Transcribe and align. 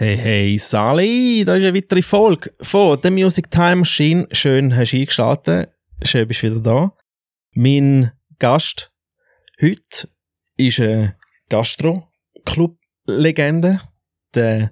Hey, 0.00 0.16
hey, 0.16 0.56
Sali, 0.56 1.44
da 1.44 1.56
ist 1.56 1.64
eine 1.64 1.74
weitere 1.74 2.00
Folge 2.00 2.50
von 2.62 2.98
The 3.02 3.10
Music 3.10 3.50
Time 3.50 3.76
Machine. 3.76 4.26
Schön 4.32 4.74
hast 4.74 4.92
du 4.92 4.96
eingeschaltet. 4.96 5.68
Schön 6.02 6.26
bist 6.26 6.42
du 6.42 6.46
wieder 6.46 6.60
da. 6.60 6.96
Mein 7.52 8.10
Gast 8.38 8.94
heute 9.60 10.08
ist 10.56 10.80
eine 10.80 11.18
Gastro-Club-Legende. 11.50 13.82
Der, 14.32 14.70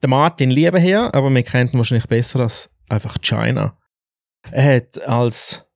der 0.00 0.08
Martin 0.08 0.50
Liebenherr, 0.50 1.14
aber 1.14 1.28
wir 1.28 1.42
kennen 1.42 1.68
ihn 1.70 1.76
wahrscheinlich 1.76 2.08
besser 2.08 2.40
als 2.40 2.70
einfach 2.88 3.18
China. 3.20 3.76
Er 4.52 4.76
hat 4.76 5.06
als 5.06 5.66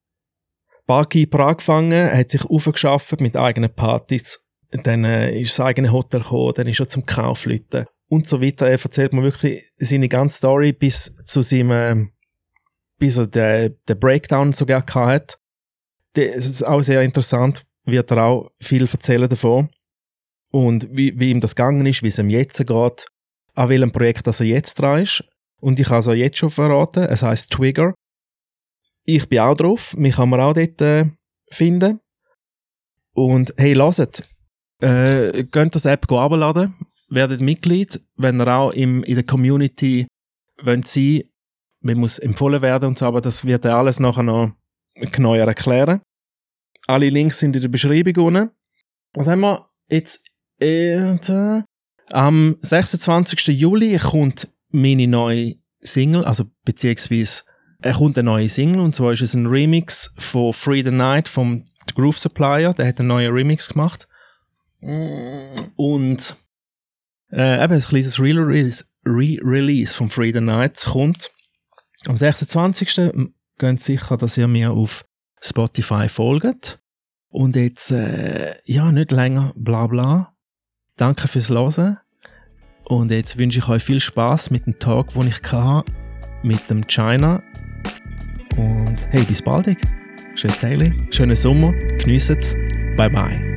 Barkeeper 0.87 1.41
angefangen, 1.41 1.93
er 1.93 2.17
hat 2.17 2.31
sich 2.31 2.47
aufgeschafft 2.47 3.21
mit 3.21 3.37
eigenen 3.37 3.75
Partys. 3.75 4.41
Dann 4.71 5.05
äh, 5.05 5.39
ist 5.39 5.59
das 5.59 5.67
eigene 5.67 5.93
Hotel 5.93 6.23
gekommen, 6.23 6.55
dann 6.57 6.67
ist 6.67 6.81
er 6.81 6.89
zum 6.89 7.05
Kaufleuten 7.05 7.85
und 8.09 8.27
so 8.27 8.41
weiter. 8.41 8.66
Er 8.66 8.80
erzählt 8.82 9.12
mir 9.12 9.22
wirklich 9.22 9.64
seine 9.79 10.09
ganze 10.09 10.39
Story 10.39 10.72
bis 10.72 11.17
zu 11.26 11.43
seinem, 11.43 11.71
äh, 11.71 12.07
bis 12.98 13.17
er 13.17 13.26
den, 13.26 13.76
den 13.89 13.98
Breakdown 13.98 14.53
sogar 14.53 14.85
hat. 14.86 15.39
Das 16.14 16.46
ist 16.46 16.62
auch 16.62 16.82
sehr 16.82 17.03
interessant, 17.03 17.64
wird 17.84 18.11
er 18.11 18.25
auch 18.25 18.50
viel 18.61 18.89
erzählen 18.89 19.29
davon. 19.29 19.68
Und 20.50 20.89
wie, 20.90 21.18
wie 21.18 21.31
ihm 21.31 21.40
das 21.40 21.54
gegangen 21.54 21.84
ist, 21.86 22.03
wie 22.03 22.08
es 22.08 22.18
ihm 22.18 22.31
jetzt 22.31 22.64
geht, 22.64 23.07
an 23.54 23.68
welchem 23.68 23.93
Projekt 23.93 24.26
das 24.26 24.40
er 24.40 24.46
jetzt 24.46 24.76
dran 24.76 25.03
ist. 25.03 25.25
Und 25.61 25.79
ich 25.79 25.89
kann 25.89 26.00
es 26.00 26.09
auch 26.09 26.12
jetzt 26.12 26.39
schon 26.39 26.50
verraten, 26.50 27.04
es 27.04 27.23
heißt 27.23 27.50
Twigger. 27.50 27.95
Ich 29.04 29.29
bin 29.29 29.40
auch 29.40 29.54
drauf, 29.54 29.96
mich 29.96 30.17
kann 30.17 30.29
man 30.29 30.40
auch 30.40 30.54
dort 30.54 30.81
äh, 30.81 31.07
finden. 31.50 32.00
Und 33.12 33.55
hey, 33.56 33.73
lasst, 33.73 34.28
äh, 34.81 35.45
könnt 35.45 35.75
das 35.75 35.86
App 35.86 36.11
abladen, 36.11 36.75
werdet 37.09 37.41
Mitglied, 37.41 38.01
wenn 38.17 38.41
ihr 38.41 38.48
auch 38.48 38.70
im, 38.70 39.03
in 39.05 39.15
der 39.15 39.25
Community 39.25 40.06
wollt 40.62 40.87
sein 40.87 41.23
man 41.87 41.98
muss 41.98 42.19
empfohlen 42.19 42.62
werden 42.62 42.89
und 42.89 42.98
so, 42.98 43.07
aber 43.07 43.21
das 43.21 43.45
wird 43.45 43.65
er 43.65 43.77
alles 43.77 44.01
nachher 44.01 44.23
noch 44.23 44.53
genauer 44.95 45.39
erklären. 45.39 46.01
Alle 46.87 47.09
Links 47.09 47.39
sind 47.39 47.57
in 47.57 47.63
der 47.63 47.69
Beschreibung 47.69 48.17
unten. 48.27 48.51
Was 49.15 49.27
haben 49.27 49.41
wir 49.41 49.69
jetzt? 49.89 50.25
Äh, 50.59 51.17
am 52.11 52.57
26. 52.61 53.48
Juli 53.48 53.98
kommt 53.98 54.48
meine 54.70 55.07
neue 55.07 55.57
Single, 55.81 56.25
also 56.25 56.45
beziehungsweise 56.65 57.43
er 57.83 57.93
kommt 57.93 58.17
eine 58.17 58.25
neue 58.25 58.48
Single 58.48 58.81
und 58.81 58.95
zwar 58.95 59.13
ist 59.13 59.23
es 59.23 59.35
ein 59.35 59.47
Remix 59.47 60.15
von 60.17 60.53
Free 60.53 60.83
the 60.83 60.91
Night 60.91 61.29
vom 61.29 61.65
Groove 61.95 62.19
Supplier, 62.19 62.73
der 62.73 62.89
hat 62.89 63.01
einen 63.01 63.09
neuen 63.09 63.33
Remix 63.33 63.69
gemacht. 63.69 64.09
Und 64.81 66.37
äh, 67.37 67.62
eben 67.62 67.75
ein 67.75 67.81
kleines 67.81 68.19
Re-Release 68.19 68.84
Re 69.05 70.09
Free 70.09 70.33
the 70.33 70.41
Night 70.41 70.84
kommt. 70.84 71.31
Am 72.06 72.17
26. 72.17 73.12
Geht 73.59 73.83
sicher, 73.83 74.17
dass 74.17 74.37
ihr 74.37 74.48
mir 74.48 74.73
auf 74.73 75.05
Spotify 75.41 76.09
folgt. 76.09 76.81
Und 77.29 77.57
jetzt, 77.57 77.91
äh, 77.91 78.55
ja, 78.64 78.91
nicht 78.91 79.12
länger 79.12 79.53
bla 79.57 79.87
bla. 79.87 80.34
Danke 80.97 81.29
fürs 81.29 81.51
Hören. 81.51 81.98
Und 82.84 83.11
jetzt 83.11 83.37
wünsche 83.37 83.59
ich 83.59 83.69
euch 83.69 83.83
viel 83.83 84.01
Spaß 84.01 84.51
mit 84.51 84.67
dem 84.67 84.79
Tag, 84.79 85.09
den 85.09 85.29
ich 85.29 85.42
hatte, 85.53 85.92
mit 86.42 86.70
dem 86.70 86.87
China. 86.87 87.42
Und 88.57 88.97
hey, 89.11 89.25
bis 89.25 89.42
bald. 89.42 89.77
Schönes 90.34 90.61
Daily, 90.61 91.09
schönen 91.11 91.37
Sommer, 91.37 91.73
geniessen 91.98 92.37
es. 92.39 92.55
Bye 92.97 93.11
bye. 93.11 93.56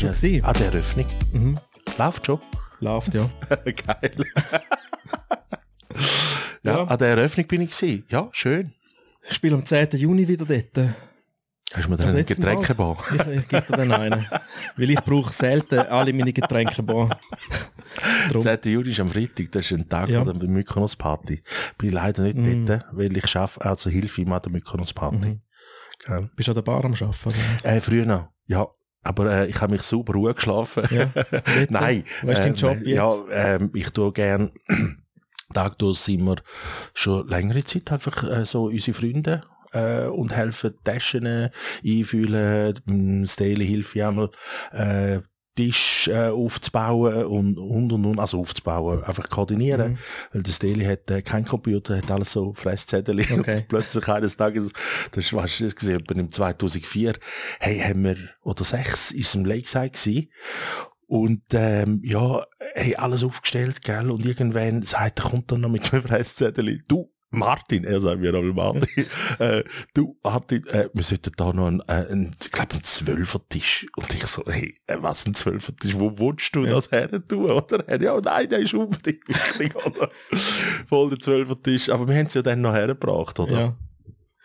Schon 0.00 0.12
gewesen? 0.12 0.44
An 0.44 0.54
der 0.54 0.66
Eröffnung. 0.66 1.06
Mhm. 1.32 1.58
Läuft 1.98 2.26
schon. 2.26 2.40
Läuft, 2.80 3.14
ja. 3.14 3.28
Geil. 3.64 4.16
ja, 6.62 6.72
Ja. 6.78 6.84
an 6.84 6.98
der 6.98 7.08
Eröffnung 7.08 7.46
bin 7.46 7.60
ich 7.62 7.76
gewesen. 7.76 8.04
Ja, 8.08 8.28
schön. 8.32 8.72
Ich 9.28 9.34
spiele 9.34 9.54
am 9.56 9.64
10. 9.66 9.88
Juni 9.92 10.26
wieder 10.26 10.46
dort. 10.46 10.94
Hast 11.72 11.84
du 11.84 11.90
mir 11.90 11.96
dann 11.98 12.08
einen 12.08 12.16
letzte 12.16 12.34
Getränkebar? 12.36 12.96
Ich, 13.14 13.20
ich 13.42 13.48
gebe 13.48 13.62
dir 13.62 13.76
dann 13.76 13.92
einen. 13.92 14.26
Weil 14.76 14.90
ich 14.90 15.00
brauche 15.00 15.32
selten 15.32 15.78
alle 15.80 16.12
meine 16.12 16.32
Getränke 16.32 16.82
bar. 16.82 17.10
Drum. 18.30 18.42
10. 18.42 18.58
Juli 18.64 18.90
ist 18.92 19.00
am 19.00 19.08
Freitag, 19.10 19.52
das 19.52 19.66
ist 19.70 19.72
ein 19.78 19.88
Tag 19.88 20.08
Ja. 20.08 20.24
von 20.24 20.38
der 20.38 20.48
Mykonos 20.48 20.96
Party. 20.96 21.42
Bin 21.78 21.90
leider 21.90 22.22
nicht 22.22 22.36
Mm. 22.36 22.66
dort, 22.66 22.86
weil 22.92 23.16
ich 23.16 23.26
schaffe, 23.28 23.60
also 23.64 23.88
hilfe 23.90 24.22
ihm 24.22 24.32
an 24.32 24.40
der 24.42 24.50
Mykonos 24.52 24.92
Party. 24.92 25.38
Mhm. 26.08 26.30
Bist 26.34 26.48
du 26.48 26.52
an 26.52 26.56
der 26.56 26.62
Bar 26.62 26.84
am 26.84 26.94
Arbeiten? 26.94 27.14
Was? 27.24 27.64
Äh, 27.64 27.80
früher 27.82 28.06
noch, 28.06 28.28
ja. 28.46 28.66
Aber 29.02 29.32
äh, 29.32 29.48
ich 29.48 29.60
habe 29.60 29.72
mich 29.72 29.82
super 29.82 30.12
ruhig 30.12 30.36
geschlafen. 30.36 30.84
Ja. 30.90 31.10
Jetzt? 31.56 31.70
Nein. 31.70 32.04
Was 32.22 32.38
ist 32.38 32.44
dein 32.44 32.48
ähm, 32.48 32.54
Job 32.54 32.76
jetzt? 32.78 32.88
Ja, 32.88 33.14
ähm, 33.32 33.70
ich 33.74 33.90
tue 33.90 34.12
gern, 34.12 34.50
Tag 35.54 35.78
durch 35.78 35.98
sind 35.98 36.24
wir 36.24 36.36
schon 36.94 37.26
längere 37.26 37.64
Zeit 37.64 37.90
einfach 37.90 38.22
äh, 38.22 38.44
so 38.44 38.64
unsere 38.64 38.96
Freunde 38.96 39.42
äh, 39.72 40.04
und 40.04 40.36
helfen 40.36 40.74
Taschen 40.84 41.26
äh, 41.26 41.50
einfüllen, 41.84 42.74
hilft 42.86 43.94
ja 43.94 44.08
einmal, 44.08 44.30
äh, 44.72 45.20
Tisch 45.56 46.08
äh, 46.08 46.28
aufzubauen 46.28 47.24
und, 47.24 47.58
und 47.58 47.92
und 47.92 48.04
und, 48.06 48.18
also 48.18 48.38
aufzubauen, 48.40 49.02
einfach 49.04 49.28
koordinieren, 49.28 49.92
Mhm. 49.92 49.98
weil 50.32 50.42
das 50.42 50.58
Daily 50.58 50.84
hat 50.84 51.10
äh, 51.10 51.22
kein 51.22 51.44
Computer, 51.44 51.98
hat 51.98 52.10
alles 52.10 52.32
so 52.32 52.52
Fresszettel 52.54 53.20
Okay. 53.20 53.34
und 53.56 53.68
plötzlich 53.68 54.08
eines 54.08 54.36
Tages, 54.36 54.72
das 55.10 55.28
du, 55.28 55.36
das 55.36 55.74
gesehen, 55.76 56.04
im 56.18 56.30
2004, 56.30 57.14
hey, 57.58 57.78
haben 57.80 58.04
wir, 58.04 58.16
oder 58.42 58.64
sechs, 58.64 59.10
ist 59.10 59.34
im 59.34 59.44
Lakeside 59.44 59.90
gewesen, 59.90 60.30
und 61.06 61.42
ähm, 61.54 62.00
ja, 62.04 62.44
hey, 62.74 62.94
alles 62.94 63.24
aufgestellt, 63.24 63.82
gell? 63.82 64.12
Und 64.12 64.24
irgendwann 64.24 64.82
sagt 64.82 65.18
er, 65.18 65.30
kommt 65.30 65.50
dann 65.50 65.62
noch 65.62 65.68
mit 65.68 65.92
einem 65.92 66.02
Fresszettel, 66.02 66.84
du, 66.86 67.10
Martin, 67.30 67.84
er 67.84 68.00
sagt 68.00 68.20
mir 68.20 68.34
aber 68.34 68.52
Martin, 68.52 69.06
äh, 69.38 69.62
du, 69.94 70.16
Martin, 70.22 70.66
äh, 70.66 70.88
wir 70.92 71.02
sollten 71.04 71.32
da 71.36 71.52
noch 71.52 71.68
einen, 71.68 71.80
äh, 71.80 72.06
einen 72.10 72.34
ich 72.42 72.50
glaube, 72.50 72.72
einen 72.74 72.84
Zwölfertisch. 72.84 73.86
Und 73.96 74.12
ich 74.12 74.26
so, 74.26 74.42
hey, 74.46 74.74
äh, 74.86 74.96
was 75.00 75.26
ein 75.26 75.34
Zwölfertisch, 75.34 75.94
wo 75.96 76.18
wohnst 76.18 76.54
du 76.54 76.64
Ja. 76.64 76.72
das 76.74 76.90
her 76.90 77.08
tun, 77.26 77.50
oder? 77.50 77.84
Ja, 78.00 78.20
nein, 78.20 78.48
der 78.48 78.58
ist 78.60 78.74
unbedingt 78.74 79.28
wichtig, 79.28 79.74
oder? 79.86 80.10
Voll 80.86 81.10
der 81.10 81.20
Zwölfertisch. 81.20 81.88
Aber 81.90 82.08
wir 82.08 82.16
haben 82.16 82.26
es 82.26 82.34
ja 82.34 82.42
dann 82.42 82.60
noch 82.60 82.74
hergebracht, 82.74 83.38
oder? 83.38 83.52
Ja. 83.60 83.76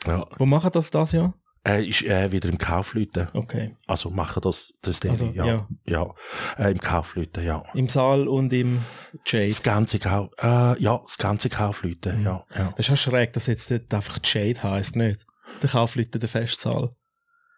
ja. 0.07 0.25
Wo 0.37 0.45
machen 0.45 0.69
das 0.73 0.91
das 0.91 1.11
Jahr? 1.11 1.33
Äh, 1.67 1.85
ist 1.87 2.03
äh, 2.03 2.31
wieder 2.31 2.47
im 2.49 2.57
Kaufleuten. 2.59 3.27
Okay. 3.33 3.75
Also 3.87 4.09
machen 4.11 4.41
das, 4.43 4.71
das 4.81 4.99
Daily, 4.99 5.13
Also, 5.13 5.25
ja. 5.33 5.45
ja. 5.45 5.67
Ja, 5.85 6.13
Äh, 6.57 6.71
im 6.71 6.79
Kaufleuten, 6.79 7.43
ja. 7.43 7.63
Im 7.73 7.89
Saal 7.89 8.27
und 8.27 8.53
im 8.53 8.83
Jade. 9.25 9.47
Das 9.47 9.63
ganze 9.63 9.97
Kauf, 9.99 10.29
äh, 10.41 10.79
ja, 10.79 10.97
das 11.03 11.17
ganze 11.17 11.49
Kaufleuten, 11.49 12.19
Mhm. 12.19 12.25
ja, 12.25 12.45
ja. 12.55 12.73
Das 12.77 12.87
ist 12.87 12.91
auch 12.91 12.97
schräg, 13.11 13.33
dass 13.33 13.47
jetzt 13.47 13.71
dort 13.71 13.91
einfach 13.93 14.19
Jade 14.23 14.61
heisst, 14.61 14.95
nicht? 14.95 15.25
Der 15.63 15.69
Kaufleute, 15.69 16.19
der 16.19 16.29
Festsaal. 16.29 16.95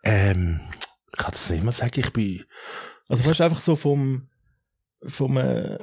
Ähm, 0.04 0.62
ich 1.12 1.18
kann 1.20 1.32
das 1.32 1.50
nicht 1.50 1.64
mal 1.64 1.72
sagen, 1.74 2.00
ich 2.00 2.14
bin, 2.14 2.44
Also 3.10 3.26
weißt 3.26 3.40
du, 3.40 3.44
einfach 3.44 3.60
so 3.62 3.76
vom, 3.76 4.30
vom, 5.04 5.38
äh, 5.38 5.78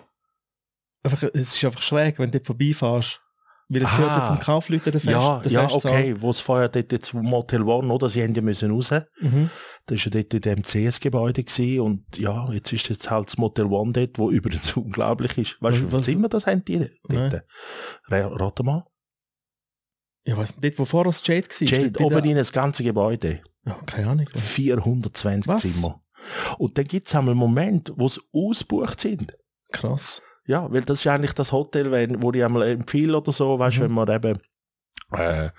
einfach, 1.02 1.22
es 1.34 1.54
ist 1.56 1.64
einfach 1.64 1.82
schräg, 1.82 2.19
wenn 2.19 2.31
du 2.31 2.38
dort 2.38 2.46
vorbeifährst. 2.46 3.20
Weil 3.75 3.82
es 3.82 3.91
gehört 3.91 4.09
ja 4.11 4.23
Ah. 4.23 4.26
zum 4.26 4.38
Kaufleuten, 4.41 4.93
der, 4.93 5.00
Fest, 5.00 5.12
ja, 5.12 5.38
der 5.41 5.53
ja, 5.53 5.69
okay, 5.71 6.15
wo 6.21 6.31
es 6.31 6.41
vorher 6.41 6.69
dort 6.69 6.93
jetzt 6.93 7.12
Motel 7.15 7.62
One, 7.62 7.93
oder, 7.93 8.09
sie 8.09 8.23
haben 8.23 8.35
ja 8.35 8.43
müssen 8.43 8.71
raus, 8.71 8.91
Mhm. 9.21 9.50
das 9.87 9.97
ist 9.97 10.05
ja 10.05 10.11
dort 10.12 10.32
in 10.35 10.41
dem 10.41 10.62
CS-Gebäude 10.65 11.44
und 11.82 12.05
ja, 12.17 12.47
jetzt 12.53 12.73
ist 12.73 12.88
jetzt 12.88 13.11
halt 13.11 13.29
das 13.29 13.38
Motel 13.38 13.67
One 13.67 13.93
dort, 13.93 14.19
wo 14.19 14.31
übrigens 14.71 14.76
unglaublich 14.76 15.37
ist. 15.38 15.56
Weißt 15.61 15.79
du, 15.81 15.85
Was- 15.87 15.93
was- 15.93 16.03
Zimmer 16.03 16.29
das 16.29 16.47
haben 16.47 16.65
die 16.65 16.79
Nein. 17.09 17.31
dort? 17.31 17.44
Rate 18.41 18.62
mal. 18.62 18.85
Ich 20.26 20.37
weiss 20.37 20.53
nicht, 20.56 20.65
dort, 20.65 20.79
wo 20.79 20.85
vorher 20.87 21.11
das 21.11 21.26
Jade 21.26 21.49
war. 21.49 21.69
Jade, 21.69 22.03
oben 22.05 22.23
der- 22.23 22.31
in 22.31 22.37
das 22.37 22.53
ganze 22.53 22.82
Gebäude. 22.82 23.43
Ja, 23.67 23.75
keine 23.87 24.09
Ahnung. 24.11 24.26
420 24.35 25.47
Was? 25.53 25.62
Zimmer. 25.62 26.00
Und 26.59 26.79
dann 26.79 26.87
gibt 26.87 27.06
es 27.09 27.15
einmal 27.15 27.35
Momente, 27.35 27.93
wo 27.97 28.09
sie 28.09 28.21
ausgebucht 28.32 29.00
sind. 29.00 29.37
Krass. 29.73 30.23
Ja, 30.46 30.70
weil 30.73 30.82
das 30.82 31.00
ist 31.00 31.06
eigentlich 31.06 31.32
das 31.32 31.52
Hotel, 31.52 31.91
wenn, 31.91 32.23
wo 32.23 32.31
ich 32.32 32.44
einmal 32.44 32.69
empfehle 32.69 33.17
oder 33.17 33.32
so, 33.32 33.58
weißt 33.58 33.79
du, 33.79 33.81
Mhm. 33.81 33.85
wenn 33.85 33.93
man 33.93 34.11
eben 34.11 34.38
äh, 35.12 35.50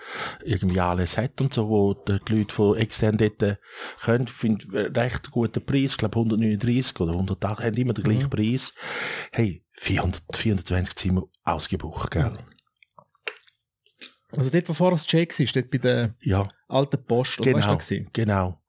irgendwie 0.44 0.80
alles 0.80 1.18
hat 1.18 1.40
und 1.40 1.54
so, 1.54 1.70
wo 1.70 1.94
die 1.94 2.20
Leute 2.30 2.54
von 2.54 2.78
extern 2.78 3.18
dort 3.18 3.42
äh, 3.42 3.56
können, 4.02 4.28
finde 4.28 4.66
äh, 4.78 5.00
recht 5.00 5.32
guten 5.32 5.66
Preis, 5.66 5.92
ich 5.92 5.98
glaube 5.98 6.20
139 6.20 7.00
oder 7.00 7.14
108, 7.14 7.64
haben 7.64 7.76
immer 7.78 7.94
den 7.94 8.04
gleichen 8.04 8.30
Preis. 8.30 8.74
Hey, 9.32 9.64
400, 9.78 10.22
420 10.36 10.96
Zimmer 10.96 11.24
ausgebucht, 11.44 12.12
gell? 12.12 12.38
Also 14.38 14.50
dort, 14.50 14.68
wo 14.70 14.74
vorher 14.74 14.98
das 14.98 15.10
Jake 15.10 15.38
war, 15.38 15.46
dort 15.54 15.72
bei 15.72 15.78
der 15.78 16.16
Ja, 16.22 16.48
alten 16.68 17.04
Post, 17.06 17.40
oder 17.40 17.46
genau, 17.52 17.60
was 17.60 17.68
war 17.68 17.76
das? 17.78 17.88
gewesen? 17.88 18.10
genau. 18.14 18.62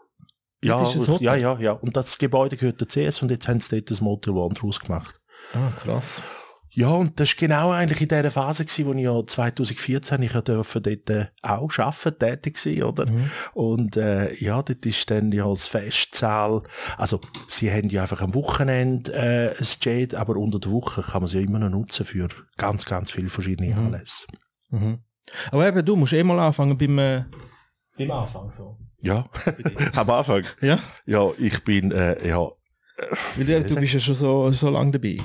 Ja, 0.65 0.91
ja, 1.21 1.35
ja, 1.37 1.59
ja. 1.61 1.73
Und 1.73 1.97
das 1.97 2.19
Gebäude 2.19 2.57
gehört 2.57 2.81
der 2.81 2.89
CS 2.89 3.23
und 3.23 3.31
jetzt 3.31 3.47
haben 3.47 3.61
sie 3.61 3.77
dort 3.77 3.91
das 3.91 4.01
Motel 4.01 4.33
One 4.35 4.55
draus 4.55 4.81
gemacht. 4.81 5.21
Ah, 5.55 5.71
krass. 5.77 6.23
Ja, 6.71 6.89
und 6.89 7.19
das 7.19 7.31
war 7.31 7.37
genau 7.39 7.71
eigentlich 7.71 8.03
in 8.03 8.09
dieser 8.09 8.31
Phase, 8.31 8.67
gewesen, 8.67 8.85
wo 8.87 8.93
ich 8.93 9.01
ja 9.05 9.27
2014 9.27 10.21
ich 10.21 10.33
ja 10.35 10.43
dürfen 10.43 10.83
dort 10.83 11.09
äh, 11.09 11.27
auch 11.41 11.71
arbeiten, 11.79 12.19
tätig 12.19 12.59
sein, 12.59 12.83
oder? 12.83 13.07
Mhm. 13.07 13.31
Und 13.55 13.97
äh, 13.97 14.35
ja, 14.35 14.61
dort 14.63 14.85
ist 14.85 15.11
dann 15.11 15.33
ja 15.33 15.49
das 15.49 15.67
Festsaal, 15.67 16.65
also 16.99 17.21
sie 17.49 17.73
haben 17.73 17.89
ja 17.89 18.03
einfach 18.03 18.21
am 18.21 18.35
Wochenende 18.35 19.11
äh, 19.15 19.55
ein 19.59 19.67
Jade, 19.81 20.19
aber 20.19 20.37
unter 20.37 20.59
der 20.59 20.71
Woche 20.71 21.01
kann 21.01 21.23
man 21.23 21.31
sie 21.31 21.39
ja 21.39 21.45
immer 21.47 21.59
noch 21.61 21.71
nutzen 21.71 22.05
für 22.05 22.29
ganz, 22.59 22.85
ganz 22.85 23.11
viele 23.11 23.31
verschiedene 23.31 23.75
Mhm. 23.75 23.79
Anlässe. 23.87 24.27
Mhm. 24.69 24.99
Aber 25.53 25.67
eben, 25.67 25.83
du 25.83 25.97
musst 25.97 26.13
eh 26.13 26.23
mal 26.23 26.39
anfangen 26.39 26.77
beim, 26.77 26.99
äh, 26.99 27.25
beim 27.97 28.11
Anfang 28.11 28.53
so. 28.53 28.77
Ja, 29.01 29.25
am 29.95 30.11
Anfang. 30.11 30.45
Ja, 30.61 30.79
Ja, 31.07 31.31
ich 31.39 31.65
bin, 31.65 31.91
äh, 31.91 32.29
ja, 32.29 32.49
weil 33.37 33.45
du, 33.45 33.63
du 33.65 33.75
bist 33.77 33.95
ja 33.95 34.01
schon 34.01 34.15
so, 34.15 34.51
so 34.53 34.71
lange 34.71 34.93
dabei. 34.93 35.19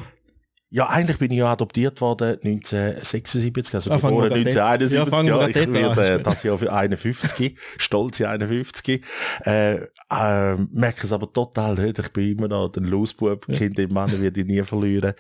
Ja, 0.74 0.88
eigentlich 0.88 1.18
bin 1.18 1.32
ich 1.32 1.40
ja 1.40 1.52
adoptiert 1.52 2.00
worden 2.00 2.38
1976, 2.42 3.76
also 3.76 3.92
Ah, 3.92 3.96
geboren 3.98 4.30
grad 4.30 4.46
dort- 4.46 4.82
1971. 4.82 4.96
ja, 4.96 5.42
Ja, 5.42 5.48
ich 5.50 5.56
werde 5.74 6.14
äh, 6.14 6.20
das 6.24 6.44
Jahr 6.44 6.58
für 6.58 6.72
51, 6.72 7.58
stolze 7.76 8.30
51. 8.30 9.04
Äh, 9.44 9.74
äh, 10.10 10.56
merke 10.72 11.04
es 11.04 11.12
aber 11.12 11.32
total 11.34 11.76
nicht. 11.76 12.00
Ich 12.00 12.08
bin 12.14 12.38
immer 12.38 12.48
noch 12.48 12.72
ein 12.74 12.86
Losbub, 12.86 13.48
Ja. 13.50 13.58
Kind 13.58 13.80
im 13.80 13.92
Mann 13.92 14.22
werde 14.22 14.40
ich 14.40 14.48
nie 14.48 14.64
verlieren. 14.64 15.14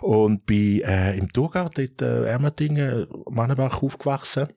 Und 0.00 0.44
bin 0.44 0.80
äh, 0.82 1.16
im 1.16 1.32
Thurgau, 1.32 1.68
dort 1.72 2.02
äh, 2.02 2.24
Ermetingen, 2.24 3.06
Mannenbach 3.30 3.80
aufgewachsen. 3.84 4.48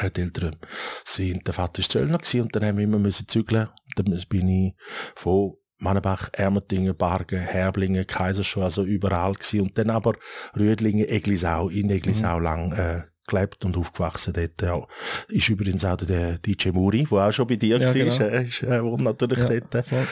Äh, 0.00 0.10
Die 0.12 0.20
Eltern 0.20 0.56
sind, 1.04 1.44
der 1.44 1.54
Vater 1.54 1.80
ist 1.80 1.90
Zöllner 1.90 2.20
und 2.34 2.54
dann 2.54 2.64
haben 2.64 2.76
wir 2.78 2.84
immer 2.84 3.00
müssen 3.00 3.26
zügeln. 3.26 3.68
Dann 3.96 4.16
bin 4.28 4.48
ich 4.48 4.74
von 5.16 5.54
Mannenbach, 5.78 6.30
Ermetingen, 6.32 6.96
Bargen, 6.96 7.38
Herblingen, 7.38 8.06
Kaiserschau, 8.06 8.62
also 8.62 8.82
überall 8.84 9.34
gewesen. 9.34 9.60
Und 9.62 9.78
dann 9.78 9.90
aber 9.90 10.14
Rüdlingen, 10.58 11.06
Eglisau, 11.06 11.68
in 11.68 11.90
Eglisau 11.90 12.38
lang 12.38 12.72
äh, 12.72 13.02
gelebt 13.26 13.64
und 13.64 13.76
aufgewachsen 13.76 14.32
dort. 14.32 14.62
Ja. 14.62 14.86
Ist 15.28 15.48
übrigens 15.48 15.84
auch 15.84 15.96
der 15.96 16.38
DJ 16.38 16.70
Muri, 16.70 17.04
der 17.10 17.18
auch 17.28 17.32
schon 17.32 17.46
bei 17.46 17.56
dir 17.56 17.78
Ja, 17.78 17.86
war, 17.88 17.94
genau. 17.94 18.16
äh, 18.18 18.44
ist, 18.46 18.62
äh, 18.62 18.82
wohnt 18.82 19.02
natürlich 19.04 19.38
Ja, 19.38 19.60
dort. 19.60 19.86
voll. 19.86 20.06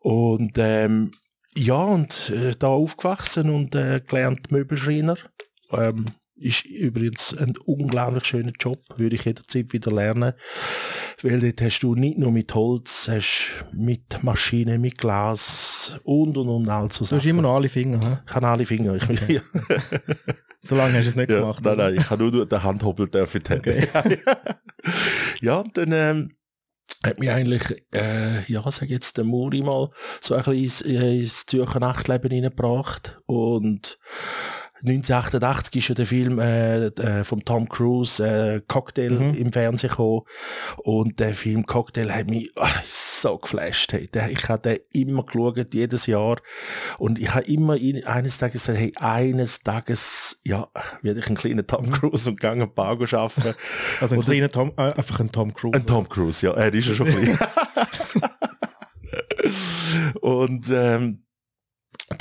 Und 0.00 0.52
ähm, 0.56 1.12
ja, 1.56 1.74
und 1.76 2.30
äh, 2.30 2.52
da 2.58 2.68
aufgewachsen 2.68 3.50
und 3.50 3.74
äh, 3.74 4.00
gelernt 4.06 4.50
Möbelschreiner. 4.50 5.16
Ähm, 5.70 6.06
ist 6.36 6.64
übrigens 6.64 7.36
ein 7.36 7.54
unglaublich 7.64 8.24
schöner 8.24 8.52
Job, 8.58 8.78
würde 8.96 9.16
ich 9.16 9.24
jederzeit 9.24 9.72
wieder 9.72 9.92
lernen. 9.92 10.32
Weil 11.22 11.40
dort 11.40 11.60
hast 11.60 11.80
du 11.80 11.94
nicht 11.94 12.18
nur 12.18 12.32
mit 12.32 12.54
Holz, 12.54 13.08
hast 13.08 13.64
mit 13.72 14.22
Maschinen, 14.22 14.80
mit 14.80 14.98
Glas 14.98 16.00
und 16.04 16.36
und 16.36 16.48
und 16.48 16.68
all 16.68 16.90
so 16.90 17.04
Du 17.04 17.16
hast 17.16 17.24
immer 17.26 17.42
noch 17.42 17.54
alle 17.54 17.68
Finger, 17.68 18.00
hä? 18.00 18.18
Ich 18.26 18.32
kann 18.32 18.44
alle 18.44 18.66
Finger. 18.66 18.94
Ich 18.96 19.04
Okay. 19.04 19.34
ja, 19.34 19.40
So 20.66 20.76
lange 20.76 20.94
hast 20.94 21.04
du 21.04 21.08
es 21.10 21.16
nicht 21.16 21.30
ja, 21.30 21.40
gemacht. 21.40 21.62
nein, 21.62 21.76
nein, 21.76 21.96
ich 21.98 22.06
kann 22.06 22.18
nur 22.18 22.46
den 22.46 22.62
Handhobel 22.62 23.08
dürfen 23.08 23.42
Okay. 23.48 23.86
ja, 25.40 25.60
und 25.60 25.76
dann 25.76 25.92
ähm, 25.92 26.36
hat 27.04 27.20
mich 27.20 27.30
eigentlich, 27.30 27.84
äh, 27.94 28.42
ja, 28.50 28.62
sag 28.70 28.88
jetzt 28.88 29.18
der 29.18 29.24
Muri 29.24 29.60
mal 29.60 29.90
so 30.22 30.34
ein 30.34 30.42
bisschen 30.42 30.64
ins, 30.64 30.80
äh, 30.80 31.20
ins 31.20 31.44
Zürcher 31.46 31.80
Nachtleben 31.80 32.30
hineingebracht. 32.30 33.20
Und 33.26 33.98
1988 34.84 35.76
ist 35.76 35.88
ja 35.88 35.94
der 35.94 36.06
Film 36.06 36.38
äh, 36.38 36.86
äh, 36.86 37.24
von 37.24 37.42
Tom 37.44 37.68
Cruise 37.68 38.22
äh, 38.22 38.60
Cocktail 38.68 39.10
Mhm. 39.10 39.34
im 39.34 39.52
Fernsehen 39.52 39.88
gekommen. 39.90 40.22
Und 40.78 41.18
der 41.20 41.34
Film 41.34 41.64
Cocktail 41.64 42.10
hat 42.12 42.28
mich 42.28 42.50
ah, 42.56 42.68
so 42.84 43.38
geflasht. 43.38 43.92
Hey. 43.94 44.08
Der, 44.12 44.30
ich 44.30 44.46
habe 44.48 44.60
den 44.60 44.78
immer 44.92 45.24
geschaut, 45.24 45.72
jedes 45.72 46.06
Jahr. 46.06 46.36
Und 46.98 47.18
ich 47.18 47.34
habe 47.34 47.46
immer 47.46 47.76
in, 47.76 48.04
eines 48.04 48.36
Tages 48.38 48.64
gesagt, 48.66 48.78
hey, 48.78 48.92
eines 48.96 49.60
Tages, 49.60 50.40
ja, 50.46 50.68
werde 51.02 51.20
ich 51.20 51.26
einen 51.28 51.36
kleinen 51.36 51.66
Tom 51.66 51.90
Cruise 51.90 52.28
und 52.28 52.38
gehe 52.40 52.50
ein 52.50 52.74
paar 52.74 52.88
arbeiten. 52.88 53.54
Also 54.00 54.14
ein 54.16 54.18
Oder- 54.18 54.26
kleiner 54.32 54.50
Tom, 54.50 54.72
äh, 54.76 54.82
einfach 54.92 55.20
ein 55.20 55.32
Tom 55.32 55.54
Cruise. 55.54 55.76
Ein 55.76 55.86
Tom 55.86 56.08
Cruise, 56.08 56.44
ja, 56.44 56.52
er 56.52 56.72
ist 56.74 56.88
ja 56.88 56.94
schon 56.94 57.06
klein. 57.08 57.38
und 60.20 60.70
ähm, 60.70 61.24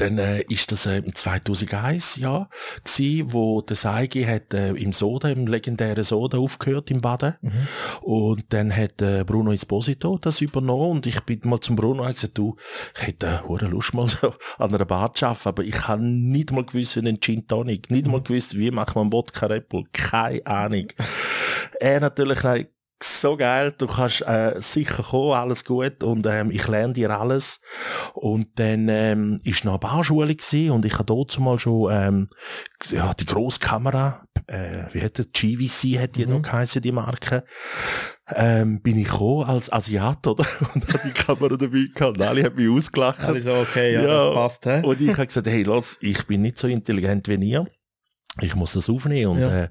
dann 0.01 0.17
äh, 0.17 0.41
ist 0.43 0.71
das 0.71 0.85
äh, 0.85 0.97
im 0.97 1.13
2001 1.13 2.17
ja 2.17 2.49
gsi, 2.83 3.25
wo 3.27 3.61
der 3.61 3.75
Seigi 3.75 4.23
hat 4.23 4.53
äh, 4.53 4.71
im 4.71 4.93
Soda, 4.93 5.29
im 5.29 5.47
legendären 5.47 6.03
Soda 6.03 6.37
aufgehört 6.37 6.91
im 6.91 7.01
Baden. 7.01 7.35
Mhm. 7.41 7.51
Und 8.01 8.45
dann 8.49 8.75
hat 8.75 9.01
äh, 9.01 9.23
Bruno 9.23 9.51
Esposito 9.51 10.17
das 10.17 10.41
übernommen 10.41 10.91
und 10.91 11.05
ich 11.05 11.19
bin 11.21 11.41
mal 11.43 11.59
zum 11.59 11.75
Bruno 11.75 12.03
und 12.03 12.13
gesagt, 12.13 12.37
du, 12.37 12.55
ich 12.95 13.07
hätte 13.07 13.27
äh, 13.27 13.47
hure 13.47 13.65
Lust 13.65 13.93
mal 13.93 14.07
so 14.07 14.33
an 14.57 14.73
einer 14.73 14.85
Bar 14.85 15.13
zu 15.13 15.25
arbeiten, 15.25 15.49
aber 15.49 15.63
ich 15.63 15.87
habe 15.87 16.03
nicht 16.03 16.51
mal 16.51 16.65
gewusst, 16.65 16.95
wie 16.95 17.07
ein 17.07 17.19
Gin 17.19 17.47
Tonic, 17.47 17.89
nicht 17.89 18.07
mal 18.07 18.21
gewusst, 18.21 18.57
wie 18.57 18.71
macht 18.71 18.95
man 18.95 19.11
Wodka 19.11 19.47
Bull, 19.69 19.83
keine 19.93 20.45
Ahnung. 20.45 20.87
er 21.79 21.99
natürlich, 21.99 22.43
nein, 22.43 22.67
so 23.03 23.35
geil, 23.37 23.73
du 23.77 23.87
kannst 23.87 24.21
äh, 24.21 24.53
sicher 24.61 25.03
kommen, 25.03 25.33
alles 25.33 25.65
gut 25.65 26.03
und 26.03 26.25
ähm, 26.25 26.51
ich 26.51 26.67
lerne 26.67 26.93
dir 26.93 27.09
alles. 27.11 27.59
Und 28.13 28.47
dann 28.59 28.87
ähm, 28.89 29.39
ist 29.43 29.65
noch 29.65 29.73
eine 29.73 29.79
Barschule 29.79 30.33
gewesen, 30.35 30.71
und 30.71 30.85
ich 30.85 30.93
habe 30.93 31.05
dort 31.05 31.37
mal 31.39 31.59
schon 31.59 31.89
ähm, 31.91 32.29
ja, 32.89 33.13
die 33.13 33.25
grosse 33.25 33.59
Kamera, 33.59 34.25
äh, 34.47 34.85
wie 34.93 35.01
hat 35.01 35.19
das, 35.19 35.27
GVC 35.31 35.99
hat 35.99 36.15
die 36.15 36.25
Mhm. 36.25 36.31
noch 36.33 36.41
geheißen, 36.43 36.81
die 36.81 36.91
Marke, 36.91 37.43
ähm, 38.35 38.81
bin 38.81 38.97
ich 38.97 39.09
gekommen 39.09 39.49
als 39.49 39.71
Asiat, 39.71 40.25
oder? 40.25 40.45
Und 40.73 40.87
habe 40.87 40.99
die 41.05 41.11
Kamera 41.11 41.55
dabei 41.57 41.85
gehabt 41.93 42.17
und 42.17 42.21
alle 42.21 42.43
haben 42.43 42.55
mich 42.55 42.69
ausgelacht. 42.69 43.19
Alle 43.23 43.41
so, 43.41 43.53
okay, 43.53 43.93
ja, 43.93 44.01
Ja. 44.01 44.25
das 44.25 44.33
passt, 44.33 44.65
hä? 44.65 44.81
Und 44.81 45.01
ich 45.01 45.11
habe 45.11 45.27
gesagt, 45.27 45.47
hey, 45.47 45.63
los, 45.63 45.97
ich 46.01 46.25
bin 46.25 46.41
nicht 46.41 46.57
so 46.57 46.67
intelligent 46.67 47.27
wie 47.27 47.35
ihr. 47.35 47.67
Ich 48.41 48.55
muss 48.55 48.73
das 48.73 48.89
aufnehmen. 48.89 49.33
Und 49.33 49.39
Ja. 49.39 49.63
äh, 49.63 49.69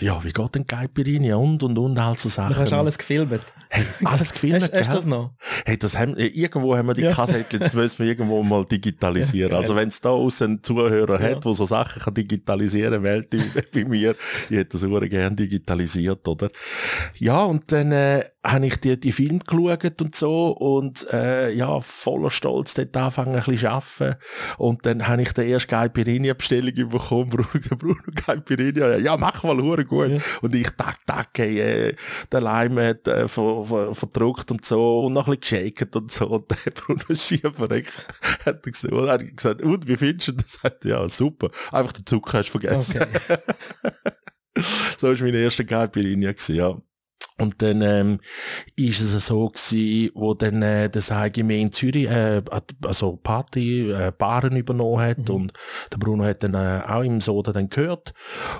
ja 0.00 0.22
wie 0.24 0.32
geht 0.32 0.54
denn 0.54 0.66
Caipirinha 0.66 1.36
und, 1.36 1.62
und, 1.62 1.78
und, 1.78 1.98
all 1.98 2.18
so 2.18 2.28
Sachen. 2.28 2.54
Dann 2.54 2.62
hast 2.62 2.72
du 2.72 2.76
alles 2.76 2.98
gefilmt. 2.98 3.40
Hey, 3.72 3.84
alles 4.04 4.32
gefilmt, 4.32 4.62
Hast, 4.64 4.72
hast 4.72 4.88
du 4.90 4.94
das 4.96 5.06
noch? 5.06 5.30
Hey, 5.64 5.78
das 5.78 5.96
haben, 5.96 6.16
äh, 6.16 6.26
irgendwo 6.26 6.76
haben 6.76 6.88
wir 6.88 6.94
die 6.94 7.02
Ja. 7.02 7.12
Kassetten, 7.12 7.60
das 7.60 7.74
müssen 7.74 8.00
wir 8.00 8.06
irgendwo 8.06 8.42
mal 8.42 8.64
digitalisieren. 8.64 9.52
Ja, 9.52 9.58
also 9.58 9.76
wenn 9.76 9.88
es 9.88 10.00
da 10.00 10.10
aus 10.10 10.42
einen 10.42 10.62
Zuhörer 10.62 11.20
Ja. 11.20 11.36
hat, 11.36 11.44
der 11.44 11.54
so 11.54 11.66
Sachen 11.66 12.02
kann 12.02 12.14
digitalisieren, 12.14 13.04
ihn 13.04 13.52
bei 13.72 13.84
mir. 13.84 14.16
Ich 14.48 14.56
hätte 14.56 14.70
das 14.78 14.80
sehr 14.80 15.08
gerne 15.08 15.36
digitalisiert, 15.36 16.26
oder? 16.26 16.50
Ja, 17.16 17.44
und 17.44 17.70
dann 17.70 17.92
äh, 17.92 18.24
habe 18.44 18.66
ich 18.66 18.76
die, 18.76 18.98
die 18.98 19.12
Filme 19.12 19.38
geschaut 19.38 20.02
und 20.02 20.14
so 20.16 20.48
und 20.50 21.06
äh, 21.12 21.52
ja, 21.52 21.80
voller 21.80 22.30
Stolz 22.30 22.74
dort 22.74 22.96
anfangen 22.96 23.34
ein 23.36 23.42
bisschen 23.44 23.58
zu 23.58 23.70
arbeiten. 23.70 24.16
Und 24.58 24.84
dann 24.86 25.06
habe 25.06 25.22
ich 25.22 25.32
die 25.32 25.42
erste 25.42 25.68
Caipirinha-Bestellung 25.68 26.88
bekommen, 26.88 27.28
Bruno, 27.30 27.76
Bruno 27.78 27.94
Caipirinha, 28.16 28.96
ja, 28.96 29.16
mach 29.16 29.42
mal, 29.44 29.58
hure 29.58 29.84
gut. 29.84 30.10
Und 30.42 30.54
ich, 30.54 30.68
tack, 30.76 30.98
tack, 31.06 31.28
hey, 31.36 31.60
äh, 31.60 31.94
der 32.32 32.40
Leim 32.40 32.78
hat 32.78 33.06
äh, 33.06 33.28
ver, 33.28 33.59
verdruckt 33.64 34.50
und 34.50 34.64
so 34.64 35.06
und 35.06 35.12
noch 35.12 35.28
ein 35.28 35.38
bisschen 35.38 35.64
geshaket 35.64 35.96
und 35.96 36.10
so. 36.10 36.26
Und 36.30 36.50
der 36.50 36.70
Bruno 36.70 37.14
Schiefereck 37.14 37.92
hat 38.44 38.62
gesagt, 38.62 38.92
und 38.92 39.08
hat 39.08 39.36
gesagt, 39.36 39.62
und 39.62 39.86
wie 39.86 39.96
findest 39.96 40.28
du 40.28 40.32
das? 40.32 40.52
Sagt, 40.52 40.84
ja, 40.84 41.08
super. 41.08 41.50
Einfach 41.72 41.92
den 41.92 42.06
Zucker 42.06 42.38
hast 42.38 42.48
du 42.48 42.58
vergessen. 42.58 43.02
Okay. 43.02 43.38
so 44.98 45.08
war 45.08 45.16
meine 45.20 45.38
erste 45.38 45.64
Caipirinha, 45.64 46.32
gewesen, 46.32 46.56
ja. 46.56 46.80
Und 47.40 47.62
dann 47.62 47.82
ähm, 47.82 48.20
ist 48.76 49.00
es 49.00 49.26
so 49.26 49.48
gewesen, 49.48 50.10
wo 50.14 50.34
dann 50.34 50.62
äh, 50.62 50.88
der 50.88 51.02
Seigi 51.02 51.42
mehr 51.42 51.58
in 51.58 51.72
Zürich 51.72 52.08
äh, 52.08 52.42
also 52.84 53.18
Party, 53.22 53.90
äh, 53.90 54.12
Baren 54.16 54.56
übernommen 54.56 55.00
hat 55.00 55.28
Mhm. 55.28 55.34
und 55.34 55.52
der 55.92 55.98
Bruno 55.98 56.24
hat 56.24 56.42
dann 56.42 56.54
äh, 56.54 56.80
auch 56.86 57.02
im 57.02 57.20
Soda 57.20 57.52
dann 57.52 57.68
gehört 57.68 58.12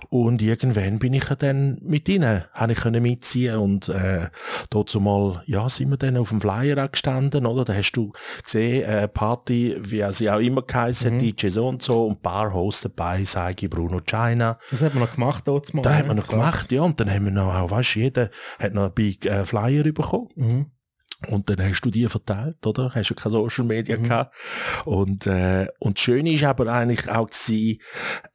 und 0.08 0.42
irgendwann 0.42 0.98
bin 0.98 1.14
ich 1.14 1.24
dann 1.38 1.78
mit 1.82 2.08
ihnen, 2.08 2.44
habe 2.52 2.72
ich 2.72 2.78
können 2.80 3.02
mitziehen 3.02 3.56
und 3.56 3.88
äh, 3.88 4.28
dazu 4.70 5.00
mal, 5.00 5.42
ja, 5.46 5.68
sind 5.68 5.90
wir 5.90 5.96
dann 5.96 6.16
auf 6.16 6.30
dem 6.30 6.40
Flyer 6.40 6.84
auch 6.84 6.90
gestanden, 6.90 7.46
oder? 7.46 7.64
Da 7.64 7.74
hast 7.74 7.92
du 7.92 8.12
gesehen, 8.44 8.84
äh, 8.84 9.08
Party, 9.08 9.76
wie 9.80 10.04
sie 10.12 10.30
auch 10.30 10.40
immer 10.40 10.62
geheißen, 10.62 11.14
Mhm. 11.14 11.18
DJ 11.18 11.48
so 11.48 11.68
und 11.68 11.82
so 11.82 12.06
und 12.06 12.22
Bar 12.22 12.52
hosted 12.52 12.94
bei 12.96 13.24
Seigi 13.24 13.68
Bruno 13.68 14.00
China. 14.04 14.58
Das 14.70 14.82
hat 14.82 14.94
man 14.94 15.04
noch 15.04 15.14
gemacht 15.14 15.46
dort 15.46 15.72
mal. 15.74 15.82
Da 15.82 15.90
ja. 15.90 15.96
haben 15.98 16.08
wir 16.08 16.14
noch 16.14 16.24
Krass. 16.26 16.30
gemacht, 16.34 16.72
ja, 16.72 16.82
und 16.82 16.98
dann 17.00 17.10
haben 17.10 17.24
wir 17.24 17.32
noch, 17.32 17.54
auch, 17.54 17.70
weißt 17.70 17.94
du, 17.96 17.98
jeder 18.00 18.30
hat 18.70 18.74
noch 18.74 18.90
Big 18.90 19.26
äh, 19.26 19.44
Flyer 19.44 19.84
bekommen. 19.84 20.28
Mhm. 20.36 20.66
Und 21.28 21.50
dann 21.50 21.60
hast 21.62 21.82
du 21.82 21.90
die 21.90 22.08
verteilt, 22.08 22.66
oder? 22.66 22.94
Hast 22.94 23.10
du 23.10 23.14
keine 23.14 23.32
Social 23.32 23.64
Media 23.64 23.98
Mhm. 23.98 24.04
gehabt. 24.04 24.34
Und, 24.86 25.26
äh, 25.26 25.66
und 25.78 25.98
das 25.98 26.02
Schöne 26.02 26.32
ist 26.32 26.44
aber 26.44 26.72
eigentlich 26.72 27.10
auch 27.10 27.28
gewesen, 27.28 27.78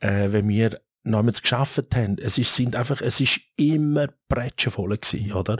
äh, 0.02 0.32
wenn 0.32 0.48
wir 0.48 0.80
damals 1.12 1.42
geschafft 1.42 1.96
haben, 1.96 2.18
es 2.20 2.38
ist, 2.38 2.56
sind 2.56 2.76
einfach, 2.76 3.02
es 3.02 3.20
ist 3.20 3.40
immer 3.58 4.08
bretschenvoll 4.28 4.98
gewesen, 4.98 5.34
oder? 5.34 5.58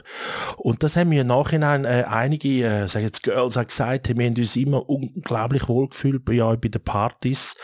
Und 0.56 0.82
das 0.82 0.96
haben 0.96 1.10
wir 1.10 1.22
im 1.22 1.28
Nachhinein, 1.28 1.84
äh, 1.84 2.04
einige, 2.08 2.64
äh, 2.64 2.88
sagen 2.88 3.04
jetzt 3.04 3.22
Girls 3.22 3.56
auch 3.56 3.66
gesagt, 3.66 4.08
wir 4.08 4.26
haben 4.26 4.34
uns 4.36 4.56
immer 4.56 4.88
unglaublich 4.88 5.68
wohlgefühlt 5.68 6.24
bei, 6.24 6.34
ja, 6.34 6.54
bei 6.56 6.68
den 6.68 6.82
Partys, 6.82 7.54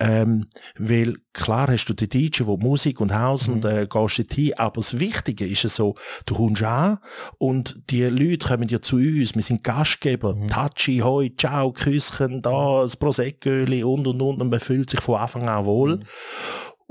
ähm, 0.00 0.48
weil 0.76 1.16
klar 1.32 1.68
hast 1.68 1.86
du 1.86 1.94
die 1.94 2.08
DJ, 2.08 2.46
wo 2.46 2.56
Musik 2.56 3.00
und 3.00 3.14
Haus 3.14 3.48
und 3.48 3.64
äh, 3.64 3.86
gehst 3.88 4.18
dort 4.18 4.34
hin, 4.34 4.54
aber 4.56 4.80
das 4.80 4.98
Wichtige 4.98 5.46
ist 5.46 5.64
es 5.64 5.76
so, 5.76 5.94
du 6.26 6.34
kommst 6.34 6.62
an 6.62 6.98
und 7.38 7.80
die 7.90 8.04
Leute 8.04 8.48
kommen 8.48 8.68
ja 8.68 8.82
zu 8.82 8.96
uns, 8.96 9.34
wir 9.34 9.42
sind 9.42 9.62
Gastgeber, 9.62 10.36
Tachi, 10.48 10.98
Hoi, 10.98 11.30
Ciao, 11.36 11.72
Küsschen, 11.72 12.42
da, 12.42 12.82
das 12.82 12.96
Proseccoöli 12.96 13.84
und 13.84 14.06
und 14.06 14.20
und. 14.20 14.40
Und 14.40 14.50
man 14.50 14.60
fühlt 14.60 14.90
sich 14.90 15.00
von 15.00 15.16
Anfang 15.16 15.48
an 15.48 15.64
wohl. 15.64 16.00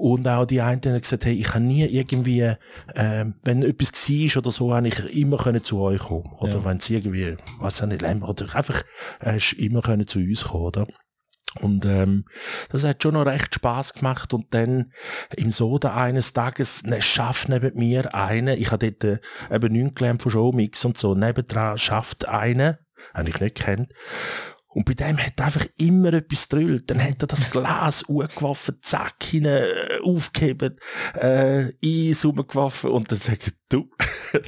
Und 0.02 0.26
auch 0.30 0.46
die 0.46 0.62
einen 0.62 0.82
haben 0.82 1.02
gesagt, 1.02 1.26
hey, 1.26 1.34
ich 1.34 1.44
kann 1.44 1.68
nie 1.68 1.84
irgendwie, 1.84 2.54
ähm, 2.96 3.34
wenn 3.44 3.64
etwas 3.64 3.92
war 3.92 4.38
oder 4.38 4.50
so, 4.50 4.74
habe 4.74 4.88
ich 4.88 5.18
immer 5.18 5.36
können 5.36 5.62
zu 5.62 5.82
euch 5.82 6.00
kommen. 6.00 6.32
Oder 6.40 6.60
Ja. 6.60 6.64
wenn 6.66 6.80
sie 6.80 6.96
irgendwie, 6.96 7.36
was 7.60 7.82
auch 7.84 7.86
nicht, 7.86 8.02
Lämmer, 8.02 8.30
oder 8.30 8.56
einfach, 8.56 8.82
äh, 9.20 9.38
immer 9.58 9.82
können 9.82 10.08
zu 10.08 10.20
uns 10.20 10.46
kommen, 10.46 10.64
oder? 10.64 10.88
Und 11.60 11.84
ähm, 11.86 12.24
das 12.70 12.86
hat 12.86 13.04
schon 13.04 13.16
noch 13.16 13.26
recht 13.26 13.54
Spaß 13.56 13.96
gemacht. 13.96 14.34
Und 14.34 14.54
dann 14.54 14.94
im 15.36 15.52
Soda 15.52 15.94
eines 15.96 16.32
Tages 16.32 16.84
ne, 16.84 17.02
schafft 17.02 17.50
neben 17.50 17.78
mir 17.78 18.16
eine, 18.16 18.56
ich 18.56 18.72
habe 18.72 18.94
dort 18.94 19.20
äh, 19.52 19.54
eben 19.54 19.74
nichts 19.74 19.96
gelernt 19.96 20.22
von 20.22 20.32
Showmix 20.32 20.86
und 20.86 20.98
so, 20.98 21.14
nebendran 21.14 21.78
schafft 21.78 22.26
eine, 22.26 22.80
habe 23.14 23.28
ich 23.28 23.40
nicht 23.42 23.56
kennt. 23.56 23.92
Und 24.72 24.86
bei 24.86 24.94
dem 24.94 25.18
hat 25.18 25.42
einfach 25.42 25.66
immer 25.78 26.14
etwas 26.14 26.48
drüllt. 26.48 26.92
Dann 26.92 27.04
hat 27.04 27.22
er 27.24 27.28
das 27.28 27.50
Glas 27.52 28.06
hochgeworfen, 28.08 28.78
zack, 28.82 29.24
hinein, 29.24 29.64
äh, 29.64 30.00
aufgehoben, 30.04 30.76
äh, 31.16 31.72
Eis 31.84 32.24
rumgeworfen 32.24 32.92
und 32.92 33.12
dann 33.12 33.18
sagt 33.18 33.48
er, 33.48 33.54
du, 33.70 33.90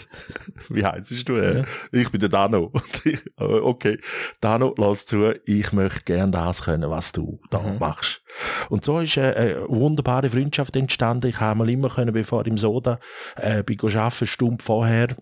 wie 0.69 0.85
heisst 0.85 1.27
du? 1.27 1.37
Äh? 1.37 1.63
Ich 1.91 2.09
bin 2.09 2.19
der 2.19 2.29
Dano. 2.29 2.65
Und 2.73 3.05
ich, 3.05 3.19
okay, 3.37 3.99
Dano, 4.39 4.73
lass 4.77 5.05
zu, 5.05 5.31
ich 5.45 5.71
möchte 5.73 6.01
gern 6.05 6.31
das 6.31 6.63
können, 6.63 6.89
was 6.89 7.11
du 7.11 7.39
da 7.49 7.61
Mhm. 7.61 7.79
machst. 7.79 8.21
Und 8.69 8.83
so 8.85 8.99
ist 8.99 9.17
äh, 9.17 9.33
eine 9.35 9.69
wunderbare 9.69 10.29
Freundschaft 10.29 10.75
entstanden. 10.75 11.27
Ich 11.27 11.39
habe 11.39 11.59
mal 11.59 11.69
immer 11.69 11.89
können, 11.89 12.13
bevor 12.13 12.45
im 12.45 12.57
Soda 12.57 12.99
äh, 13.35 13.63
bin 13.63 13.79
arbeiten, 13.79 14.17
eine 14.19 14.27
Stunde 14.27 14.63
vorher, 14.63 15.15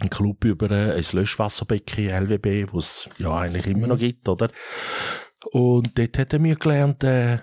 einen 0.00 0.10
Club 0.10 0.44
über 0.44 0.70
äh, 0.70 0.92
ein 0.96 1.04
Löschwasserbecken, 1.12 2.08
LWB, 2.08 2.72
wo 2.72 2.78
es 2.78 3.08
ja 3.18 3.34
eigentlich 3.36 3.66
immer 3.66 3.86
noch 3.86 3.98
gibt, 3.98 4.28
oder? 4.28 4.48
Und 5.52 5.96
dort 5.98 6.18
hat 6.18 6.32
er 6.32 6.38
mir 6.38 6.56
gelernt, 6.56 7.04
äh, 7.04 7.38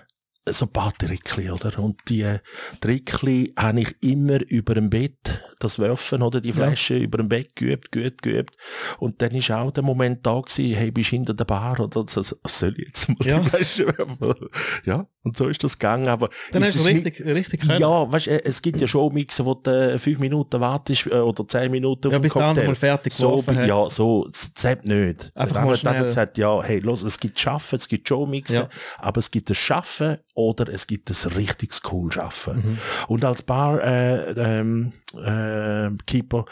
so 0.48 0.66
ein 0.66 0.72
paar 0.72 0.92
Trickli, 0.98 1.50
oder? 1.52 1.78
Und 1.78 2.00
die 2.08 2.22
äh, 2.22 2.40
Trickli 2.80 3.52
habe 3.56 3.80
ich 3.82 3.94
immer 4.02 4.40
über 4.50 4.74
dem 4.74 4.90
Bett, 4.90 5.40
das 5.60 5.78
Werfen, 5.78 6.20
oder? 6.20 6.40
Die 6.40 6.52
Flasche 6.52 6.96
über 6.98 7.18
dem 7.18 7.28
Bett 7.28 7.54
geübt, 7.54 7.92
geübt, 7.92 8.22
geübt. 8.22 8.56
Und 8.98 9.22
dann 9.22 9.30
ist 9.36 9.52
auch 9.52 9.70
der 9.70 9.84
Moment 9.84 10.26
da 10.26 10.40
gewesen, 10.40 10.74
hey, 10.74 10.90
bist 10.90 11.12
du 11.12 11.16
hinter 11.16 11.34
der 11.34 11.44
Bar, 11.44 11.78
oder? 11.78 12.04
So, 12.08 12.22
so, 12.22 12.36
soll 12.44 12.74
ich 12.76 12.88
jetzt 12.88 13.08
mal 13.08 13.24
Ja. 13.24 13.38
die 13.38 13.50
Flasche 13.50 13.86
werfen? 13.86 14.48
Ja, 14.84 15.06
und 15.24 15.36
so 15.36 15.46
ist 15.48 15.62
das 15.62 15.78
gegangen, 15.78 16.08
aber 16.08 16.28
Dann 16.52 16.64
hast 16.64 16.74
du 16.74 16.80
es 16.80 16.84
nicht- 16.86 17.06
richtig, 17.06 17.26
richtig 17.26 17.60
können. 17.60 17.80
ja, 17.80 18.10
weißt, 18.12 18.28
äh, 18.28 18.42
es 18.44 18.60
gibt 18.62 18.80
ja 18.80 18.86
schon 18.88 19.12
Mixen, 19.14 19.46
wo 19.46 19.54
du 19.54 19.70
äh, 19.70 19.98
fünf 19.98 20.18
Minuten 20.18 20.60
wartest 20.60 21.06
äh, 21.06 21.14
oder 21.14 21.46
zehn 21.46 21.70
Minuten 21.70 22.08
auf 22.08 22.12
Ja, 22.12 22.18
bis 22.18 22.32
der 22.32 22.42
andere 22.42 22.66
Cocktail. 22.66 22.68
mal 22.68 22.74
fertig 22.74 23.12
so, 23.14 23.46
hat. 23.46 23.66
Ja, 23.66 23.88
so, 23.90 24.26
das 24.28 24.52
zählt 24.54 24.84
nicht. 24.84 25.30
Einfach 25.34 25.54
Dann 25.56 25.66
mal 25.66 25.76
schnell- 25.76 26.02
gesagt, 26.04 26.38
ja, 26.38 26.62
hey, 26.62 26.80
los, 26.80 27.02
es 27.02 27.18
gibt 27.20 27.38
Schaffen, 27.38 27.76
es 27.78 27.88
gibt 27.88 28.08
Showmixen, 28.08 28.56
Ja. 28.56 28.68
aber 28.98 29.18
es 29.18 29.30
gibt 29.30 29.48
das 29.50 29.56
Schaffen 29.58 30.18
oder 30.34 30.68
es 30.72 30.86
gibt 30.86 31.08
das 31.10 31.36
richtig 31.36 31.72
cool 31.92 32.10
Schaffen. 32.12 32.56
Mhm. 32.56 32.78
Und 33.08 33.24
als 33.24 33.42
Bar, 33.42 33.82
äh, 33.84 34.32
ähm, 34.32 34.92
äh, 35.14 35.90
Keeper, 36.06 36.44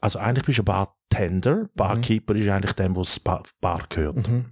also 0.00 0.18
eigentlich 0.18 0.44
bist 0.46 0.58
du 0.58 0.62
ein 0.62 0.66
Bartender, 1.10 1.68
Barkeeper 1.74 2.34
ist 2.36 2.48
eigentlich 2.48 2.72
dem, 2.74 2.94
was 2.96 3.18
Bar, 3.20 3.42
Bar 3.60 3.82
gehört. 3.88 4.28
Mhm. 4.28 4.46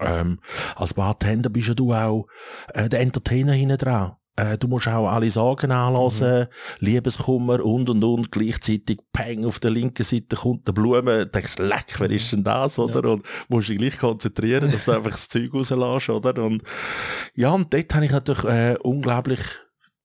Ähm, 0.00 0.40
als 0.74 0.94
Bartender 0.94 1.50
bist 1.50 1.68
ja 1.68 1.74
du 1.74 1.92
auch 1.92 2.26
äh, 2.74 2.88
der 2.88 3.00
Entertainer 3.00 3.52
hinten 3.52 3.78
dran. 3.78 4.16
Äh, 4.36 4.58
du 4.58 4.68
musst 4.68 4.86
auch 4.86 5.08
alle 5.08 5.30
Sorgen 5.30 5.72
anlassen, 5.72 6.46
Liebeskummer 6.80 7.64
und 7.64 7.88
und 7.88 8.04
und. 8.04 8.30
Gleichzeitig 8.30 8.98
Peng 9.12 9.46
auf 9.46 9.58
der 9.58 9.70
linken 9.70 10.04
Seite 10.04 10.36
kommt 10.36 10.68
der 10.68 10.72
Blume. 10.72 11.26
Denkst, 11.26 11.58
leck, 11.58 11.98
wer 11.98 12.10
ist 12.10 12.32
denn 12.32 12.44
das, 12.44 12.78
oder? 12.78 13.10
Und 13.10 13.24
musst 13.48 13.68
dich 13.68 13.78
gleich 13.78 13.98
konzentrieren, 13.98 14.70
dass 14.70 14.84
du 14.84 14.92
einfach 14.96 15.12
das 15.12 15.28
Zeug 15.28 15.54
rauslässt, 15.54 16.10
oder? 16.10 16.42
Und 16.44 16.62
ja, 17.34 17.50
und 17.50 17.72
dort 17.72 17.94
habe 17.94 18.04
ich 18.04 18.12
natürlich 18.12 18.44
äh, 18.44 18.76
unglaublich 18.82 19.40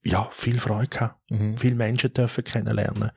ja, 0.03 0.27
viel 0.31 0.59
Freude 0.59 0.87
gehabt. 0.87 1.19
Mhm. 1.29 1.57
Viele 1.57 1.75
Menschen 1.75 2.13
dürfen 2.13 2.43
kennenlernen. 2.43 3.11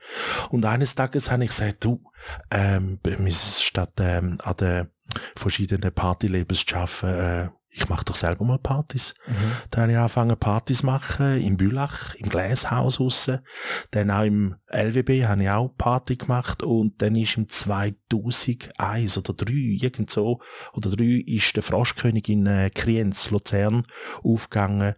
Und 0.49 0.65
eines 0.65 0.95
Tages 0.95 1.31
habe 1.31 1.45
ich 1.45 1.49
gesagt, 1.49 1.83
du, 1.83 2.03
ähm, 2.51 2.99
bei 3.01 3.17
mir 3.17 3.29
ist 3.29 3.43
es 3.43 3.63
statt 3.63 3.93
ähm, 3.99 4.37
an 4.43 4.57
den 4.57 4.87
verschiedenen 5.35 5.93
Partylabels 5.93 6.65
zu 6.65 6.75
arbeiten, 6.75 7.07
äh, 7.07 7.49
ich 7.77 7.89
mache 7.89 8.05
doch 8.05 8.15
selber 8.15 8.45
mal 8.45 8.57
Partys. 8.57 9.15
Mhm. 9.27 9.33
Dann 9.69 9.81
habe 9.81 9.91
ich 9.91 9.97
angefangen 9.97 10.37
Partys 10.37 10.79
zu 10.79 10.85
machen, 10.85 11.41
im 11.41 11.57
Bülach, 11.57 12.15
im 12.15 12.29
Gläshaus 12.29 13.01
aussen. 13.01 13.39
Dann 13.91 14.11
auch 14.11 14.23
im 14.23 14.55
LWB 14.67 15.25
habe 15.25 15.43
ich 15.43 15.49
auch 15.49 15.75
Party 15.77 16.15
gemacht 16.15 16.63
und 16.63 17.01
dann 17.01 17.15
ist 17.15 17.35
im 17.35 17.49
2001 17.49 19.17
oder 19.17 19.33
3, 19.33 19.51
irgend 19.51 20.09
so, 20.09 20.39
oder 20.73 20.89
3 20.89 21.03
ist 21.25 21.55
der 21.57 21.63
Froschkönig 21.63 22.29
in 22.29 22.45
äh, 22.45 22.69
Kriens, 22.69 23.29
Luzern, 23.29 23.83
aufgegangen. 24.23 24.95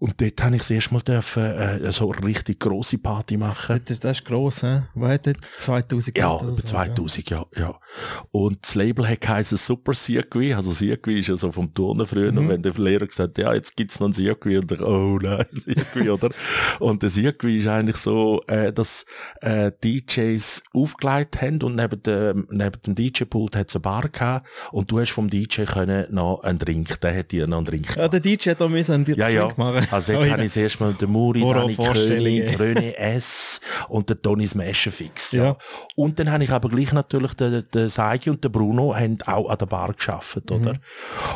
Und 0.00 0.20
dort 0.20 0.42
habe 0.42 0.56
ich 0.56 0.62
das 0.62 0.70
erste 0.70 0.92
Mal 0.92 1.00
dürfen, 1.00 1.42
äh, 1.42 1.92
so 1.92 2.10
eine 2.10 2.26
richtig 2.26 2.58
grosse 2.58 2.98
Party 2.98 3.36
machen. 3.36 3.80
Das, 3.84 4.00
das 4.00 4.18
ist 4.18 4.24
gross, 4.24 4.62
hä? 4.62 4.82
Was 4.94 5.12
hat 5.12 5.26
das? 5.28 5.34
2000 5.60 6.18
Ja, 6.18 6.36
über 6.36 6.54
so, 6.54 6.62
2000, 6.62 7.30
ja, 7.30 7.46
ja. 7.56 7.78
Und 8.32 8.58
das 8.62 8.74
Label 8.74 9.08
hat 9.08 9.20
geheißen 9.20 9.56
Super 9.56 9.94
Circuit. 9.94 10.54
Also 10.54 10.72
Circuit 10.72 11.18
ist 11.18 11.28
ja 11.28 11.36
so 11.36 11.52
vom 11.52 11.72
Turnen 11.72 12.06
früher. 12.06 12.32
Mhm. 12.32 12.38
Und 12.38 12.48
wenn 12.48 12.62
der 12.62 12.72
Lehrer 12.72 13.06
gesagt 13.06 13.38
ja, 13.38 13.54
jetzt 13.54 13.76
gibt's 13.76 14.00
noch 14.00 14.08
ein 14.08 14.12
Circuit. 14.12 14.58
Und 14.58 14.72
ich, 14.72 14.80
oh 14.80 15.18
nein, 15.22 15.46
Circuit, 15.60 16.08
oder? 16.08 16.30
Und 16.80 17.02
der 17.02 17.10
Circuit 17.10 17.60
ist 17.60 17.68
eigentlich 17.68 17.96
so, 17.96 18.42
äh, 18.48 18.72
dass, 18.72 19.06
äh, 19.42 19.70
DJs 19.82 20.64
aufgelegt 20.74 21.40
haben 21.40 21.62
und 21.62 21.76
neben 21.76 22.02
dem, 22.02 22.46
neben 22.50 22.82
dem 22.82 22.94
DJ-Pult 22.94 23.56
hat's 23.56 23.76
eine 23.76 23.82
Bar 23.82 24.08
gehabt. 24.08 24.46
Und 24.72 24.90
du 24.90 24.98
hast 24.98 25.12
vom 25.12 25.30
DJ 25.30 25.62
können 25.62 26.06
noch 26.10 26.40
einen 26.42 26.58
Drink, 26.58 27.00
der 27.00 27.16
hat 27.16 27.30
dir 27.30 27.46
noch 27.46 27.58
einen 27.58 27.66
Drink 27.66 27.96
Ja, 27.96 28.08
der 28.08 28.20
DJ 28.20 28.50
hat 28.50 28.60
da 28.60 28.68
müssen 28.68 28.92
einen 28.92 29.14
ja, 29.14 29.28
ja. 29.28 29.46
Drink 29.46 29.58
machen. 29.58 29.83
Also 29.90 30.12
dort 30.12 30.26
Oh, 30.26 30.30
habe 30.30 30.42
ich 30.42 30.48
das 30.48 30.56
erste 30.56 30.82
Mal 30.84 30.94
den 30.94 31.10
Muri, 31.10 31.40
Dani. 31.40 31.74
König, 31.76 32.58
René 32.58 32.92
S. 32.94 33.60
und 33.88 34.08
den 34.10 34.20
Tony 34.22 34.46
Smasherfix. 34.46 35.32
Ja. 35.32 35.44
Ja. 35.44 35.56
Und 35.96 36.18
dann 36.18 36.30
habe 36.32 36.44
ich 36.44 36.50
aber 36.50 36.68
gleich 36.68 36.92
natürlich, 36.92 37.34
den, 37.34 37.62
den 37.72 37.88
Seigi 37.88 38.30
und 38.30 38.42
den 38.42 38.50
Bruno 38.52 38.94
haben 38.94 39.18
auch 39.26 39.48
an 39.50 39.58
der 39.58 39.66
Bar 39.66 39.92
geschafft, 39.92 40.50
Mhm. 40.50 40.56
oder? 40.56 40.74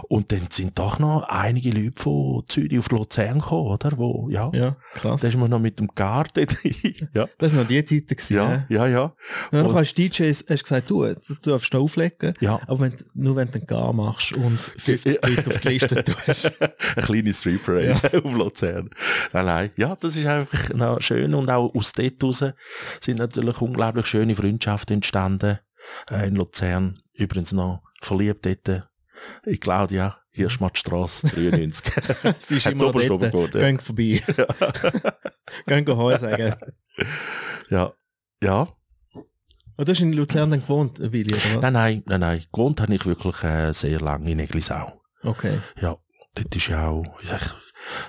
Und 0.08 0.32
dann 0.32 0.42
sind 0.50 0.78
doch 0.78 0.98
noch 0.98 1.22
einige 1.28 1.70
Leute 1.70 2.02
von 2.02 2.42
Zürich 2.48 2.78
auf 2.78 2.90
Luzern 2.90 3.40
gekommen, 3.40 3.68
oder? 3.72 3.92
Wo, 3.96 4.28
ja. 4.30 4.50
Ja, 4.54 4.76
krass. 4.94 5.20
Da 5.20 5.28
ist 5.28 5.36
man 5.36 5.50
noch 5.50 5.58
mit 5.60 5.78
dem 5.78 5.88
Garten. 5.94 6.46
ja. 7.14 7.26
Das 7.38 7.52
waren 7.54 7.62
noch 7.62 7.68
die 7.68 7.84
Zeiten. 7.84 8.06
Gewesen, 8.08 8.34
Ja, 8.36 8.64
ja, 8.68 8.86
ja. 8.86 9.12
Ja, 9.52 9.62
Und- 9.62 9.74
du 9.74 9.82
DJ 9.94 10.28
hast 10.30 10.48
du 10.50 10.56
gesagt, 10.56 10.90
du, 10.90 11.04
du 11.04 11.34
darfst 11.42 11.72
noch 11.72 11.80
auflegen, 11.82 12.34
Ja. 12.40 12.58
aber 12.66 12.80
wenn, 12.80 12.94
nur 13.14 13.36
wenn 13.36 13.48
du 13.50 13.54
einen 13.58 13.66
Gar 13.66 13.92
machst 13.92 14.32
und 14.32 14.58
50 14.78 15.18
Leute 15.24 15.46
auf 15.50 15.58
die 15.58 15.68
Liste 15.68 16.04
tust. 16.26 16.52
Eine 16.96 17.06
kleine 17.06 17.34
Street 17.34 17.62
Parade 17.64 17.94
auf 18.24 18.34
Luzern. 18.38 18.90
Nein, 19.32 19.46
nein. 19.46 19.70
Ja, 19.76 19.96
das 19.96 20.16
ist 20.16 20.26
einfach 20.26 20.68
noch 20.74 21.00
schön 21.00 21.34
und 21.34 21.50
auch 21.50 21.74
aus 21.74 21.92
dort 21.92 22.22
raus 22.22 22.44
sind 23.00 23.18
natürlich 23.18 23.60
unglaublich 23.60 24.06
schöne 24.06 24.34
Freundschaften 24.34 24.94
entstanden 24.94 25.58
äh, 26.10 26.26
in 26.28 26.36
Luzern. 26.36 27.00
Übrigens 27.14 27.52
noch 27.52 27.82
verliebt 28.00 28.46
dort 28.46 28.88
in 29.44 29.58
Claudia, 29.60 30.18
Hirschmattstrasse 30.30 31.26
93. 31.28 31.92
Es 32.22 32.50
ist 32.50 32.66
immer 32.66 32.92
dort. 32.92 33.20
gewohnt, 33.20 33.54
ja. 33.54 33.60
Gehen 33.60 33.80
vorbei. 33.80 34.22
Gehen 35.66 35.84
go 35.84 35.96
Heu 35.96 36.16
sagen. 36.18 36.54
ja. 37.68 37.92
Ja. 38.42 38.68
Und 39.76 39.86
du 39.88 39.92
hast 39.92 40.00
in 40.00 40.12
Luzern 40.12 40.50
dann 40.50 40.60
gewohnt, 40.60 40.98
Willi, 41.00 41.32
oder 41.34 41.54
was? 41.56 41.62
Nein, 41.62 41.72
nein, 41.72 42.02
nein, 42.06 42.20
nein. 42.20 42.44
Gewohnt 42.52 42.80
habe 42.80 42.94
ich 42.94 43.06
wirklich 43.06 43.42
äh, 43.44 43.72
sehr 43.72 44.00
lange 44.00 44.30
in 44.30 44.40
Eglisau. 44.40 45.00
Okay. 45.22 45.58
Ja, 45.80 45.96
dort 46.34 46.56
ist 46.56 46.68
ja 46.68 46.88
auch, 46.88 47.04
ich, 47.22 47.30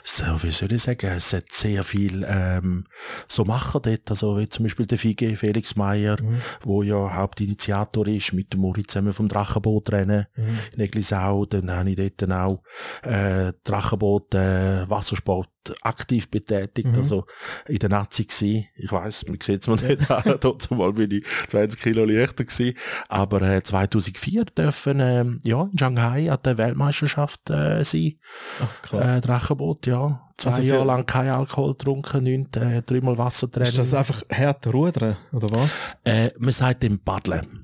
so, 0.03 0.25
wie 0.43 0.51
soll 0.51 0.71
ich 0.73 0.83
sagen, 0.83 1.07
es 1.15 1.33
hat 1.33 1.51
sehr 1.51 1.83
viel 1.83 2.25
ähm, 2.27 2.85
so 3.27 3.45
Macher 3.45 3.79
dort, 3.79 4.09
also 4.09 4.37
wie 4.37 4.49
zum 4.49 4.63
Beispiel 4.63 4.85
der 4.85 4.97
Fige, 4.97 5.35
Felix 5.35 5.75
Meyer, 5.75 6.21
Mhm. 6.21 6.41
wo 6.63 6.83
ja 6.83 7.15
Hauptinitiator 7.15 8.07
ist, 8.07 8.33
mit 8.33 8.53
dem 8.53 8.61
Muri 8.61 8.85
zusammen 8.85 9.13
vom 9.13 9.27
Drachenbootrennen 9.27 10.25
Mhm. 10.35 10.59
in 10.73 10.79
Eglisau, 10.79 11.45
dann 11.45 11.69
habe 11.71 11.89
ich 11.91 11.95
dort 12.17 12.31
auch 12.31 12.63
äh, 13.03 13.53
Drachenboot, 13.63 14.33
äh, 14.35 14.89
Wassersport 14.89 15.49
aktiv 15.81 16.29
betätigt, 16.29 16.87
Mhm. 16.89 16.95
also 16.97 17.25
in 17.67 17.79
der 17.79 17.89
Nazi 17.89 18.25
gsi. 18.25 18.67
Ich 18.75 18.91
weiss, 18.91 19.27
man 19.27 19.37
sieht 19.41 19.61
es 19.61 19.67
mir 19.67 19.75
nicht 19.75 20.09
an, 20.09 20.37
dort 20.41 20.69
mal 20.71 20.93
bin 20.93 21.11
ich 21.11 21.25
20 21.49 21.79
Kilo 21.79 22.05
leichter 22.05 22.45
gsi, 22.45 22.75
aber 23.07 23.41
äh, 23.41 23.61
2004 23.63 24.45
dürfen 24.45 24.99
ähm, 24.99 25.39
ja 25.43 25.69
in 25.71 25.77
Shanghai 25.77 26.31
an 26.31 26.39
der 26.43 26.57
Weltmeisterschaft 26.57 27.49
äh, 27.49 27.83
sein, 27.83 28.13
Ach, 28.61 28.81
krass. 28.81 29.17
äh, 29.17 29.21
Drachenboot, 29.21 29.87
ja. 29.87 30.29
zwei 30.37 30.51
Also 30.51 30.61
Jahre 30.63 30.85
lang 30.85 31.05
kein 31.05 31.29
Alkohol 31.29 31.71
getrunken, 31.73 32.23
nicht, 32.23 32.55
äh, 32.57 32.81
dreimal 32.81 33.17
Wassertraining. 33.17 33.69
Ist 33.69 33.79
das 33.79 33.93
einfach 33.93 34.21
hart 34.31 34.65
rudern, 34.67 35.17
oder 35.33 35.49
was? 35.51 35.71
äh, 36.05 36.29
man 36.39 36.51
sagt 36.53 36.83
dem 36.83 36.99
Paddeln. 36.99 37.58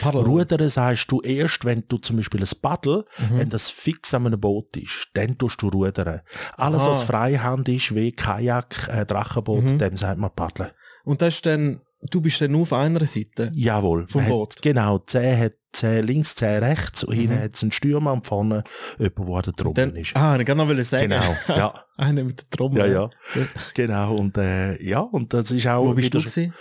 Paddel. 0.00 0.22
Rudern 0.22 0.68
sagst 0.68 1.10
du 1.10 1.20
erst, 1.20 1.64
wenn 1.64 1.84
du 1.88 1.98
zum 1.98 2.16
Beispiel 2.16 2.42
ein 2.42 2.48
Paddel, 2.62 3.04
Mhm. 3.18 3.38
wenn 3.38 3.48
das 3.48 3.70
fix 3.70 4.14
an 4.14 4.26
einem 4.26 4.40
Boot 4.40 4.76
ist, 4.76 5.08
dann 5.14 5.36
tust 5.38 5.60
du 5.62 5.68
rudern. 5.68 6.20
Alles, 6.56 6.82
Ah. 6.82 6.90
was 6.90 7.02
Freihand 7.02 7.68
ist, 7.68 7.94
wie 7.94 8.12
Kajak, 8.12 8.88
äh, 8.92 9.04
Drachenboot, 9.06 9.64
Mhm. 9.64 9.78
dem 9.78 9.96
sagt 9.96 10.18
man 10.18 10.30
Paddeln. 10.34 10.70
Und 11.04 11.22
das 11.22 11.36
ist 11.36 11.46
dann, 11.46 11.80
du 12.10 12.20
bist 12.20 12.40
dann 12.40 12.52
nur 12.52 12.62
auf 12.62 12.72
einer 12.72 13.04
Seite. 13.06 13.50
Jawohl. 13.54 14.06
Vom 14.08 14.24
Boot. 14.26 14.60
Genau, 14.62 14.98
zehn 14.98 15.38
hat 15.38 15.52
zehn 15.72 16.06
links, 16.06 16.34
zehn 16.34 16.62
rechts 16.62 17.04
und 17.04 17.14
hinten 17.14 17.36
Mhm. 17.36 17.40
hat 17.42 17.54
es 17.54 17.62
einen 17.62 17.72
Stürmer 17.72 18.12
und 18.12 18.26
vorne 18.26 18.64
jemand, 18.98 19.46
der 19.46 19.52
drüben 19.52 19.74
Dann, 19.74 19.96
ist. 19.96 20.16
ah, 20.16 20.36
ich 20.38 20.46
kann 20.46 20.56
noch 20.56 20.68
sagen. 20.84 21.10
Genau, 21.10 21.36
ja. 21.48 21.74
Einer 21.96 22.24
mit 22.24 22.38
der 22.38 22.48
Trommel. 22.50 22.78
Ja, 22.90 23.10
ja. 23.34 23.46
Genau, 23.74 24.14
und 24.16 24.36
äh, 24.38 24.82
ja, 24.82 25.00
und 25.00 25.34
das 25.34 25.50
ist 25.50 25.66
auch. 25.66 25.84
Wo 25.86 25.94
bist 25.94 26.14
du 26.14 26.18
gewesen? 26.20 26.54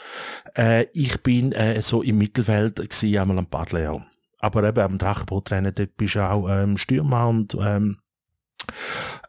Äh, 0.56 0.88
ich 0.94 1.22
bin 1.22 1.52
äh, 1.54 1.82
so 1.82 2.02
im 2.02 2.18
Mittelfeld 2.18 2.90
gsi 2.90 3.18
einmal 3.18 3.38
am 3.38 3.46
Paddeln, 3.48 3.84
ja. 3.84 4.06
Aber 4.40 4.64
eben 4.68 4.80
am 4.80 4.98
Drachenbootrennen, 4.98 5.74
dort 5.74 5.96
bist 5.98 6.16
du 6.16 6.20
auch 6.30 6.48
ähm, 6.50 6.78
Stürmer 6.78 7.28
und 7.28 7.56
ähm, 7.60 7.98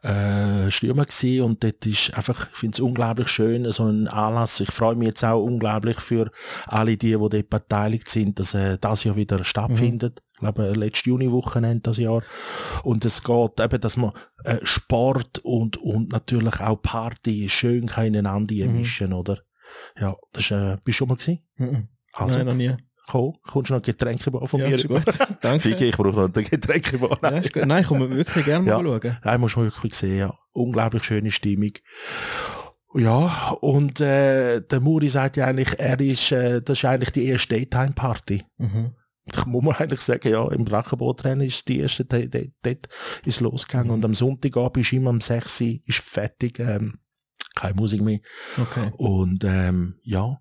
äh, 0.01 0.69
Stürmer 0.71 1.05
gsi 1.05 1.41
und 1.41 1.63
dort 1.63 1.85
ist 1.85 2.13
einfach, 2.13 2.47
ich 2.51 2.57
finde 2.57 2.75
es 2.75 2.79
unglaublich 2.79 3.27
schön, 3.27 3.71
so 3.71 3.85
ein 3.85 4.07
Anlass. 4.07 4.59
Ich 4.59 4.71
freue 4.71 4.95
mich 4.95 5.07
jetzt 5.09 5.23
auch 5.23 5.43
unglaublich 5.43 5.99
für 5.99 6.31
alle 6.67 6.97
die, 6.97 7.11
die 7.11 7.17
dort 7.17 7.49
beteiligt 7.49 8.09
sind, 8.09 8.39
dass 8.39 8.53
äh, 8.53 8.77
das 8.79 9.03
Jahr 9.03 9.15
wieder 9.15 9.43
stattfindet. 9.43 10.21
Ich 10.33 10.39
glaube, 10.39 10.71
letztes 10.71 11.05
Juni-Wochenende 11.05 11.81
das 11.81 11.97
Jahr. 11.97 12.23
Und 12.83 13.03
es 13.03 13.23
geht 13.23 13.59
eben, 13.59 13.81
dass 13.81 13.97
man 13.97 14.13
äh, 14.45 14.57
Sport 14.63 15.39
und, 15.39 15.77
und 15.77 16.11
natürlich 16.13 16.59
auch 16.61 16.81
Party 16.81 17.49
schön 17.49 17.87
kann 17.87 18.07
ineinander 18.07 18.55
Mhm. 18.55 18.77
mischen, 18.77 19.13
oder? 19.13 19.39
Ja, 19.99 20.15
das 20.33 20.45
ist, 20.45 20.51
äh, 20.51 20.77
bist 20.83 20.87
du 20.87 20.91
schon 20.93 21.07
mal 21.09 21.15
gewesen? 21.15 21.39
Mhm. 21.57 21.87
Also, 22.13 22.37
Nein, 22.37 22.47
noch 22.47 22.53
nie. 22.53 22.71
Komm, 23.09 23.33
kommst 23.41 23.69
du 23.69 23.73
noch 23.73 23.81
ein 23.81 23.85
Getränkebar 23.85 24.47
von 24.47 24.59
ja, 24.61 24.69
mir? 24.69 24.75
ist 24.75 24.87
gut. 24.87 25.03
Danke. 25.41 25.69
Figi, 25.69 25.85
ich 25.85 25.97
brauche 25.97 26.15
noch 26.15 26.25
ein 26.35 26.43
Getränkebar. 26.43 27.17
Ja, 27.23 27.29
ist 27.39 27.53
gut. 27.53 27.65
Nein, 27.65 27.81
ich 27.81 27.87
komme 27.87 28.09
wirklich 28.09 28.45
gerne 28.45 28.65
mal 28.65 28.71
Ja. 28.71 28.83
schauen. 29.01 29.17
Nein, 29.23 29.41
muss 29.41 29.55
man 29.55 29.65
wirklich 29.65 29.95
sehen, 29.95 30.17
ja. 30.17 30.33
Unglaublich 30.51 31.03
schöne 31.03 31.31
Stimmung. 31.31 31.71
Ja, 32.95 33.51
und 33.61 33.99
äh, 34.01 34.61
der 34.61 34.79
Muri 34.79 35.09
sagt 35.09 35.37
ja 35.37 35.45
eigentlich, 35.45 35.77
er 35.79 35.99
ist, 35.99 36.31
äh, 36.31 36.61
das 36.61 36.77
ist 36.79 36.85
eigentlich 36.85 37.11
die 37.11 37.25
erste 37.25 37.55
Daytime-Party. 37.55 38.43
Mhm. 38.57 38.95
Da 39.25 39.45
muss 39.45 39.63
man 39.63 39.75
eigentlich 39.75 40.01
sagen, 40.01 40.29
ja, 40.29 40.47
im 40.51 40.65
Drachenbootrennen 40.65 41.45
ist 41.45 41.67
die 41.67 41.79
erste, 41.79 42.05
dort 42.05 42.89
ist 43.25 43.41
losgegangen. 43.41 43.87
Mhm. 43.89 43.93
Und 43.93 44.05
am 44.05 44.13
Sonntagabend 44.15 44.77
ist 44.85 44.93
immer 44.93 45.11
um 45.11 45.21
6 45.21 45.61
Uhr, 45.61 45.67
ist 45.85 45.99
fertig, 45.99 46.59
ähm, 46.59 46.99
keine 47.55 47.75
Musik 47.75 48.01
mehr. 48.01 48.19
Okay. 48.57 48.91
Und 48.97 49.43
ähm, 49.43 49.99
ja, 50.03 50.39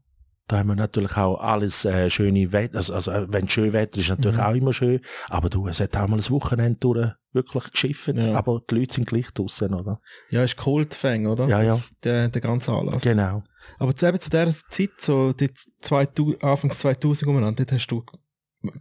da 0.49 0.59
haben 0.59 0.69
wir 0.69 0.75
natürlich 0.75 1.17
auch 1.17 1.39
alles 1.41 1.85
äh, 1.85 2.11
schöne 2.11 2.51
Wetter. 2.53 2.79
Also, 2.79 2.95
also 2.95 3.11
äh, 3.11 3.27
wenn 3.31 3.49
schön 3.49 3.73
Wetter 3.73 3.99
ist, 3.99 4.09
natürlich 4.09 4.39
Mhm. 4.39 4.43
auch 4.43 4.55
immer 4.55 4.73
schön. 4.73 5.01
Aber 5.29 5.49
du, 5.51 5.69
es 5.69 5.79
hat 5.81 5.97
auch 5.97 6.09
mal 6.09 6.17
ein 6.19 6.31
Wochenende 6.31 6.79
durch 6.81 7.11
wirklich 7.33 7.71
geschifft. 7.71 8.09
Ja. 8.09 8.35
Aber 8.35 8.61
die 8.69 8.75
Leute 8.77 8.95
sind 8.95 9.07
gleich 9.07 9.31
draussen, 9.33 9.75
oder? 9.75 10.01
Ja, 10.31 10.43
ist 10.43 10.57
Cold-Fang, 10.57 11.27
oder? 11.27 11.47
Ja, 11.47 11.63
ja. 11.63 11.69
Das, 11.75 11.93
der, 12.03 12.29
der 12.29 12.41
ganze 12.41 12.73
Anlass. 12.73 13.03
Genau. 13.03 13.43
Aber 13.79 13.95
zu, 13.95 14.07
eben 14.07 14.19
zu 14.19 14.31
dieser 14.31 14.51
Zeit, 14.71 14.91
so 14.99 15.33
die 15.33 15.51
2000, 15.83 16.43
Anfangs 16.43 16.79
2000 16.79 17.29
umeinander, 17.29 17.65
dort 17.65 17.73
hast 17.73 17.87
du 17.89 18.03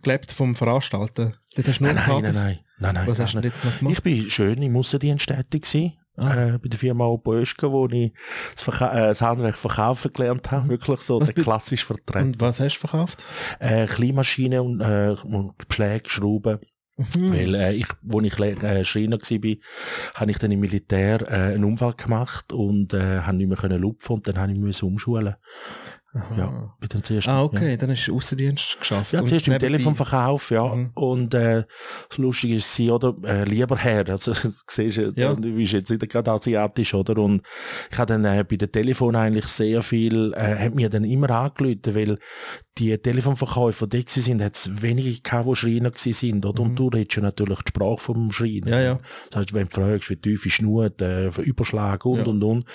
gelebt 0.01 0.31
vom 0.31 0.55
Veranstalten. 0.55 1.33
Dort 1.55 1.67
hast 1.67 1.79
du 1.79 1.83
nur 1.83 1.93
Nein, 1.93 2.03
nein, 2.07 2.21
nein, 2.21 2.33
nein, 2.33 2.59
nein, 2.79 2.93
nein. 2.95 3.07
Was 3.07 3.19
hast 3.19 3.33
du 3.35 3.41
dort 3.41 3.53
noch 3.65 3.77
gemacht? 3.77 3.93
Ich 3.93 4.01
bin 4.03 4.29
schön 4.29 4.61
im 4.61 4.75
Aussendienst 4.77 5.27
tätig 5.27 5.63
gewesen. 5.63 5.93
Ah. 6.17 6.55
Äh, 6.55 6.57
bei 6.57 6.67
der 6.67 6.79
Firma 6.79 7.05
Oboeschke, 7.05 7.71
wo 7.71 7.87
ich 7.87 8.11
das, 8.53 8.63
Verka 8.63 8.91
äh, 8.91 9.07
das 9.09 9.21
Handwerk 9.21 9.55
verkaufen 9.55 10.11
gelernt 10.11 10.49
habe. 10.51 10.69
Wirklich 10.69 11.01
so 11.01 11.19
Was 11.19 11.31
der 11.31 11.35
klassische 11.43 11.85
Vertreter. 11.85 12.25
Und 12.25 12.41
was 12.41 12.59
hast 12.59 12.75
du 12.75 12.87
verkauft? 12.87 13.23
Äh, 13.59 13.85
Kleinmaschinen 13.85 14.59
und, 14.59 14.81
äh, 14.81 15.15
und 15.23 15.55
Beschläge, 15.67 16.09
Schrauben. 16.09 16.59
Mhm. 16.97 17.33
Weil 17.33 17.55
äh, 17.55 17.73
ich, 17.73 17.87
wo 18.01 18.19
ich 18.21 18.39
äh, 18.39 18.83
Schreiner 18.83 19.17
war, 19.17 19.55
habe 20.15 20.31
ich 20.31 20.37
dann 20.39 20.51
im 20.51 20.59
Militär 20.59 21.21
äh, 21.21 21.53
einen 21.53 21.63
Unfall 21.63 21.93
gemacht 21.93 22.51
und 22.51 22.95
äh, 22.95 23.19
habe 23.19 23.37
nicht 23.37 23.47
mehr 23.47 23.77
lupfen 23.77 24.15
und 24.15 24.27
dann 24.27 24.39
habe 24.39 24.51
ich 24.51 24.57
mich 24.57 24.81
umschulen. 24.81 25.35
Aha. 26.17 26.35
Ja, 26.37 26.73
bin 26.79 26.89
dann 26.89 27.03
zuerst. 27.03 27.27
Ah, 27.27 27.43
okay, 27.43 27.77
dann 27.77 27.91
hast 27.91 28.05
du 28.07 28.15
Außendienst 28.15 28.79
geschafft. 28.79 29.13
Ja, 29.13 29.23
zuerst 29.23 29.47
im 29.47 29.57
Telefonverkauf, 29.59 30.51
ja. 30.51 30.63
Mhm. 30.73 30.91
Und 30.95 31.33
äh, 31.33 31.63
das 32.09 32.17
Lustige 32.17 32.55
ist, 32.55 32.79
oder? 32.79 33.15
Äh, 33.23 33.43
lieber 33.45 33.77
Herr, 33.77 34.09
also 34.09 34.33
siehst 34.67 34.97
du, 34.97 35.13
Ja. 35.15 35.33
du 35.33 35.53
bist 35.53 35.73
jetzt 35.73 35.89
nicht 35.89 36.09
gerade 36.09 36.31
asiatisch, 36.31 36.93
oder? 36.93 37.17
Und 37.17 37.41
ich 37.91 37.97
habe 37.97 38.13
dann 38.13 38.25
äh, 38.25 38.43
bei 38.47 38.55
den 38.55 38.71
Telefon 38.71 39.15
eigentlich 39.15 39.45
sehr 39.45 39.83
viel, 39.83 40.33
äh, 40.35 40.55
hat 40.65 40.75
mir 40.75 40.89
dann 40.89 41.03
immer 41.03 41.29
angelötet, 41.29 41.93
weil 41.95 42.17
die 42.77 42.95
Telefonverkäufer, 42.97 43.87
die 43.87 44.05
gewesen 44.05 44.21
sind, 44.21 44.43
hat 44.43 44.55
es 44.55 44.81
wenige 44.81 45.19
gehabt, 45.21 45.47
die 45.49 45.55
Schreiner 45.55 45.91
sind, 45.95 46.45
oder? 46.45 46.63
Mhm. 46.63 46.69
Und 46.69 46.75
du 46.79 46.87
redest 46.89 47.15
ja 47.17 47.23
natürlich 47.23 47.59
die 47.63 47.69
Sprache 47.69 47.97
vom 47.97 48.31
Schreiner. 48.31 48.69
Ja, 48.69 48.81
ja. 48.81 48.99
Das 49.29 49.39
heißt, 49.41 49.53
wenn 49.53 49.67
du 49.67 49.71
fragst, 49.71 50.09
wie 50.09 50.15
tief 50.15 50.45
ist 50.45 50.61
Not, 50.61 51.01
äh, 51.01 51.27
Überschlag 51.41 52.05
und, 52.05 52.19
Ja. 52.19 52.25
und, 52.25 52.43
und. 52.43 52.65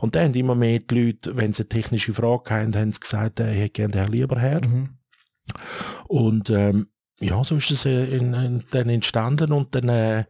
Und 0.00 0.14
dann 0.14 0.24
haben 0.26 0.34
immer 0.34 0.54
mehr 0.54 0.78
die 0.78 1.06
Leute, 1.06 1.36
wenn 1.36 1.52
sie 1.52 1.62
eine 1.62 1.68
technische 1.68 2.12
Frage 2.14 2.50
haben, 2.50 2.74
haben 2.74 2.89
sie 2.92 3.00
gesagt, 3.00 3.40
äh, 3.40 3.52
ich 3.52 3.58
hätte 3.60 3.70
gerne 3.70 3.92
den 3.92 4.00
Herr 4.00 4.08
Lieberherr. 4.08 4.66
Mhm. 4.66 4.90
Und 6.08 6.50
ähm, 6.50 6.88
ja, 7.22 7.44
so 7.44 7.56
ist 7.56 7.70
es 7.70 7.84
äh, 7.84 8.04
in, 8.16 8.32
in, 8.32 8.64
dann 8.70 8.88
entstanden 8.88 9.52
und 9.52 9.74
dann 9.74 9.90
äh, 9.90 10.24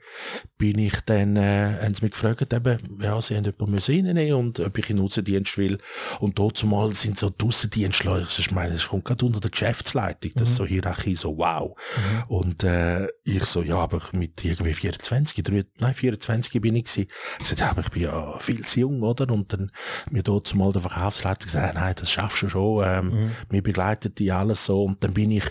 bin 0.58 0.78
ich 0.78 1.00
dann, 1.06 1.36
äh, 1.36 1.78
haben 1.82 1.94
sie 1.94 2.02
mich 2.02 2.12
gefragt, 2.12 2.52
eben, 2.52 2.78
ja, 3.00 3.20
sie 3.22 3.36
haben 3.36 3.44
jemanden 3.44 3.70
müssen 3.70 4.06
reinnehmen 4.06 4.34
und 4.34 4.58
ob 4.58 4.76
ich 4.76 4.90
in 4.90 4.96
den 4.96 5.04
Außendienst 5.06 5.56
will. 5.56 5.78
Und 6.18 6.38
dort 6.38 6.56
zumal 6.56 6.92
sind 6.94 7.16
so 7.16 7.30
die 7.30 7.44
Außendienstler, 7.46 8.26
ich 8.36 8.50
meine, 8.50 8.74
das 8.74 8.88
kommt 8.88 9.04
gerade 9.04 9.24
unter 9.24 9.38
der 9.38 9.52
Geschäftsleitung, 9.52 10.32
das 10.34 10.50
ist 10.50 10.56
so 10.56 10.66
Hierarchie, 10.66 11.14
so 11.14 11.38
wow. 11.38 11.78
Mhm. 11.96 12.22
Und 12.26 12.64
äh, 12.64 13.06
ich 13.22 13.44
so, 13.44 13.62
ja, 13.62 13.76
aber 13.76 14.02
mit 14.12 14.44
irgendwie 14.44 14.74
24, 14.74 15.44
3, 15.44 15.64
nein, 15.78 15.94
24 15.94 16.60
bin 16.60 16.74
ich 16.74 16.84
gewesen. 16.84 17.08
Ich 17.40 17.46
sagte, 17.46 17.62
ja, 17.62 17.70
aber 17.70 17.82
ich 17.82 17.90
bin 17.90 18.02
ja 18.02 18.38
viel 18.40 18.64
zu 18.66 18.80
jung, 18.80 19.02
oder? 19.02 19.32
Und 19.32 19.52
dann 19.52 19.70
mir 20.10 20.24
dort 20.24 20.48
zumal 20.48 20.72
der 20.72 20.82
Verkaufsleiter 20.82 21.44
gesagt, 21.44 21.74
nein, 21.74 21.94
das 21.96 22.10
schaffst 22.10 22.42
du 22.42 22.48
schon, 22.48 22.84
ähm, 22.84 23.10
Mhm. 23.10 23.30
mir 23.50 23.62
begleitet 23.62 24.18
die 24.18 24.32
alles 24.32 24.64
so. 24.64 24.82
Und 24.82 25.04
dann 25.04 25.14
bin 25.14 25.30
ich 25.30 25.44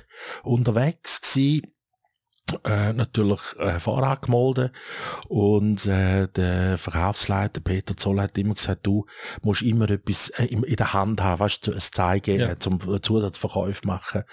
unterwegs 0.43 1.28
gewesen, 1.33 1.61
äh, 2.63 2.93
natürlich 2.93 3.41
äh, 3.59 3.79
Fahrrad 3.79 4.23
gemolden 4.23 4.71
und 5.27 5.85
äh, 5.85 6.27
der 6.27 6.77
Verkaufsleiter 6.77 7.61
Peter 7.61 7.95
Zoll 7.95 8.19
hat 8.21 8.37
immer 8.37 8.55
gesagt, 8.55 8.87
du 8.87 9.05
musst 9.43 9.61
immer 9.61 9.89
etwas 9.89 10.29
äh, 10.29 10.45
in, 10.45 10.63
in 10.63 10.75
der 10.75 10.93
Hand 10.93 11.21
haben, 11.21 11.39
weißt 11.39 11.67
du, 11.67 11.73
ein 11.73 11.79
Zeigen 11.79 12.39
Ja. 12.39 12.49
äh, 12.49 12.59
zum 12.59 12.79
Zusatzverkauf 13.01 13.83
machen. 13.83 14.23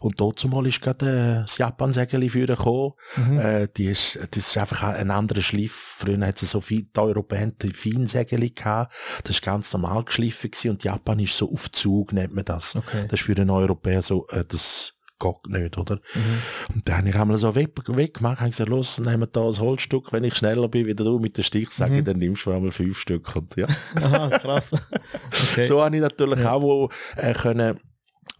Und 0.00 0.20
dazu 0.20 0.48
mal 0.48 0.66
ist 0.66 0.80
gerade 0.80 1.40
äh, 1.40 1.42
das 1.42 1.58
Japan-Sägeli 1.58 2.30
für 2.30 2.46
gekommen. 2.46 2.92
Mhm. 3.16 3.38
Äh, 3.40 3.68
die 3.76 3.86
ist, 3.86 4.18
das 4.30 4.48
ist 4.48 4.56
einfach 4.56 4.82
ein 4.84 5.10
anderer 5.10 5.42
Schliff. 5.42 5.96
Früher 5.98 6.24
hat 6.26 6.40
es 6.42 6.50
so 6.50 6.60
viel, 6.60 6.84
die 6.84 7.00
Europäer 7.00 7.46
die 7.60 7.70
Feinsägeli 7.70 8.50
gehabt. 8.50 8.94
Das 9.24 9.32
ist 9.36 9.42
ganz 9.42 9.72
normal 9.72 10.04
geschliffen 10.04 10.50
gewesen 10.50 10.70
und 10.70 10.84
Japan 10.84 11.18
ist 11.18 11.36
so 11.36 11.50
auf 11.52 11.70
Zug, 11.72 12.12
nennt 12.12 12.34
man 12.34 12.44
das. 12.44 12.76
Okay. 12.76 13.06
Das 13.08 13.20
ist 13.20 13.26
für 13.26 13.34
den 13.34 13.50
Europäer 13.50 14.02
so, 14.02 14.26
äh, 14.28 14.44
das 14.46 14.94
geht 15.24 15.52
nicht, 15.60 15.78
oder? 15.78 15.96
Mhm. 16.14 16.74
Und 16.76 16.88
dann 16.88 16.98
habe 16.98 17.08
ich 17.08 17.14
einmal 17.16 17.38
so 17.38 17.54
weg, 17.54 17.70
weggemacht, 17.86 18.40
habe 18.40 18.50
gesagt, 18.50 18.68
los, 18.70 18.98
nehmen 18.98 19.20
wir 19.20 19.26
da 19.26 19.40
ein 19.46 19.58
Holzstück, 19.58 20.12
wenn 20.12 20.24
ich 20.24 20.34
schneller 20.36 20.68
bin, 20.68 20.86
wie 20.86 20.94
du 20.94 21.18
mit 21.18 21.36
der 21.38 21.42
Stichsäge, 21.42 21.96
Mhm. 21.96 22.04
dann 22.04 22.16
nimmst 22.18 22.46
du 22.46 22.52
einmal 22.52 22.70
fünf 22.70 22.98
Stück. 22.98 23.34
Und, 23.36 23.56
ja. 23.56 23.66
Aha, 23.96 24.28
krass. 24.38 24.70
Okay. 25.52 25.64
So 25.64 25.82
habe 25.82 25.94
ich 25.96 26.02
natürlich 26.02 26.40
Ja. 26.40 26.52
auch 26.52 26.62
wo, 26.62 26.90
äh, 27.16 27.32
können 27.34 27.78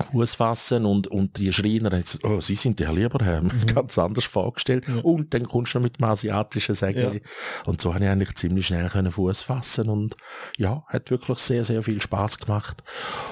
Fuß 0.02 0.34
fassen 0.34 0.84
und, 0.86 1.06
und 1.06 1.38
die 1.38 1.52
Schreiner 1.52 1.90
haben 1.90 2.02
gesagt, 2.02 2.24
oh, 2.24 2.40
sie 2.40 2.56
sind 2.56 2.80
der 2.80 2.92
lieber 2.92 3.24
Herr, 3.24 3.42
ganz 3.74 3.96
anders 3.98 4.24
vorgestellt. 4.24 4.88
Mhm. 4.88 4.96
Ja. 4.96 5.02
Und 5.02 5.32
dann 5.34 5.46
kommst 5.46 5.74
du 5.74 5.78
noch 5.78 5.84
mit 5.84 5.98
dem 5.98 6.04
asiatischen 6.04 6.74
Sägeli. 6.74 7.22
Und 7.64 7.80
so 7.80 7.94
habe 7.94 8.04
ich 8.04 8.10
eigentlich 8.10 8.34
ziemlich 8.34 8.66
schnell 8.66 8.88
können 8.88 9.12
Fuß 9.12 9.42
fassen 9.42 9.88
und 9.88 10.16
ja, 10.56 10.84
hat 10.88 11.10
wirklich 11.10 11.38
sehr, 11.38 11.64
sehr 11.64 11.82
viel 11.84 12.02
Spaß 12.02 12.38
gemacht. 12.38 12.82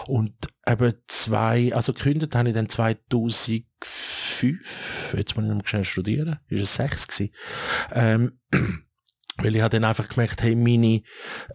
Und 0.07 0.35
eben 0.69 0.95
zwei, 1.09 1.75
also 1.75 1.93
gekündigt 1.93 2.35
habe 2.37 2.49
ich 2.49 2.55
dann 2.55 2.69
2005, 2.69 3.65
jetzt 5.17 5.37
muss 5.37 5.45
ich 5.45 5.53
noch 5.53 5.67
schnell 5.67 5.85
studieren, 5.85 6.39
ist 6.47 6.61
es 6.61 6.75
sechs 6.77 7.09
gewesen. 7.09 7.35
Ähm, 7.93 8.39
weil 9.43 9.55
ich 9.57 9.61
habe 9.63 9.71
dann 9.79 9.85
einfach 9.85 10.09
gemerkt, 10.09 10.43
hey, 10.43 10.55
meine, 10.55 11.03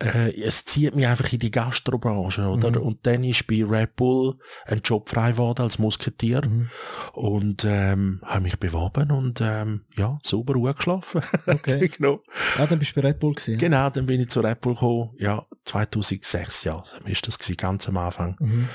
äh, 0.04 0.32
es 0.42 0.66
zieht 0.66 0.96
mich 0.96 1.08
einfach 1.08 1.32
in 1.32 1.40
die 1.40 1.52
Gastrobranche, 1.52 2.42
oder? 2.48 2.72
Mhm. 2.72 2.78
Und 2.86 3.06
dann 3.08 3.24
ist 3.24 3.48
bei 3.48 3.64
Red 3.64 3.96
Bull 3.96 4.36
ein 4.66 4.82
Job 4.84 5.10
frei 5.10 5.32
geworden 5.32 5.62
als 5.62 5.80
Musketier 5.80 6.42
Mhm. 6.46 6.70
und 7.14 7.66
ähm, 7.66 8.22
habe 8.24 8.42
mich 8.42 8.58
beworben 8.60 9.12
und 9.12 9.42
ähm, 9.42 9.86
ja, 9.96 10.18
sauber 10.24 10.54
geschlafen. 10.74 11.22
Okay. 11.48 11.88
genau. 11.88 12.22
Ah, 12.58 12.66
dann 12.68 12.80
bist 12.80 12.96
du 12.96 13.02
bei 13.02 13.08
Red 13.08 13.20
Bull 13.20 13.34
gewesen. 13.34 13.58
genau, 13.58 13.90
dann 13.90 14.06
bin 14.06 14.22
ich 14.22 14.30
zu 14.30 14.42
Red 14.42 14.62
Bull 14.62 14.74
gekommen. 14.74 15.10
Ja, 15.18 15.46
2006, 15.68 16.64
ja, 16.64 16.82
ist 17.06 17.28
das 17.28 17.38
gewesen, 17.38 17.58
ganz 17.58 17.88
am 17.88 17.98
Anfang. 17.98 18.36
Mhm. 18.40 18.68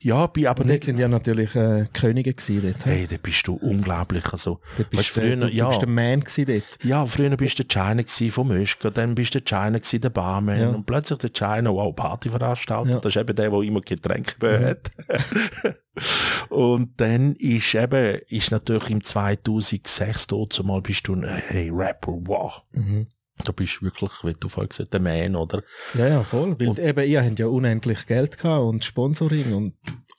Ja, 0.00 0.26
bin 0.26 0.46
aber 0.48 0.62
Und 0.62 0.68
dort 0.70 0.84
sind 0.84 0.98
ja 0.98 1.08
natürlich 1.08 1.54
äh, 1.56 1.86
Könige 1.94 2.34
gewesen 2.34 2.62
dort. 2.62 2.84
hey, 2.84 3.06
da 3.06 3.16
bist 3.22 3.46
du 3.48 3.54
unglaublich, 3.54 4.30
also, 4.32 4.60
Dort 4.76 4.90
bist 4.90 5.00
weißt, 5.00 5.16
du, 5.16 5.20
früher, 5.20 5.36
du, 5.36 5.48
ja. 5.48 5.68
bist 5.68 5.80
der 5.80 5.88
Man 5.88 6.20
gewesen 6.20 6.44
dort. 6.46 6.84
Ja, 6.84 7.06
früher 7.06 7.34
bist 7.36 7.58
du 7.58 7.64
der 7.64 7.68
China 7.82 8.02
gsi 8.02 8.30
vom 8.30 8.48
Möschker, 8.48 8.90
dann 8.90 9.14
bist 9.14 9.34
du 9.34 9.40
der 9.40 9.46
China 9.58 9.78
gsi 9.78 9.98
der 10.00 10.10
Barman 10.10 10.60
Ja. 10.60 10.68
und 10.68 10.84
plötzlich 10.84 11.18
der 11.20 11.30
China, 11.30 11.70
wow, 11.70 11.94
Partyveranstalter, 11.96 12.90
Ja. 12.90 12.98
das 13.00 13.16
ist 13.16 13.20
eben 13.20 13.34
der, 13.34 13.50
der 13.50 13.60
immer 13.62 13.80
Getränke 13.80 14.34
Mhm. 14.60 14.64
hat. 14.64 14.90
und 16.50 17.00
dann 17.00 17.34
ist 17.36 17.74
eben, 17.74 18.18
ist 18.28 18.50
natürlich 18.50 18.90
im 18.90 19.02
2006 19.02 20.26
dort 20.26 20.52
zumal 20.52 20.82
bist 20.82 21.08
du 21.08 21.14
ein, 21.14 21.24
hey, 21.26 21.70
Rapper, 21.72 22.12
wow. 22.26 22.62
Mhm. 22.72 23.06
Da 23.44 23.50
bist 23.50 23.78
du 23.80 23.86
wirklich, 23.86 24.12
wie 24.22 24.32
du 24.38 24.48
vorhin 24.48 24.68
gesagt 24.68 24.86
hast, 24.86 24.92
der 24.92 25.00
Man, 25.00 25.34
oder? 25.34 25.62
Ja, 25.94 26.06
ja, 26.06 26.22
voll. 26.22 26.54
Weil 26.60 26.68
Und- 26.68 26.78
eben, 26.78 27.04
ihr 27.08 27.24
habt 27.24 27.38
ja 27.38 27.46
unendlich 27.48 28.06
Geld 28.06 28.38
gehabt 28.38 28.62
und 28.62 28.84
Sponsoring 28.84 29.52
und 29.54 29.74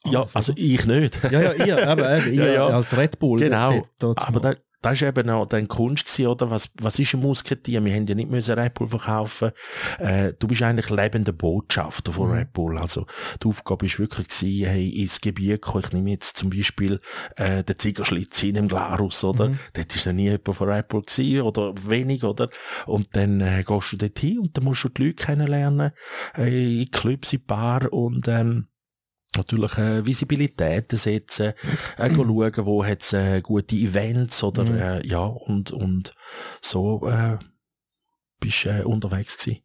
Ja, 0.05 0.21
alles, 0.21 0.35
also 0.35 0.51
oder? 0.51 0.61
ich 0.61 0.85
nicht. 0.85 1.23
ja, 1.31 1.41
ja, 1.41 1.53
ihr, 1.53 1.77
eben, 1.87 1.99
eben, 2.03 2.33
ihr 2.33 2.45
Ja, 2.47 2.53
ja. 2.53 2.67
als 2.67 2.95
Red 2.97 3.17
Bull. 3.19 3.39
Genau. 3.39 3.71
dort- 3.71 4.17
dort 4.17 4.27
Aber 4.27 4.39
da, 4.41 4.55
das 4.85 5.01
ist 5.01 5.01
eben 5.01 5.29
auch 5.31 5.47
dann 5.47 5.67
Kunst 5.67 6.05
gewesen, 6.05 6.27
oder? 6.27 6.51
Was, 6.51 6.69
was 6.79 6.99
ist 6.99 7.15
ein 7.15 7.21
Musketier? 7.21 7.83
Wir 7.83 7.95
haben 7.95 8.05
ja 8.05 8.13
nicht 8.13 8.29
müssen 8.29 8.53
Red 8.53 8.75
Bull 8.75 8.87
verkaufen. 8.87 9.49
Äh, 9.97 10.33
du 10.37 10.47
bist 10.47 10.61
eigentlich 10.61 10.91
lebender 10.91 11.33
Botschafter 11.33 12.11
von 12.11 12.29
Mhm. 12.29 12.33
Red 12.35 12.53
Bull. 12.53 12.77
Also, 12.77 13.07
die 13.41 13.47
Aufgabe 13.47 13.87
ist 13.87 13.97
wirklich 13.97 14.27
gewesen, 14.27 14.69
hey, 14.69 14.89
ins 14.89 15.19
Gebiet 15.21 15.61
kommen. 15.63 15.83
Ich 15.85 15.91
nehme 15.91 16.11
jetzt 16.11 16.37
zum 16.37 16.51
Beispiel, 16.51 16.99
äh, 17.35 17.63
den 17.63 17.79
Zigerschlitz 17.79 18.43
in 18.43 18.53
dem 18.53 18.67
Glarus, 18.67 19.23
oder? 19.23 19.49
Mhm. 19.49 19.59
Dort 19.73 19.95
ist 19.95 20.05
noch 20.05 20.13
nie 20.13 20.25
jemand 20.25 20.55
von 20.55 20.69
Red 20.69 20.87
Bull 20.87 21.01
gewesen, 21.01 21.41
oder 21.41 21.73
wenig, 21.87 22.23
oder? 22.23 22.49
Und 22.85 23.07
dann, 23.15 23.41
äh, 23.41 23.63
gehst 23.65 23.91
du 23.93 23.97
dort 23.97 24.19
hin 24.19 24.37
und 24.37 24.55
dann 24.55 24.65
musst 24.65 24.83
du 24.83 24.89
die 24.89 25.03
Leute 25.05 25.15
kennenlernen, 25.15 25.91
äh, 26.37 26.83
in 26.83 26.91
Clubs, 26.91 27.33
in 27.33 27.43
Bar 27.43 27.91
und, 27.91 28.27
ähm, 28.27 28.67
natürlich 29.37 29.77
äh, 29.77 30.05
Visibilitäten 30.05 30.97
setzen, 30.97 31.53
äh, 31.97 32.09
Mhm. 32.09 32.15
schauen, 32.15 32.65
wo 32.65 32.83
hat's 32.85 33.13
äh, 33.13 33.41
gute 33.41 33.75
Events 33.75 34.43
oder 34.43 34.63
Mhm. 34.65 34.77
äh, 34.77 35.05
ja 35.07 35.23
und 35.25 35.71
und 35.71 36.13
so 36.61 37.07
äh, 37.07 37.37
bist 38.39 38.65
äh, 38.65 38.83
unterwegs 38.83 39.37
gewesen. 39.37 39.61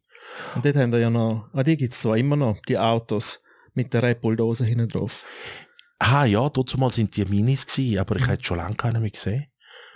Und 0.55 0.65
dort 0.65 0.75
haben 0.77 0.91
wir 0.91 0.99
ja 0.99 1.09
noch, 1.09 1.49
ah, 1.53 1.63
die 1.63 1.75
gibt's 1.77 2.01
zwar 2.01 2.17
immer 2.17 2.35
noch, 2.35 2.57
die 2.67 2.77
Autos 2.77 3.41
mit 3.73 3.93
der 3.93 4.03
Red 4.03 4.19
hinten 4.21 4.87
drauf. 4.87 5.25
Ah 5.99 6.25
ja, 6.25 6.49
dazu 6.49 6.77
mal 6.77 6.91
sind 6.91 7.15
die 7.15 7.25
Minis 7.25 7.65
gewesen, 7.65 7.99
aber 7.99 8.15
Mhm. 8.15 8.21
ich 8.21 8.27
hätte 8.27 8.43
schon 8.43 8.57
lange 8.57 8.75
keinen 8.75 9.01
mehr 9.01 9.11
gesehen. 9.11 9.45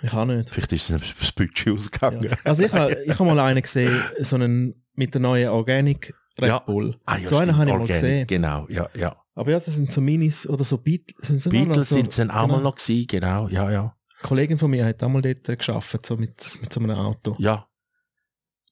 Ich 0.02 0.12
auch 0.12 0.26
nicht. 0.26 0.50
Vielleicht 0.50 0.72
ist 0.72 0.90
es 0.90 1.14
das 1.18 1.32
Budget 1.32 1.72
ausgegangen. 1.74 2.22
Ja. 2.24 2.36
Also 2.44 2.64
ich 2.64 2.72
habe 2.72 2.94
ich 3.06 3.18
hab 3.18 3.26
mal 3.26 3.38
einen 3.40 3.62
gesehen, 3.62 3.98
so 4.20 4.36
einen 4.36 4.84
mit 4.94 5.14
der 5.14 5.20
neuen 5.22 5.48
Organic 5.48 6.14
Red 6.38 6.48
Ja. 6.48 6.58
Bull. 6.58 6.98
Ah, 7.06 7.16
ja, 7.16 7.28
so 7.28 7.36
einen 7.38 7.46
stimmt, 7.46 7.58
habe 7.58 7.70
ich 7.70 7.74
mal 7.74 7.80
Organic, 7.80 7.88
gesehen. 8.02 8.26
Genau, 8.26 8.66
ja, 8.68 8.88
ja. 8.94 9.16
Aber 9.36 9.50
ja, 9.50 9.60
das 9.60 9.74
sind 9.74 9.92
so 9.92 10.00
Minis 10.00 10.48
oder 10.48 10.64
so 10.64 10.78
Beatles. 10.78 11.28
Sind 11.28 11.42
sie 11.42 11.50
Beatles 11.50 11.90
so, 11.90 11.96
sind 11.96 12.08
es 12.08 12.16
dann 12.16 12.30
auch 12.30 12.46
mal 12.48 12.56
genau. 12.56 12.70
noch 12.70 12.74
gewesen, 12.74 13.06
genau, 13.06 13.48
ja, 13.48 13.70
ja. 13.70 13.82
Eine 13.82 14.28
Kollegin 14.28 14.58
von 14.58 14.70
mir 14.70 14.86
hat 14.86 15.02
auch 15.02 15.10
mal 15.10 15.20
dort 15.20 15.46
äh, 15.48 15.56
gearbeitet, 15.56 16.06
so 16.06 16.16
mit, 16.16 16.58
mit 16.60 16.72
so 16.72 16.80
einem 16.80 16.96
Auto. 16.96 17.36
Ja. 17.38 17.68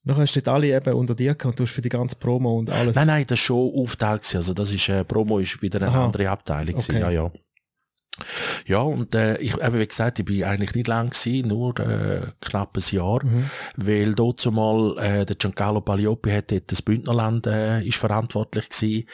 Nachher 0.04 0.22
hast 0.22 0.34
du 0.34 0.40
dort 0.40 0.56
alle 0.56 0.74
eben 0.74 0.94
unter 0.94 1.14
dir 1.14 1.34
gehabt 1.34 1.44
und 1.44 1.58
du 1.58 1.64
hast 1.64 1.72
für 1.72 1.82
die 1.82 1.90
ganze 1.90 2.16
Promo 2.16 2.58
und 2.58 2.70
alles. 2.70 2.96
Nein, 2.96 3.06
nein, 3.06 3.26
das 3.26 3.38
ist 3.38 3.44
schon 3.44 3.72
aufgeteilt 3.74 4.22
gewesen. 4.22 4.36
Also 4.38 4.54
das 4.54 4.72
ist, 4.72 4.88
äh, 4.88 5.04
Promo 5.04 5.38
ist 5.38 5.60
wieder 5.60 5.82
eine 5.82 5.90
Aha. 5.90 6.06
andere 6.06 6.30
Abteilung 6.30 6.74
gewesen, 6.74 6.96
Okay. 6.96 7.00
ja, 7.00 7.10
ja. 7.10 7.30
Ja, 8.66 8.78
und 8.78 9.14
äh, 9.16 9.38
ich, 9.38 9.54
eben 9.60 9.78
wie 9.80 9.86
gesagt, 9.86 10.20
ich 10.20 10.24
bin 10.24 10.44
eigentlich 10.44 10.74
nicht 10.74 10.86
lang 10.86 11.10
gewesen, 11.10 11.48
nur 11.48 11.78
äh, 11.80 12.28
knapp 12.40 12.76
ein 12.76 12.82
Jahr, 12.94 13.24
Mhm. 13.24 13.50
weil 13.76 14.14
dort 14.14 14.38
zumal 14.40 14.96
äh, 14.98 15.24
der 15.24 15.34
Giancarlo 15.36 15.80
Paglioppi 15.80 16.30
hat 16.30 16.52
dort 16.52 16.70
das 16.70 16.80
Bündnerland 16.80 17.46
äh, 17.48 17.82
ist 17.82 17.96
verantwortlich 17.98 18.68
gewesen. 18.68 19.08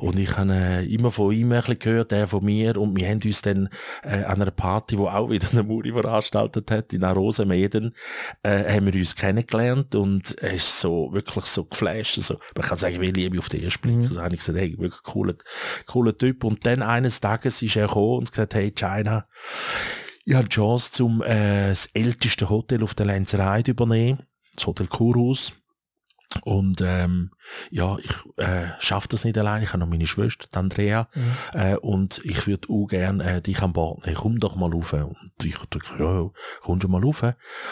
Und 0.00 0.18
ich 0.18 0.36
habe 0.36 0.52
äh, 0.52 0.84
immer 0.92 1.10
von 1.12 1.32
ihm 1.32 1.52
ein 1.52 1.60
bisschen 1.60 1.78
gehört, 1.78 2.10
er 2.12 2.26
von 2.26 2.44
mir. 2.44 2.76
Und 2.76 2.96
wir 2.96 3.08
haben 3.08 3.20
uns 3.24 3.42
dann 3.42 3.68
äh, 4.02 4.24
an 4.24 4.42
einer 4.42 4.50
Party, 4.50 4.98
wo 4.98 5.06
auch 5.06 5.30
wieder 5.30 5.46
eine 5.52 5.62
Muri 5.62 5.92
veranstaltet 5.92 6.70
hat, 6.72 6.92
in 6.92 7.04
Rosenmeden, 7.04 7.94
äh, 8.42 8.74
haben 8.74 8.86
wir 8.86 8.94
uns 8.94 9.14
kennengelernt. 9.14 9.94
Und 9.94 10.36
er 10.42 10.54
ist 10.54 10.80
so 10.80 11.10
wirklich 11.12 11.44
so 11.46 11.64
geflasht, 11.66 12.18
also 12.18 12.38
man 12.56 12.64
kann 12.66 12.78
sagen, 12.78 13.00
wie 13.00 13.12
Liebe 13.12 13.38
auf 13.38 13.48
den 13.48 13.62
ersten 13.62 13.80
Blick, 13.82 13.96
Mhm. 13.96 14.02
also 14.06 14.20
habe 14.22 14.34
ich 14.34 14.40
gesagt, 14.40 14.58
hey, 14.58 14.76
wirklich 14.78 15.02
cooler, 15.04 15.34
cooler 15.86 16.16
Typ. 16.16 16.42
Und 16.44 16.66
dann 16.66 16.82
eines 16.82 17.20
Tages 17.20 17.62
ist 17.62 17.76
er 17.76 17.86
gekommen 17.86 18.18
und 18.18 18.30
gesagt, 18.30 18.39
hey 18.52 18.70
China, 18.70 19.26
ich 20.24 20.34
habe 20.34 20.48
die 20.48 20.54
Chance, 20.54 20.92
zum 20.92 21.22
äh, 21.22 21.70
das 21.70 21.86
älteste 21.94 22.48
Hotel 22.48 22.82
auf 22.82 22.94
der 22.94 23.06
Lenzerheide 23.06 23.72
übernehmen, 23.72 24.22
das 24.54 24.66
Hotel 24.66 24.86
Kurhaus. 24.86 25.52
Und 26.44 26.80
ähm, 26.80 27.32
ja, 27.70 27.96
ich 27.98 28.12
äh, 28.36 28.68
schaffe 28.78 29.08
das 29.08 29.24
nicht 29.24 29.36
allein. 29.36 29.64
Ich 29.64 29.70
habe 29.70 29.80
noch 29.80 29.88
meine 29.88 30.06
Schwester, 30.06 30.46
die 30.52 30.56
Andrea, 30.56 31.08
Mhm. 31.14 31.32
äh, 31.54 31.76
und 31.76 32.20
ich 32.24 32.46
würde 32.46 32.68
auch 32.70 32.86
gerne 32.86 33.24
äh, 33.24 33.42
dich 33.42 33.60
an 33.62 33.72
Bord 33.72 34.06
nehmen. 34.06 34.16
Komm 34.16 34.38
doch 34.38 34.54
mal 34.54 34.70
rauf. 34.70 34.92
Und 34.92 35.16
ich 35.42 35.56
dachte, 35.58 35.80
ja, 35.98 36.30
komm 36.60 36.80
schon 36.80 36.90
mal 36.92 37.02
rauf. 37.02 37.24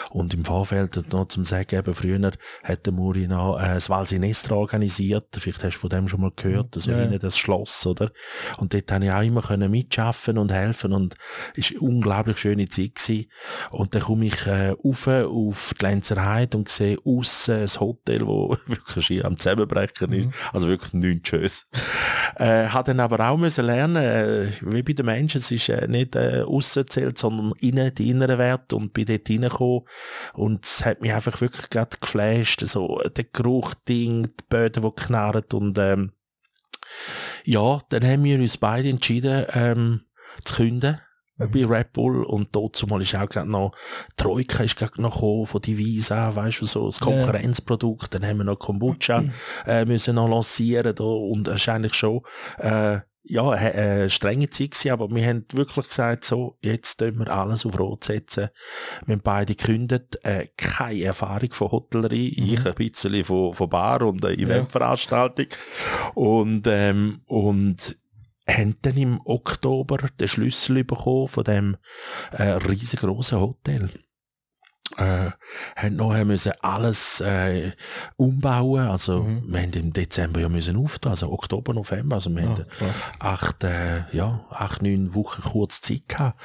Und 0.09 0.33
im 0.33 0.43
Vorfeld 0.43 1.11
noch 1.13 1.29
zum 1.29 1.45
Sagen, 1.45 1.73
eben 1.77 1.93
früher 1.93 2.31
hat 2.63 2.85
der 2.85 2.93
Muri 2.93 3.27
noch 3.27 3.57
äh, 3.59 3.75
das 3.75 3.89
Valsinestra 3.89 4.55
organisiert. 4.55 5.27
Vielleicht 5.37 5.63
hast 5.63 5.75
du 5.75 5.79
von 5.79 5.89
dem 5.89 6.09
schon 6.09 6.19
mal 6.21 6.31
gehört. 6.35 6.75
So 6.75 6.91
Ja, 6.91 7.05
das 7.17 7.37
Schloss, 7.37 7.85
oder? 7.87 8.11
Und 8.57 8.73
dort 8.73 8.91
habe 8.91 9.05
ich 9.05 9.11
auch 9.11 9.21
immer 9.21 9.41
können 9.41 9.71
mitschaffen 9.71 10.37
und 10.37 10.51
helfen 10.51 10.91
und 10.91 11.15
es 11.55 11.71
war 11.73 11.81
eine 11.81 11.89
unglaublich 11.89 12.37
schöne 12.37 12.67
Zeit 12.67 12.95
gewesen. 12.95 13.29
Und 13.71 13.95
dann 13.95 14.01
komme 14.01 14.25
ich 14.25 14.45
äh, 14.47 14.71
rauf 14.71 15.07
auf 15.07 15.73
die 15.79 15.85
Lenzerheide 15.85 16.57
und 16.57 16.67
sehe 16.67 16.97
aussen 17.05 17.55
ein 17.61 17.79
Hotel, 17.79 18.27
wo 18.27 18.48
wirklich 18.65 19.25
am 19.25 19.37
Zusammenbrechen 19.37 20.11
ist. 20.11 20.35
Also 20.53 20.67
wirklich 20.67 20.93
nichts 20.93 21.29
Schönes. 21.29 21.67
äh, 22.35 22.67
hat 22.67 22.87
dann 22.87 22.99
aber 22.99 23.29
auch 23.29 23.37
müssen 23.37 23.65
lernen, 23.65 23.95
äh, 23.95 24.51
wie 24.61 24.83
bei 24.83 24.93
den 24.93 25.05
Menschen, 25.05 25.39
es 25.39 25.51
ist 25.51 25.69
äh, 25.69 25.87
nicht 25.87 26.15
äh, 26.15 26.43
aussen 26.43 26.87
zählt, 26.87 27.17
sondern 27.17 27.53
innen, 27.59 27.93
die 27.93 28.09
inneren 28.09 28.37
Werte 28.37 28.75
und 28.75 28.93
bin 28.93 29.05
dort 29.05 29.29
reingekommen 29.29 29.81
und 30.33 30.65
es 30.65 30.85
hat 30.85 31.01
mich 31.01 31.13
einfach 31.13 31.41
wirklich 31.41 31.69
gerade 31.69 31.97
geflasht, 31.99 32.61
so 32.61 32.99
äh, 33.01 33.09
der 33.09 33.25
Geruch, 33.25 33.73
Ding, 33.87 34.23
die 34.23 34.43
Böden, 34.49 34.83
die 34.83 34.91
knarren 35.03 35.43
und 35.53 35.77
ähm, 35.77 36.11
ja, 37.43 37.79
dann 37.89 38.03
haben 38.05 38.23
wir 38.23 38.39
uns 38.39 38.57
beide 38.57 38.89
entschieden, 38.89 39.45
ähm, 39.53 40.01
zu 40.43 40.55
künden 40.55 40.99
bei 41.47 41.65
Red 41.65 41.93
Bull 41.93 42.23
und 42.23 42.49
dort 42.51 42.75
zumal 42.75 43.01
ist 43.01 43.15
auch 43.15 43.29
gerade 43.29 43.49
noch 43.49 43.71
Troika 44.17 44.63
ist 44.63 44.75
gerade 44.75 45.01
noch 45.01 45.13
gekommen 45.13 45.47
von 45.47 45.61
Divisa, 45.61 46.35
weißt 46.35 46.61
du, 46.61 46.65
so 46.65 46.87
das 46.87 46.99
Ja. 46.99 47.05
Konkurrenzprodukt, 47.05 48.13
dann 48.13 48.25
haben 48.25 48.37
wir 48.37 48.43
noch 48.43 48.59
Kombucha 48.59 49.23
äh, 49.65 49.85
müssen 49.85 50.15
noch 50.15 50.29
lancieren 50.29 50.93
da 50.95 51.03
und 51.03 51.49
eigentlich 51.49 51.93
schon 51.93 52.21
äh, 52.57 52.99
ja, 53.23 53.49
eine 53.49 54.09
strenge 54.09 54.49
Zeit 54.49 54.71
gewesen, 54.71 54.91
aber 54.91 55.09
wir 55.09 55.25
haben 55.27 55.45
wirklich 55.53 55.87
gesagt, 55.87 56.25
so, 56.25 56.57
jetzt 56.61 56.97
tun 56.97 57.19
wir 57.19 57.29
alles 57.29 57.65
auf 57.65 57.77
Rot 57.77 58.05
setzen. 58.05 58.49
Wir 59.05 59.13
haben 59.13 59.21
beide 59.21 59.55
gekündigt, 59.55 60.17
äh, 60.23 60.47
keine 60.57 61.03
Erfahrung 61.03 61.51
von 61.51 61.71
Hotellerie, 61.71 62.29
ich 62.29 62.65
ein 62.65 62.73
bisschen 62.73 63.23
von, 63.23 63.53
von 63.53 63.69
Bar 63.69 64.01
und 64.03 64.23
äh, 64.25 64.33
Eventveranstaltung. 64.33 65.47
Und, 66.15 66.65
ähm, 66.67 67.21
und 67.25 67.97
haben 68.49 68.75
dann 68.81 68.97
im 68.97 69.21
Oktober 69.25 69.97
den 70.19 70.27
Schlüssel 70.27 70.83
bekommen 70.83 71.27
von 71.27 71.43
dem 71.43 71.77
äh, 72.31 72.43
riesengroßen 72.43 73.39
Hotel. 73.39 73.91
Äh, 74.97 75.29
haben 75.75 75.95
nachher 75.95 76.25
müssen 76.25 76.51
alles 76.61 77.21
äh, 77.21 77.71
umbauen, 78.17 78.87
also 78.87 79.23
Mhm. 79.23 79.41
wir 79.53 79.61
haben 79.61 79.71
im 79.73 79.93
Dezember 79.93 80.39
ja 80.39 80.49
müssen 80.49 80.75
auftun, 80.77 81.11
also 81.11 81.31
Oktober, 81.31 81.73
November, 81.73 82.15
also 82.15 82.29
wir 82.35 82.43
haben 82.43 82.65
krass. 82.77 83.11
acht, 83.19 83.63
äh, 83.63 84.03
ja, 84.11 84.45
acht, 84.49 84.81
neun 84.81 85.13
Wochen 85.13 85.41
kurz 85.43 85.81
Zeit 85.81 86.07
gehabt. 86.07 86.39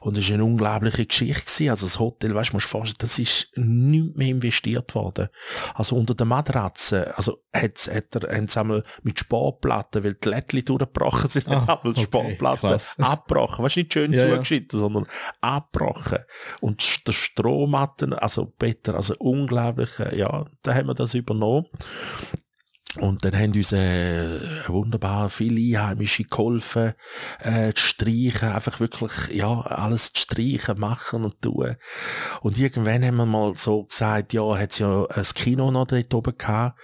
Und 0.00 0.18
es 0.18 0.28
war 0.28 0.34
eine 0.34 0.44
unglaubliche 0.44 1.06
Geschichte 1.06 1.44
gewesen. 1.44 1.70
Also 1.70 1.86
das 1.86 1.98
Hotel, 1.98 2.34
weißt 2.34 2.50
du, 2.50 2.56
musst 2.56 2.66
vorstellen, 2.66 2.96
das 2.98 3.18
ist 3.18 3.48
nicht 3.56 4.16
mehr 4.16 4.28
investiert 4.28 4.94
worden. 4.94 5.28
Also 5.74 5.96
unter 5.96 6.14
der 6.14 6.26
Matratze, 6.26 7.16
also 7.16 7.38
hat's, 7.54 7.88
hat 7.88 8.14
er, 8.16 8.36
haben 8.36 8.48
sie 8.48 8.60
einmal 8.60 8.82
mit 9.02 9.18
Sportplatten, 9.20 10.02
weil 10.04 10.14
die 10.14 10.28
Lättchen 10.28 10.64
durchgebrochen 10.64 11.30
sind, 11.30 11.48
Ah, 11.48 11.66
haben 11.68 11.90
okay, 11.90 12.02
Sportplatten 12.02 12.68
krass. 12.70 12.96
abgebrochen. 12.98 13.64
Weißt 13.64 13.76
du, 13.76 13.80
nicht 13.80 13.92
schön 13.92 14.12
Ja, 14.12 14.24
ja. 14.26 14.32
zugeschnitten, 14.34 14.78
sondern 14.78 15.06
abgebrochen. 15.40 16.18
Und 16.60 17.06
der 17.06 17.12
Strohmatten, 17.94 18.12
also 18.12 18.46
Peter, 18.46 18.94
also 18.94 19.14
unglaublich, 19.18 19.90
ja, 20.16 20.44
da 20.62 20.74
haben 20.74 20.88
wir 20.88 20.94
das 20.94 21.14
übernommen. 21.14 21.66
Und 23.00 23.24
dann 23.24 23.36
haben 23.36 23.52
uns 23.52 23.72
äh, 23.72 24.38
wunderbar 24.68 25.28
viele 25.28 25.78
Einheimische 25.78 26.24
geholfen, 26.24 26.94
äh, 27.40 27.72
zu 27.72 27.82
streichen, 27.82 28.50
einfach 28.50 28.78
wirklich, 28.80 29.34
ja, 29.34 29.60
alles 29.60 30.12
zu 30.12 30.22
streichen, 30.22 30.78
machen 30.78 31.24
und 31.24 31.42
tun. 31.42 31.74
Und 32.40 32.58
irgendwann 32.58 33.04
haben 33.04 33.16
wir 33.16 33.26
mal 33.26 33.54
so 33.54 33.84
gesagt, 33.84 34.32
ja, 34.32 34.42
hat's 34.56 34.78
ja 34.78 35.06
ein 35.06 35.24
Kino 35.34 35.70
noch 35.70 35.86
dort 35.86 36.14
oben 36.14 36.38
gehabt. 36.38 36.78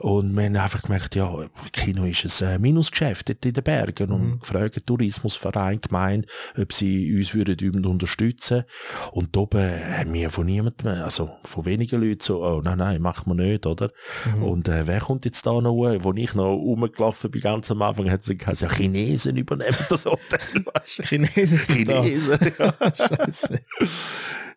Und 0.00 0.34
wir 0.34 0.44
haben 0.44 0.56
einfach 0.56 0.82
gemerkt, 0.82 1.14
ja, 1.14 1.32
Kino 1.72 2.04
ist 2.04 2.42
ein 2.42 2.48
äh, 2.48 2.58
Minusgeschäft 2.58 3.28
dort 3.28 3.46
in 3.46 3.52
den 3.54 3.64
Bergen. 3.64 4.10
Und 4.10 4.26
Mhm. 4.26 4.40
gefragt, 4.40 4.86
Tourismusverein, 4.86 5.80
gemeint, 5.80 6.26
ob 6.56 6.72
sie 6.72 7.16
uns 7.16 7.34
würden 7.34 7.84
unterstützen. 7.84 8.64
Und 9.12 9.34
da 9.34 9.40
oben 9.40 9.70
haben 9.98 10.12
wir 10.12 10.30
von 10.30 10.46
niemandem, 10.46 11.02
also 11.02 11.30
von 11.44 11.64
wenigen 11.64 12.00
Leuten 12.00 12.20
so, 12.20 12.44
oh, 12.44 12.60
nein, 12.62 12.78
nein, 12.78 13.00
machen 13.00 13.36
wir 13.36 13.44
nicht, 13.44 13.66
oder? 13.66 13.90
Mhm. 14.24 14.42
Und 14.42 14.68
äh, 14.68 14.86
wer 14.86 15.00
kommt 15.00 15.24
jetzt 15.24 15.45
da 15.46 15.60
noch, 15.60 15.74
wo 15.74 16.12
ich 16.12 16.34
noch 16.34 16.54
rumgelaufen 16.54 17.30
bin, 17.30 17.40
ganz 17.40 17.70
am 17.70 17.82
Anfang, 17.82 18.10
hat 18.10 18.24
sie 18.24 18.36
gesagt, 18.36 18.60
ja, 18.60 18.68
Chinesen 18.68 19.36
übernehmen 19.36 19.76
das 19.88 20.04
Hotel? 20.04 20.40
Chinesen 20.84 21.58
sind 21.58 21.88
da. 21.88 22.02
Chinesen, 22.02 22.38
ja. 22.58 22.74
Scheiße. 22.96 23.60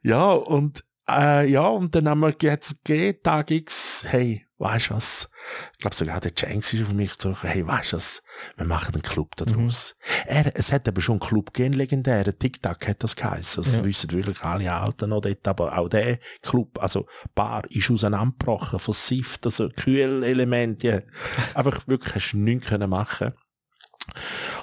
Ja, 0.01 0.31
und, 0.31 0.83
äh, 1.09 1.49
ja, 1.49 1.67
und 1.67 1.93
dann 1.93 2.09
haben 2.09 2.21
wir 2.21 2.35
jetzt 2.41 2.83
gegeben, 2.83 3.19
Tag 3.23 3.51
X, 3.51 4.05
hey, 4.07 4.45
weißt 4.59 4.89
du 4.89 4.93
was? 4.95 5.29
Ich 5.73 5.79
glaube 5.79 5.95
sogar 5.95 6.19
der 6.19 6.33
Jenks 6.35 6.73
ist 6.73 6.83
auf 6.83 6.93
mich 6.93 7.17
zu 7.17 7.35
hey, 7.41 7.65
weißt 7.65 7.93
du 7.93 7.97
was? 7.97 8.21
Wir 8.57 8.65
machen 8.65 8.93
einen 8.93 9.01
Club 9.01 9.35
da 9.37 9.45
draus. 9.45 9.95
Er, 10.25 10.51
es 10.55 10.71
hat 10.71 10.87
aber 10.87 11.01
schon 11.01 11.13
einen 11.21 11.27
Club 11.27 11.53
gegeben, 11.53 11.73
legendären. 11.75 12.37
TikTok 12.37 12.87
hat 12.87 13.03
das 13.03 13.15
geheißen. 13.15 13.63
Das 13.63 13.75
Ja. 13.77 13.83
wissen 13.83 14.11
wirklich 14.11 14.43
alle 14.43 14.71
Alten 14.71 15.09
noch 15.09 15.21
dort. 15.21 15.47
Aber 15.47 15.77
auch 15.77 15.87
der 15.89 16.19
Club, 16.41 16.77
also 16.81 17.07
Bar, 17.33 17.63
ist 17.69 17.89
auseinandergebrochen, 17.89 18.79
versifft, 18.79 19.45
also 19.45 19.69
Kühlelemente. 19.69 21.07
Einfach 21.53 21.87
wirklich 21.87 22.15
hast 22.15 22.31
du 22.33 22.37
nichts 22.37 22.67
können 22.67 22.89
machen. 22.89 23.33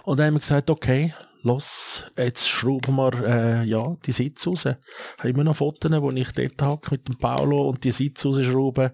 Und 0.04 0.18
dann 0.18 0.26
haben 0.28 0.35
wir 0.35 0.40
gesagt, 0.40 0.70
okay, 0.70 1.14
los, 1.42 2.07
jetzt 2.16 2.49
schrauben 2.49 2.96
wir, 2.96 3.12
äh, 3.25 3.64
ja, 3.64 3.96
die 4.05 4.12
Sitze 4.12 4.51
raus. 4.51 4.64
Ich 4.66 4.75
habe 5.18 5.29
immer 5.29 5.44
noch 5.44 5.57
Fotos, 5.57 5.90
wo 6.03 6.11
ich 6.11 6.33
dort 6.33 6.62
hocke 6.62 6.90
mit 6.92 7.09
dem 7.09 7.18
Paolo 7.18 7.68
und 7.68 7.85
die 7.85 7.92
Sitze 7.92 8.29
rausschrauben. 8.29 8.90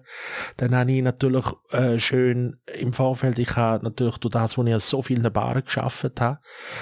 Dann 0.57 0.75
habe 0.75 0.91
ich 0.91 1.01
natürlich, 1.01 1.45
äh, 1.71 1.97
schön 1.99 2.57
im 2.79 2.93
Vorfeld, 2.93 3.39
ich 3.39 3.55
habe 3.55 3.83
natürlich 3.83 4.17
durch 4.17 4.31
das, 4.33 4.57
wo 4.57 4.63
ich 4.63 4.73
an 4.73 4.79
so 4.79 5.01
vielen 5.01 5.31
Baren 5.33 5.63
geschafft 5.63 6.19
habe, 6.21 6.39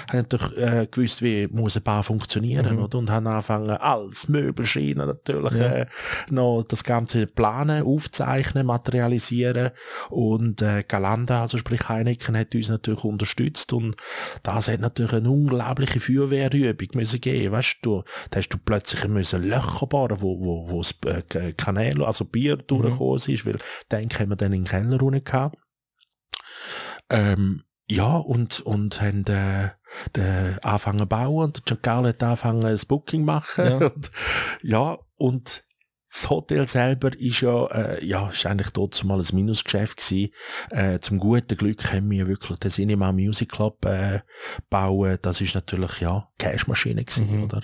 habe 0.08 0.18
ich 0.18 0.30
natürlich, 0.30 0.56
äh, 0.58 0.86
gewusst, 0.90 1.22
wie 1.22 1.46
muss 1.48 1.76
eine 1.76 1.82
Bar 1.82 2.04
funktionieren, 2.04 2.78
oder? 2.78 2.98
Und 2.98 3.10
habe 3.10 3.30
angefangen, 3.30 3.70
als 3.70 4.28
Möbelschreiner 4.28 5.06
natürlich, 5.06 5.54
Ja. 5.54 5.66
äh, 5.68 5.86
noch 6.28 6.64
das 6.64 6.84
Ganze 6.84 7.26
planen, 7.26 7.84
aufzeichnen, 7.84 8.66
materialisieren 8.66 9.70
und 10.10 10.60
äh, 10.62 10.84
Galanda, 10.86 11.42
also 11.42 11.56
sprich 11.58 11.88
Heineken, 11.88 12.36
hat 12.36 12.54
uns 12.54 12.68
natürlich 12.68 13.04
unterstützt 13.04 13.72
und 13.72 13.96
das 14.42 14.68
hat 14.68 14.80
natürlich 14.80 15.12
eine 15.12 15.30
unglaubliche 15.62 16.00
Feuerwehrübung 16.00 16.88
müssen 16.94 17.20
geben, 17.20 17.52
weißt 17.52 17.78
du, 17.82 18.02
da 18.30 18.38
hast 18.38 18.48
du 18.48 18.58
plötzlich 18.58 19.06
müssen 19.08 19.42
Löcher 19.42 19.86
bohren, 19.86 20.20
wo, 20.20 20.38
wo, 20.40 20.70
wo 20.70 20.82
das 20.82 20.94
äh, 21.06 21.52
Kanäle, 21.52 22.06
also 22.06 22.24
Bier 22.24 22.56
durchgekommen 22.56 23.16
ist, 23.16 23.46
weil 23.46 23.58
dann 23.88 24.08
haben 24.08 24.30
wir 24.30 24.36
dann 24.36 24.52
in 24.52 24.64
den 24.64 24.70
Keller 24.70 24.98
runter 24.98 25.20
gehabt. 25.20 25.56
Ähm, 27.10 27.64
ja, 27.88 28.16
und, 28.16 28.60
und 28.60 29.00
haben, 29.00 29.24
äh, 29.26 29.70
den 30.16 30.58
anfangen 30.62 31.08
bauen 31.08 31.44
und 31.44 31.68
der 31.68 31.76
Giancarlo 31.76 32.08
hat 32.08 32.22
angefangen 32.22 32.60
das 32.62 32.86
Booking 32.86 33.24
machen. 33.24 33.64
Ja. 33.64 33.76
Und, 33.92 34.10
ja, 34.62 34.98
und 35.16 35.64
das 36.12 36.28
Hotel 36.28 36.66
selber 36.68 37.10
ist 37.18 37.40
ja, 37.40 37.66
äh, 37.68 38.04
ja, 38.04 38.28
ist 38.28 38.44
eigentlich 38.44 38.70
dort 38.70 39.02
mal 39.02 39.18
ein 39.18 39.26
Minusgeschäft 39.34 39.96
gewesen. 39.96 40.30
Äh, 40.70 40.98
zum 41.00 41.18
guten 41.18 41.56
Glück 41.56 41.90
haben 41.90 42.10
wir 42.10 42.26
wirklich 42.26 42.58
den 42.58 42.70
Cinema 42.70 43.12
Music 43.12 43.50
Club, 43.50 43.84
äh, 43.86 44.20
bauen. 44.68 45.18
Das 45.22 45.40
ist 45.40 45.54
natürlich, 45.54 46.00
ja, 46.00 46.28
Cashmaschine 46.38 47.04
gewesen, 47.04 47.38
Mhm. 47.38 47.44
oder? 47.44 47.62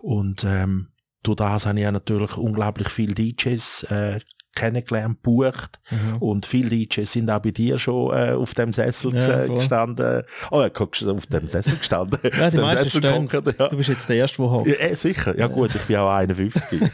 Und, 0.00 0.44
ähm, 0.44 0.88
durch 1.22 1.36
das 1.36 1.66
habe 1.66 1.78
ich 1.78 1.82
ja 1.82 1.92
natürlich 1.92 2.36
unglaublich 2.38 2.88
viele 2.88 3.14
DJs, 3.14 3.82
äh, 3.90 4.20
kennengelernt, 4.56 5.22
bucht. 5.22 5.78
Mhm. 5.90 6.16
Und 6.18 6.46
viele 6.46 6.70
DJs 6.70 7.10
sind 7.12 7.30
auch 7.30 7.38
bei 7.40 7.52
dir 7.52 7.78
schon 7.78 8.12
äh, 8.12 8.32
auf 8.32 8.54
dem 8.54 8.72
Sessel 8.72 9.14
Ja, 9.14 9.46
gestanden. 9.46 10.22
Oh, 10.50 10.60
ja, 10.60 10.68
auf 11.10 11.26
dem 11.26 11.46
Sessel 11.46 11.76
gestanden. 11.76 12.18
Ja, 12.36 12.50
die 12.50 12.56
meisten 12.58 12.84
Sessel 12.84 13.00
gehockt, 13.02 13.58
ja. 13.58 13.68
Du 13.68 13.76
bist 13.76 13.88
jetzt 13.88 14.08
der 14.08 14.16
Erste, 14.16 14.38
der 14.38 14.50
hockt. 14.50 14.66
Ja, 14.66 14.74
eh, 14.74 14.94
sicher. 14.94 15.38
Ja, 15.38 15.46
gut, 15.46 15.74
ich 15.74 15.82
bin 15.82 15.96
auch 15.96 16.10
51. 16.12 16.80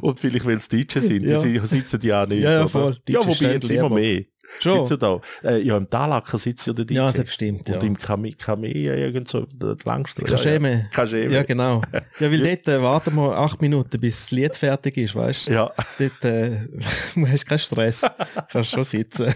Und 0.00 0.20
vielleicht, 0.20 0.46
weil 0.46 0.56
es 0.58 0.68
DJ 0.68 1.00
sind, 1.00 1.24
Ja. 1.26 1.40
die 1.42 1.58
si- 1.58 1.66
sitzen 1.66 2.00
ja 2.02 2.24
nicht. 2.26 2.40
Ja, 2.42 2.52
ja, 2.52 2.68
voll. 2.68 2.96
Ja, 3.08 3.20
DJs 3.20 3.40
wobei 3.40 3.52
jetzt 3.52 3.70
immer 3.70 3.88
mehr. 3.90 4.22
Schon? 4.60 4.74
Gibt's 4.74 4.90
ja 4.90 4.96
da. 4.96 5.20
Äh, 5.44 5.58
ja, 5.62 5.76
im 5.76 5.88
Talacker 5.90 6.38
sitzt 6.38 6.66
ja 6.66 6.72
der 6.72 6.84
DJ. 6.84 6.94
Ja. 6.94 7.06
Und 7.08 7.68
Ja. 7.68 7.80
im 7.80 7.96
Kami, 7.96 8.32
Kami 8.32 8.68
irgend 8.68 9.28
so, 9.28 9.46
der 9.52 9.76
langste. 9.84 10.22
Kascheme. 10.22 10.70
Ja, 10.70 10.76
ja. 10.78 10.84
Kascheme. 10.92 11.34
Ja, 11.34 11.42
genau. 11.42 11.82
Ja, 12.20 12.30
weil 12.30 12.38
dort 12.40 12.68
äh, 12.68 12.82
warten 12.82 13.14
wir 13.14 13.36
acht 13.38 13.60
Minuten, 13.60 14.00
bis 14.00 14.20
das 14.22 14.30
Lied 14.32 14.56
fertig 14.56 14.96
ist, 14.96 15.14
weißt 15.14 15.48
du? 15.48 15.52
Ja, 15.52 15.72
Dort 15.98 16.24
äh, 16.24 16.66
du 17.14 17.26
hast 17.28 17.46
keinen 17.46 17.58
Stress. 17.58 18.02
Kannst 18.50 18.70
schon 18.70 18.84
sitzen. 18.84 19.32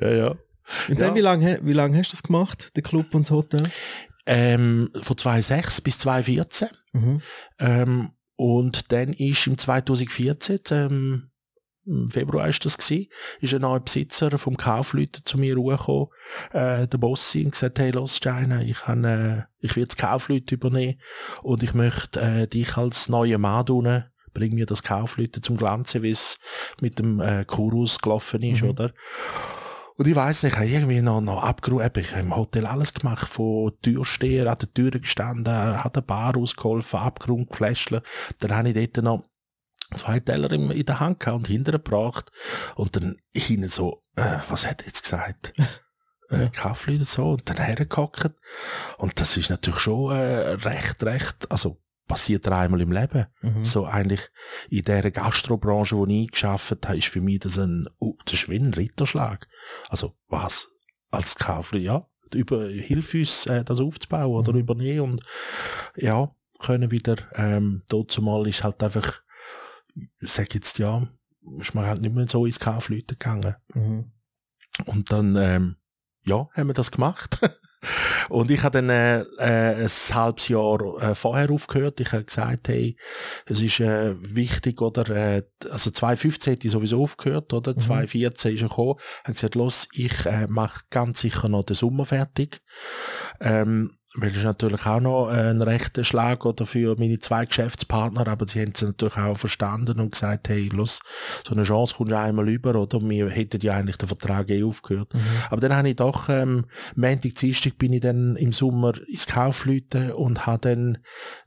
ja, 0.00 0.10
ja. 0.12 0.28
Und 0.88 0.98
Ja. 0.98 1.06
dann, 1.06 1.14
wie 1.14 1.20
lange 1.20 1.58
wie 1.62 1.72
lang 1.72 1.96
hast 1.96 2.10
du 2.12 2.16
das 2.16 2.22
gemacht, 2.22 2.74
der 2.76 2.82
Club 2.82 3.14
und 3.14 3.22
das 3.26 3.30
Hotel? 3.30 3.62
Ähm, 4.26 4.90
von 5.02 5.16
2006 5.18 5.80
bis 5.82 5.98
2014. 5.98 6.68
Mhm. 6.94 7.20
Ähm, 7.58 8.10
und 8.36 8.90
dann 8.92 9.12
ist 9.12 9.46
im 9.46 9.56
2014, 9.58 10.60
ähm, 10.72 11.30
im 11.86 12.10
Februar 12.10 12.48
ist 12.48 12.64
das 12.64 12.78
gsi, 12.78 13.08
ist 13.40 13.54
ein 13.54 13.60
neuer 13.60 13.80
Besitzer 13.80 14.36
vom 14.38 14.56
Kaufleuten 14.56 15.22
zu 15.24 15.38
mir 15.38 15.56
hochgekommen, 15.56 16.08
äh, 16.52 16.86
der 16.86 16.98
Bossi, 16.98 17.44
und 17.44 17.52
gesagt, 17.52 17.78
hey, 17.78 17.90
los, 17.90 18.16
Steiner, 18.16 18.62
ich 18.62 18.80
kann, 18.80 19.04
äh, 19.04 19.42
ich 19.60 19.76
will 19.76 19.86
das 19.86 19.96
Kaufleute 19.96 20.54
übernehmen 20.54 21.00
und 21.42 21.62
ich 21.62 21.74
möchte, 21.74 22.20
äh, 22.20 22.46
dich 22.46 22.76
als 22.76 23.08
neue 23.08 23.38
Mann 23.38 23.66
tun, 23.66 24.04
bring 24.32 24.54
mir 24.54 24.66
das 24.66 24.82
Kaufleute 24.82 25.40
zum 25.40 25.56
Glanzen, 25.56 26.02
wie 26.02 26.10
es 26.10 26.38
mit 26.80 26.98
dem, 26.98 27.20
äh, 27.20 27.44
Kurus 27.44 27.98
gelaufen 27.98 28.42
ist, 28.42 28.62
Mhm. 28.62 28.70
oder? 28.70 28.92
Und 29.96 30.08
ich 30.08 30.16
weiss 30.16 30.42
nicht, 30.42 30.54
ich 30.54 30.58
habe 30.58 30.68
irgendwie 30.68 31.02
noch, 31.02 31.20
noch 31.20 31.44
abgerufen, 31.44 31.88
ich 31.98 32.10
habe 32.10 32.22
im 32.22 32.34
Hotel 32.34 32.66
alles 32.66 32.94
gemacht, 32.94 33.28
von 33.28 33.72
Türsteher 33.80 34.50
an 34.50 34.58
der 34.58 34.74
Tür 34.74 34.90
gestanden, 34.90 35.54
hat 35.54 35.96
eine 35.96 36.02
Bar 36.02 36.36
ausgeholfen, 36.36 36.98
abgerundet, 36.98 37.50
gefläschelt. 37.50 38.04
Dann 38.40 38.56
habe 38.56 38.70
ich 38.70 38.90
dort 38.90 39.04
noch 39.04 39.22
zwei 39.96 40.20
Teller 40.20 40.50
in, 40.52 40.70
in 40.70 40.84
der 40.86 41.00
Hand 41.00 41.20
gehabt 41.20 41.38
und 41.38 41.48
hinterher 41.48 41.78
gebracht. 41.78 42.30
Und 42.76 42.96
dann 42.96 43.16
hinten 43.32 43.68
so, 43.68 44.02
äh, 44.16 44.38
was 44.48 44.66
hat 44.66 44.82
er 44.82 44.86
jetzt 44.86 45.02
gesagt? 45.02 45.52
Äh, 46.30 46.48
Kaufleute 46.48 47.04
so, 47.04 47.32
und 47.32 47.50
dann 47.50 47.58
hergehockt. 47.58 48.30
Und 48.96 49.20
das 49.20 49.36
ist 49.36 49.50
natürlich 49.50 49.80
schon 49.80 50.10
äh, 50.16 50.52
recht, 50.52 51.02
recht, 51.02 51.52
also 51.52 51.82
passiert 52.06 52.48
einmal 52.48 52.80
im 52.80 52.92
Leben. 52.92 53.26
Mhm. 53.42 53.64
So 53.64 53.84
eigentlich 53.84 54.30
in 54.70 54.84
der 54.84 55.10
Gastrobranche, 55.10 55.96
wo 55.96 56.06
ich 56.06 56.30
geschafft 56.30 56.86
habe, 56.86 56.96
ist 56.96 57.08
für 57.08 57.20
mich 57.20 57.40
das 57.40 57.58
ein, 57.58 57.86
uh, 58.00 58.16
das 58.24 58.34
ist 58.34 58.48
wie 58.48 58.56
ein 58.56 58.72
Ritterschlag. 58.72 59.46
Also 59.90 60.14
was? 60.28 60.68
Als 61.10 61.36
Kaufler, 61.36 61.78
ja, 61.78 62.06
über, 62.34 62.68
hilf 62.68 63.14
uns, 63.14 63.46
äh, 63.46 63.62
das 63.62 63.80
aufzubauen 63.80 64.34
oder 64.34 64.52
Mhm. 64.52 64.58
übernehmen 64.58 65.00
und 65.00 65.22
ja, 65.96 66.34
können 66.58 66.90
wieder, 66.90 67.16
ähm, 67.34 67.82
dort 67.88 68.10
zumal 68.10 68.46
ist 68.48 68.64
halt 68.64 68.82
einfach, 68.82 69.20
ich 69.94 70.32
sag 70.32 70.54
jetzt 70.54 70.78
ja, 70.78 71.06
ist 71.60 71.74
man 71.74 71.86
halt 71.86 72.00
nicht 72.00 72.14
mehr 72.14 72.28
so 72.28 72.46
ins 72.46 72.58
Kaufleute 72.58 73.16
gegangen. 73.16 73.54
Mhm. 73.74 74.12
Und 74.86 75.12
dann, 75.12 75.36
ähm, 75.36 75.76
ja, 76.24 76.48
haben 76.54 76.68
wir 76.68 76.74
das 76.74 76.90
gemacht. 76.90 77.38
Und 78.28 78.50
ich 78.50 78.62
habe 78.62 78.78
dann 78.78 78.88
äh, 78.88 79.20
äh, 79.38 79.84
ein 79.84 80.14
halbes 80.14 80.48
Jahr 80.48 80.80
äh, 81.02 81.14
vorher 81.14 81.50
aufgehört. 81.50 82.00
Ich 82.00 82.12
habe 82.12 82.24
gesagt, 82.24 82.68
hey, 82.68 82.96
es 83.46 83.60
ist 83.60 83.80
äh, 83.80 84.14
wichtig, 84.34 84.80
oder, 84.80 85.08
äh, 85.10 85.42
also 85.70 85.90
2015 85.90 86.52
hätte 86.52 86.66
ich 86.66 86.72
sowieso 86.72 87.02
aufgehört, 87.02 87.52
oder? 87.52 87.72
Mhm. 87.72 87.80
2014 87.80 88.54
ist 88.54 88.62
er 88.62 88.68
gekommen. 88.68 88.94
Ich 88.98 89.24
habe 89.24 89.34
gesagt, 89.34 89.54
los, 89.54 89.88
ich 89.92 90.26
äh, 90.26 90.46
mache 90.48 90.80
ganz 90.90 91.20
sicher 91.20 91.48
noch 91.48 91.64
den 91.64 91.76
Sommer 91.76 92.06
fertig. 92.06 92.62
Ähm, 93.40 93.98
weil 94.16 94.28
das 94.30 94.38
ist 94.38 94.44
natürlich 94.44 94.86
auch 94.86 95.00
noch 95.00 95.28
äh, 95.30 95.50
ein 95.50 95.60
rechter 95.60 96.04
Schlag 96.04 96.44
oder 96.46 96.66
für 96.66 96.94
meine 96.98 97.18
zwei 97.18 97.46
Geschäftspartner, 97.46 98.26
aber 98.28 98.46
sie 98.46 98.60
haben 98.60 98.72
es 98.74 98.82
natürlich 98.82 99.16
auch 99.16 99.36
verstanden 99.36 99.98
und 100.00 100.12
gesagt, 100.12 100.48
hey, 100.48 100.68
los, 100.72 101.00
so 101.46 101.52
eine 101.54 101.64
Chance 101.64 101.94
kommt 101.96 102.10
ja 102.12 102.22
einmal 102.22 102.48
über, 102.48 102.74
oder? 102.76 103.00
Wir 103.00 103.28
hätten 103.28 103.60
ja 103.60 103.74
eigentlich 103.74 103.96
den 103.96 104.08
Vertrag 104.08 104.50
eh 104.50 104.62
aufgehört. 104.62 105.12
Mhm. 105.14 105.20
Aber 105.50 105.60
dann 105.60 105.74
habe 105.76 105.88
ich 105.88 105.96
doch, 105.96 106.28
ähm, 106.28 106.66
Montag, 106.94 107.34
Dienstag 107.34 107.76
bin 107.78 107.92
ich 107.92 108.00
dann 108.02 108.36
im 108.36 108.52
Sommer 108.52 108.92
ins 109.08 109.26
Kaufleuten 109.26 110.12
und 110.12 110.46
habe 110.46 110.68
dann 110.68 110.98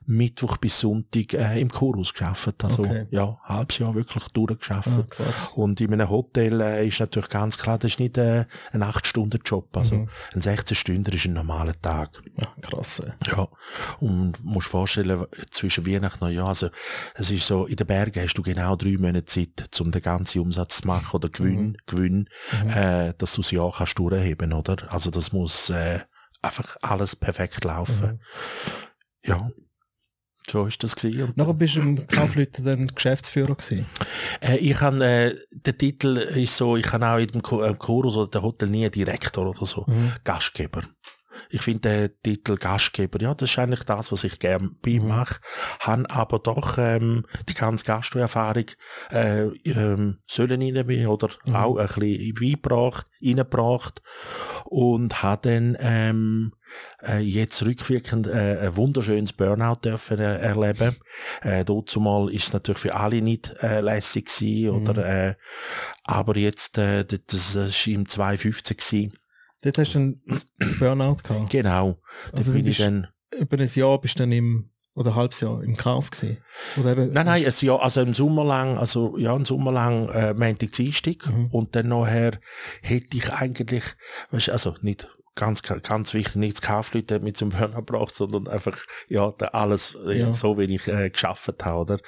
Mittwoch 0.04 0.56
bis 0.56 0.80
Sonntag 0.80 1.34
äh, 1.34 1.60
im 1.60 1.70
Chorus 1.70 2.12
geschafft. 2.12 2.64
Also, 2.64 2.82
Okay. 2.82 3.06
ja, 3.10 3.38
ein 3.44 3.56
halbes 3.56 3.78
Jahr 3.78 3.94
wirklich 3.94 4.24
durchgeschafft. 4.28 4.88
Ah. 4.88 5.32
Und 5.54 5.80
in 5.80 5.92
einem 5.92 6.08
Hotel 6.08 6.60
äh, 6.60 6.86
ist 6.88 7.00
natürlich 7.00 7.28
ganz 7.28 7.58
klar, 7.58 7.78
das 7.78 7.92
ist 7.92 8.00
nicht 8.00 8.16
äh, 8.18 8.44
ein 8.72 8.82
8-Stunden-Job. 8.82 9.76
Also 9.76 9.96
Mhm. 9.96 10.08
ein 10.34 10.40
16-Stünder 10.40 11.12
ist 11.12 11.26
ein 11.26 11.32
normaler 11.34 11.78
Tag. 11.80 12.10
Ja, 12.40 12.48
krass. 12.60 13.02
Ja. 13.26 13.48
Und 14.00 14.42
musst 14.44 14.68
vorstellen, 14.68 15.24
zwischen 15.50 15.86
Weihnachten 15.86 16.24
und 16.24 16.30
Neujahr, 16.30 16.48
also 16.48 16.68
es 17.14 17.30
ist 17.30 17.46
so, 17.46 17.66
in 17.66 17.76
den 17.76 17.86
Bergen 17.86 18.22
hast 18.22 18.34
du 18.34 18.42
genau 18.42 18.76
drei 18.76 18.96
Monate 18.98 19.24
Zeit, 19.26 19.68
um 19.80 19.90
den 19.90 20.02
ganzen 20.02 20.40
Umsatz 20.40 20.80
zu 20.82 20.86
machen 20.86 21.16
oder 21.16 21.28
Gewinn, 21.28 21.76
Gewinn, 21.86 22.28
Mhm. 22.62 22.68
äh, 22.70 23.14
dass 23.18 23.34
du 23.34 23.42
das 23.42 23.50
Jahr 23.50 23.72
kannst 23.76 23.98
durchheben, 23.98 24.52
oder? 24.52 24.76
Also 24.92 25.10
das 25.10 25.32
muss 25.32 25.70
äh, 25.70 26.00
einfach 26.42 26.76
alles 26.82 27.16
perfekt 27.16 27.64
laufen. 27.64 28.12
Mhm. 28.12 28.20
Ja. 29.24 29.50
So 30.50 30.64
ist 30.64 30.82
das 30.82 30.96
gewesen. 30.96 31.34
Nachher 31.36 31.52
bist 31.52 31.76
du 31.76 31.80
im 31.80 32.06
Kaufleuten 32.06 32.64
dann 32.64 32.86
Geschäftsführer 32.86 33.54
gewesen. 33.54 33.84
Äh, 34.40 34.56
ich 34.56 34.80
han 34.80 35.02
äh, 35.02 35.34
der 35.50 35.76
Titel 35.76 36.16
ist 36.16 36.56
so, 36.56 36.74
ich 36.78 36.90
han 36.90 37.04
auch 37.04 37.18
in 37.18 37.26
dem 37.26 37.42
Cho- 37.42 37.62
äh, 37.62 37.74
Chorus 37.74 38.16
oder 38.16 38.30
der 38.30 38.40
Hotel 38.42 38.70
nie 38.70 38.88
Direktor 38.88 39.46
oder 39.46 39.66
so, 39.66 39.84
Mhm. 39.86 40.12
Gastgeber. 40.24 40.84
Ich 41.50 41.62
finde 41.62 42.08
den 42.08 42.22
Titel 42.22 42.56
Gastgeber, 42.56 43.20
ja, 43.20 43.34
das 43.34 43.50
ist 43.50 43.58
eigentlich 43.58 43.84
das, 43.84 44.12
was 44.12 44.24
ich 44.24 44.38
gerne 44.38 44.70
bei 44.82 44.92
ihm 44.92 45.08
mache, 45.08 45.40
habe 45.80 46.10
aber 46.10 46.38
doch 46.38 46.78
ähm, 46.78 47.24
die 47.48 47.54
ganze 47.54 47.84
Gastroerfahrung 47.84 48.66
äh, 49.10 49.46
ähm, 49.64 50.18
sollen 50.26 50.62
rein 50.62 51.06
oder 51.06 51.30
auch 51.52 51.76
ein 51.76 51.86
bisschen 51.86 52.34
beigebracht, 52.34 53.06
reingebracht 53.22 54.02
und 54.64 55.22
habe 55.22 55.48
dann 55.48 55.76
ähm, 55.80 56.52
äh, 57.02 57.20
jetzt 57.20 57.64
rückwirkend 57.64 58.26
äh, 58.26 58.58
ein 58.60 58.76
wunderschönes 58.76 59.32
Burnout 59.32 59.80
dürfen 59.84 60.18
äh, 60.18 60.38
erleben. 60.38 60.96
Äh, 61.42 61.64
dazu 61.64 62.00
mal 62.00 62.30
ist 62.30 62.48
es 62.48 62.52
natürlich 62.52 62.80
für 62.80 62.94
alle 62.94 63.22
nicht 63.22 63.54
äh, 63.62 63.80
lässig 63.80 64.26
gewesen, 64.26 64.70
oder, 64.70 65.06
äh, 65.06 65.34
aber 66.04 66.36
jetzt, 66.36 66.78
äh, 66.78 67.04
das, 67.04 67.20
das 67.26 67.54
ist 67.54 67.86
im 67.86 68.08
2015 68.08 68.76
gewesen. 68.76 69.18
Dort 69.62 69.78
hast 69.78 69.94
du 69.94 69.98
dann 69.98 70.20
das 70.58 70.78
Burnout 70.78 71.16
gehabt. 71.22 71.50
Genau. 71.50 71.98
Also 72.32 72.52
bin 72.52 72.64
bist- 72.64 72.80
dann, 72.80 73.08
Über 73.36 73.58
ein 73.58 73.68
Jahr 73.72 74.00
bist 74.00 74.18
du 74.18 74.22
dann 74.22 74.32
im, 74.32 74.70
oder 74.94 75.10
ein 75.10 75.16
halbes 75.16 75.40
Jahr 75.40 75.62
im 75.62 75.76
Kauf 75.76 76.10
gewesen. 76.10 76.38
Oder 76.78 76.92
eben, 76.92 77.12
nein, 77.12 77.26
nein, 77.26 77.44
ein 77.44 77.52
Jahr, 77.60 77.82
also 77.82 78.00
im 78.00 78.14
Sommer 78.14 78.44
lang, 78.44 78.78
also 78.78 79.16
ja, 79.18 79.34
ein 79.34 79.44
Sommer 79.44 79.72
lang, 79.72 80.08
äh, 80.10 80.34
Montag, 80.34 80.72
Dienstag. 80.72 81.26
Mhm. 81.26 81.46
Und 81.46 81.74
dann 81.76 81.88
nachher 81.88 82.32
hätte 82.82 83.16
ich 83.16 83.32
eigentlich, 83.32 83.84
weißt, 84.30 84.50
also 84.50 84.74
nicht, 84.82 85.08
ganz, 85.34 85.62
ganz 85.62 86.14
wichtig, 86.14 86.34
nicht 86.36 86.56
das 86.56 86.62
Kaufleute 86.62 87.20
mit 87.20 87.36
zum 87.36 87.50
Burnout 87.50 87.84
gebracht, 87.84 88.14
sondern 88.14 88.48
einfach, 88.48 88.76
ja, 89.08 89.32
alles, 89.52 89.96
Ja. 90.06 90.32
so 90.32 90.58
wie 90.58 90.64
ich 90.64 90.88
äh, 90.88 91.10
geschafft 91.10 91.64
habe, 91.64 91.78
oder? 91.78 91.98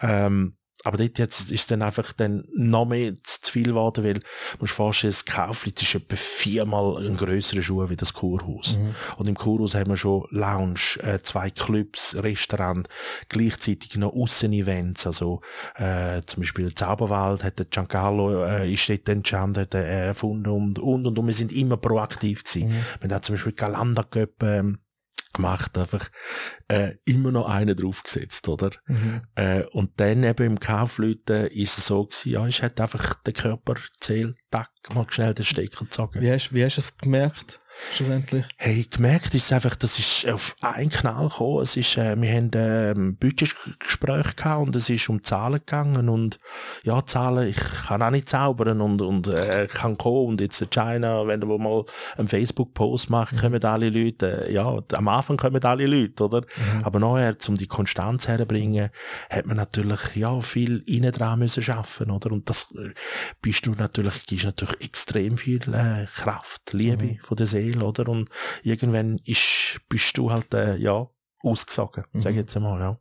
Ähm, 0.00 0.56
aber 0.84 0.98
dort 0.98 1.18
jetzt 1.18 1.50
ist 1.50 1.70
dann 1.70 1.82
einfach 1.82 2.12
dann 2.12 2.44
noch 2.54 2.84
mehr 2.84 3.14
zu, 3.22 3.50
viel 3.50 3.64
geworden, 3.64 4.04
weil, 4.04 4.14
du 4.14 4.20
musst 4.60 4.72
dir 4.72 4.76
vorstellen, 4.76 5.12
das 5.12 5.24
Kaufleute 5.24 5.82
ist 5.82 5.94
etwa 5.94 6.16
viermal 6.16 7.06
ein 7.06 7.16
grösserer 7.16 7.62
Schuh 7.62 7.88
wie 7.88 7.96
das 7.96 8.12
Kurhaus. 8.12 8.78
Mhm. 8.78 8.94
Und 9.16 9.28
im 9.28 9.34
Kurhaus 9.34 9.74
haben 9.74 9.90
wir 9.90 9.96
schon 9.96 10.26
Lounge, 10.30 10.98
äh, 11.00 11.20
zwei 11.22 11.50
Clubs, 11.50 12.16
Restaurant, 12.18 12.88
gleichzeitig 13.28 13.96
noch 13.96 14.12
Aussen-Events, 14.12 15.06
also, 15.06 15.40
äh, 15.76 16.20
zum 16.26 16.42
Beispiel 16.42 16.74
Zauberwald 16.74 17.44
hat 17.44 17.58
der 17.58 17.66
Giancarlo, 17.66 18.44
äh, 18.44 18.72
ist 18.72 18.88
dort 18.88 19.08
entstanden, 19.08 19.62
hat 19.62 19.74
er 19.74 19.84
erfunden 19.84 20.50
und, 20.50 20.78
und, 20.78 21.06
und, 21.06 21.18
und 21.18 21.26
wir 21.26 21.34
sind 21.34 21.52
immer 21.52 21.78
proaktiv 21.78 22.44
gewesen. 22.44 22.68
Mhm. 22.68 22.84
Wir 23.00 23.14
haben 23.14 23.22
zum 23.22 23.34
Beispiel 23.34 23.52
Galanda 23.52 24.02
Cup, 24.02 24.42
ähm, 24.42 24.78
gemacht, 25.34 25.76
einfach, 25.76 26.08
äh, 26.68 26.94
immer 27.04 27.30
noch 27.32 27.48
einen 27.48 27.76
draufgesetzt, 27.76 28.48
oder? 28.48 28.70
Mhm. 28.86 29.22
Äh, 29.34 29.64
und 29.72 29.92
dann 30.00 30.24
eben 30.24 30.46
im 30.46 30.60
Kaufleuten 30.60 31.46
ist 31.48 31.76
es 31.78 31.86
so 31.86 32.06
gewesen, 32.06 32.30
ja, 32.30 32.46
ich 32.46 32.62
hätte 32.62 32.82
einfach 32.82 33.14
den 33.22 33.34
Körper 33.34 33.74
zählt, 34.00 34.36
tack, 34.50 34.70
mal 34.94 35.06
schnell 35.10 35.34
den 35.34 35.44
Stecker 35.44 35.84
gezogen. 35.84 36.20
Wie 36.20 36.30
hast, 36.30 36.54
wie 36.54 36.64
hast 36.64 36.76
du 36.76 36.80
es 36.80 36.96
gemerkt, 36.96 37.60
schlussendlich? 37.92 38.44
Hey, 38.56 38.86
gemerkt 38.90 39.34
ist 39.34 39.52
einfach, 39.52 39.74
das 39.74 39.98
ist 39.98 40.28
auf 40.28 40.56
einen 40.60 40.90
Knall 40.90 41.28
gekommen. 41.28 41.62
Es 41.62 41.76
ist, 41.76 41.96
äh, 41.96 42.20
wir 42.20 42.32
haben 42.32 42.50
ähm, 42.54 43.16
Budgetgespräch 43.16 44.36
gehabt 44.36 44.66
und 44.66 44.76
es 44.76 44.90
ist 44.90 45.08
um 45.08 45.22
Zahlen 45.22 45.60
gegangen 45.60 46.08
und 46.08 46.38
ja, 46.82 47.04
Zahlen, 47.04 47.48
ich 47.48 47.56
kann 47.56 48.02
auch 48.02 48.10
nicht 48.10 48.28
zaubern 48.28 48.80
und, 48.80 49.02
und 49.02 49.28
äh, 49.28 49.68
kann 49.72 49.98
kommen 49.98 50.26
und 50.28 50.40
jetzt 50.40 50.60
in 50.60 50.70
China, 50.70 51.26
wenn 51.26 51.40
du 51.40 51.58
mal 51.58 51.84
einen 52.16 52.28
Facebook-Post 52.28 53.10
machst, 53.10 53.40
kommen 53.40 53.62
alle 53.64 53.90
Leute, 53.90 54.48
äh, 54.48 54.52
ja, 54.52 54.78
am 54.92 55.08
Anfang 55.08 55.36
kommen 55.36 55.62
alle 55.64 55.86
Leute, 55.86 56.24
oder? 56.24 56.42
Aber 56.82 56.98
nachher, 56.98 57.36
um 57.48 57.56
die 57.56 57.66
Konstanz 57.66 58.28
herzubringen, 58.28 58.90
hat 59.30 59.46
man 59.46 59.56
natürlich, 59.56 60.16
ja, 60.16 60.40
viel 60.40 60.82
innen 60.86 61.12
dran 61.12 61.38
müssen 61.38 61.62
schaffen, 61.62 62.10
oder? 62.10 62.32
Und 62.32 62.48
das 62.48 62.68
äh, 62.76 62.92
bist 63.40 63.66
du 63.66 63.72
natürlich, 63.72 64.24
gibst 64.26 64.44
natürlich 64.44 64.80
extrem 64.80 65.38
viel 65.38 65.62
äh, 65.72 66.06
Kraft, 66.06 66.72
Liebe 66.72 67.18
von 67.22 67.36
der 67.36 67.46
Seele, 67.46 67.63
oder? 67.72 68.08
Und 68.08 68.28
irgendwann 68.62 69.18
ist, 69.24 69.80
bist 69.88 70.16
du 70.16 70.30
halt, 70.30 70.52
äh, 70.54 70.76
ja, 70.76 71.08
ausgesogen, 71.40 72.04
sag 72.14 72.30
ich 72.30 72.38
jetzt 72.38 72.56
einmal, 72.56 72.80
ja. 72.80 72.98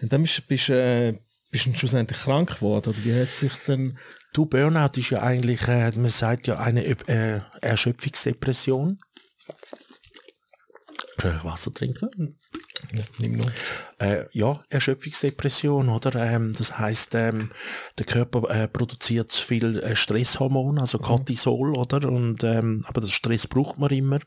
Und 0.00 0.12
dann 0.12 0.22
bist, 0.22 0.46
bist, 0.48 0.68
äh, 0.68 1.18
bist 1.50 1.66
du 1.66 1.74
schlussendlich 1.74 2.18
krank 2.18 2.56
geworden, 2.56 2.90
oder 2.90 3.04
wie 3.04 3.20
hat 3.20 3.34
sich 3.34 3.52
dann, 3.66 3.98
Du, 4.32 4.44
Burnout 4.44 4.98
ist 4.98 5.08
ja 5.08 5.22
eigentlich, 5.22 5.66
äh, 5.66 5.90
man 5.92 6.10
sagt 6.10 6.46
ja 6.46 6.58
eine 6.58 6.84
äh, 6.84 7.40
Erschöpfungsdepression. 7.62 8.98
Soll 11.18 11.36
ich 11.38 11.44
Wasser 11.44 11.72
trinken? 11.72 12.36
Äh, 13.98 14.24
ja, 14.32 14.62
Erschöpfungsdepression, 14.68 15.88
oder? 15.88 16.14
Ähm, 16.16 16.52
das 16.56 16.78
heißt, 16.78 17.14
ähm, 17.14 17.50
der 17.98 18.06
Körper 18.06 18.50
äh, 18.50 18.68
produziert 18.68 19.30
zu 19.30 19.44
viel 19.44 19.78
äh, 19.78 19.96
Stresshormon, 19.96 20.78
also 20.78 20.98
Cortisol, 20.98 21.76
oder? 21.76 22.08
Und 22.08 22.44
ähm, 22.44 22.84
aber 22.86 23.00
das 23.00 23.12
Stress 23.12 23.46
braucht 23.46 23.78
man 23.78 23.90
immer. 23.90 24.18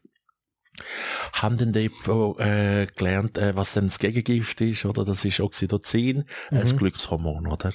Haben 1.34 1.58
dann 1.58 1.74
dort 1.74 2.40
äh, 2.40 2.88
gelernt, 2.96 3.38
äh, 3.38 3.56
was 3.56 3.74
denn 3.74 3.86
das 3.88 4.00
Gegengift 4.00 4.62
ist, 4.62 4.86
oder? 4.86 5.06
Das 5.06 5.24
ist 5.26 5.40
Oxytocin, 5.40 6.22
äh, 6.52 6.60
das 6.60 6.76
Glückshormon, 6.78 7.48
oder? 7.48 7.74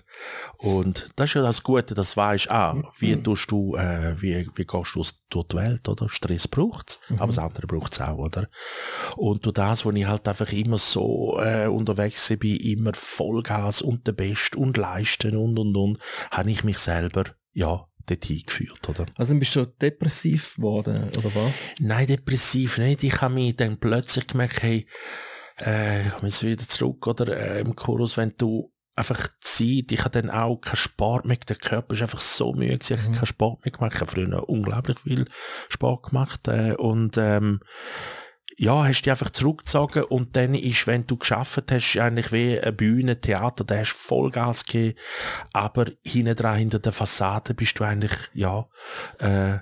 Und 0.59 1.09
das 1.17 1.31
ist 1.31 1.35
ja 1.35 1.43
das 1.43 1.63
Gute, 1.63 1.95
das 1.95 2.17
weisst, 2.17 2.51
ah, 2.51 2.75
wie 2.99 3.17
tust 3.23 3.51
du, 3.51 3.77
äh, 3.77 4.21
wie, 4.21 4.49
wie 4.55 4.65
gehst 4.65 4.95
du 4.95 5.01
aus- 5.01 5.21
durch 5.31 5.49
die 5.49 5.57
Welt, 5.57 5.89
oder? 5.89 6.09
Stress 6.09 6.47
braucht's, 6.49 6.99
aber 7.17 7.27
das 7.29 7.39
andere 7.39 7.67
braucht's 7.67 8.01
auch, 8.01 8.19
oder? 8.19 8.49
Und 9.17 9.45
durch 9.45 9.55
das, 9.55 9.85
wo 9.85 9.91
ich 9.91 10.07
halt 10.07 10.27
einfach 10.29 10.53
immer 10.53 10.79
so 10.79 11.39
äh, 11.41 11.67
unterwegs 11.67 12.33
bin, 12.39 12.57
immer 12.57 12.93
Vollgas 12.95 13.83
und 13.83 14.07
der 14.07 14.13
Best 14.13 14.57
und 14.57 14.77
leisten 14.77 15.37
und 15.37 15.59
und 15.59 15.77
und, 15.77 15.99
habe 16.31 16.51
ich 16.51 16.65
mich 16.65 16.79
selber, 16.79 17.25
ja, 17.53 17.87
dorthin 18.07 18.43
geführt, 18.47 18.89
oder? 18.89 19.07
Also 19.17 19.33
dann 19.33 19.41
bist 19.41 19.57
du 19.57 19.67
depressiv 19.67 20.57
geworden, 20.57 21.11
oder 21.17 21.35
was? 21.35 21.61
Nein, 21.79 22.07
depressiv 22.07 22.79
nicht. 22.79 23.03
Ich 23.03 23.21
habe 23.21 23.35
mich 23.35 23.57
dann 23.57 23.79
plötzlich 23.79 24.27
gemerkt, 24.27 24.63
hey, 24.63 24.87
äh, 25.61 26.07
ich 26.07 26.13
komme 26.13 26.29
jetzt 26.29 26.43
wieder 26.43 26.67
zurück, 26.67 27.07
oder, 27.07 27.37
äh, 27.37 27.61
im 27.61 27.75
Chorus, 27.77 28.17
wenn 28.17 28.35
du 28.37 28.73
einfach 28.97 29.29
Zeit, 29.41 29.91
ich 29.91 30.01
habe 30.01 30.23
dann 30.23 30.31
auch 30.31 30.57
keinen 30.61 30.77
Sport 30.77 31.25
mehr, 31.25 31.37
der 31.49 31.57
Körper 31.57 31.95
ist 31.95 32.03
einfach 32.03 32.21
so 32.21 32.53
müde 32.53 32.79
ich 32.81 32.91
habe 32.93 33.03
keinen 33.13 33.27
Sport 33.27 33.65
mehr 33.65 33.73
gemacht, 33.73 33.95
ich 33.95 34.01
habe 34.01 34.11
früher 34.11 34.49
unglaublich 34.49 35.01
viel 35.01 35.27
Sport 35.69 36.11
gemacht, 36.11 36.47
äh, 36.49 36.75
und, 36.75 37.17
ähm, 37.19 37.61
ja, 38.57 38.85
hast 38.85 39.03
dich 39.03 39.11
einfach 39.11 39.31
zurückgezogen 39.31 40.05
und 40.05 40.37
dann 40.37 40.55
ist, 40.55 40.87
wenn 40.87 41.07
du 41.07 41.17
geschafft 41.17 41.65
hast, 41.71 41.97
eigentlich 41.99 42.31
wie 42.33 42.59
eine 42.61 42.73
Bühne, 42.73 43.21
Theater, 43.21 43.65
da 43.65 43.77
hast 43.79 43.95
du 43.95 43.99
Vollgas 43.99 44.65
gegeben, 44.65 44.99
aber 45.53 45.87
hinten 46.07 46.37
dran, 46.37 46.59
hinter 46.59 46.79
der 46.79 46.93
Fassade 46.93 47.55
bist 47.55 47.79
du 47.79 47.85
eigentlich, 47.85 48.13
ja, 48.33 48.67
äh, 49.19 49.59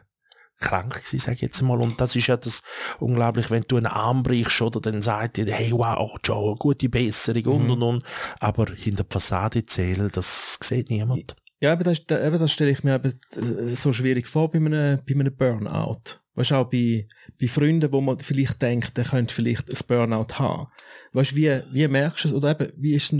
krank 0.58 0.94
gewesen, 0.94 1.18
sag 1.18 1.34
ich 1.34 1.40
jetzt 1.40 1.60
mal. 1.62 1.80
Und 1.80 2.00
das 2.00 2.14
ist 2.14 2.28
ja 2.28 2.36
das 2.36 2.62
unglaublich, 3.00 3.50
wenn 3.50 3.64
du 3.66 3.76
einen 3.78 3.86
Arm 3.86 4.22
brichst, 4.22 4.62
oder 4.62 4.80
dann 4.80 5.02
sagt 5.02 5.38
dir, 5.38 5.46
hey, 5.52 5.72
wow, 5.72 6.16
Joe, 6.22 6.54
gute 6.54 6.88
Besserung 6.88 7.44
und, 7.46 7.70
und, 7.70 7.82
und. 7.82 8.04
Aber 8.38 8.66
hinter 8.66 9.02
der 9.04 9.10
Fassade 9.10 9.66
zählen, 9.66 10.08
das 10.12 10.58
sieht 10.62 10.88
niemand. 10.90 11.34
Ja, 11.60 11.72
aber 11.72 11.84
das, 11.84 12.04
da- 12.06 12.24
eben, 12.24 12.38
das 12.38 12.52
stelle 12.52 12.70
ich 12.70 12.84
mir 12.84 12.94
eben 12.94 13.12
äh, 13.36 13.74
so 13.74 13.92
schwierig 13.92 14.28
vor 14.28 14.50
bei 14.50 14.58
einem, 14.58 15.00
bei 15.04 15.14
einem 15.14 15.34
Burnout. 15.34 16.20
Weißt 16.34 16.52
auch 16.52 16.70
bei, 16.70 17.06
bei 17.40 17.46
Freunden, 17.46 17.92
wo 17.92 18.00
man 18.00 18.18
vielleicht 18.18 18.62
denkt, 18.62 18.96
der 18.96 19.04
könnte 19.04 19.34
vielleicht 19.34 19.68
ein 19.68 19.86
Burnout 19.86 20.38
haben. 20.38 20.68
Weißt 21.12 21.36
wie, 21.36 21.60
wie 21.72 21.88
merkst 21.88 22.24
du 22.24 22.28
es? 22.28 22.34
Oder 22.34 22.52
eben, 22.52 22.72
wie 22.76 22.94
ist 22.94 23.14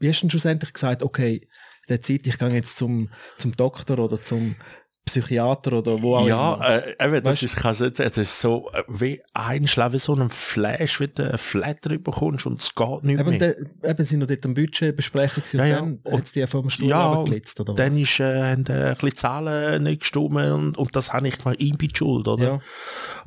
wie 0.00 0.08
hast 0.08 0.22
du 0.22 0.30
schlussendlich 0.30 0.72
gesagt, 0.72 1.02
okay, 1.02 1.46
der 1.88 2.00
Zeit, 2.00 2.26
ich 2.26 2.38
gehe 2.38 2.48
jetzt 2.48 2.76
zum, 2.76 3.10
zum 3.36 3.52
Doktor 3.52 3.98
oder 3.98 4.20
zum 4.20 4.56
Psychiater 5.04 5.72
oder 5.78 6.00
wo 6.00 6.16
auch 6.16 6.26
Ja, 6.26 6.54
immer. 6.54 6.68
äh, 6.68 6.94
eben, 7.04 7.24
das 7.24 7.38
Weißt- 7.38 7.44
ist, 7.44 7.56
kannst 7.56 7.80
jetzt, 7.80 7.98
es 8.00 8.16
ist 8.18 8.40
so, 8.40 8.70
äh, 8.72 8.82
wie 8.88 9.20
einschlafen, 9.34 9.94
wie 9.94 9.98
so 9.98 10.14
ein 10.14 10.30
Flash, 10.30 11.00
wie 11.00 11.08
du 11.08 11.32
ein 11.32 11.38
Flat 11.38 11.78
drüber 11.84 12.12
kommst 12.12 12.46
und 12.46 12.60
es 12.60 12.74
geht 12.74 13.02
nicht 13.04 13.18
Eben, 13.18 13.30
mehr. 13.30 13.38
de, 13.54 13.66
eben 13.82 14.04
sind 14.04 14.20
noch 14.20 14.26
dort 14.28 14.44
am 14.46 14.54
Budget 14.54 14.94
besprechen 14.94 15.42
Ja, 15.52 15.64
ja. 15.66 15.80
und 15.80 16.00
dann 16.04 16.12
hat 16.14 16.24
es 16.24 16.32
die 16.32 16.46
vom 16.46 16.70
Stuhl 16.70 16.88
ja, 16.90 17.06
runtergelitzt, 17.08 17.58
oder 17.60 17.74
Dann 17.74 17.92
was? 17.92 17.98
ist, 17.98 18.20
äh, 18.20 18.52
haben 18.52 18.66
äh, 18.66 18.72
ein 18.72 18.94
bisschen 18.96 19.16
Zahlen 19.16 19.82
nicht 19.82 20.00
gestimmt 20.00 20.36
und, 20.36 20.76
und 20.78 20.94
das 20.96 21.12
habe 21.12 21.26
ich 21.28 21.38
gemacht, 21.38 21.60
ihm 21.60 21.76
schuld, 21.92 22.28
oder? 22.28 22.44
Ja. 22.44 22.58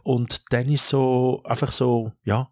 Und 0.04 0.42
dann 0.54 0.70
ist 0.70 0.88
so, 0.88 1.42
einfach 1.44 1.72
so, 1.72 2.12
ja, 2.24 2.50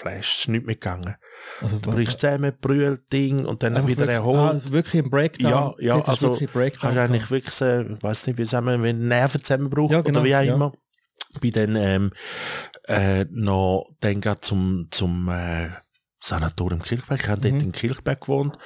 Flash, 0.00 0.38
ist 0.40 0.48
nicht 0.48 0.66
mehr 0.66 0.74
gegangen. 0.76 1.16
Also, 1.60 1.78
Brichst 1.78 2.20
zusammen, 2.20 2.52
brüllt 2.60 3.12
Ding 3.12 3.44
und 3.44 3.62
dann 3.62 3.74
wieder 3.86 4.00
wirklich- 4.00 4.10
erholt. 4.16 4.38
Ah, 4.38 4.48
also 4.50 4.72
wirklich 4.72 5.04
ein 5.04 5.10
Breakdown. 5.10 5.50
Ja, 5.50 5.74
ja, 5.78 6.00
du 6.00 6.04
also 6.10 6.36
Kannst 6.36 6.46
du 6.82 7.00
eigentlich 7.00 7.30
wirklich, 7.30 7.60
äh, 7.60 7.82
ich 7.82 8.02
weiß 8.02 8.26
nicht, 8.26 8.38
wie 8.38 8.44
sagen 8.44 8.66
wenn 8.82 9.08
Nervenzusammenbruch 9.08 9.90
Ja, 9.90 10.00
genau, 10.00 10.20
oder 10.20 10.28
wie 10.28 10.36
auch 10.36 10.42
ja. 10.42 10.54
immer. 10.54 10.72
Bin 11.40 11.52
dann 11.52 11.76
ähm, 11.76 12.12
äh, 12.88 13.24
noch 13.30 13.86
dann 14.00 14.20
zum 14.40 14.88
zum 14.90 15.28
äh, 15.28 15.68
Sanatorium 16.22 16.82
Kirchberg. 16.82 17.20
Ich 17.22 17.28
habe 17.28 17.40
dort 17.40 17.54
Mhm. 17.54 17.60
in 17.60 17.72
Kirchberg 17.72 18.20
gewohnt. 18.20 18.58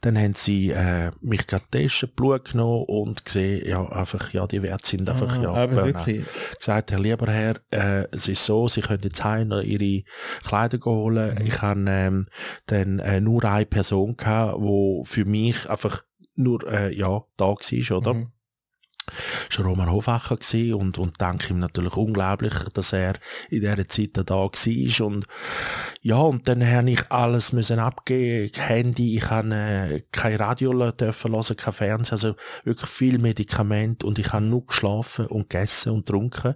Dann 0.00 0.16
haben 0.18 0.34
sie 0.34 0.70
äh, 0.70 1.10
mich 1.20 1.46
gerade 1.46 1.64
testet, 1.70 2.16
Blut 2.16 2.52
genommen 2.52 2.84
und 2.88 3.24
gesehen, 3.24 3.68
ja, 3.68 3.86
einfach, 3.86 4.32
ja, 4.32 4.46
die 4.46 4.62
Werte 4.62 4.88
sind 4.88 5.08
einfach, 5.08 5.36
Ah, 5.38 5.42
ja, 5.42 5.50
aber 5.52 5.84
wirklich. 5.86 6.24
gesagt, 6.58 6.90
Herr 6.90 6.98
lieber 6.98 7.30
Herr, 7.30 7.56
äh, 7.70 8.06
es 8.12 8.28
ist 8.28 8.44
so, 8.46 8.66
Sie 8.66 8.80
können 8.80 9.02
jetzt 9.02 9.22
heim 9.22 9.48
noch 9.48 9.60
Ihre 9.62 10.04
Kleider 10.42 10.78
holen. 10.84 11.34
Mhm. 11.38 11.46
Ich 11.46 11.60
habe 11.60 11.84
ähm, 11.86 12.26
dann 12.66 12.98
äh, 12.98 13.20
nur 13.20 13.44
eine 13.44 13.66
Person 13.66 14.16
gehabt, 14.16 14.58
wo 14.60 15.04
für 15.04 15.26
mich 15.26 15.68
einfach 15.68 16.02
nur 16.34 16.66
äh, 16.72 16.94
ja 16.94 17.22
da 17.36 17.44
war, 17.46 17.96
oder? 17.98 18.14
Mhm. 18.14 18.32
Schon 19.48 19.66
Roman 19.66 19.90
Hofacher 19.90 20.36
gewesen 20.36 20.74
und, 20.74 20.98
und 20.98 21.20
danke 21.20 21.52
ihm 21.52 21.58
natürlich 21.58 21.96
unglaublich, 21.96 22.54
dass 22.74 22.92
er 22.92 23.14
in 23.50 23.60
dieser 23.60 23.88
Zeit 23.88 24.10
da 24.14 24.34
war 24.34 25.06
und 25.06 25.26
ja, 26.00 26.16
und 26.16 26.48
dann 26.48 26.66
habe 26.66 26.90
ich 26.90 27.10
alles 27.10 27.52
müssen 27.52 27.78
abgeben, 27.78 28.50
Handy, 28.56 29.16
ich 29.16 29.30
habe 29.30 29.54
äh, 29.54 30.02
kein 30.12 30.36
Radio 30.36 30.90
dürfen 30.92 31.32
hören, 31.32 31.56
kein 31.56 31.72
Fernsehen, 31.74 32.12
also 32.12 32.34
wirklich 32.64 32.90
viel 32.90 33.18
Medikament 33.18 34.04
und 34.04 34.18
ich 34.18 34.32
habe 34.32 34.44
nur 34.44 34.66
geschlafen 34.66 35.26
und 35.26 35.50
gegessen 35.50 35.92
und 35.92 36.06
getrunken 36.06 36.54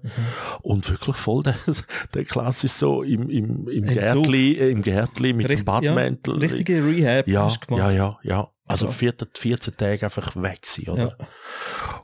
und 0.62 0.88
wirklich 0.90 1.16
voll 1.16 1.42
der, 1.42 1.56
der 2.14 2.24
klassisch 2.24 2.72
so 2.72 3.02
im, 3.02 3.28
im, 3.28 3.68
im 3.68 3.84
Entzug. 3.84 4.24
Gärtli, 4.24 4.52
äh, 4.54 4.70
im 4.70 4.82
Gärtli 4.82 5.32
mit 5.32 5.48
Richtig- 5.48 5.64
dem 5.64 5.64
Badmäntel. 5.66 6.34
Ja, 6.34 6.40
richtige 6.40 6.84
Rehab 6.84 7.28
ja, 7.28 7.44
hast 7.44 7.62
du 7.62 7.66
gemacht. 7.66 7.92
ja, 7.92 7.92
ja, 7.92 8.18
ja. 8.22 8.50
Also 8.66 8.86
Krass. 8.86 8.96
14, 8.98 9.28
14 9.36 9.76
Tage 9.76 10.04
einfach 10.06 10.34
weg 10.36 10.62
gewesen, 10.62 10.90
oder? 10.90 11.16
Ja. 11.18 11.26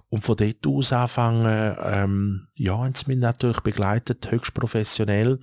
Und 0.08 0.22
von 0.22 0.36
dort 0.36 0.66
aus 0.66 0.92
anfangen, 0.92 1.76
ähm, 1.82 2.48
ja, 2.54 2.78
haben 2.78 2.94
sie 2.94 3.06
mich 3.08 3.18
natürlich 3.18 3.60
begleitet, 3.60 4.30
höchst 4.30 4.54
professionell. 4.54 5.40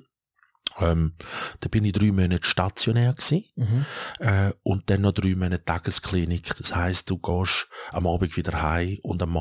Ähm, 0.80 1.16
da 1.60 1.68
bin 1.68 1.84
ich 1.84 1.92
drei 1.94 2.12
Monate 2.12 2.46
stationär 2.46 3.12
gewesen, 3.14 3.44
Mhm. 3.56 3.86
äh, 4.20 4.52
und 4.64 4.90
dann 4.90 5.02
noch 5.02 5.12
drei 5.14 5.36
Monate 5.36 5.66
Tagesklinik. 5.66 6.56
Das 6.56 6.74
heisst, 6.76 7.10
du 7.10 7.18
gehst 7.18 7.68
am 7.92 8.08
Abend 8.08 8.38
wieder 8.38 8.62
heim 8.62 8.98
und 9.02 9.22
am, 9.22 9.36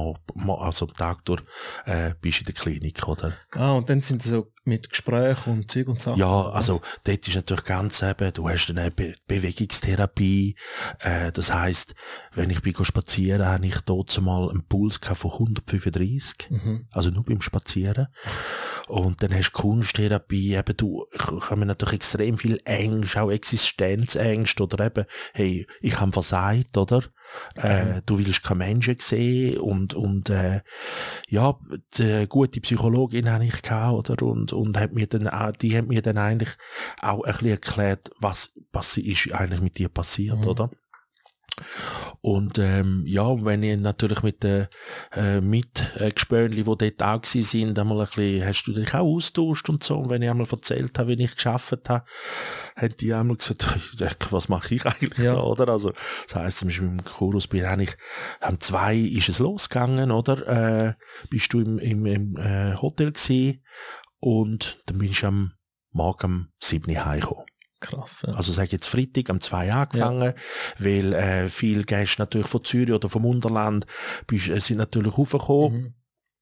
also 0.49 0.87
am 0.87 0.95
Tag 0.95 1.25
durch, 1.27 1.43
äh, 1.85 2.15
bist 2.21 2.41
in 2.41 2.47
der 2.47 2.55
Klinik, 2.55 3.07
oder? 3.07 3.35
Ah, 3.53 3.73
und 3.73 3.89
dann 3.91 4.01
sind 4.01 4.23
sie 4.23 4.31
so 4.31 4.51
mit 4.69 4.91
Gesprächen 4.91 5.53
und 5.53 5.71
Zeug 5.71 5.89
und 5.89 6.01
Sachen. 6.01 6.19
Ja, 6.19 6.51
also 6.51 6.81
dort 7.05 7.27
ist 7.27 7.35
natürlich 7.35 7.65
ganz 7.65 8.03
eben, 8.03 8.33
du 8.33 8.49
hast 8.49 8.71
eine 8.71 8.91
Be 8.91 9.15
Bewegungstherapie. 9.27 10.57
Äh, 11.01 11.33
das 11.33 11.53
heisst, 11.53 11.95
wenn 12.35 12.51
ich 12.51 12.63
bin 12.63 12.75
spazieren, 12.85 13.47
habe 13.47 13.67
ich 13.67 13.81
dort 13.81 14.21
mal 14.21 14.49
einen 14.51 14.65
Puls 14.65 15.01
von 15.03 15.33
135. 15.33 16.51
Mhm. 16.51 16.87
Also 16.91 17.11
nur 17.11 17.25
beim 17.25 17.41
Spazieren. 17.41 18.09
Und 18.87 19.23
dann 19.23 19.35
hast 19.35 19.51
du 19.51 19.61
Kunsttherapie, 19.61 20.55
eben 20.55 20.77
du, 20.77 21.07
ich 21.13 21.51
habe 21.51 21.67
natürlich 21.67 21.95
extrem 21.95 22.39
viel 22.39 22.61
Ängste, 22.65 23.23
auch 23.23 23.31
Existenzängste 23.31 24.63
oder 24.63 24.87
eben, 24.87 25.05
hey, 25.33 25.67
ich 25.81 26.01
habe 26.01 26.13
versagt, 26.13 26.77
oder? 26.79 27.03
Äh, 27.57 28.03
du 28.07 28.19
willst 28.19 28.43
keine 28.43 28.59
Menschen 28.59 28.97
sehen 29.01 29.59
und, 29.59 29.95
und, 29.95 30.31
äh, 30.31 30.61
ja, 31.29 31.59
die 31.97 32.27
gute 32.29 32.61
Psychologin 32.61 33.31
habe 33.31 33.45
ich 33.45 33.63
gehabt, 33.63 34.11
oder? 34.11 34.27
Und, 34.27 34.53
und 34.53 34.79
hat 34.79 34.93
mir 34.93 35.07
dann 35.07 35.29
auch, 35.29 35.53
die 35.53 35.77
hat 35.77 35.87
mir 35.87 36.03
dann 36.03 36.19
eigentlich 36.19 36.51
auch 37.01 37.23
ein 37.25 37.33
bisschen 37.33 37.49
erklärt, 37.49 38.11
was, 38.21 38.53
was 38.73 38.97
ist 38.97 39.33
eigentlich 39.33 39.61
mit 39.61 39.79
dir 39.79 39.89
passiert, 39.89 40.39
Mhm. 40.39 40.47
oder? 40.47 40.71
Und 42.21 42.59
ähm, 42.59 43.05
ja, 43.07 43.45
wenn 43.45 43.63
ich 43.63 43.81
natürlich 43.81 44.23
mit 44.23 44.43
den 44.43 44.67
äh, 45.13 45.41
Mitgespönli, 45.41 46.65
die 46.65 46.91
dort 46.97 47.03
auch 47.03 47.25
sind, 47.25 47.79
einmal 47.79 48.01
ein 48.01 48.07
bisschen, 48.07 48.45
hast 48.45 48.65
du 48.65 48.73
dich 48.73 48.93
auch 48.95 49.07
austauscht 49.07 49.69
und 49.69 49.85
so. 49.85 49.99
Und 49.99 50.11
wenn 50.11 50.23
ich 50.23 50.29
einmal 50.31 50.47
erzählt 50.51 50.99
habe, 50.99 51.17
wie 51.17 51.23
ich 51.23 51.37
geschafft 51.37 51.89
habe, 51.89 52.05
haben 52.77 52.97
die 53.01 53.15
einmal 53.15 53.37
gesagt, 53.37 53.67
was 54.33 54.49
mache 54.49 54.75
ich 54.75 54.85
eigentlich 54.85 55.25
Ja. 55.25 55.35
da, 55.35 55.43
oder? 55.43 55.69
Also, 55.69 55.93
das 56.27 56.35
heisst, 56.35 56.59
zum 56.59 56.69
Beispiel 56.69 56.89
im 56.89 57.05
Chorus 57.05 57.47
bin 57.47 57.65
ich, 57.81 57.97
am 58.41 58.61
zwei 58.61 58.97
ist 58.97 59.29
es 59.29 59.39
losgegangen, 59.39 60.11
oder? 60.11 60.89
Äh, 60.89 60.95
bist 61.31 61.53
du 61.53 61.61
im, 61.61 61.79
im, 61.79 62.05
im 62.07 62.37
äh, 62.37 62.75
Hotel 62.75 63.13
gewesen 63.13 63.63
und 64.19 64.83
dann 64.87 64.99
bin 64.99 65.11
ich 65.11 65.25
am 65.25 65.53
Morgen 65.91 66.27
um 66.27 66.49
sieben 66.61 67.05
heimgekommen. 67.05 67.48
Krass. 67.81 68.25
Ja. 68.27 68.35
Also 68.35 68.53
sag 68.53 68.73
jetzt 68.73 68.89
Freitag 68.89 69.31
am 69.31 69.41
2 69.41 69.73
angefangen, 69.73 70.35
weil 70.79 71.13
äh, 71.13 71.49
viele 71.49 71.85
Gäste 71.85 72.23
natürlich 72.23 72.49
von 72.49 72.65
Zürich 72.65 72.93
oder 72.93 73.09
vom 73.09 73.25
Unterland 73.25 73.87
bist, 74.27 74.49
äh, 74.49 74.61
sind 74.61 74.79
natürlich 74.79 75.17
raufgekommen. 75.17 75.81
Mhm. 75.81 75.95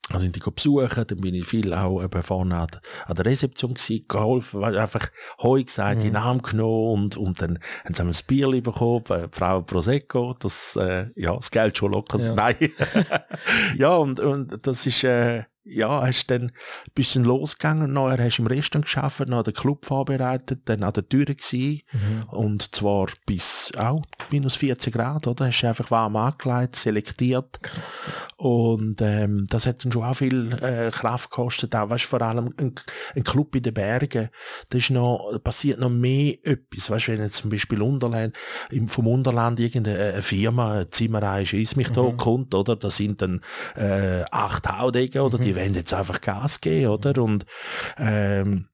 Dann 0.08 0.20
sind 0.20 0.36
die 0.36 0.50
besuchen, 0.50 1.04
dann 1.04 1.20
bin 1.20 1.34
ich 1.34 1.44
viel 1.44 1.74
auch 1.74 2.00
eben 2.00 2.22
vorne 2.22 2.56
an, 2.56 2.68
an 3.06 3.14
der 3.16 3.26
Rezeption 3.26 3.74
gewesen, 3.74 4.04
geholfen, 4.06 4.62
einfach 4.62 5.08
Heu 5.42 5.64
gesagt, 5.64 5.96
Mhm. 5.98 6.06
in 6.06 6.12
den 6.12 6.16
Arm 6.16 6.42
genommen 6.42 6.92
und, 7.06 7.16
und 7.16 7.42
dann 7.42 7.58
haben 7.84 7.94
sie 7.94 8.22
ein 8.22 8.26
Bier 8.28 8.62
bekommen, 8.62 9.04
äh, 9.08 9.26
Frau 9.32 9.62
Prosecco, 9.62 10.32
das, 10.38 10.76
äh, 10.76 11.08
ja, 11.16 11.34
das 11.34 11.50
Geld 11.50 11.76
schon 11.76 11.90
locker. 11.92 12.20
Ja. 12.20 12.34
Nein. 12.36 12.54
ja, 13.76 13.96
und, 13.96 14.20
und 14.20 14.64
das 14.64 14.86
ist, 14.86 15.02
äh, 15.02 15.42
ja, 15.68 16.02
hast 16.02 16.26
dann 16.30 16.42
ein 16.42 16.52
bisschen 16.94 17.24
losgegangen, 17.24 17.92
nachher 17.92 18.24
hast 18.24 18.38
du 18.38 18.42
im 18.42 18.46
Restaurant 18.46 18.84
geschafft, 18.84 19.26
noch 19.28 19.42
den 19.42 19.54
Club 19.54 19.84
vorbereitet, 19.84 20.60
dann 20.66 20.82
an 20.82 20.92
der 20.92 21.08
Tür 21.08 21.24
gewesen, 21.26 21.80
Mhm. 21.92 22.24
und 22.30 22.74
zwar 22.74 23.06
bis 23.26 23.72
auch 23.76 24.02
minus 24.30 24.54
40 24.56 24.94
Grad, 24.94 25.26
oder? 25.26 25.46
Hast 25.46 25.62
du 25.62 25.66
einfach 25.68 25.90
warm 25.90 26.16
angelegt, 26.16 26.76
selektiert. 26.76 27.60
Krass. 27.62 28.06
Und 28.36 29.00
ähm, 29.02 29.46
das 29.48 29.66
hat 29.66 29.84
dann 29.84 29.92
schon 29.92 30.04
auch 30.04 30.14
viel 30.14 30.52
äh, 30.62 30.90
Kraft 30.90 31.30
gekostet. 31.30 31.74
Auch, 31.74 31.90
weißt, 31.90 32.04
vor 32.04 32.22
allem 32.22 32.50
ein, 32.60 32.74
ein 33.14 33.24
Club 33.24 33.54
in 33.56 33.62
den 33.62 33.74
Bergen, 33.74 34.28
da 34.68 34.78
ist 34.78 34.90
noch, 34.90 35.30
da 35.32 35.38
passiert 35.38 35.80
noch 35.80 35.88
mehr 35.90 36.34
etwas. 36.44 36.90
Weißt, 36.90 37.08
wenn 37.08 37.20
jetzt 37.20 37.36
zum 37.36 37.50
Beispiel 37.50 37.80
Unterland, 37.82 38.36
im, 38.70 38.88
vom 38.88 39.06
Unterland 39.08 39.58
irgendeine 39.58 40.22
Firma, 40.22 40.72
eine 40.74 40.90
Zimmerei 40.90 41.42
ist 41.42 41.76
mich 41.76 41.88
da 41.90 42.02
Mhm. 42.02 42.16
kommt, 42.16 42.54
oder? 42.54 42.76
Da 42.76 42.90
sind 42.90 43.20
dann 43.22 43.40
äh, 43.74 44.22
acht 44.30 44.68
Haudegen, 44.68 45.22
oder? 45.22 45.38
Die 45.38 45.55
wollen 45.56 45.74
jetzt 45.74 45.92
einfach 45.92 46.20
Gas 46.20 46.60
geben, 46.60 46.90
oder? 46.90 47.22
Und 47.22 47.46
ähm, 47.98 48.68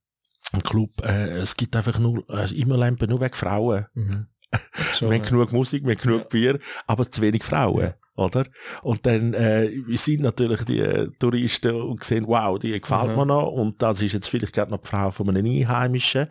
im 0.53 0.63
Club, 0.63 0.91
äh, 1.03 1.31
es 1.39 1.57
gibt 1.57 1.75
einfach 1.77 1.99
nur, 1.99 2.25
äh, 2.29 2.53
immer 2.55 2.77
Lampen 2.77 3.09
nur 3.09 3.21
wegen 3.21 3.35
Frauen. 3.35 3.87
Mhm. 3.95 4.27
Schon, 4.95 5.11
Wir 5.11 5.19
haben 5.19 5.25
genug 5.27 5.53
Musik, 5.53 5.85
wir 5.85 5.95
haben 5.95 6.03
genug 6.03 6.21
Ja. 6.23 6.27
Bier, 6.29 6.59
aber 6.87 7.11
zu 7.11 7.23
wenig 7.23 7.43
Frauen, 7.43 7.81
Ja. 7.83 7.95
Oder? 8.15 8.45
Und 8.83 9.07
dann 9.07 9.33
äh, 9.35 9.71
wir 9.87 9.99
sind 9.99 10.21
natürlich 10.23 10.63
die 10.65 10.81
äh, 10.81 11.09
Touristen 11.19 11.75
und 11.81 12.05
sehen, 12.05 12.25
wow, 12.27 12.59
die 12.59 12.79
gefällt 12.81 13.09
Mhm. 13.11 13.17
mir 13.17 13.27
noch. 13.27 13.49
Und 13.49 13.81
das 13.83 14.01
ist 14.03 14.13
jetzt 14.13 14.29
vielleicht 14.29 14.53
gerade 14.53 14.71
noch 14.71 14.83
die 14.83 14.89
Frau 14.89 15.11
von 15.11 15.29
einem 15.29 15.45
Einheimischen. 15.47 16.27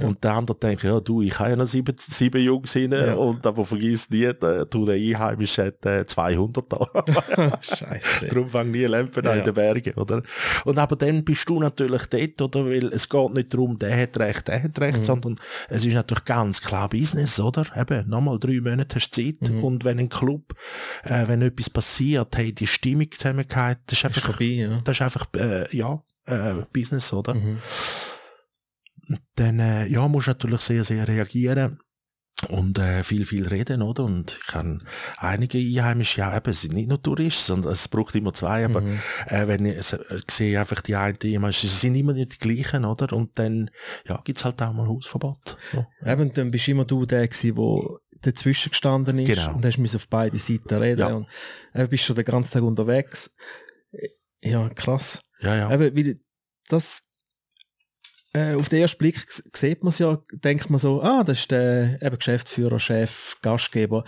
Mhm. 0.00 0.04
Und 0.08 0.24
der 0.24 0.34
andere 0.34 0.56
denkt, 0.58 0.82
ja, 0.82 1.00
du, 1.00 1.22
ich 1.22 1.38
habe 1.38 1.50
ja 1.50 1.56
noch 1.56 1.66
sieben, 1.66 1.94
sieben 1.98 2.42
Jungs 2.42 2.76
rein. 2.76 2.92
Ja. 2.92 3.14
Und 3.14 3.46
aber 3.46 3.64
vergiss 3.64 4.10
nie, 4.10 4.30
der, 4.34 4.66
du, 4.66 4.84
der 4.84 4.96
Einheimische 4.96 5.64
hat 5.66 5.86
äh, 5.86 6.06
200 6.06 6.64
da. 6.70 7.58
Scheiße. 7.60 8.26
Darum 8.28 8.48
fangen 8.48 8.70
nie 8.72 8.84
Lampen 8.84 9.26
an 9.26 9.32
Ja. 9.34 9.38
in 9.40 9.44
den 9.46 9.54
Bergen, 9.54 9.94
oder? 9.94 10.22
Und 10.64 10.78
aber 10.78 10.96
dann 10.96 11.24
bist 11.24 11.48
du 11.48 11.60
natürlich 11.60 12.06
dort, 12.06 12.42
oder? 12.42 12.66
Weil 12.66 12.86
es 12.92 13.08
geht 13.08 13.34
nicht 13.34 13.52
darum, 13.54 13.78
der 13.78 13.96
hat 14.02 14.18
recht, 14.18 14.48
der 14.48 14.62
hat 14.62 14.78
recht, 14.80 15.00
Mhm. 15.00 15.04
sondern 15.04 15.36
es 15.68 15.84
ist 15.84 15.94
natürlich 15.94 16.24
ganz 16.24 16.60
klar 16.60 16.88
Business, 16.88 17.40
oder? 17.40 17.64
Eben, 17.76 18.08
nochmal 18.08 18.38
drei 18.38 18.60
Monate 18.60 18.96
hast 18.96 19.10
du 19.16 19.22
Zeit. 19.22 19.50
Mhm. 19.50 19.64
Und 19.64 19.84
wenn 19.84 19.98
ein 19.98 20.08
Club, 20.08 20.54
äh, 21.04 21.21
wenn 21.28 21.42
etwas 21.42 21.70
passiert, 21.70 22.36
hey, 22.36 22.52
die 22.52 22.66
Stimmung 22.66 23.10
zusammengeht, 23.10 23.78
das 23.86 23.92
ist 23.92 23.92
Ist 23.98 24.04
einfach, 24.06 24.22
vorbei, 24.22 24.44
ja. 24.44 24.80
das 24.84 24.96
ist 24.96 25.02
einfach, 25.02 25.26
äh, 25.36 25.76
ja, 25.76 26.02
äh, 26.26 26.64
Business, 26.72 27.12
oder? 27.12 27.34
Mhm. 27.34 27.58
Dann, 29.36 29.58
äh, 29.58 29.86
ja, 29.86 30.06
musst 30.08 30.28
du 30.28 30.30
natürlich 30.32 30.60
sehr, 30.60 30.84
sehr 30.84 31.06
reagieren. 31.08 31.78
Und 32.48 32.76
äh, 32.80 33.04
viel, 33.04 33.24
viel 33.24 33.46
reden, 33.46 33.82
oder? 33.82 34.02
Und 34.04 34.40
ich 34.48 34.54
habe 34.54 34.80
einige 35.18 35.58
Einheimische, 35.58 36.20
ja, 36.20 36.36
eben, 36.36 36.50
es 36.50 36.62
sind 36.62 36.74
nicht 36.74 36.88
nur 36.88 37.00
Touristen, 37.00 37.44
sondern 37.46 37.72
es 37.72 37.86
braucht 37.86 38.16
immer 38.16 38.34
zwei, 38.34 38.64
aber 38.64 38.80
Mhm. 38.80 38.98
äh, 39.28 39.46
wenn 39.46 39.64
ich, 39.64 39.76
es- 39.76 39.92
äh, 39.92 40.20
sehe 40.28 40.58
einfach 40.58 40.80
die 40.80 40.96
einen 40.96 41.18
immer, 41.18 41.52
sie 41.52 41.68
sind 41.68 41.94
immer 41.94 42.14
nicht 42.14 42.32
die 42.32 42.38
gleichen, 42.38 42.84
oder? 42.84 43.12
Und 43.12 43.38
dann, 43.38 43.70
ja, 44.08 44.20
gibt's 44.24 44.44
halt 44.44 44.60
auch 44.60 44.72
mal 44.72 44.88
Hausverbot. 44.88 45.56
So. 45.70 45.86
Eben, 46.04 46.32
dann 46.32 46.50
bist 46.50 46.66
immer 46.66 46.84
du 46.84 47.06
der 47.06 47.28
gewesen, 47.28 47.56
wo 47.56 47.98
dazwischen 48.22 48.70
gestanden 48.70 49.18
ist 49.18 49.26
Genau. 49.28 49.54
und 49.54 49.64
hast 49.64 49.78
müssen 49.78 49.96
auf 49.96 50.08
beide 50.08 50.38
Seiten 50.38 50.74
reden 50.74 51.00
Ja. 51.00 51.14
und 51.14 51.26
äh, 51.74 51.86
bist 51.88 52.04
schon 52.04 52.16
den 52.16 52.24
ganzen 52.24 52.52
Tag 52.52 52.62
unterwegs. 52.62 53.30
Ja, 54.42 54.68
krass. 54.70 55.20
Ja, 55.40 55.56
ja. 55.56 55.72
Eben, 55.74 55.94
wie 55.96 56.20
das 56.68 57.02
äh, 58.34 58.54
auf 58.54 58.68
den 58.68 58.80
ersten 58.80 58.98
Blick 58.98 59.26
sieht 59.54 59.82
man 59.82 59.88
es 59.90 59.98
ja, 59.98 60.18
denkt 60.32 60.70
man 60.70 60.78
so, 60.78 61.02
ah, 61.02 61.22
das 61.24 61.40
ist 61.40 61.50
der 61.50 62.00
eben 62.02 62.16
Geschäftsführer, 62.16 62.80
Chef, 62.80 63.36
Gastgeber. 63.42 64.04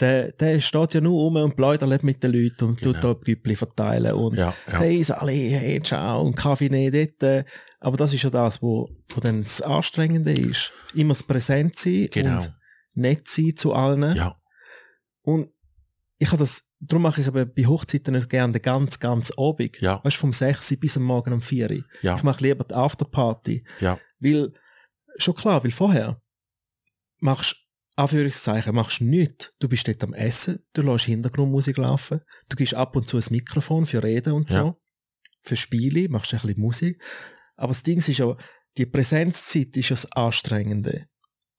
Der, 0.00 0.32
der 0.32 0.60
steht 0.60 0.94
ja 0.94 1.00
nur 1.02 1.12
rum 1.20 1.36
und 1.36 1.56
plaudert 1.56 2.02
mit 2.02 2.22
den 2.22 2.32
Leuten 2.32 2.64
und 2.64 2.80
tut 2.82 3.00
Genau. 3.00 3.14
da 3.14 3.20
Güppli 3.20 3.54
verteilen 3.54 4.14
und 4.14 4.36
ja, 4.38 4.54
ja. 4.66 4.78
hey 4.80 5.02
Sally, 5.04 5.50
hey 5.50 5.80
ciao 5.82 6.22
und 6.22 6.34
Kaffee 6.36 6.70
nehmen 6.70 6.92
dort. 6.92 7.22
äh. 7.22 7.44
Aber 7.80 7.96
das 7.98 8.12
ist 8.14 8.22
ja 8.22 8.30
das, 8.30 8.60
wo, 8.62 8.88
wo 9.14 9.20
dann 9.20 9.38
das 9.42 9.60
Anstrengende 9.62 10.32
ist. 10.32 10.72
Immer 10.94 11.14
das 11.14 11.22
Präsent 11.22 11.76
sein 11.76 12.08
Genau. 12.10 12.36
und 12.36 12.54
nett 12.94 13.28
sein 13.28 13.54
zu 13.56 13.72
allen. 13.72 14.16
Ja, 14.16 14.36
Und 15.22 15.50
ich 16.18 16.28
habe 16.28 16.38
das, 16.38 16.64
darum 16.80 17.02
mache 17.02 17.20
ich 17.20 17.26
eben 17.26 17.52
bei 17.54 17.66
Hochzeiten 17.66 18.14
nicht 18.14 18.28
gerne 18.28 18.52
den 18.52 18.62
ganz, 18.62 18.98
ganz 19.00 19.30
Abend. 19.36 19.80
Ja. 19.80 20.02
Weißt 20.04 20.16
vom 20.16 20.32
6 20.32 20.70
Uhr 20.72 20.76
bis 20.78 20.96
am 20.96 21.04
Morgen 21.04 21.32
um 21.32 21.40
4 21.40 21.70
Uhr. 21.70 21.84
ja, 22.02 22.16
Ich 22.16 22.22
mache 22.22 22.42
lieber 22.44 22.64
die 22.64 22.74
Afterparty. 22.74 23.64
ja, 23.80 23.98
Weil, 24.18 24.52
schon 25.16 25.34
klar, 25.34 25.62
weil 25.64 25.70
vorher 25.70 26.20
machst 27.20 27.56
Anführungszeichen, 27.96 28.74
machst 28.74 29.00
nichts. 29.00 29.52
Du 29.58 29.68
bist 29.68 29.86
dort 29.86 30.02
am 30.04 30.14
Essen, 30.14 30.64
du 30.72 30.82
lässt 30.82 31.04
Hintergrundmusik 31.04 31.76
laufen, 31.76 32.20
du 32.48 32.56
gibst 32.56 32.74
ab 32.74 32.96
und 32.96 33.06
zu 33.06 33.18
ein 33.18 33.24
Mikrofon 33.30 33.84
für 33.86 34.02
Reden 34.02 34.32
und 34.32 34.48
so, 34.50 34.56
Ja. 34.56 34.76
für 35.42 35.56
Spiele, 35.56 36.08
machst 36.08 36.32
ein 36.32 36.40
bisschen 36.40 36.60
Musik. 36.60 37.02
Aber 37.56 37.68
das 37.72 37.82
Ding 37.82 37.98
ist 37.98 38.08
ja, 38.08 38.36
die 38.78 38.86
Präsenzzeit 38.86 39.76
ist 39.76 39.90
das 39.90 40.10
Anstrengende. 40.12 41.08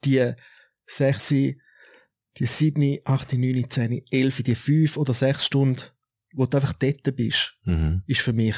Die 0.04 0.34
6, 0.92 1.30
die 1.30 1.58
7, 2.40 3.00
8, 3.04 3.34
9, 3.34 3.70
10, 3.70 4.02
11, 4.12 4.44
die 4.44 4.56
5 4.56 4.98
oder 4.98 5.14
6 5.14 5.46
Stunden 5.46 5.82
wo 6.34 6.46
du 6.46 6.56
einfach 6.58 6.72
dort 6.72 7.14
bist, 7.18 7.58
Mhm. 7.66 8.04
ist 8.08 8.22
für 8.22 8.32
mich 8.32 8.56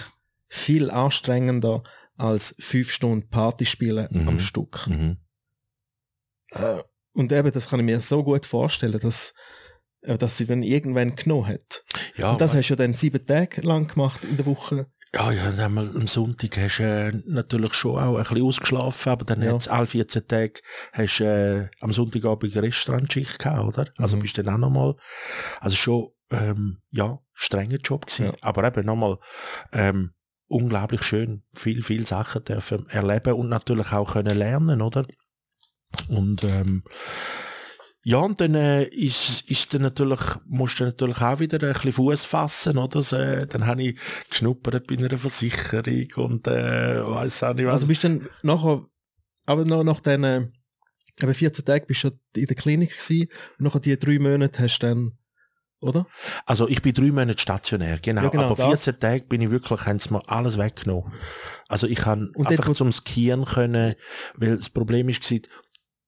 viel 0.47 0.91
anstrengender 0.91 1.81
als 2.17 2.53
fünf 2.59 2.91
Stunden 2.91 3.27
Party 3.29 3.65
spielen 3.65 4.07
Mhm. 4.11 4.27
am 4.27 4.39
Stück. 4.39 4.85
Mhm. 4.87 5.17
Äh, 6.51 6.83
Und 7.13 7.31
eben, 7.31 7.51
das 7.51 7.69
kann 7.69 7.79
ich 7.79 7.85
mir 7.87 7.99
so 7.99 8.23
gut 8.23 8.45
vorstellen, 8.45 8.99
dass, 8.99 9.33
äh, 10.01 10.17
dass 10.19 10.37
sie 10.37 10.45
dann 10.45 10.61
irgendwann 10.63 11.15
genommen 11.15 11.47
hat. 11.47 11.83
Ja, 12.15 12.31
Und 12.33 12.41
das 12.41 12.53
hast 12.53 12.67
du 12.69 12.73
ja 12.73 12.75
dann 12.77 12.93
sieben 12.93 13.25
Tage 13.25 13.61
lang 13.61 13.87
gemacht 13.87 14.23
in 14.23 14.37
der 14.37 14.45
Woche. 14.45 14.85
Ja, 15.15 15.31
ja, 15.31 15.65
am 15.65 16.07
Sonntag 16.07 16.57
hast 16.57 16.79
du 16.79 16.83
äh, 16.83 17.11
natürlich 17.25 17.73
schon 17.73 17.97
auch 17.99 18.17
ein 18.17 18.23
bisschen 18.23 18.41
ausgeschlafen, 18.43 19.11
aber 19.11 19.25
dann 19.25 19.41
Ja. 19.43 19.53
hat's 19.53 19.67
alle 19.67 19.85
14 19.85 20.27
Tage 20.27 20.61
hast 20.91 21.19
du 21.19 21.23
äh, 21.23 21.69
am 21.81 21.93
Sonntagabend 21.93 22.55
eine 22.55 22.67
Restaurantschicht 22.67 23.39
gehabt, 23.39 23.63
oder? 23.65 23.91
Also 23.97 24.17
Mhm. 24.17 24.21
bist 24.21 24.37
du 24.37 24.43
dann 24.43 24.55
auch 24.55 24.59
nochmal, 24.59 24.95
also 25.59 25.75
schon, 25.75 26.07
ähm, 26.31 26.79
ja, 26.91 27.19
strenger 27.33 27.77
Job 27.77 28.07
gewesen. 28.07 28.25
Ja. 28.27 28.33
Aber 28.41 28.63
eben 28.65 28.85
nochmal, 28.85 29.17
ähm, 29.71 30.13
unglaublich 30.47 31.03
schön, 31.03 31.43
viel, 31.53 31.83
viel 31.83 32.05
Sachen 32.07 32.43
dürfen 32.43 32.87
erleben 32.89 33.33
und 33.33 33.49
natürlich 33.49 33.91
auch 33.91 34.13
können 34.13 34.37
lernen, 34.37 34.81
oder? 34.81 35.05
Und, 36.09 36.43
ähm, 36.43 36.83
ja, 38.05 38.17
und 38.17 38.41
dann 38.41 38.53
äh, 38.53 38.83
ist, 38.83 39.49
ist 39.49 39.73
dann 39.73 39.81
natürlich, 39.81 40.19
musst 40.45 40.79
du 40.79 40.83
natürlich 40.83 41.21
auch 41.21 41.39
wieder 41.39 41.65
ein 41.65 41.71
bisschen 41.73 41.93
Fuß 41.93 42.25
fassen, 42.25 42.77
oder? 42.77 43.01
So, 43.01 43.15
äh, 43.15 43.47
dann 43.47 43.65
habe 43.65 43.81
ich 43.81 43.99
geschnuppert 44.29 44.87
bei 44.87 44.97
einer 44.97 45.17
Versicherung 45.17 46.07
und 46.17 46.47
äh, 46.47 47.01
weiß 47.01 47.43
auch 47.43 47.53
nicht 47.53 47.65
was. 47.65 47.75
Also 47.75 47.87
bist 47.87 48.03
du 48.03 48.09
dann 48.09 48.29
nachher, 48.41 48.85
aber 49.45 49.63
noch 49.63 49.85
nach 49.85 50.01
den, 50.01 50.25
äh, 50.25 50.47
eben 51.21 51.33
14 51.33 51.63
Tagen 51.63 51.85
bist 51.87 52.03
du 52.03 52.11
in 52.35 52.45
der 52.45 52.55
Klinik 52.57 52.89
gewesen 52.89 53.29
und 53.57 53.65
nachher 53.65 53.79
die 53.79 53.97
drei 53.97 54.19
Monate 54.19 54.61
hast 54.61 54.79
du 54.79 54.87
dann, 54.87 55.17
oder? 55.79 56.05
Also 56.45 56.67
ich 56.67 56.81
bin 56.81 56.93
drei 56.93 57.09
Monate 57.09 57.39
stationär, 57.39 57.99
genau. 57.99 58.23
Ja, 58.23 58.29
genau, 58.29 58.43
aber 58.47 58.55
das. 58.55 58.83
14 58.83 58.99
Tage 58.99 59.23
bin 59.27 59.39
ich 59.39 59.49
wirklich, 59.49 59.85
haben 59.85 59.99
sie 59.99 60.11
mir 60.11 60.21
alles 60.29 60.57
weggenommen. 60.57 61.13
Also 61.69 61.87
ich 61.87 61.99
kann 61.99 62.33
einfach 62.35 62.73
zum 62.73 62.91
Skieren 62.91 63.45
können, 63.45 63.95
weil 64.35 64.57
das 64.57 64.69
Problem 64.69 65.07
ist 65.07 65.23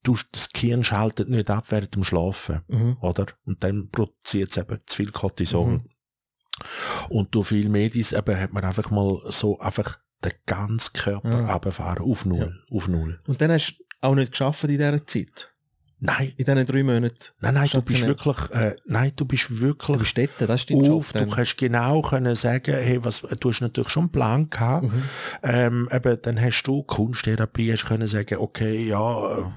du, 0.08 0.18
das 0.32 0.45
Skieren 0.53 0.84
schaltet 0.84 1.30
nicht 1.30 1.49
ab 1.49 1.66
während 1.70 1.95
dem 1.95 2.03
Schlafen, 2.03 2.62
Mhm. 2.68 2.97
oder? 3.01 3.26
Und 3.45 3.64
dann 3.64 3.89
produziert 3.89 4.51
es 4.51 4.58
eben 4.58 4.80
zu 4.86 4.95
viel 4.95 5.12
Cortisol. 5.12 5.68
Mhm. 5.68 5.89
Und 7.10 7.36
durch 7.36 7.49
viel 7.49 7.70
Medis 7.70 8.14
eben 8.14 8.39
hat 8.39 8.53
man 8.53 8.64
einfach 8.64 8.89
mal 8.91 9.20
so 9.30 9.60
einfach 9.60 9.99
den 10.24 10.32
ganzen 10.45 10.93
Körper 10.93 11.39
Ja. 11.41 11.53
runterfahren, 11.53 12.03
auf 12.10 12.26
Null, 12.26 12.64
auf 12.72 12.88
Null. 12.88 13.20
Und 13.28 13.41
dann 13.41 13.51
hast 13.51 13.78
du 13.78 13.84
auch 14.01 14.16
nicht 14.16 14.32
geschafft 14.32 14.64
in 14.64 14.70
dieser 14.70 15.06
Zeit. 15.06 15.51
Nein, 15.98 16.34
In 16.36 16.43
diesen 16.43 16.66
drei 16.66 16.84
Monaten. 16.84 17.16
nein, 17.39 17.54
nein, 17.54 17.70
du 17.72 17.82
bist 17.82 18.06
wirklich, 18.06 18.38
äh, 18.52 18.76
nein, 18.86 19.14
du 19.16 19.24
bist 19.26 19.50
Du 19.50 19.60
wirklich 19.62 19.98
bist 19.98 20.18
dort, 20.18 20.50
das 20.50 20.62
ist 20.62 20.70
dein 20.70 20.84
Job 20.84 20.98
auf, 20.98 21.12
dann. 21.14 21.30
du 21.30 21.36
kannst 21.36 21.58
genau 21.58 22.02
können 22.02 22.36
sagen, 22.36 22.76
hey, 22.76 23.04
was, 23.04 23.22
du 23.22 23.50
hast 23.50 23.62
natürlich 23.62 23.89
schon 23.89 24.04
einen 24.04 24.12
Plan 24.12 24.50
gehabt, 24.50 24.84
Mhm. 24.91 25.04
ähm, 25.43 25.89
eben, 25.91 26.22
dann 26.22 26.39
hast 26.41 26.64
du 26.64 26.84
Kunsttherapie, 26.84 27.72
hast 27.72 27.86
können 27.86 28.10
sagen, 28.10 28.38
okay, 28.39 28.86
ja, 28.88 29.38
äh, 29.38 29.41
am 29.43 29.54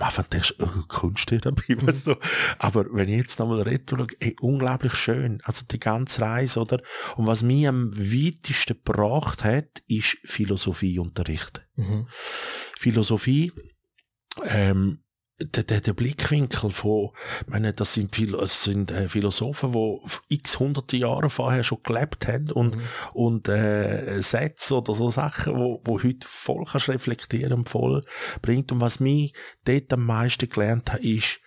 Anfang 0.00 0.24
denkst 0.32 0.54
du, 0.58 0.64
äh, 0.64 0.68
Kunsttherapie, 0.88 1.76
Mhm. 1.76 1.86
du, 2.04 2.16
aber 2.60 2.86
wenn 2.90 3.10
ich 3.10 3.18
jetzt 3.18 3.38
nochmal 3.38 3.60
retour, 3.60 3.98
schaue, 3.98 4.08
ey, 4.20 4.34
unglaublich 4.40 4.94
schön, 4.94 5.40
also 5.44 5.66
die 5.70 5.78
ganze 5.78 6.22
Reise, 6.22 6.60
oder, 6.60 6.80
und 7.16 7.26
was 7.26 7.42
mich 7.42 7.68
am 7.68 7.94
weitesten 7.94 8.78
gebracht 8.82 9.44
hat, 9.44 9.82
ist 9.86 10.16
Philosophieunterricht. 10.24 11.62
Mhm. 11.76 12.08
Philosophie, 12.78 13.52
ähm, 14.46 15.00
der, 15.40 15.64
der, 15.64 15.80
der 15.80 15.92
Blickwinkel 15.94 16.70
von, 16.70 17.10
ich 17.40 17.48
meine, 17.48 17.72
das 17.72 17.94
sind, 17.94 18.14
Philo 18.14 18.40
es 18.40 18.64
sind 18.64 18.90
äh, 18.92 19.08
Philosophen, 19.08 19.72
die 19.72 20.36
x 20.36 20.60
hunderte 20.60 20.96
Jahre 20.96 21.28
vorher 21.28 21.64
schon 21.64 21.82
gelebt 21.82 22.28
haben 22.28 22.50
und, 22.52 22.76
Mhm. 22.76 22.82
und 23.14 23.48
äh, 23.48 24.22
Sätze 24.22 24.76
oder 24.76 24.94
so 24.94 25.10
Sachen, 25.10 25.56
wo, 25.56 25.80
wo 25.84 26.02
heute 26.02 26.26
voll 26.26 26.64
kannst 26.64 26.88
reflektieren 26.88 27.52
und 27.52 27.68
voll 27.68 28.04
bringt. 28.42 28.70
Und 28.70 28.80
was 28.80 29.00
mich 29.00 29.34
dort 29.64 29.92
am 29.92 30.06
meisten 30.06 30.48
gelernt 30.48 30.92
hat, 30.92 31.00
ist, 31.00 31.40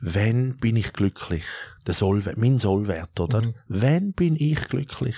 wenn 0.00 0.56
bin 0.56 0.76
ich 0.76 0.92
glücklich? 0.92 1.44
Der 1.86 1.94
Sollwert, 1.94 2.38
mein 2.38 2.58
Sollwert, 2.58 3.20
oder? 3.20 3.42
Mhm. 3.42 3.54
Wenn 3.68 4.12
bin 4.14 4.36
ich 4.38 4.68
glücklich? 4.68 5.16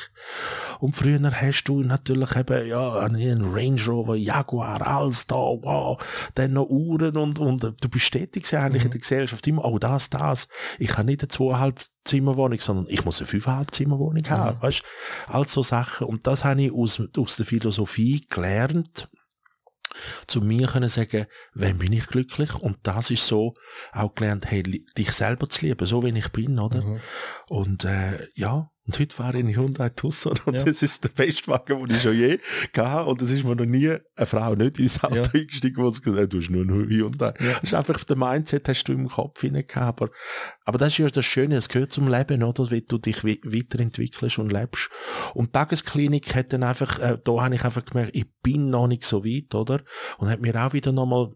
Und 0.81 0.97
früher 0.97 1.21
hast 1.31 1.65
du 1.65 1.81
natürlich 1.83 2.35
eben, 2.37 2.67
ja, 2.67 2.95
einen 2.99 3.45
Range 3.55 3.81
Rover, 3.87 4.17
Jaguar, 4.17 4.85
alles 4.87 5.27
da, 5.27 5.37
wow, 5.37 5.97
dann 6.35 6.55
noch 6.55 6.67
Uhren 6.69 7.17
und, 7.17 7.39
und 7.39 7.63
äh, 7.65 7.73
du 7.81 7.89
bist 7.89 8.07
stetig 8.07 8.43
gewesen 8.43 8.57
eigentlich 8.57 8.83
Mhm. 8.83 8.87
in 8.87 8.91
der 8.93 9.01
Gesellschaft 9.01 9.47
immer, 9.47 9.65
oh, 9.65 9.79
das, 9.79 10.11
das. 10.11 10.49
Ich 10.79 10.93
habe 10.97 11.05
nicht 11.07 11.23
eine 11.23 11.29
zweieinhalb 11.29 11.85
Zimmerwohnung, 12.05 12.61
sondern 12.61 12.87
ich 12.89 13.05
muss 13.05 13.19
eine 13.21 13.27
fünfeinhalb 13.27 13.75
Zimmerwohnung 13.75 14.23
haben, 14.29 14.57
Mhm. 14.57 14.63
weißt? 14.63 14.83
All 15.29 15.47
so 15.47 15.63
Sachen. 15.63 16.07
Und 16.09 16.27
das 16.27 16.45
habe 16.45 16.63
ich 16.63 16.73
aus, 16.73 17.01
aus 17.17 17.37
der 17.37 17.47
Philosophie 17.47 18.27
gelernt, 18.29 19.09
zu 20.27 20.41
mir 20.41 20.67
können 20.67 20.89
sagen, 20.89 21.27
wenn 21.55 21.79
bin 21.79 21.93
ich 21.93 22.07
glücklich? 22.07 22.55
Und 22.55 22.79
das 22.83 23.11
ist 23.11 23.27
so 23.27 23.55
auch 23.93 24.15
gelernt, 24.15 24.51
hey, 24.51 24.63
dich 24.63 25.13
selber 25.13 25.49
zu 25.49 25.65
lieben, 25.65 25.87
so 25.87 26.03
wie 26.03 26.17
ich 26.17 26.29
bin, 26.33 26.59
oder? 26.59 26.83
Mhm. 26.83 27.01
Und 27.49 27.85
äh, 27.85 28.27
ja, 28.35 28.71
und 28.87 28.99
heute 28.99 29.15
fahre 29.15 29.35
ich 29.39 29.41
in 29.45 29.57
Hyundai 29.57 29.89
Tucson 29.91 30.35
und 30.47 30.55
Ja. 30.55 30.65
das 30.65 30.83
ist 30.83 31.03
der 31.05 31.09
beste 31.11 31.49
Wagen, 31.49 31.79
den 31.87 31.97
ich 31.97 32.03
schon 32.03 32.17
je 32.17 32.39
gehabt 32.73 33.09
Und 33.09 33.21
es 33.23 33.31
ist 33.31 33.45
mir 33.45 33.57
noch 33.57 33.65
nie 33.65 33.89
eine 33.91 34.27
Frau 34.27 34.55
nicht 34.55 34.79
ins 34.79 35.03
Auto 35.03 35.17
Ja. 35.17 35.23
eingestiegen, 35.35 35.93
sie 35.93 36.01
gesagt 36.01 36.19
hat, 36.23 36.33
du 36.33 36.39
hast 36.41 36.51
nur 36.51 36.63
einen 36.63 36.89
Hyundai. 36.89 37.35
Ja. 37.41 37.53
Das 37.55 37.63
ist 37.65 37.75
einfach 37.75 38.03
der 38.05 38.17
Mindset, 38.17 38.69
hast 38.69 38.85
du 38.85 38.93
im 38.93 39.09
Kopf 39.09 39.41
gehabt. 39.43 39.77
Aber, 40.03 40.11
aber 40.65 40.79
das 40.79 40.89
ist 40.93 40.99
ja 40.99 41.09
das 41.09 41.25
Schöne, 41.27 41.57
es 41.57 41.69
gehört 41.69 41.93
zum 41.93 42.09
Leben, 42.09 42.43
oder? 42.43 42.71
Wie 42.71 42.83
du 42.83 42.99
dich 42.99 43.25
we- 43.25 43.39
weiterentwickelst 43.45 44.39
und 44.39 44.53
lebst. 44.53 44.91
Und 45.35 45.49
die 45.49 45.53
Tagesklinik 45.53 46.35
hat 46.35 46.53
dann 46.53 46.63
einfach, 46.63 46.99
äh, 46.99 47.19
da 47.23 47.43
habe 47.43 47.55
ich 47.55 47.65
einfach 47.65 47.85
gemerkt, 47.85 48.15
ich 48.17 48.27
bin 48.43 48.71
noch 48.71 48.87
nicht 48.87 49.05
so 49.05 49.25
weit, 49.25 49.55
oder? 49.55 49.81
Und 50.19 50.29
hat 50.29 50.41
mir 50.41 50.55
auch 50.65 50.73
wieder 50.73 50.93
nochmal 50.93 51.33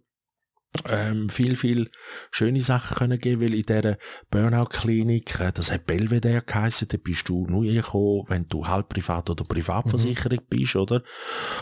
ähm, 0.86 1.28
viel, 1.28 1.56
viel 1.56 1.90
schöne 2.30 2.62
Sachen 2.62 2.96
können 2.96 3.18
geben, 3.18 3.42
weil 3.42 3.54
in 3.54 3.62
dieser 3.62 3.98
Burnout-Klinik, 4.30 5.40
äh, 5.40 5.52
das 5.52 5.70
hat 5.70 5.86
Belvedere 5.86 6.42
geheissen, 6.42 6.88
da 6.88 6.96
bist 6.96 7.28
du 7.28 7.46
nur 7.46 7.64
gekommen, 7.64 8.24
wenn 8.28 8.48
du 8.48 8.66
halb 8.66 8.88
privat 8.88 9.28
oder 9.30 9.44
privatversichert 9.44 10.48
bist, 10.48 10.76
oder? 10.76 11.02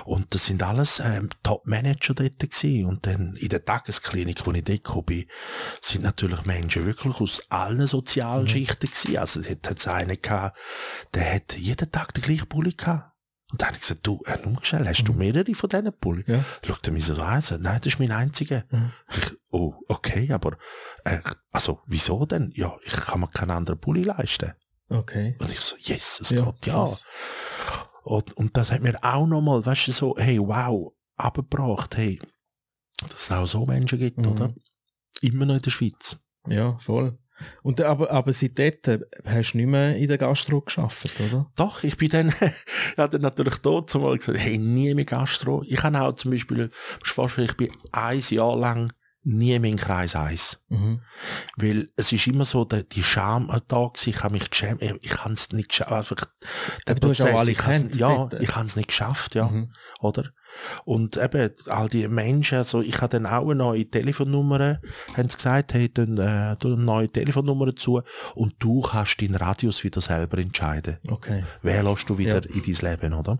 Und 0.04 0.34
das 0.34 0.46
sind 0.46 0.62
alles 0.62 1.00
ähm, 1.00 1.30
Top-Manager 1.42 2.14
dort 2.14 2.38
gewesen. 2.38 2.86
Und 2.86 3.06
dann 3.06 3.34
in 3.36 3.48
der 3.48 3.64
Tagesklinik, 3.64 4.46
wo 4.46 4.52
ich 4.52 4.64
dort 4.64 4.84
gekommen 4.84 5.06
bin, 5.06 5.24
sind 5.80 6.04
natürlich 6.04 6.44
Menschen 6.44 6.86
wirklich 6.86 7.20
aus 7.20 7.42
allen 7.48 7.86
sozialen 7.86 8.46
Schichten 8.48 8.86
gewesen. 8.86 9.16
Also 9.16 9.40
dort 9.40 9.68
hat 9.68 9.78
es 9.78 9.88
einen 9.88 10.20
gehabt, 10.20 10.58
der 11.14 11.34
hat 11.34 11.56
jeden 11.56 11.90
Tag 11.90 12.12
den 12.14 12.22
gleichen 12.22 12.48
Pulli 12.48 12.72
gehabt. 12.72 13.17
Und 13.50 13.62
dann 13.62 13.68
habe 13.68 13.76
ich 13.76 13.82
gesagt, 13.82 14.06
du, 14.06 14.20
äh, 14.26 14.36
nur 14.46 14.62
schnell, 14.62 14.86
hast 14.86 15.04
du 15.04 15.12
mehrere 15.14 15.54
von 15.54 15.70
diesen 15.70 15.92
Pulli? 15.98 16.22
Ja. 16.26 16.44
Schaut 16.66 16.86
er 16.86 16.92
mich 16.92 17.06
so 17.06 17.14
an, 17.22 17.40
sagt, 17.40 17.62
nein, 17.62 17.78
das 17.78 17.86
ist 17.94 17.98
mein 17.98 18.12
einziger. 18.12 18.64
Mhm. 18.70 18.92
Ich, 19.16 19.30
oh, 19.50 19.74
okay, 19.88 20.30
aber, 20.32 20.58
äh, 21.04 21.20
also, 21.50 21.80
wieso 21.86 22.26
denn? 22.26 22.52
Ja, 22.54 22.76
ich 22.84 22.92
kann 22.92 23.20
mir 23.20 23.28
keinen 23.28 23.52
anderen 23.52 23.80
Pulli 23.80 24.02
leisten. 24.02 24.52
Okay. 24.90 25.36
Und 25.38 25.50
ich 25.50 25.60
so, 25.60 25.76
yes, 25.80 26.20
es 26.20 26.30
Ja, 26.30 26.44
geht, 26.44 26.66
ja. 26.66 26.84
krass. 26.84 27.02
Und, 28.04 28.32
und 28.36 28.56
das 28.56 28.70
hat 28.70 28.82
mir 28.82 28.98
auch 29.02 29.26
nochmal, 29.26 29.64
weißt 29.64 29.88
du, 29.88 29.92
so, 29.92 30.16
hey, 30.18 30.38
wow, 30.38 30.92
abgebracht, 31.16 31.96
hey, 31.96 32.20
dass 33.00 33.12
es 33.22 33.30
auch 33.32 33.46
so 33.46 33.64
Menschen 33.66 33.98
gibt, 33.98 34.18
Mhm. 34.18 34.26
oder? 34.32 34.54
Immer 35.22 35.46
noch 35.46 35.54
in 35.56 35.62
der 35.62 35.70
Schweiz. 35.70 36.18
Ja, 36.46 36.78
voll. 36.78 37.18
Und, 37.62 37.80
aber, 37.80 38.10
aber 38.10 38.32
seit 38.32 38.58
dort 38.58 38.88
äh, 38.88 39.00
hast 39.24 39.52
du 39.52 39.58
nicht 39.58 39.66
mehr 39.66 39.96
in 39.96 40.08
der 40.08 40.18
Gastro 40.18 40.60
geschafft, 40.60 41.20
oder? 41.20 41.50
Doch, 41.56 41.82
ich 41.82 41.96
bin 41.96 42.08
dann, 42.08 42.34
habe 42.96 43.10
dann 43.10 43.22
natürlich 43.22 43.56
dort 43.58 43.90
zumal 43.90 44.16
gesagt, 44.16 44.38
hey, 44.38 44.58
nie 44.58 44.94
mehr 44.94 45.04
Gastro. 45.04 45.62
Ich 45.66 45.82
habe 45.82 46.00
auch 46.00 46.14
zum 46.14 46.32
Beispiel, 46.32 46.70
ich 47.04 47.56
bin 47.56 47.70
ein 47.92 48.20
Jahr 48.20 48.56
lang 48.56 48.92
nie 49.28 49.58
mehr 49.58 49.70
in 49.70 49.76
Kreis 49.76 50.16
1. 50.16 50.64
Mhm. 50.68 51.00
Weil 51.56 51.90
es 51.96 52.12
ist 52.12 52.26
immer 52.26 52.44
so, 52.44 52.64
der, 52.64 52.82
die 52.82 53.02
Scham 53.02 53.48
da 53.68 53.86
gewesen, 53.86 54.10
ich 54.10 54.22
habe 54.22 54.32
mich 54.32 54.48
geschämt, 54.50 54.82
ich, 54.82 54.94
ich 55.02 55.16
habe 55.18 55.34
es 55.34 55.52
nicht 55.52 55.68
geschafft, 55.68 55.92
einfach, 55.92 56.16
der 56.86 56.96
Aber 56.96 57.00
du 57.00 57.08
hast 57.10 57.20
auch 57.22 57.38
alle 57.38 57.50
ich 57.50 57.58
gekannt 57.58 57.94
Ja, 57.96 58.08
dort. 58.08 58.40
ich 58.40 58.54
habe 58.56 58.66
es 58.66 58.76
nicht 58.76 58.88
geschafft, 58.88 59.34
ja, 59.34 59.48
Mhm. 59.48 59.72
oder? 60.00 60.24
Und 60.86 61.18
eben, 61.18 61.50
all 61.66 61.88
die 61.88 62.08
Menschen, 62.08 62.58
also 62.58 62.80
ich 62.80 62.96
habe 63.02 63.10
dann 63.10 63.26
auch 63.26 63.44
eine 63.44 63.54
neue 63.56 63.84
Telefonnummer, 63.88 64.80
haben 65.14 65.28
sie 65.28 65.36
gesagt, 65.36 65.74
hey, 65.74 65.92
dann, 65.92 66.16
äh, 66.16 66.56
eine 66.62 66.76
neue 66.76 67.08
Telefonnummer 67.08 67.76
zu 67.76 68.00
und 68.34 68.54
du 68.58 68.80
kannst 68.80 69.20
deinen 69.20 69.34
Radius 69.36 69.84
wieder 69.84 70.00
selber 70.00 70.38
entscheiden. 70.38 70.98
Okay. 71.10 71.44
Wer 71.62 71.82
lässt 71.82 72.08
du 72.08 72.16
wieder 72.16 72.42
in 72.48 72.62
dein 72.62 72.90
Leben, 72.90 73.12
oder? 73.12 73.38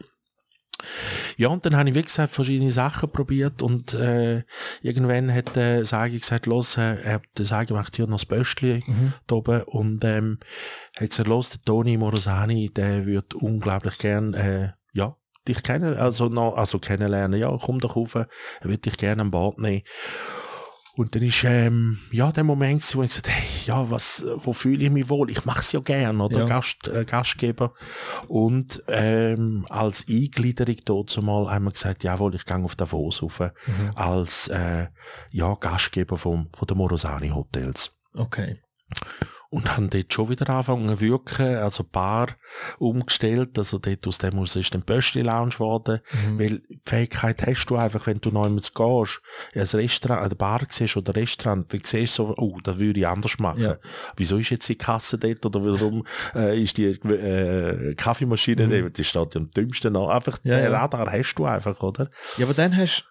Ja, 1.37 1.49
und 1.49 1.65
dann 1.65 1.77
habe 1.77 1.89
ich, 1.89 1.95
wie 1.95 2.03
gesagt, 2.03 2.33
verschiedene 2.33 2.71
Sachen 2.71 3.11
probiert 3.11 3.63
und 3.63 3.95
äh, 3.95 4.45
irgendwann 4.83 5.33
hat 5.33 5.57
der 5.57 5.85
Sagi 5.85 6.19
gesagt, 6.19 6.47
los, 6.47 6.77
äh, 6.77 6.97
er, 7.03 7.21
der 7.37 7.45
Sagi 7.45 7.73
macht 7.73 7.97
hier 7.97 8.07
noch 8.07 8.19
das 8.19 8.27
Böstli 8.27 8.85
Mhm. 8.87 9.13
da 9.27 9.37
oben 9.37 9.63
und 9.63 10.05
ähm, 10.05 10.39
hat 10.97 11.11
gesagt, 11.11 11.29
los, 11.29 11.51
der 11.51 11.61
Toni 11.63 11.97
Morosani, 11.97 12.71
der 12.71 13.07
wird 13.07 13.35
unglaublich 13.35 13.99
gern, 13.99 14.35
äh, 14.35 14.73
ja, 14.93 15.17
dich 15.47 15.63
kennen, 15.63 15.97
also 15.97 16.29
noch, 16.29 16.57
also 16.57 16.79
kennenlernen, 16.79 17.41
ja, 17.41 17.57
komm 17.61 17.81
doch 17.81 17.97
rauf, 17.97 18.15
er 18.15 18.29
wird 18.63 18.85
dich 18.85 18.97
gerne 18.97 19.23
an 19.23 19.31
Bord 19.31 19.59
nehmen. 19.59 19.83
Und 20.99 21.15
dann 21.15 21.23
ist, 21.23 21.45
ähm, 21.45 22.01
ja, 22.11 22.33
der 22.33 22.43
Moment, 22.43 22.83
wo 22.97 23.03
ich 23.03 23.11
gesagt 23.11 23.29
hey, 23.29 23.47
ja, 23.67 23.89
was, 23.89 24.25
wo 24.39 24.53
fühle 24.53 24.83
ich 24.83 24.91
mich 24.91 25.09
wohl? 25.09 25.31
Ich 25.31 25.45
mache 25.45 25.61
es 25.61 25.71
ja 25.71 25.79
gern, 25.79 26.21
oder? 26.21 26.41
Ja. 26.41 26.45
Gast, 26.45 26.89
äh, 26.89 27.05
Gastgeber. 27.05 27.73
Und, 28.27 28.83
ähm, 28.89 29.65
als 29.69 30.05
Eingliederung 30.11 30.75
dort 30.85 31.11
zumal 31.11 31.53
haben 31.53 31.67
wir 31.67 31.71
gesagt, 31.71 32.03
jawohl, 32.03 32.35
ich 32.35 32.45
gehe 32.45 32.57
auf 32.57 32.75
Davos 32.75 33.23
rauf, 33.23 33.39
Mhm. 33.39 33.93
als, 33.95 34.49
äh, 34.49 34.89
ja, 35.31 35.55
Gastgeber 35.55 36.19
vom, 36.19 36.49
von 36.53 36.67
den 36.67 36.77
Morosani 36.77 37.29
Hotels. 37.29 37.97
Okay. 38.15 38.61
Und 39.51 39.75
haben 39.75 39.89
dort 39.89 40.13
schon 40.13 40.29
wieder 40.29 40.51
angefangen 40.51 40.89
zu 40.91 41.01
wirken, 41.01 41.57
also 41.57 41.83
Bar 41.83 42.29
umgestellt, 42.79 43.57
also 43.59 43.79
dort 43.79 44.07
aus 44.07 44.19
dem 44.19 44.39
aus 44.39 44.55
ist 44.57 44.75
dann 44.75 44.83
Böschli 44.83 45.23
Lounge 45.23 45.53
geworden, 45.53 46.01
Mhm. 46.13 46.39
weil 46.39 46.59
die 46.69 46.81
Fähigkeit 46.85 47.47
hast 47.47 47.65
du 47.67 47.77
einfach, 47.77 48.07
wenn 48.07 48.19
du 48.21 48.31
neu 48.31 48.51
gehst, 48.51 48.75
ein 48.75 49.63
Restaurant, 49.81 50.23
eine 50.27 50.35
Bar 50.35 50.61
siehst 50.69 50.99
oder 50.99 51.13
ein 51.15 51.21
Restaurant, 51.21 51.73
dann 51.73 51.81
siehst 51.83 52.19
du 52.19 52.27
so, 52.27 52.35
oh, 52.37 52.59
das 52.63 52.79
würde 52.79 53.01
ich 53.01 53.07
anders 53.07 53.39
machen. 53.39 53.63
Ja. 53.63 53.79
Wieso 54.17 54.37
ist 54.37 54.51
jetzt 54.51 54.69
die 54.69 54.77
Kasse 54.77 55.17
dort 55.19 55.45
oder 55.47 55.65
warum 55.65 56.07
äh, 56.35 56.63
ist 56.63 56.77
die 56.77 56.85
äh, 56.89 57.95
Kaffeemaschine 57.95 58.67
Mhm. 58.67 58.71
dort? 58.83 58.99
Die 58.99 59.05
steht 59.05 59.35
ja 59.35 59.41
am 59.41 59.51
dümmsten 59.51 59.97
an. 59.97 60.11
Einfach, 60.11 60.39
Ja, 60.45 60.59
den. 60.61 60.73
Radar 60.73 61.11
hast 61.11 61.35
du 61.37 61.47
einfach, 61.47 61.83
oder? 61.83 62.11
Ja, 62.37 62.45
aber 62.45 62.55
dann 62.55 62.77
hast 62.77 63.05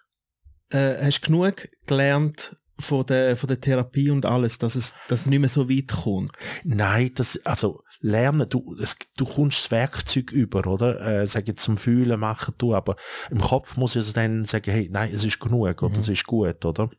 äh, 0.70 1.04
hast 1.04 1.22
genug 1.22 1.66
gelernt 1.86 2.54
von 2.80 3.04
der, 3.06 3.36
von 3.36 3.48
der 3.48 3.60
Therapie 3.60 4.10
und 4.10 4.24
alles, 4.26 4.58
dass 4.58 4.76
es 4.76 4.94
dass 5.08 5.26
nicht 5.26 5.40
mehr 5.40 5.48
so 5.48 5.68
weit 5.68 5.88
kommt. 5.88 6.32
Nein, 6.64 7.10
das, 7.14 7.40
also, 7.44 7.82
lernen, 8.00 8.48
du, 8.48 8.76
es, 8.80 8.96
du 9.16 9.24
kommst 9.24 9.64
das 9.64 9.70
Werkzeug 9.70 10.30
über, 10.30 10.66
oder? 10.66 11.00
Äh, 11.00 11.26
sag 11.26 11.48
jetzt 11.48 11.62
zum 11.62 11.76
Fühlen 11.76 12.20
machen 12.20 12.54
du, 12.58 12.74
aber 12.74 12.96
im 13.30 13.40
Kopf 13.40 13.76
muss 13.76 13.92
ich 13.92 13.98
also 13.98 14.12
dann 14.12 14.44
sagen, 14.44 14.70
hey, 14.70 14.88
nein, 14.90 15.10
es 15.12 15.24
ist 15.24 15.40
genug, 15.40 15.82
oder? 15.82 15.94
Mhm. 15.94 16.00
Es 16.00 16.08
ist 16.08 16.24
gut, 16.24 16.64
oder? 16.64 16.90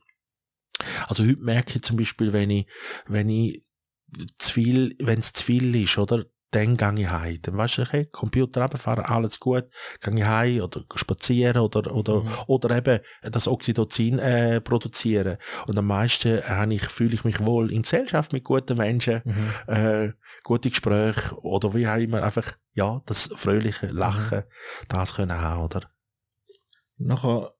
Also 1.08 1.24
heute 1.24 1.40
merke 1.40 1.76
ich 1.76 1.82
zum 1.82 1.96
Beispiel, 1.96 2.32
wenn 2.32 2.50
ich, 2.50 2.66
wenn 3.06 3.28
ich 3.28 3.64
zu 4.38 4.52
viel, 4.52 4.96
wenn 4.98 5.18
es 5.18 5.32
zu 5.32 5.44
viel 5.44 5.74
ist, 5.74 5.98
oder? 5.98 6.26
Dann 6.52 6.76
gehe 6.76 6.94
ich 6.98 7.08
heim. 7.08 7.38
Dann 7.42 7.56
weißt 7.56 7.78
du, 7.78 7.82
okay, 7.82 8.06
Computer 8.06 8.62
runterfahren, 8.62 9.04
alles 9.04 9.38
gut, 9.38 9.66
gehe 10.00 10.14
ich 10.16 10.24
heim 10.24 10.60
oder 10.62 10.84
spazieren 10.96 11.62
oder, 11.62 11.94
oder, 11.94 12.24
Mhm. 12.24 12.28
oder 12.48 12.76
eben 12.76 13.00
das 13.22 13.46
Oxytocin 13.46 14.18
äh, 14.18 14.60
produzieren. 14.60 15.36
Und 15.66 15.78
am 15.78 15.86
meisten 15.86 16.38
äh, 16.38 16.74
ich, 16.74 16.86
fühle 16.86 17.14
ich 17.14 17.24
mich 17.24 17.38
wohl 17.40 17.72
in 17.72 17.82
Gesellschaft 17.82 18.32
mit 18.32 18.42
guten 18.44 18.76
Menschen, 18.76 19.22
äh, 19.68 20.12
gute 20.42 20.70
Gespräche 20.70 21.36
oder 21.40 21.72
wie 21.74 21.86
auch 21.86 21.96
immer, 21.98 22.22
einfach, 22.22 22.52
ja, 22.72 23.00
das 23.06 23.30
fröhliche 23.36 23.86
Lachen, 23.88 24.42
das 24.88 25.14
können 25.14 25.40
haben, 25.40 25.62
oder? 25.62 25.90
Nachher, 26.98 27.54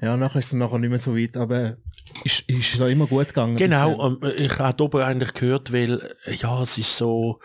ja, 0.00 0.16
nachher 0.16 0.38
ist 0.38 0.46
es 0.46 0.52
nachher 0.52 0.78
nicht 0.78 0.90
mehr 0.90 0.98
so 0.98 1.16
weit, 1.16 1.36
aber 1.36 1.76
ist, 2.24 2.40
ist 2.48 2.78
da 2.80 2.86
immer 2.88 3.06
gut 3.06 3.28
gegangen. 3.28 3.56
Genau, 3.56 4.06
ähm, 4.06 4.18
ich 4.36 4.58
habe 4.58 4.82
oben 4.84 5.02
eigentlich 5.02 5.34
gehört, 5.34 5.72
weil, 5.72 6.00
äh, 6.24 6.34
ja, 6.34 6.62
es 6.62 6.78
ist 6.78 6.96
so, 6.96 7.40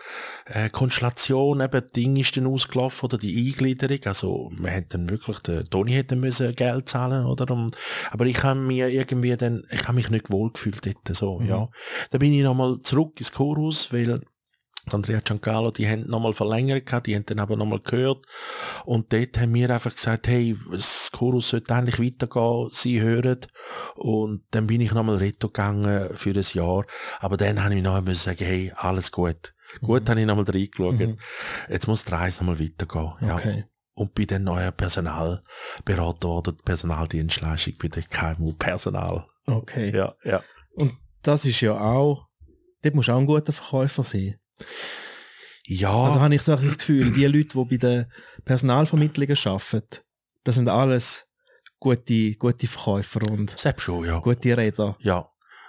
äh, 0.46 0.68
Konstellation, 0.70 1.60
eben, 1.60 1.70
das 1.82 1.92
Ding 1.92 2.16
ist 2.16 2.36
dann 2.36 2.46
ausgelaufen, 2.46 3.06
oder 3.06 3.18
die 3.18 3.48
Eingliederung, 3.48 3.98
also, 4.04 4.50
wir 4.58 4.70
hätten 4.70 5.06
dann 5.06 5.10
wirklich, 5.10 5.38
der 5.40 5.64
Toni 5.64 5.92
hätte 5.92 6.16
müssen 6.16 6.54
Geld 6.54 6.88
zahlen, 6.88 7.26
oder? 7.26 7.50
Und, 7.52 7.76
aber 8.10 8.26
ich 8.26 8.42
habe 8.42 8.60
mir 8.60 8.88
irgendwie 8.88 9.36
dann, 9.36 9.64
ich 9.70 9.82
habe 9.84 9.94
mich 9.94 10.10
nicht 10.10 10.30
wohlgefühlt 10.30 10.84
dort, 10.86 11.16
so, 11.16 11.38
Mhm. 11.40 11.48
ja. 11.48 11.68
Dann 12.10 12.18
bin 12.20 12.32
ich 12.32 12.42
nochmal 12.42 12.78
zurück 12.82 13.14
ins 13.18 13.32
Chorus, 13.32 13.92
weil, 13.92 14.20
Andrea 14.92 15.20
Giancarlo, 15.20 15.72
die 15.72 15.88
haben 15.88 16.06
nochmal 16.06 16.32
verlängert 16.32 16.86
gehabt, 16.86 17.06
die 17.08 17.16
haben 17.16 17.26
dann 17.26 17.40
aber 17.40 17.56
nochmal 17.56 17.80
gehört. 17.80 18.24
Und 18.84 19.12
dort 19.12 19.38
haben 19.38 19.52
wir 19.54 19.68
einfach 19.68 19.94
gesagt, 19.94 20.28
hey, 20.28 20.56
das 20.70 21.10
Chorus 21.10 21.50
sollte 21.50 21.74
eigentlich 21.74 21.98
weitergehen, 21.98 22.68
sie 22.70 23.00
hören. 23.00 23.40
Und 23.96 24.44
dann 24.52 24.68
bin 24.68 24.80
ich 24.80 24.92
nochmal 24.92 25.16
retto 25.16 25.48
gegangen 25.48 26.10
für 26.14 26.30
ein 26.30 26.44
Jahr. 26.52 26.84
Aber 27.18 27.36
dann 27.36 27.62
habe 27.62 27.74
ich 27.74 27.82
noch 27.82 28.00
müssen 28.00 28.30
sagen, 28.30 28.44
hey, 28.44 28.72
alles 28.76 29.10
gut. 29.10 29.54
Gut, 29.80 30.08
habe 30.08 30.20
ich 30.20 30.26
nochmal 30.26 30.44
reingeschaut. 30.44 30.98
Mhm. 30.98 31.18
Jetzt 31.68 31.88
muss 31.88 32.04
die 32.04 32.12
Reise 32.12 32.38
nochmal 32.38 32.60
weitergehen. 32.60 33.12
Ja. 33.20 33.36
Okay. 33.36 33.64
Und 33.94 34.14
bin 34.14 34.26
dann 34.26 34.44
neuer 34.44 34.72
Personalberater 34.72 36.28
oder 36.28 36.52
Personaldienstleistung 36.52 37.74
bei 37.80 37.88
der 37.88 38.02
KMU 38.04 38.52
Personal. 38.52 39.26
Okay. 39.46 39.94
Ja, 39.94 40.14
ja. 40.22 40.42
Und 40.74 40.94
das 41.22 41.44
ist 41.44 41.60
ja 41.60 41.72
auch, 41.72 42.28
dort 42.82 42.94
musst 42.94 43.08
du 43.08 43.12
auch 43.12 43.18
ein 43.18 43.26
guter 43.26 43.52
Verkäufer 43.52 44.02
sein. 44.02 44.36
Ja. 45.66 45.92
Also 46.04 46.20
habe 46.20 46.34
ich 46.34 46.42
so 46.42 46.54
das 46.54 46.78
Gefühl, 46.78 47.12
die 47.12 47.26
Leute, 47.26 47.48
die 47.48 47.64
bei 47.64 47.76
den 47.76 48.06
Personalvermittlungen 48.44 49.36
arbeiten, 49.44 49.98
das 50.44 50.54
sind 50.54 50.68
alles 50.68 51.26
gute, 51.80 52.32
gute 52.34 52.66
Verkäufer 52.66 53.20
und 53.30 53.58
selbst 53.58 53.82
schon, 53.82 54.04
ja. 54.06 54.18
gute 54.20 54.56
Redner. 54.56 54.96
Ja. 55.00 55.28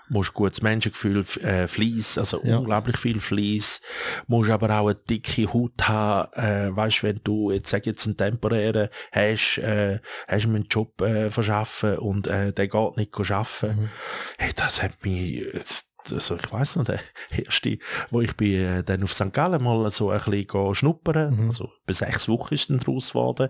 Musst 0.10 0.34
gutes 0.34 0.62
Menschengefühl, 0.62 1.26
äh, 1.42 1.68
Fleiss, 1.68 2.18
also 2.18 2.40
Ja. 2.46 2.60
unglaublich 2.60 2.96
viel 2.96 3.20
Fleiss. 3.20 3.82
Musst 4.28 4.50
aber 4.50 4.70
auch 4.80 4.88
eine 4.88 4.96
dicke 4.96 5.52
Haut 5.52 5.86
haben, 5.86 6.32
äh, 6.42 6.74
weißt, 6.74 7.04
wenn 7.04 7.20
du, 7.26 7.52
jetzt 7.52 7.70
sag 7.70 7.86
jetzt 7.86 8.06
einen 8.06 8.16
temporären 8.16 8.88
hast, 9.12 9.58
äh, 9.58 10.00
hast 10.30 10.46
du 10.46 10.48
mir 10.48 10.56
einen 10.58 10.68
Job, 10.70 11.02
äh, 11.02 11.30
verschaffen 11.30 11.98
und, 11.98 12.28
äh, 12.28 12.54
der 12.54 12.70
geht 12.70 12.96
nicht 12.98 13.14
arbeiten. 13.20 13.82
Mhm. 13.82 13.90
Hey, 14.38 14.54
das 14.56 14.82
hat 14.82 15.04
mich, 15.04 15.42
jetzt, 15.54 15.90
also 16.12 16.36
ich 16.36 16.52
weiss 16.52 16.76
noch, 16.76 16.84
der 16.86 17.00
erste, 17.32 17.78
wo 18.12 18.22
ich 18.22 18.36
bin, 18.36 18.62
äh, 18.62 18.84
dann 18.84 19.04
auf 19.04 19.14
St. 19.14 19.34
Gallen 19.34 19.64
mal 19.64 19.90
so 19.92 20.10
ein 20.10 20.20
bisschen 20.20 20.76
schnuppern, 20.76 21.36
Mhm. 21.38 21.48
also 21.48 21.70
bei 21.86 21.94
sechs 21.94 22.28
Wochen 22.28 22.54
ist 22.54 22.70
dann 22.70 22.80
draus 22.80 23.10
geworden. 23.10 23.50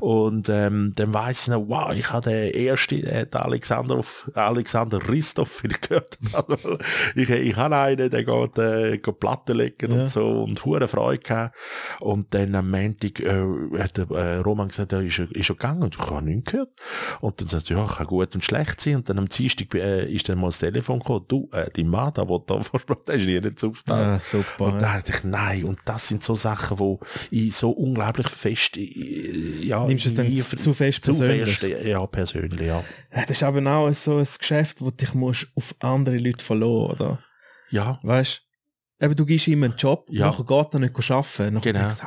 Und, 0.00 0.48
ähm, 0.48 0.92
dann 0.96 1.12
weiss 1.14 1.42
ich 1.42 1.48
noch, 1.48 1.64
wow, 1.68 1.92
ich 1.94 2.10
habe 2.12 2.30
den 2.30 2.52
ersten, 2.54 3.02
äh, 3.04 3.26
den 3.26 3.40
Alexander, 3.40 4.00
Alexander 4.34 5.00
ich 5.10 5.34
gehört 5.80 6.18
habe. 6.32 6.78
ich, 7.14 7.28
ich 7.30 7.56
habe 7.56 7.76
einen, 7.76 8.10
der 8.10 8.24
geht, 8.24 8.58
äh, 8.58 8.98
geht 8.98 9.20
Platten 9.20 9.56
legen 9.56 9.92
Ja. 9.92 10.02
und 10.02 10.10
so 10.10 10.42
und 10.42 10.64
hure 10.64 10.88
Freude 10.88 11.18
gehabt. 11.22 11.54
Und 12.00 12.32
dann 12.34 12.54
am 12.54 12.70
Montag, 12.70 13.20
äh, 13.20 13.44
hat 13.78 13.96
der, 13.96 14.10
äh, 14.10 14.36
Roman 14.38 14.68
gesagt, 14.68 14.92
ja, 14.92 15.00
ist 15.00 15.18
er, 15.18 15.30
ist 15.34 15.48
er 15.50 15.54
gegangen? 15.56 15.82
Und 15.82 15.96
ich 15.96 16.10
habe 16.10 16.24
nichts 16.24 16.50
gehört. 16.52 16.70
Und 17.20 17.40
dann 17.40 17.48
sagt 17.48 17.70
er, 17.70 17.78
ja, 17.78 17.86
kann 17.86 18.06
gut 18.06 18.34
und 18.34 18.44
schlecht 18.44 18.80
sein. 18.80 18.96
Und 18.96 19.08
dann 19.08 19.18
am 19.18 19.28
Dienstag 19.28 19.74
äh, 19.74 20.04
ist 20.12 20.28
dann 20.28 20.38
mal 20.38 20.48
das 20.48 20.58
Telefon 20.58 20.98
gekommen, 21.00 21.24
du, 21.28 21.48
äh, 21.52 21.68
dein 21.74 21.88
Mann, 21.90 22.12
der 22.14 22.28
will 22.28 22.40
da 22.46 22.60
versprochen, 22.62 23.02
der 23.06 23.14
ist 23.16 23.26
nie 23.26 23.40
nicht 23.40 23.62
auftaucht. 23.64 23.98
Ja, 23.98 24.18
super. 24.18 24.64
Und 24.64 24.80
da 24.82 24.94
dachte 24.96 25.12
ich, 25.12 25.24
nein, 25.24 25.64
und 25.64 25.80
das 25.84 26.08
sind 26.08 26.22
so 26.22 26.34
Sachen, 26.34 26.78
wo 26.78 27.00
ich 27.30 27.54
so 27.54 27.70
unglaublich 27.70 28.28
fest, 28.28 28.76
äh, 28.76 29.64
ja, 29.66 29.86
Nimmst 29.86 30.06
du 30.06 30.08
es 30.10 30.14
dann 30.14 30.58
zu 30.58 30.72
fest 30.72 31.04
zu 31.04 31.12
persönlich? 31.16 31.58
fest, 31.58 31.86
ja, 31.86 32.06
persönlich, 32.06 32.66
ja. 32.66 32.82
Ja, 33.14 33.20
das 33.22 33.30
ist 33.30 33.42
aber 33.42 33.64
auch 33.70 33.92
so 33.92 34.18
ein 34.18 34.26
Geschäft, 34.38 34.80
wo 34.80 34.90
dich 34.90 35.12
musst 35.14 35.48
auf 35.54 35.74
andere 35.80 36.16
Leute 36.16 36.44
verlassen, 36.44 36.90
oder? 36.92 37.18
Ja, 37.70 37.98
Weißt 38.02 38.42
du? 38.98 39.04
Eben, 39.06 39.16
du 39.16 39.24
gibst 39.24 39.48
ihm 39.48 39.62
einen 39.62 39.76
Job, 39.76 40.06
Ja. 40.10 40.26
nachher 40.26 40.44
geht 40.44 40.74
er 40.74 40.80
nicht 40.80 41.10
arbeiten. 41.10 41.54
Nachher 41.54 41.72
Genau. 41.72 41.78
denkst 41.88 41.96
du, 42.00 42.06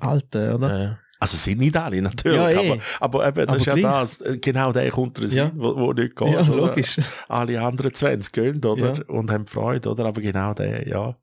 ah, 0.00 0.08
Alter, 0.08 0.54
oder? 0.54 0.90
äh, 0.92 0.94
also 1.20 1.36
sind 1.36 1.58
nicht 1.58 1.76
alle, 1.76 2.00
natürlich, 2.02 2.36
Ja, 2.36 2.50
eh. 2.50 2.78
aber, 3.00 3.24
aber 3.24 3.28
eben, 3.28 3.36
das 3.46 3.48
Aber 3.48 3.56
ist 3.58 3.66
ja 3.66 3.74
gleich. 3.74 3.82
das, 3.92 4.20
äh, 4.20 4.38
genau 4.38 4.72
der 4.72 4.90
kommt 4.90 5.20
rein, 5.20 5.30
Ja. 5.30 5.50
wo, 5.54 5.76
wo 5.76 5.92
nicht 5.92 6.14
geht. 6.14 6.32
Ja, 6.32 6.40
logisch. 6.42 7.00
alle 7.28 7.60
anderen 7.60 7.92
20 7.92 8.32
gehen, 8.32 8.64
oder? 8.64 8.94
Ja. 8.94 9.02
Und 9.08 9.30
haben 9.30 9.46
Freude, 9.46 9.90
oder? 9.90 10.04
Aber 10.06 10.20
genau 10.20 10.54
der, 10.54 10.86
ja. 10.86 11.16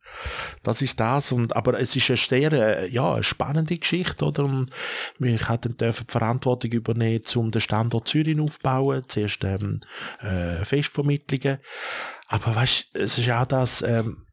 Das 0.63 0.81
ist 0.81 0.99
das. 0.99 1.31
Und, 1.31 1.55
aber 1.55 1.79
es 1.79 1.95
ist 1.95 2.09
eine 2.09 2.17
sehr, 2.17 2.51
äh, 2.51 2.89
ja, 2.89 3.13
eine 3.13 3.23
spannende 3.23 3.77
Geschichte, 3.77 4.25
oder? 4.25 4.43
Und 4.45 4.71
ich 5.19 5.47
hatte 5.47 5.69
dann 5.69 5.77
dürfen 5.77 6.05
die 6.07 6.11
Verantwortung 6.11 6.71
übernehmen, 6.71 7.21
um 7.35 7.51
den 7.51 7.61
Standort 7.61 8.07
Zürich 8.07 8.39
aufzubauen. 8.39 9.03
Zuerst, 9.07 9.43
ähm, 9.43 9.79
äh, 10.21 10.63
Festvermittlungen. 10.65 11.57
Aber 12.27 12.55
weißt, 12.55 12.89
es 12.93 13.17
ist 13.17 13.29
auch 13.29 13.45
das, 13.45 13.81
ähm, 13.81 14.25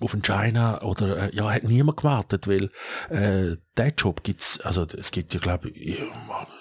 auf 0.00 0.12
den 0.12 0.22
China 0.22 0.82
oder 0.82 1.28
äh, 1.32 1.34
ja 1.36 1.50
hat 1.50 1.64
niemand 1.64 1.98
gewartet, 1.98 2.48
weil 2.48 2.70
äh, 3.10 3.56
der 3.76 3.92
Job 3.96 4.22
gibt's 4.22 4.60
also 4.60 4.86
es 4.96 5.10
gibt 5.10 5.34
ja 5.34 5.40
glaube 5.40 5.70
ich 5.70 6.02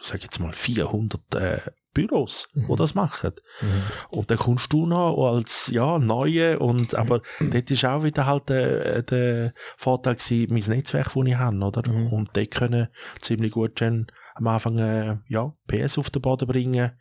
sag 0.01 0.21
jetzt 0.23 0.39
mal 0.39 0.53
400 0.53 1.35
äh, 1.35 1.57
Büros, 1.93 2.47
wo 2.53 2.73
Mhm. 2.73 2.77
das 2.77 2.95
machen. 2.95 3.33
Mhm. 3.59 3.83
Und 4.09 4.31
dann 4.31 4.37
kommst 4.37 4.71
du 4.71 4.85
noch 4.85 5.17
als, 5.33 5.67
ja, 5.73 5.99
Neue 5.99 6.57
und, 6.59 6.95
aber 6.95 7.21
dort 7.41 7.69
ist 7.69 7.83
auch 7.83 8.03
wieder 8.03 8.25
halt 8.25 8.47
der, 8.47 9.01
der 9.01 9.53
Vorteil 9.75 10.15
gewesen, 10.15 10.53
mein 10.53 10.77
Netzwerk, 10.77 11.13
das 11.13 11.25
ich 11.25 11.35
habe, 11.35 11.57
oder? 11.57 11.89
Mhm. 11.91 12.07
Und 12.07 12.35
die 12.37 12.47
können 12.47 12.87
ziemlich 13.19 13.51
gut 13.51 13.77
schon 13.79 14.07
am 14.35 14.47
Anfang, 14.47 14.77
äh, 14.77 15.17
ja, 15.27 15.53
PS 15.67 15.97
auf 15.97 16.09
den 16.09 16.21
Boden 16.21 16.47
bringen. 16.47 16.91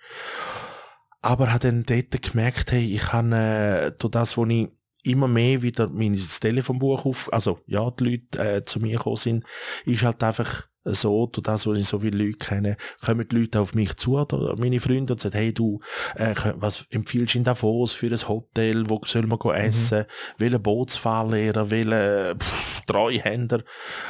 Aber 1.22 1.52
habe 1.52 1.70
dann 1.70 1.84
dort 1.84 2.22
gemerkt, 2.22 2.72
hey, 2.72 2.92
ich 2.92 3.12
habe, 3.12 3.36
äh, 3.36 3.92
durch 3.96 4.10
das, 4.10 4.36
wo 4.36 4.44
ich 4.46 4.70
immer 5.04 5.28
mehr 5.28 5.62
wieder 5.62 5.88
mein 5.88 6.14
Telefonbuch 6.14 7.04
auf, 7.04 7.32
also, 7.32 7.60
ja, 7.66 7.90
die 7.90 8.04
Leute, 8.04 8.56
äh, 8.56 8.64
zu 8.64 8.80
mir 8.80 8.98
gekommen 8.98 9.16
sind, 9.16 9.44
ist 9.84 10.02
halt 10.02 10.22
einfach, 10.22 10.68
so, 10.82 11.26
durch 11.26 11.42
das, 11.42 11.66
wo 11.66 11.74
ich 11.74 11.86
so 11.86 12.00
viele 12.00 12.24
Leute 12.24 12.38
kenne, 12.38 12.76
kommen 13.04 13.28
die 13.28 13.36
Leute 13.36 13.60
auf 13.60 13.74
mich 13.74 13.96
zu, 13.96 14.18
oder 14.18 14.56
meine 14.56 14.80
Freunde, 14.80 15.12
und 15.12 15.20
sagen, 15.20 15.36
hey, 15.36 15.52
du, 15.52 15.80
äh, 16.16 16.34
was 16.54 16.86
empfiehlst 16.90 17.34
du 17.34 17.38
in 17.38 17.44
Davos 17.44 17.92
für 17.92 18.06
ein 18.06 18.28
Hotel, 18.28 18.88
wo 18.88 19.00
soll 19.04 19.26
man 19.26 19.38
go 19.38 19.52
essen, 19.52 20.06
welchen 20.38 20.62
Bootsfahrlehrer, 20.62 21.70
welchen 21.70 22.38
pff, 22.38 22.80
Treuhänder. 22.86 23.62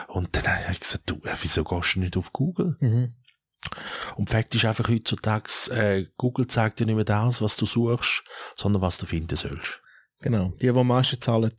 Und 0.08 0.36
dann 0.36 0.46
habe 0.46 0.72
ich 0.72 0.80
gesagt, 0.80 1.10
du, 1.10 1.16
äh, 1.24 1.34
wieso 1.40 1.64
gehst 1.64 1.96
du 1.96 2.00
nicht 2.00 2.16
auf 2.16 2.32
Google? 2.32 2.76
Mhm. 2.80 3.14
Und 4.16 4.30
Fakt 4.30 4.54
ist 4.54 4.64
einfach 4.64 4.88
heutzutage, 4.88 5.50
äh, 5.72 6.06
Google 6.16 6.46
zeigt 6.46 6.80
dir 6.80 6.86
nicht 6.86 6.94
mehr 6.94 7.04
das, 7.04 7.42
was 7.42 7.56
du 7.56 7.66
suchst, 7.66 8.24
sondern 8.56 8.80
was 8.80 8.98
du 8.98 9.06
finden 9.06 9.36
sollst. 9.36 9.82
Genau. 10.20 10.52
Die, 10.60 10.72
die 10.72 10.84
meisten 10.84 11.20
zahlen, 11.20 11.52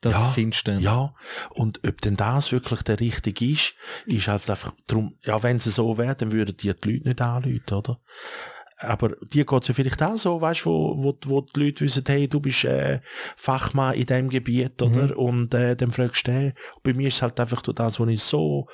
das 0.00 0.12
Ja, 0.12 0.30
findest 0.30 0.66
du 0.66 0.72
dann. 0.72 0.80
Ja, 0.80 1.14
und 1.50 1.80
ob 1.86 2.00
denn 2.00 2.16
das 2.16 2.52
wirklich 2.52 2.82
der 2.82 3.00
richtige 3.00 3.44
ist, 3.46 3.74
ist 4.06 4.28
halt 4.28 4.48
einfach 4.48 4.72
drum, 4.86 5.16
ja, 5.22 5.42
wenn 5.42 5.58
sie 5.58 5.70
so 5.70 5.96
wäre, 5.98 6.14
dann 6.14 6.32
würden 6.32 6.56
die 6.56 6.72
die 6.72 6.92
Leute 6.92 7.08
nicht 7.08 7.20
anrufen, 7.20 7.74
oder? 7.74 8.00
Aber 8.78 9.10
dir 9.32 9.46
geht's 9.46 9.68
ja 9.68 9.74
vielleicht 9.74 10.02
auch 10.02 10.18
so, 10.18 10.40
weißt 10.40 10.66
wo, 10.66 10.96
wo, 10.98 11.16
wo 11.26 11.40
die 11.42 11.60
Leute 11.60 11.84
wissen, 11.84 12.04
hey, 12.06 12.28
du 12.28 12.40
bist 12.40 12.64
äh, 12.64 13.00
Fachmann 13.36 13.94
in 13.94 14.06
diesem 14.06 14.28
Gebiet, 14.28 14.82
oder? 14.82 15.16
Und 15.16 15.54
äh, 15.54 15.76
dann 15.76 15.92
fragst 15.92 16.26
du 16.26 16.32
den. 16.32 16.52
Bei 16.82 16.92
mir 16.92 17.08
ist 17.08 17.14
es 17.14 17.22
halt 17.22 17.38
einfach 17.38 17.62
durch 17.62 17.76
das, 17.76 18.00
wo 18.00 18.06
ich 18.06 18.22
so 18.22 18.66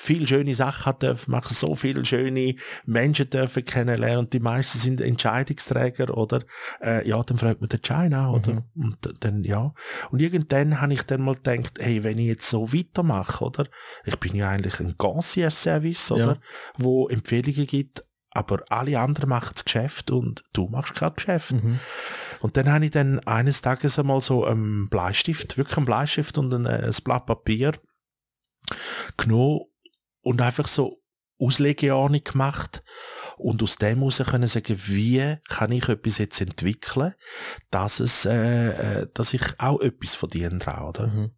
viel 0.00 0.26
schöne 0.26 0.54
Sachen 0.54 0.86
hat 0.86 1.02
dürfen 1.02 1.30
machen, 1.30 1.54
so 1.54 1.74
viele 1.74 2.06
schöne 2.06 2.54
Menschen 2.86 3.28
dürfen 3.28 3.66
kennenlernen 3.66 4.20
und 4.20 4.32
die 4.32 4.40
meisten 4.40 4.78
sind 4.78 5.02
Entscheidungsträger, 5.02 6.16
oder? 6.16 6.40
Äh, 6.82 7.06
ja, 7.06 7.22
dann 7.22 7.36
fragt 7.36 7.60
man 7.60 7.68
den 7.68 7.82
China, 7.82 8.30
oder? 8.30 8.64
Und 8.74 8.96
dann, 9.20 9.44
ja. 9.44 9.74
Und 10.10 10.22
irgendwann 10.22 10.80
habe 10.80 10.94
ich 10.94 11.02
dann 11.02 11.20
mal 11.20 11.34
gedacht, 11.34 11.74
hey, 11.78 12.02
wenn 12.02 12.16
ich 12.16 12.28
jetzt 12.28 12.48
so 12.48 12.72
weitermache, 12.72 13.44
oder? 13.44 13.66
Ich 14.06 14.18
bin 14.18 14.34
ja 14.34 14.48
eigentlich 14.48 14.80
ein 14.80 14.96
Concierge-Service, 14.96 16.12
oder? 16.12 16.24
Ja. 16.24 16.40
Wo 16.78 17.08
Empfehlungen 17.08 17.66
gibt, 17.66 18.02
aber 18.30 18.62
alle 18.70 18.98
anderen 18.98 19.28
machen 19.28 19.52
das 19.52 19.66
Geschäft 19.66 20.10
und 20.10 20.42
du 20.54 20.66
machst 20.68 20.94
kein 20.94 21.14
Geschäft. 21.14 21.52
Mhm. 21.52 21.78
Und 22.40 22.56
dann 22.56 22.72
habe 22.72 22.86
ich 22.86 22.90
dann 22.90 23.18
eines 23.20 23.60
Tages 23.60 23.98
einmal 23.98 24.22
so 24.22 24.46
einen 24.46 24.88
Bleistift, 24.88 25.58
wirklich 25.58 25.76
einen 25.76 25.84
Bleistift 25.84 26.38
und 26.38 26.54
ein, 26.54 26.64
äh, 26.64 26.86
ein 26.86 26.96
Blatt 27.04 27.26
Papier 27.26 27.72
genommen 29.18 29.66
und 30.22 30.40
einfach 30.40 30.68
so 30.68 31.00
Auslegeordnung 31.38 32.22
gemacht 32.22 32.82
und 33.38 33.62
aus 33.62 33.76
dem 33.76 33.98
heraus 33.98 34.18
können 34.18 34.48
sagen, 34.48 34.76
wie 34.86 35.36
kann 35.48 35.72
ich 35.72 35.88
etwas 35.88 36.18
jetzt 36.18 36.40
entwickeln, 36.40 37.14
dass 37.70 38.00
es, 38.00 38.26
äh, 38.26 38.68
äh, 39.02 39.06
dass 39.14 39.32
ich 39.32 39.42
auch 39.58 39.80
etwas 39.80 40.14
verdiene 40.14 40.58
dran, 40.58 40.84
oder? 40.84 41.06
Mhm. 41.06 41.30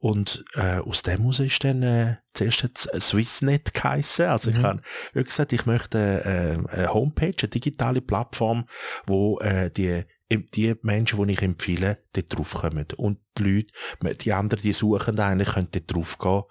Und 0.00 0.44
äh, 0.54 0.78
aus 0.78 1.02
dem 1.02 1.20
heraus 1.22 1.40
ist 1.40 1.64
dann 1.64 1.82
äh, 1.82 2.16
zuerst 2.34 2.62
jetzt 2.62 2.88
Swissnet 3.00 3.74
geheissen. 3.74 4.26
Also 4.26 4.50
ich 4.50 4.58
Mhm. 4.58 4.62
habe 4.62 4.82
wirklich 5.12 5.30
gesagt, 5.34 5.52
ich 5.52 5.66
möchte 5.66 5.98
äh, 6.24 6.76
eine 6.76 6.94
Homepage, 6.94 7.34
eine 7.40 7.48
digitale 7.48 8.00
Plattform, 8.00 8.66
wo 9.06 9.40
äh, 9.40 9.70
die 9.70 10.04
die 10.30 10.74
Menschen, 10.82 11.26
die 11.26 11.32
ich 11.32 11.42
empfehle, 11.42 11.98
dort 12.12 12.36
draufkommen. 12.36 12.86
Und 12.96 13.18
die 13.38 13.64
Leute, 14.02 14.14
die 14.16 14.32
anderen, 14.32 14.62
die 14.62 14.72
suchen 14.72 15.18
eigentlich, 15.18 15.48
können 15.48 15.68
dort 15.70 15.92
draufgehen 15.94 16.42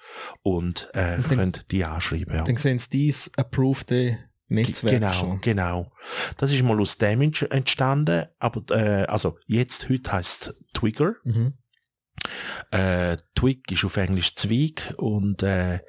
und, 0.42 0.90
äh, 0.94 1.16
Und 1.18 1.30
dann- 1.30 1.38
können 1.38 1.58
die 1.72 1.84
anschreiben. 1.86 2.34
Ja. 2.36 2.44
Dann 2.44 2.58
sehen 2.58 2.80
sie 2.80 2.90
dies 2.90 3.32
approved 3.38 3.92
Netzwerk 4.50 4.94
Genau, 4.94 5.12
schon. 5.14 5.42
genau. 5.42 5.92
Das 6.38 6.52
ist 6.54 6.64
mal 6.64 6.80
aus 6.80 6.98
dem 6.98 7.22
ent- 7.22 7.52
entstanden, 7.52 8.28
aber 8.40 8.64
äh, 8.76 9.06
also 9.06 9.38
jetzt 9.46 9.90
heute 9.90 10.10
heißt 10.12 10.56
Twigger. 10.74 11.16
Mhm. 11.26 11.54
Äh, 12.72 13.18
Twig 13.36 13.72
ist 13.72 13.86
auf 13.86 13.96
Englisch 13.98 14.36
Zweig 14.36 14.94
und 14.98 15.44
äh, 15.44 15.80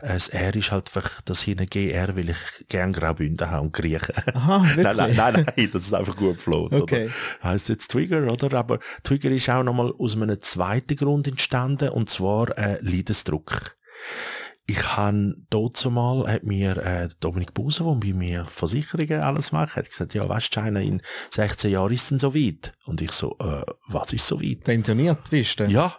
das 0.00 0.28
R 0.28 0.54
ist 0.56 0.72
halt 0.72 0.86
einfach 0.88 1.20
das 1.22 1.42
hinten 1.42 1.66
GR, 1.68 2.16
weil 2.16 2.30
ich 2.30 2.66
gern 2.68 2.92
Graubünden 2.92 3.50
habe 3.50 3.62
und 3.62 3.72
Griechen. 3.72 4.14
Aha, 4.34 4.62
wirklich? 4.62 4.84
nein, 4.84 4.96
nein, 4.96 5.16
nein, 5.16 5.46
nein, 5.56 5.70
das 5.72 5.82
ist 5.82 5.94
einfach 5.94 6.16
gut 6.16 6.36
gefloht, 6.36 6.72
Okay. 6.72 7.04
oder? 7.40 7.50
Heißt 7.50 7.68
jetzt 7.68 7.88
Twigger, 7.92 8.30
oder? 8.30 8.52
Aber 8.58 8.80
Twigger 9.04 9.30
ist 9.30 9.48
auch 9.50 9.62
nochmal 9.62 9.92
aus 9.98 10.16
einem 10.16 10.40
zweiten 10.42 10.96
Grund 10.96 11.28
entstanden, 11.28 11.90
und 11.90 12.10
zwar 12.10 12.56
äh, 12.58 12.78
Leidensdruck. 12.80 13.76
Ich 14.66 14.96
han 14.96 15.46
dort 15.50 15.84
mal, 15.90 16.26
hat 16.26 16.44
mir 16.44 16.78
äh, 16.78 17.08
Dominik 17.20 17.52
Buser, 17.52 17.84
der 17.84 17.94
bei 17.96 18.14
mir 18.16 18.46
Versicherungen 18.46 19.20
alles 19.20 19.52
macht, 19.52 19.76
hat 19.76 19.90
gesagt, 19.90 20.14
ja, 20.14 20.26
weißt 20.26 20.56
du, 20.56 20.60
China, 20.62 20.80
in 20.80 21.02
16 21.32 21.70
Jahren 21.70 21.92
ist 21.92 22.04
es 22.04 22.08
denn 22.08 22.18
so 22.18 22.34
weit. 22.34 22.72
Und 22.86 23.02
ich 23.02 23.12
so, 23.12 23.36
äh, 23.40 23.62
was 23.88 24.14
ist 24.14 24.26
so 24.26 24.40
weit? 24.40 24.64
Pensioniert 24.64 25.18
bist 25.28 25.60
du? 25.60 25.64
Ja, 25.64 25.94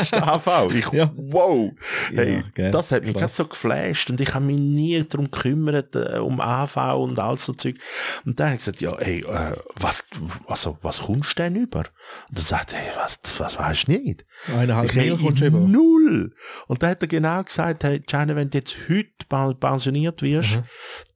ist 0.00 0.12
der 0.12 0.26
AV. 0.26 0.72
Ich, 0.74 0.90
Ja. 0.92 1.12
wow. 1.16 1.70
Hey, 2.14 2.36
Ja, 2.36 2.42
gell. 2.54 2.70
das 2.70 2.92
hat 2.92 3.04
mich 3.04 3.12
gerade 3.14 3.32
so 3.32 3.44
geflasht 3.46 4.08
und 4.08 4.20
ich 4.22 4.32
habe 4.32 4.46
mich 4.46 4.58
nie 4.58 5.04
darum 5.04 5.30
gekümmert, 5.30 5.94
äh, 5.94 6.18
um 6.18 6.40
AV 6.40 6.76
und 6.98 7.18
all 7.18 7.36
so 7.36 7.52
Zeug. 7.52 7.76
Und 8.24 8.40
dann 8.40 8.46
habe 8.48 8.54
ich 8.54 8.60
gesagt, 8.64 8.80
ja, 8.80 8.96
hey, 9.00 9.20
äh, 9.20 9.56
was, 9.76 10.04
also, 10.46 10.78
was 10.80 11.00
kommst 11.02 11.38
du 11.38 11.42
denn 11.42 11.56
über? 11.56 11.80
Und 12.28 12.38
dann 12.38 12.44
sagt 12.44 12.72
er, 12.72 12.78
hey, 12.78 12.92
was, 12.96 13.20
was 13.38 13.58
weißt 13.58 13.88
du 13.88 13.92
nicht? 13.92 14.24
Eineinhalb 14.48 14.86
Ich, 14.88 14.96
hey, 14.96 15.10
Mil 15.10 15.18
kommst 15.18 15.42
du 15.42 15.46
über. 15.46 15.58
null. 15.60 16.34
Und 16.68 16.82
dann 16.82 16.90
hat 16.90 17.02
er 17.02 17.08
genau 17.08 17.42
gesagt, 17.42 17.81
China, 18.06 18.36
wenn 18.36 18.50
du 18.50 18.58
jetzt 18.58 18.76
heute 18.88 19.54
pensioniert 19.58 20.22
wirst, 20.22 20.56
Mhm. 20.56 20.62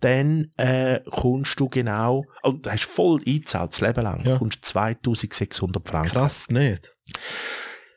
dann 0.01 0.51
äh, 0.57 1.01
kommst 1.11 1.59
du 1.61 1.69
genau, 1.69 2.25
und 2.43 2.67
du 2.67 2.71
hast 2.71 2.85
voll 2.85 3.21
eingezahlt, 3.27 3.73
das 3.73 3.81
Leben 3.81 4.03
lang, 4.03 4.25
Ja. 4.25 4.39
kommst 4.39 4.64
2600 4.64 5.87
Franken. 5.89 6.11
Krass 6.11 6.49
nicht. 6.51 6.95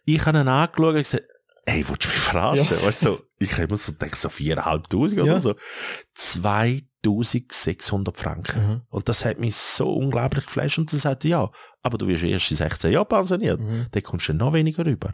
Ich 0.06 0.26
habe 0.26 0.40
ihn 0.40 0.48
angeschaut 0.48 0.88
und 0.96 0.96
gesagt, 0.96 1.24
hey, 1.68 1.86
willst 1.88 2.06
du 2.06 2.08
mich 2.10 2.18
verarschen? 2.18 2.82
Weißt 2.82 3.06
du, 3.06 3.20
ich 3.40 3.52
habe 3.54 3.64
immer 3.64 3.78
so 3.78 3.92
gedacht, 3.94 4.16
so 4.16 4.30
4'500 4.30 5.26
Ja. 5.26 5.34
oder 5.34 5.40
so. 5.40 5.56
2600 7.04 8.18
Franken. 8.18 8.68
Mhm. 8.68 8.82
Und 8.90 9.08
das 9.10 9.24
hat 9.26 9.40
mich 9.40 9.56
so 9.56 9.94
unglaublich 9.94 10.46
geflasht 10.46 10.78
und 10.80 10.92
dann 10.92 11.00
sagte 11.00 11.28
ja, 11.28 11.50
aber 11.82 11.98
du 11.98 12.08
wirst 12.08 12.24
erst 12.24 12.52
in 12.52 12.58
16 12.58 12.92
Jahren 12.92 13.08
pensioniert. 13.08 13.60
Mhm. 13.60 13.88
Dann 13.92 14.04
kommst 14.04 14.28
du 14.30 14.34
noch 14.34 14.54
weniger 14.54 14.86
rüber. 14.86 15.14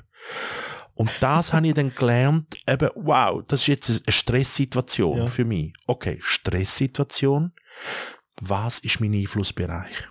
Und 0.96 1.12
das 1.22 1.54
habe 1.54 1.68
ich 1.68 1.74
dann 1.74 1.94
gelernt, 1.94 2.58
eben, 2.68 2.90
wow, 2.96 3.44
das 3.48 3.62
ist 3.62 3.68
jetzt 3.68 3.90
eine 3.90 4.14
Stresssituation 4.14 5.18
Ja. 5.20 5.28
für 5.28 5.46
mich. 5.46 5.74
Okay, 5.88 6.20
Stresssituation. 6.22 7.52
Was 8.42 8.80
ist 8.80 9.00
mein 9.00 9.14
Einflussbereich? 9.14 10.08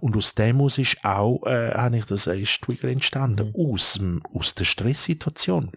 Und 0.00 0.16
aus 0.16 0.34
dem 0.34 0.60
aus 0.60 0.76
ist 0.78 0.98
auch, 1.02 1.44
äh, 1.46 1.72
habe 1.74 1.96
ich 1.96 2.04
das, 2.04 2.26
äh, 2.26 2.38
ist 2.38 2.60
Trigger 2.60 2.88
entstanden. 2.88 3.52
Aus, 3.56 3.94
dem- 3.94 4.22
aus 4.34 4.54
der 4.54 4.64
Stresssituation. 4.64 5.72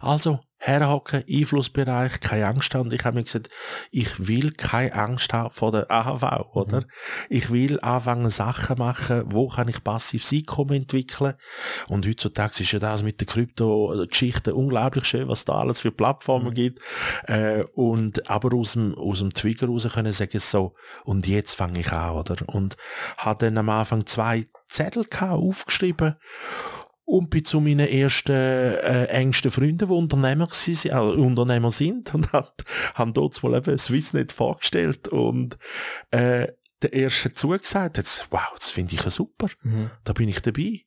Also, 0.00 0.40
herhocken, 0.58 1.22
Einflussbereich, 1.30 2.20
keine 2.20 2.46
Angst 2.46 2.74
haben. 2.74 2.86
Und 2.86 2.92
ich 2.92 3.04
habe 3.04 3.16
mir 3.16 3.24
gesagt, 3.24 3.50
ich 3.90 4.26
will 4.26 4.52
keine 4.52 4.94
Angst 4.94 5.32
haben 5.32 5.52
vor 5.52 5.70
der 5.70 5.90
AHV, 5.90 6.54
oder? 6.54 6.84
Ich 7.28 7.50
will 7.50 7.78
anfangen, 7.80 8.30
Sachen 8.30 8.78
machen, 8.78 9.24
wo 9.26 9.48
kann 9.48 9.68
ich 9.68 9.84
passives 9.84 10.32
Einkommen 10.32 10.72
entwickeln. 10.72 11.34
Und 11.88 12.06
heutzutage 12.06 12.62
ist 12.62 12.72
ja 12.72 12.78
das 12.78 13.02
mit 13.02 13.20
der 13.20 13.26
Krypto-Geschichte 13.26 14.54
unglaublich 14.54 15.04
schön, 15.04 15.28
was 15.28 15.44
da 15.44 15.54
alles 15.54 15.80
für 15.80 15.92
Plattformen 15.92 16.54
gibt. 16.54 16.80
Äh, 17.24 17.64
und, 17.74 18.28
aber 18.28 18.54
aus 18.56 18.72
dem, 18.72 18.94
aus 18.96 19.20
dem 19.20 19.32
Trigger 19.32 19.68
raus 19.68 19.88
können 19.92 20.12
sagen 20.12 20.40
so, 20.40 20.74
und 21.04 21.28
jetzt 21.28 21.54
fange 21.54 21.80
ich 21.80 21.92
an, 21.92 22.16
oder? 22.16 22.36
Und 22.46 22.76
habe 23.18 23.44
dann 23.44 23.58
am 23.58 23.68
Anfang 23.68 24.06
zwei 24.06 24.46
Zettel 24.68 25.04
gehabt, 25.04 25.40
aufgeschrieben 25.40 26.16
und 27.06 27.30
bin 27.30 27.44
zu 27.44 27.60
meinen 27.60 27.88
ersten 27.88 28.32
äh, 28.32 29.04
engsten 29.04 29.50
Freunden, 29.50 29.88
die 29.88 29.94
Unternehmer, 29.94 30.46
gewesen, 30.46 30.90
äh, 30.90 30.98
Unternehmer 30.98 31.70
sind 31.70 32.12
und 32.14 32.32
hat, 32.32 32.64
haben 32.94 33.14
dort 33.14 33.42
mal 33.42 33.54
eben 33.56 33.78
Swissnet 33.78 34.32
vorgestellt 34.32 35.08
und 35.08 35.56
äh, 36.10 36.48
der 36.82 36.92
erste 36.92 37.32
zugesagt 37.32 37.96
hat, 37.96 38.26
wow, 38.30 38.52
das 38.56 38.70
finde 38.70 38.94
ich 38.94 39.02
ja 39.02 39.08
super, 39.10 39.48
Mhm. 39.62 39.90
da 40.04 40.12
bin 40.12 40.28
ich 40.28 40.42
dabei. 40.42 40.82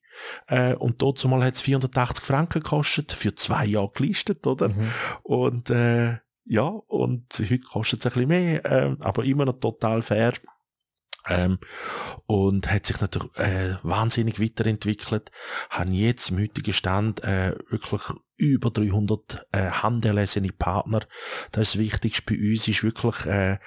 Äh, 0.46 0.74
und 0.74 1.00
dort 1.02 1.24
mal 1.24 1.42
hat 1.42 1.54
es 1.56 1.62
480 1.62 2.24
Franken 2.24 2.62
gekostet, 2.62 3.12
für 3.12 3.34
zwei 3.34 3.64
Jahre 3.64 3.90
gelistet, 3.94 4.46
oder? 4.46 4.68
Mhm. 4.68 4.90
Und 5.22 5.70
äh, 5.70 6.18
ja, 6.44 6.66
und 6.66 7.24
heute 7.38 7.58
kostet 7.60 8.00
es 8.00 8.06
ein 8.06 8.12
bisschen 8.12 8.28
mehr, 8.28 8.64
ähm, 8.70 8.96
aber 9.00 9.24
immer 9.24 9.46
noch 9.46 9.58
total 9.58 10.02
fair. 10.02 10.34
Ähm, 11.30 11.58
und 12.26 12.70
hat 12.70 12.86
sich 12.86 13.00
natürlich 13.00 13.36
äh, 13.38 13.76
wahnsinnig 13.82 14.40
weiterentwickelt. 14.40 15.30
Haben 15.70 15.92
jetzt 15.92 16.30
im 16.30 16.38
heutigen 16.38 16.72
Stand 16.72 17.24
äh, 17.24 17.54
wirklich 17.68 18.02
über 18.36 18.70
300 18.70 19.46
äh, 19.52 19.70
handerlesene 19.70 20.52
Partner. 20.52 21.00
Das 21.52 21.68
ist 21.68 21.74
das 21.74 21.78
Wichtigste 21.78 22.22
bei 22.26 22.36
uns, 22.36 22.68
ist 22.68 22.82
wirklich 22.82 23.26
äh, 23.26 23.58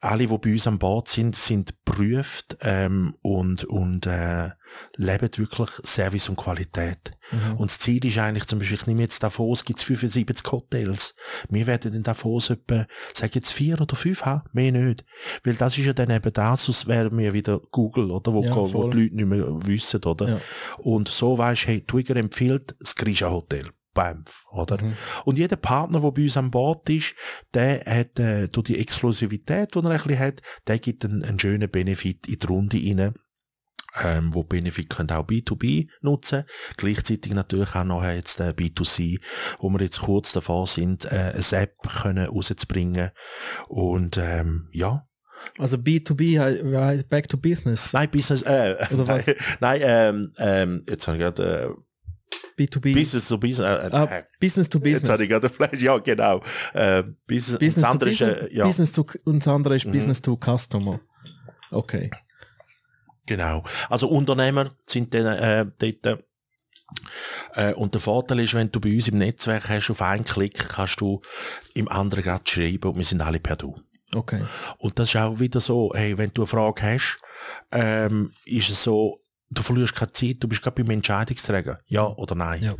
alle, 0.00 0.26
die 0.26 0.38
bei 0.38 0.52
uns 0.52 0.66
an 0.66 0.78
Bord 0.78 1.08
sind, 1.08 1.34
sind 1.34 1.74
geprüft 1.84 2.58
ähm, 2.60 3.14
und, 3.22 3.64
und 3.64 4.06
äh, 4.06 4.50
leben 4.96 5.30
wirklich 5.36 5.70
Service 5.84 6.28
und 6.28 6.36
Qualität. 6.36 7.10
Mhm. 7.30 7.56
Und 7.56 7.70
das 7.70 7.78
Ziel 7.78 8.04
ist 8.04 8.18
eigentlich 8.18 8.46
zum 8.46 8.58
Beispiel, 8.58 8.78
ich 8.78 8.86
nehme 8.86 9.02
jetzt 9.02 9.22
Davos, 9.22 9.64
gibt 9.64 9.78
es 9.78 9.84
75 9.84 10.52
Hotels. 10.52 11.14
Wir 11.48 11.66
werden 11.66 11.94
in 11.94 12.02
Davos 12.02 12.50
etwa, 12.50 12.86
sag 13.12 13.34
jetzt 13.34 13.52
vier 13.52 13.80
oder 13.80 13.96
fünf 13.96 14.22
haben, 14.24 14.42
mehr 14.52 14.72
nicht. 14.72 15.04
Weil 15.42 15.54
das 15.54 15.78
ist 15.78 15.86
ja 15.86 15.92
dann 15.92 16.10
eben 16.10 16.32
das, 16.32 16.64
sonst 16.64 16.86
wären 16.86 17.16
wir 17.16 17.32
wieder 17.32 17.60
Google, 17.70 18.10
oder? 18.10 18.32
Wo, 18.32 18.44
Ja, 18.44 18.54
wo 18.54 18.88
die 18.88 19.02
Leute 19.02 19.16
nicht 19.16 19.26
mehr 19.26 19.46
wissen, 19.66 20.02
oder? 20.04 20.28
Ja. 20.28 20.40
Und 20.78 21.08
so 21.08 21.38
weisst 21.38 21.66
hey, 21.66 21.84
Twigger 21.84 22.16
empfiehlt 22.16 22.74
das 22.80 22.94
Grisha 22.94 23.30
Hotel. 23.30 23.70
Bamf, 23.94 24.44
oder? 24.50 24.82
Mhm. 24.82 24.96
Und 25.24 25.38
jeder 25.38 25.56
Partner, 25.56 26.00
der 26.00 26.10
bei 26.10 26.22
uns 26.22 26.36
an 26.36 26.50
Bord 26.50 26.90
ist, 26.90 27.14
der 27.54 27.84
hat, 27.86 28.18
äh, 28.18 28.48
durch 28.48 28.66
die 28.66 28.78
Exklusivität, 28.78 29.74
die 29.74 29.78
er 29.78 29.84
ein 29.84 29.96
bisschen 29.96 30.18
hat, 30.18 30.42
der 30.66 30.78
gibt 30.78 31.04
einen, 31.04 31.24
einen 31.24 31.38
schönen 31.38 31.70
Benefit 31.70 32.26
in 32.26 32.38
die 32.38 32.46
Runde 32.46 32.76
rein. 32.76 33.14
Ähm, 34.02 34.34
wo 34.34 34.42
Benefit 34.42 34.90
können 34.90 35.10
auch 35.10 35.26
B2B 35.26 35.88
nutzen. 36.00 36.44
Gleichzeitig 36.76 37.32
natürlich 37.34 37.74
auch 37.74 37.84
noch 37.84 38.04
jetzt 38.04 38.40
äh, 38.40 38.50
B2C, 38.56 39.20
wo 39.60 39.68
wir 39.70 39.80
jetzt 39.82 40.00
kurz 40.00 40.32
davor 40.32 40.66
sind, 40.66 41.04
äh, 41.06 41.32
eine 41.34 41.62
App 41.62 41.76
können 42.02 42.26
rauszubringen. 42.26 43.10
Und 43.68 44.18
ähm, 44.18 44.68
ja, 44.72 45.06
Also 45.58 45.76
B2B 45.76 46.22
he- 46.22 46.76
heißt 46.76 47.08
Back 47.08 47.28
to 47.28 47.36
Business. 47.36 47.92
nein, 47.92 48.10
Business, 48.10 48.42
äh, 48.42 48.76
Oder 48.92 49.06
was? 49.06 49.26
nein, 49.60 49.80
ähm, 49.84 50.32
ähm, 50.38 50.84
jetzt 50.88 51.06
habe 51.06 51.16
ich 51.16 51.22
gerade 51.22 51.76
B2B. 52.58 52.90
äh, 52.90 52.94
Business 52.94 53.28
to 53.28 53.36
Business, 53.38 53.60
äh, 53.60 53.88
ah, 53.92 54.04
äh, 54.04 54.22
Business 54.40 54.68
to 54.68 54.78
jetzt 54.78 54.86
habe 55.08 55.18
Business. 55.18 55.20
ich 55.20 55.28
gerade 55.28 55.48
Flash, 55.48 55.82
ja 55.82 55.98
genau, 55.98 56.40
äh, 56.72 57.02
Business, 57.26 57.58
Business 57.58 57.82
to 57.82 57.92
ist, 58.06 58.18
Business, 58.18 58.34
äh, 58.34 58.54
ja, 58.54 58.66
Business 58.66 58.92
to, 58.92 59.06
und 59.24 59.38
das 59.44 59.48
andere 59.52 59.76
ist 59.76 59.86
Mhm. 59.86 59.92
Business 59.92 60.22
to 60.22 60.36
Customer. 60.36 61.00
Okay. 61.70 62.10
Genau. 63.26 63.64
Also 63.88 64.08
Unternehmer 64.08 64.70
sind 64.86 65.14
dann 65.14 65.26
äh, 65.26 65.66
dort. 66.02 66.24
Äh, 67.54 67.72
und 67.74 67.94
der 67.94 68.00
Vorteil 68.00 68.40
ist, 68.40 68.54
wenn 68.54 68.70
du 68.70 68.80
bei 68.80 68.94
uns 68.94 69.08
im 69.08 69.18
Netzwerk 69.18 69.68
hast, 69.68 69.90
auf 69.90 70.02
einen 70.02 70.24
Klick 70.24 70.68
kannst 70.68 71.00
du 71.00 71.22
im 71.74 71.88
anderen 71.88 72.22
gerade 72.22 72.44
schreiben 72.46 72.90
und 72.90 72.98
wir 72.98 73.04
sind 73.04 73.22
alle 73.22 73.40
per 73.40 73.56
Du. 73.56 73.76
Okay. 74.14 74.44
Und 74.78 74.98
das 74.98 75.08
ist 75.08 75.16
auch 75.16 75.40
wieder 75.40 75.60
so, 75.60 75.92
hey, 75.94 76.16
wenn 76.18 76.30
du 76.32 76.42
eine 76.42 76.46
Frage 76.46 76.82
hast, 76.82 77.18
ähm, 77.72 78.32
ist 78.44 78.70
es 78.70 78.82
so, 78.82 79.20
du 79.50 79.62
verlierst 79.62 79.94
keine 79.94 80.12
Zeit, 80.12 80.36
du 80.40 80.48
bist 80.48 80.62
gerade 80.62 80.82
beim 80.82 80.90
Entscheidungsträger, 80.90 81.80
ja 81.86 82.06
oder 82.06 82.34
nein. 82.34 82.62
Ja. 82.62 82.74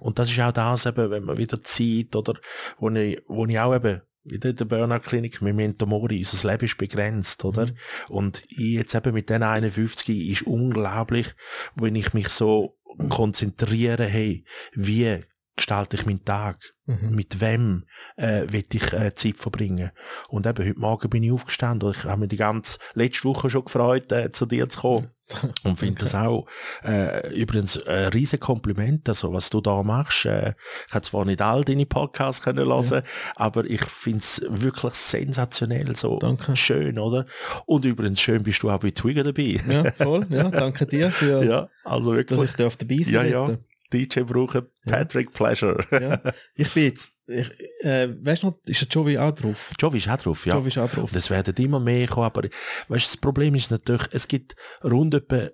Und 0.00 0.18
das 0.18 0.30
ist 0.30 0.40
auch 0.40 0.52
das 0.52 0.86
eben, 0.86 1.10
wenn 1.10 1.24
man 1.24 1.38
wieder 1.38 1.60
Zeit, 1.62 2.14
oder, 2.14 2.34
wo 2.78 2.90
ich, 2.90 3.22
wo 3.28 3.46
ich 3.46 3.58
auch 3.58 3.74
eben, 3.74 4.02
wieder 4.24 4.50
in 4.50 4.56
der 4.56 4.64
Burnout-Klinik 4.64 5.40
mit 5.42 5.54
Mentomori, 5.54 6.18
unser 6.18 6.50
Leben 6.50 6.64
ist 6.64 6.78
begrenzt, 6.78 7.44
oder? 7.44 7.66
Mhm. 7.66 7.74
Und 8.08 8.42
ich 8.48 8.74
jetzt 8.74 8.94
eben 8.94 9.14
mit 9.14 9.30
den 9.30 9.42
51 9.42 10.28
ist 10.28 10.42
unglaublich, 10.42 11.34
wenn 11.74 11.94
ich 11.94 12.12
mich 12.14 12.28
so 12.28 12.78
konzentriere, 13.08 14.04
hey, 14.04 14.44
wie 14.72 15.22
gestalte 15.58 15.96
ich 15.96 16.06
meinen 16.06 16.24
Tag? 16.24 16.56
Mhm. 16.86 17.10
Mit 17.14 17.40
wem 17.40 17.84
äh, 18.16 18.44
will 18.50 18.64
ich 18.72 18.92
äh, 18.94 19.14
Zeit 19.14 19.36
verbringen? 19.36 19.90
Und 20.28 20.46
eben, 20.46 20.66
heute 20.66 20.80
Morgen 20.80 21.10
bin 21.10 21.22
ich 21.22 21.32
aufgestanden 21.32 21.88
und 21.88 21.96
ich 21.96 22.04
habe 22.04 22.20
mich 22.20 22.30
die 22.30 22.36
ganze 22.36 22.78
letzte 22.94 23.28
Woche 23.28 23.50
schon 23.50 23.66
gefreut, 23.66 24.10
äh, 24.10 24.32
zu 24.32 24.46
dir 24.46 24.68
zu 24.68 24.80
kommen. 24.80 25.10
Und 25.62 25.78
finde 25.78 26.00
das 26.00 26.14
auch 26.14 26.46
äh, 26.82 27.34
übrigens 27.38 27.86
ein 27.86 28.06
riesen 28.08 28.40
Kompliment, 28.40 29.06
also 29.10 29.30
was 29.32 29.50
du 29.50 29.60
da 29.60 29.82
machst. 29.82 30.24
Äh, 30.24 30.54
ich 30.86 30.94
habe 30.94 31.04
zwar 31.04 31.26
nicht 31.26 31.42
all 31.42 31.64
deine 31.64 31.84
Podcasts 31.84 32.42
können 32.42 32.64
hören, 32.66 33.02
aber 33.36 33.64
ich 33.66 33.84
finde 33.84 34.20
es 34.20 34.42
wirklich 34.48 34.94
sensationell, 34.94 35.94
so 35.96 36.18
Danke. 36.18 36.56
schön, 36.56 36.98
oder? 36.98 37.26
Und 37.66 37.84
übrigens 37.84 38.20
schön 38.22 38.42
bist 38.42 38.62
du 38.62 38.70
auch 38.70 38.80
bei 38.80 38.90
Twigger 38.90 39.24
dabei. 39.24 39.60
Ja, 39.68 39.92
voll. 39.92 40.26
Ja, 40.30 40.44
danke 40.50 40.86
dir 40.86 41.10
für, 41.10 41.44
Ja, 41.44 41.68
also 41.84 42.10
dass 42.10 42.16
wirklich. 42.16 42.42
ich 42.44 42.52
darf 42.56 42.76
dabei 42.78 42.96
sein 43.02 43.12
Ja, 43.12 43.24
ja. 43.24 43.58
DJ 43.92 44.20
brauchen 44.20 44.66
Patrick 44.86 45.32
Pleasure. 45.32 45.84
ja. 45.92 46.32
Ich 46.54 46.72
bin 46.72 46.84
jetzt, 46.84 47.12
ich, 47.26 47.50
äh, 47.84 48.08
weißt 48.20 48.42
du 48.42 48.48
noch, 48.48 48.58
ist 48.66 48.80
der 48.80 48.88
Joey 48.88 49.18
auch 49.18 49.32
drauf? 49.32 49.72
Jovi 49.78 49.98
ist 49.98 50.08
auch 50.08 50.18
drauf, 50.18 50.46
ja. 50.46 50.54
Joey 50.54 50.68
ist 50.68 50.78
auch 50.78 50.90
drauf. 50.90 51.14
Es 51.14 51.30
werden 51.30 51.54
immer 51.56 51.80
mehr 51.80 52.06
kommen, 52.06 52.26
aber 52.26 52.42
weißt, 52.42 52.50
du, 52.88 52.94
das 52.94 53.16
Problem 53.16 53.54
ist 53.54 53.70
natürlich, 53.70 54.08
es 54.12 54.28
gibt 54.28 54.56
rund 54.84 55.14
etwa 55.14 55.48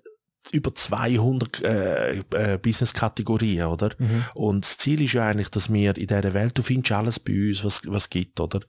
über 0.52 0.74
200 0.74 1.62
äh, 1.62 2.18
äh, 2.18 2.58
Business-Kategorien, 2.58 3.66
oder? 3.66 3.90
Mhm. 3.98 4.24
Und 4.34 4.64
das 4.64 4.76
Ziel 4.76 5.00
ist 5.00 5.14
ja 5.14 5.26
eigentlich, 5.26 5.48
dass 5.48 5.72
wir 5.72 5.96
in 5.96 6.06
dieser 6.06 6.34
Welt, 6.34 6.58
du 6.58 6.62
findest 6.62 6.92
alles 6.92 7.18
bei 7.18 7.32
uns, 7.32 7.64
was 7.64 7.80
was 7.86 8.10
gibt, 8.10 8.40
oder? 8.40 8.60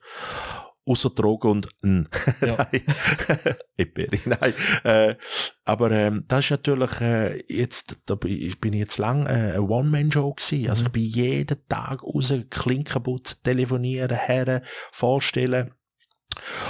Außer 0.88 1.10
Drogen 1.10 1.50
und 1.50 1.68
n. 1.82 2.08
Ja. 2.40 2.56
nein. 2.72 2.82
Eperi, 3.76 4.20
nein. 4.24 4.54
Äh, 4.84 5.16
aber 5.64 5.90
ähm, 5.90 6.24
das 6.28 6.44
ist 6.44 6.50
natürlich 6.52 7.00
äh, 7.00 7.42
jetzt, 7.52 7.96
da 8.06 8.14
bin 8.14 8.30
ich 8.40 8.60
bin 8.60 8.72
jetzt 8.72 8.98
lang 8.98 9.26
äh, 9.26 9.30
eine 9.54 9.62
One-Man-Show 9.62 10.34
gewesen. 10.34 10.70
Also 10.70 10.82
Mhm. 10.82 10.86
ich 10.86 10.92
bin 10.92 11.02
jeden 11.02 11.68
Tag 11.68 12.02
raus, 12.04 12.32
Klinken 12.50 13.02
putzen, 13.02 13.38
telefonieren, 13.42 14.16
her, 14.16 14.62
vorstellen. 14.92 15.72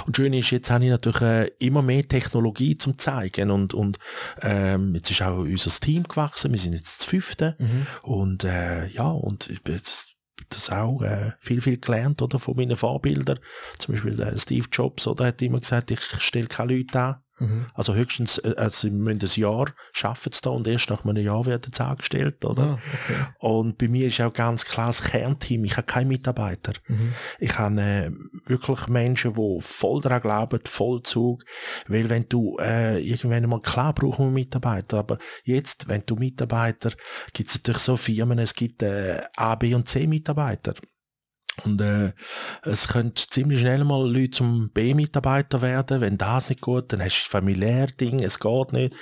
Und 0.05 0.15
schön 0.15 0.33
ist, 0.33 0.49
jetzt 0.51 0.69
habe 0.71 0.85
ich 0.85 0.89
natürlich 0.91 1.21
äh, 1.21 1.47
immer 1.59 1.81
mehr 1.81 2.07
Technologie 2.07 2.77
zum 2.77 2.97
zeigen 2.97 3.51
und, 3.51 3.73
und 3.73 3.99
ähm, 4.41 4.95
jetzt 4.95 5.11
ist 5.11 5.21
auch 5.21 5.39
unser 5.39 5.69
Team 5.79 6.03
gewachsen, 6.03 6.51
wir 6.53 6.59
sind 6.59 6.73
jetzt 6.73 7.01
das 7.01 7.05
fünfte 7.05 7.55
Mhm. 7.59 7.85
und 8.03 8.43
äh, 8.45 8.87
ja, 8.87 9.09
und 9.11 9.49
ich 9.49 9.61
bin 9.63 9.75
jetzt 9.75 10.15
das 10.49 10.69
auch 10.69 11.01
äh, 11.01 11.31
viel, 11.39 11.61
viel 11.61 11.77
gelernt, 11.77 12.21
oder, 12.21 12.39
von 12.39 12.55
meinen 12.55 12.77
Vorbildern. 12.77 13.39
Zum 13.77 13.93
Beispiel 13.93 14.19
äh, 14.21 14.37
Steve 14.37 14.67
Jobs, 14.71 15.07
oder, 15.07 15.25
hat 15.25 15.41
immer 15.41 15.59
gesagt, 15.59 15.91
ich 15.91 16.01
stelle 16.01 16.47
keine 16.47 16.75
Leute 16.75 16.99
an. 16.99 17.15
Mhm. 17.39 17.67
Also 17.73 17.93
höchstens, 17.93 18.39
äh, 18.39 18.55
also 18.57 18.87
sie 18.87 18.91
müssen 18.91 19.21
ein 19.21 19.41
Jahr 19.41 19.71
schaffen 19.91 20.31
es 20.31 20.41
da 20.41 20.49
und 20.49 20.67
erst 20.67 20.89
nach 20.89 21.05
einem 21.05 21.23
Jahr 21.23 21.45
werden 21.45 21.71
sie 21.73 21.83
angestellt, 21.83 22.43
oder? 22.45 22.63
Ah, 22.63 22.79
okay. 22.93 23.25
Und 23.39 23.77
bei 23.77 23.87
mir 23.87 24.07
ist 24.07 24.19
auch 24.21 24.33
ganz 24.33 24.65
klar 24.65 24.87
das 24.87 25.03
Kernteam, 25.03 25.63
ich 25.65 25.77
habe 25.77 25.85
keine 25.85 26.07
Mitarbeiter. 26.07 26.73
Mhm. 26.87 27.13
Ich 27.39 27.57
habe 27.57 27.81
äh, 27.81 28.11
wirklich 28.45 28.87
Menschen, 28.87 29.33
die 29.33 29.57
voll 29.61 30.01
daran 30.01 30.21
glauben, 30.21 30.59
Vollzug. 30.65 31.43
Weil 31.87 32.09
wenn 32.09 32.27
du 32.27 32.57
äh, 32.59 32.99
irgendwann 32.99 33.47
mal, 33.47 33.61
klar 33.61 33.93
brauchen 33.93 34.27
wir 34.27 34.31
Mitarbeiter, 34.31 34.99
aber 34.99 35.17
jetzt, 35.43 35.87
wenn 35.87 36.03
du 36.05 36.15
Mitarbeiter, 36.15 36.91
gibt 37.33 37.49
es 37.49 37.55
natürlich 37.57 37.81
so 37.81 37.97
Firmen, 37.97 38.39
es 38.39 38.53
gibt 38.53 38.81
äh, 38.83 39.21
A, 39.35 39.55
B 39.55 39.73
und 39.75 39.87
C 39.87 40.07
Mitarbeiter. 40.07 40.73
Und 41.63 41.81
äh, 41.81 42.13
es 42.63 42.87
könnte 42.87 43.27
ziemlich 43.29 43.59
schnell 43.59 43.83
mal 43.83 44.07
Leute 44.07 44.31
zum 44.31 44.69
B-Mitarbeiter 44.69 45.61
werden. 45.61 46.01
Wenn 46.01 46.17
das 46.17 46.49
nicht 46.49 46.61
gut, 46.61 46.93
dann 46.93 47.01
hast 47.01 47.19
du 47.19 47.27
ein 47.27 47.31
familiär 47.31 47.87
Ding, 47.87 48.21
es 48.21 48.39
geht 48.39 48.73
nicht. 48.73 48.93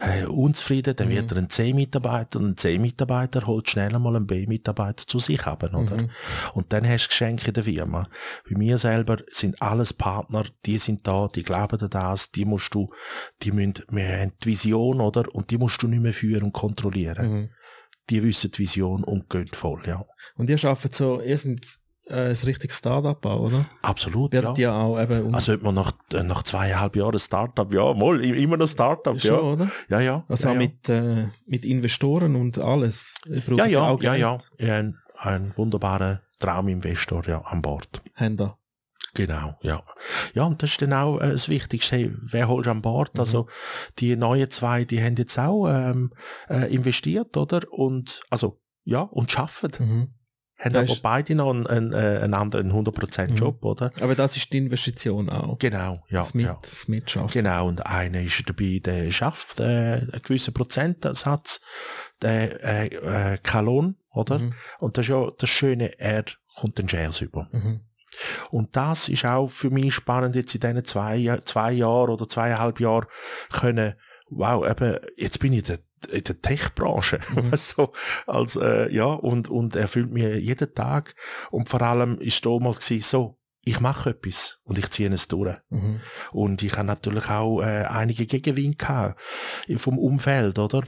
Äh, 0.00 0.26
unzufrieden, 0.26 0.94
dann 0.96 1.10
wird 1.10 1.32
er 1.32 1.38
ein 1.38 1.50
C-Mitarbeiter 1.50 2.38
und 2.38 2.50
ein 2.50 2.56
C-Mitarbeiter 2.56 3.46
holt 3.46 3.68
schnell 3.68 3.98
mal 3.98 4.14
einen 4.14 4.26
B-Mitarbeiter 4.26 5.06
zu 5.06 5.18
sich 5.18 5.44
haben, 5.44 5.74
oder? 5.74 6.02
Mhm. 6.02 6.10
Und 6.54 6.72
dann 6.72 6.88
hast 6.88 7.06
du 7.06 7.08
Geschenke 7.08 7.48
in 7.48 7.54
der 7.54 7.64
Firma. 7.64 8.08
Bei 8.48 8.56
mir 8.56 8.78
selber 8.78 9.16
sind 9.26 9.60
alles 9.60 9.92
Partner, 9.92 10.44
die 10.66 10.78
sind 10.78 11.06
da, 11.06 11.28
die 11.28 11.42
glauben 11.42 11.80
an 11.80 11.90
das, 11.90 12.30
die 12.30 12.44
musst 12.44 12.74
du, 12.74 12.90
die 13.42 13.52
müssen, 13.52 13.74
wir 13.88 14.20
haben 14.20 14.32
die 14.42 14.48
Vision, 14.48 15.00
oder? 15.00 15.24
Und 15.34 15.50
die 15.50 15.58
musst 15.58 15.82
du 15.82 15.88
nicht 15.88 16.02
mehr 16.02 16.12
führen 16.12 16.44
und 16.44 16.52
kontrollieren. 16.52 17.32
Mhm. 17.32 17.50
Die 18.10 18.22
wissen 18.22 18.50
die 18.50 18.58
Vision 18.58 19.02
und 19.02 19.30
gehen 19.30 19.48
voll, 19.52 19.82
ja. 19.86 20.04
Und 20.36 20.50
ihr 20.50 20.62
arbeitet 20.62 20.94
so, 20.94 21.20
ihr 21.20 21.38
seid 21.38 21.78
äh, 22.06 22.30
ein 22.30 22.36
richtiges 22.44 22.78
Start-up 22.78 23.24
auch, 23.26 23.40
oder? 23.40 23.66
Absolut, 23.82 24.34
ja. 24.34 24.42
Werdet 24.42 24.58
ihr 24.58 24.72
auch 24.72 25.00
eben 25.00 25.22
um, 25.24 25.34
Also, 25.34 25.54
ob 25.54 25.62
man 25.62 25.74
nach, 25.74 25.92
äh, 26.12 26.22
nach 26.22 26.42
zweieinhalb 26.42 26.96
Jahren 26.96 27.18
Startup, 27.18 27.72
ja, 27.72 27.94
mal, 27.94 28.22
immer 28.24 28.56
noch 28.56 28.68
Startup, 28.68 29.18
schon, 29.20 29.30
ja. 29.30 29.40
oder? 29.40 29.70
Ja, 29.88 30.00
ja. 30.00 30.24
Also 30.28 30.44
ja, 30.44 30.50
auch 30.50 30.54
ja. 30.54 30.58
mit, 30.58 30.88
äh, 30.88 31.28
mit 31.46 31.64
Investoren 31.64 32.36
und 32.36 32.58
alles. 32.58 33.14
Ja, 33.26 33.66
ja, 33.66 33.96
ja, 34.00 34.14
ja. 34.14 34.38
ja 34.58 34.74
ein, 34.74 34.98
ein 35.16 35.52
wunderbarer 35.56 36.20
Trauminvestor, 36.38 37.24
ja, 37.26 37.40
an 37.40 37.62
Bord. 37.62 38.02
Habt 38.14 38.40
ihr. 38.40 38.58
Genau, 39.14 39.56
ja. 39.62 39.82
Ja, 40.34 40.44
und 40.44 40.62
das 40.62 40.70
ist 40.70 40.82
dann 40.82 40.92
auch 40.92 41.18
äh, 41.20 41.30
das 41.30 41.48
Wichtigste. 41.48 41.96
Hey, 41.96 42.12
wer 42.20 42.48
holst 42.48 42.66
du 42.66 42.72
an 42.72 42.78
Mhm. 42.78 42.82
Bord? 42.82 43.18
Also, 43.18 43.46
die 44.00 44.16
neuen 44.16 44.50
zwei, 44.50 44.84
die 44.84 45.00
haben 45.02 45.14
jetzt 45.16 45.38
auch 45.38 45.68
ähm, 45.68 46.12
äh, 46.50 46.74
investiert, 46.74 47.36
oder? 47.36 47.60
Und, 47.70 48.22
also, 48.28 48.60
ja, 48.82 49.00
und 49.02 49.30
schaffen. 49.30 49.72
Mhm. 49.78 50.14
Haben 50.64 50.76
aber 50.76 50.96
beide 51.02 51.34
noch 51.34 51.50
einen, 51.50 51.66
einen, 51.66 51.92
äh, 51.92 52.20
einen 52.22 52.34
anderen 52.34 52.72
100% 52.72 53.28
Mhm. 53.28 53.36
Job, 53.36 53.64
oder? 53.64 53.90
Aber 54.00 54.14
das 54.14 54.36
ist 54.36 54.52
die 54.52 54.58
Investition 54.58 55.28
auch. 55.28 55.58
Genau, 55.58 56.02
ja. 56.08 56.20
das, 56.20 56.34
mit, 56.34 56.46
ja. 56.46 56.58
das 56.60 56.88
Mitschaffen. 56.88 57.30
Genau, 57.30 57.68
und 57.68 57.86
einer 57.86 58.20
ist 58.20 58.42
dabei, 58.46 58.80
der 58.82 59.10
schafft 59.10 59.60
äh, 59.60 59.64
einen 59.64 60.20
gewissen 60.22 60.54
Prozentsatz, 60.54 61.60
der 62.22 62.64
äh, 62.64 62.86
äh, 63.34 63.38
kein 63.42 63.64
Lohn, 63.66 63.96
oder? 64.12 64.38
Mhm. 64.38 64.54
Und 64.78 64.96
das 64.96 65.04
ist 65.04 65.10
ja 65.10 65.30
das 65.38 65.50
Schöne, 65.50 65.98
er 65.98 66.24
kommt 66.56 66.78
den 66.78 66.88
Shares 66.88 67.20
über. 67.20 67.48
Mhm. 67.52 67.80
Und 68.50 68.76
das 68.76 69.08
ist 69.08 69.24
auch 69.24 69.48
für 69.48 69.70
mich 69.70 69.94
spannend, 69.94 70.36
jetzt 70.36 70.54
in 70.54 70.60
diesen 70.60 70.84
zwei, 70.84 71.40
zwei 71.44 71.72
Jahren 71.72 72.10
oder 72.10 72.28
zweieinhalb 72.28 72.80
Jahren 72.80 73.06
können, 73.50 73.94
wow, 74.30 74.68
eben, 74.68 74.98
jetzt 75.16 75.40
bin 75.40 75.52
ich 75.52 75.64
der, 75.64 75.80
in 76.06 76.24
der 76.24 76.40
Tech-Branche, 76.40 77.20
Mhm. 77.34 77.56
so, 77.56 77.92
als, 78.26 78.56
äh, 78.56 78.92
ja, 78.92 79.06
und, 79.06 79.48
und 79.48 79.76
er 79.76 79.88
fühlt 79.88 80.10
mir 80.10 80.40
jeden 80.40 80.74
Tag, 80.74 81.14
und 81.50 81.68
vor 81.68 81.82
allem 81.82 82.18
ist 82.18 82.44
da 82.46 82.58
mal 82.58 82.74
gewesen, 82.74 83.02
so, 83.02 83.38
ich 83.64 83.80
mache 83.80 84.10
etwas 84.10 84.60
und 84.64 84.78
ich 84.78 84.90
ziehe 84.90 85.10
es 85.10 85.28
durch. 85.28 85.56
Mhm. 85.70 86.00
Und 86.32 86.62
ich 86.62 86.76
habe 86.76 86.86
natürlich 86.86 87.28
auch 87.30 87.62
äh, 87.62 87.84
einige 87.84 88.26
Gegenwind 88.26 88.78
gehabt 88.78 89.20
vom 89.76 89.98
Umfeld, 89.98 90.58
oder? 90.58 90.82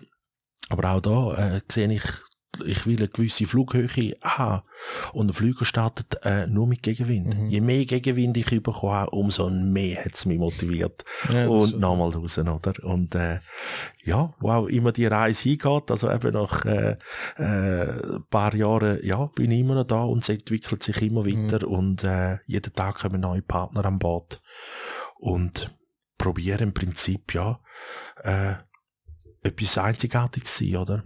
Aber 0.69 0.91
auch 0.91 1.01
da 1.01 1.57
äh, 1.57 1.61
sehe 1.71 1.91
ich, 1.93 2.03
ich 2.65 2.87
will 2.87 2.97
eine 2.97 3.09
gewisse 3.09 3.47
Flughöhe 3.47 4.17
haben. 4.23 4.63
Und 5.13 5.31
ein 5.31 5.33
Flüger 5.33 5.65
startet 5.65 6.19
äh, 6.25 6.47
nur 6.47 6.67
mit 6.67 6.83
Gegenwind. 6.83 7.39
Mhm. 7.39 7.47
Je 7.49 7.61
mehr 7.61 7.85
Gegenwind 7.85 8.37
ich 8.37 8.47
bekommen 8.63 8.93
habe, 8.93 9.11
umso 9.11 9.51
mehr 9.51 10.05
hat 10.05 10.15
es 10.15 10.27
mich 10.27 10.39
motiviert. 10.39 11.05
Ja, 11.33 11.49
und 11.49 11.79
nochmal 11.79 12.11
raus, 12.11 12.39
oder? 12.39 12.73
Und 12.85 13.15
äh, 13.15 13.41
ja, 14.05 14.35
wow, 14.41 14.69
immer 14.69 14.93
die 14.93 15.07
Reise 15.07 15.43
hingeht. 15.45 15.91
Also 15.91 16.11
eben 16.11 16.33
nach 16.33 16.65
äh, 16.65 16.97
äh, 17.37 18.21
paar 18.31 18.55
Jahren, 18.55 18.99
ja, 19.03 19.27
bin 19.27 19.51
ich 19.51 19.61
immer 19.61 19.75
noch 19.75 19.85
da 19.85 20.05
und 20.05 20.23
es 20.23 20.29
entwickelt 20.29 20.83
sich 20.83 21.03
immer 21.03 21.27
weiter. 21.27 21.67
Und 21.67 22.05
äh, 22.05 22.39
jeden 22.47 22.73
Tag 22.75 23.01
kommen 23.01 23.21
neue 23.21 23.43
Partner 23.43 23.85
an 23.85 23.99
Bord. 23.99 24.41
Und 25.19 25.75
probieren 26.19 26.61
im 26.61 26.75
Prinzip, 26.75 27.35
ja, 27.35 27.61
äh, 28.23 28.55
etwas 29.43 29.79
Einzigartiges 29.79 30.57
sein, 30.57 30.77
oder? 30.77 31.05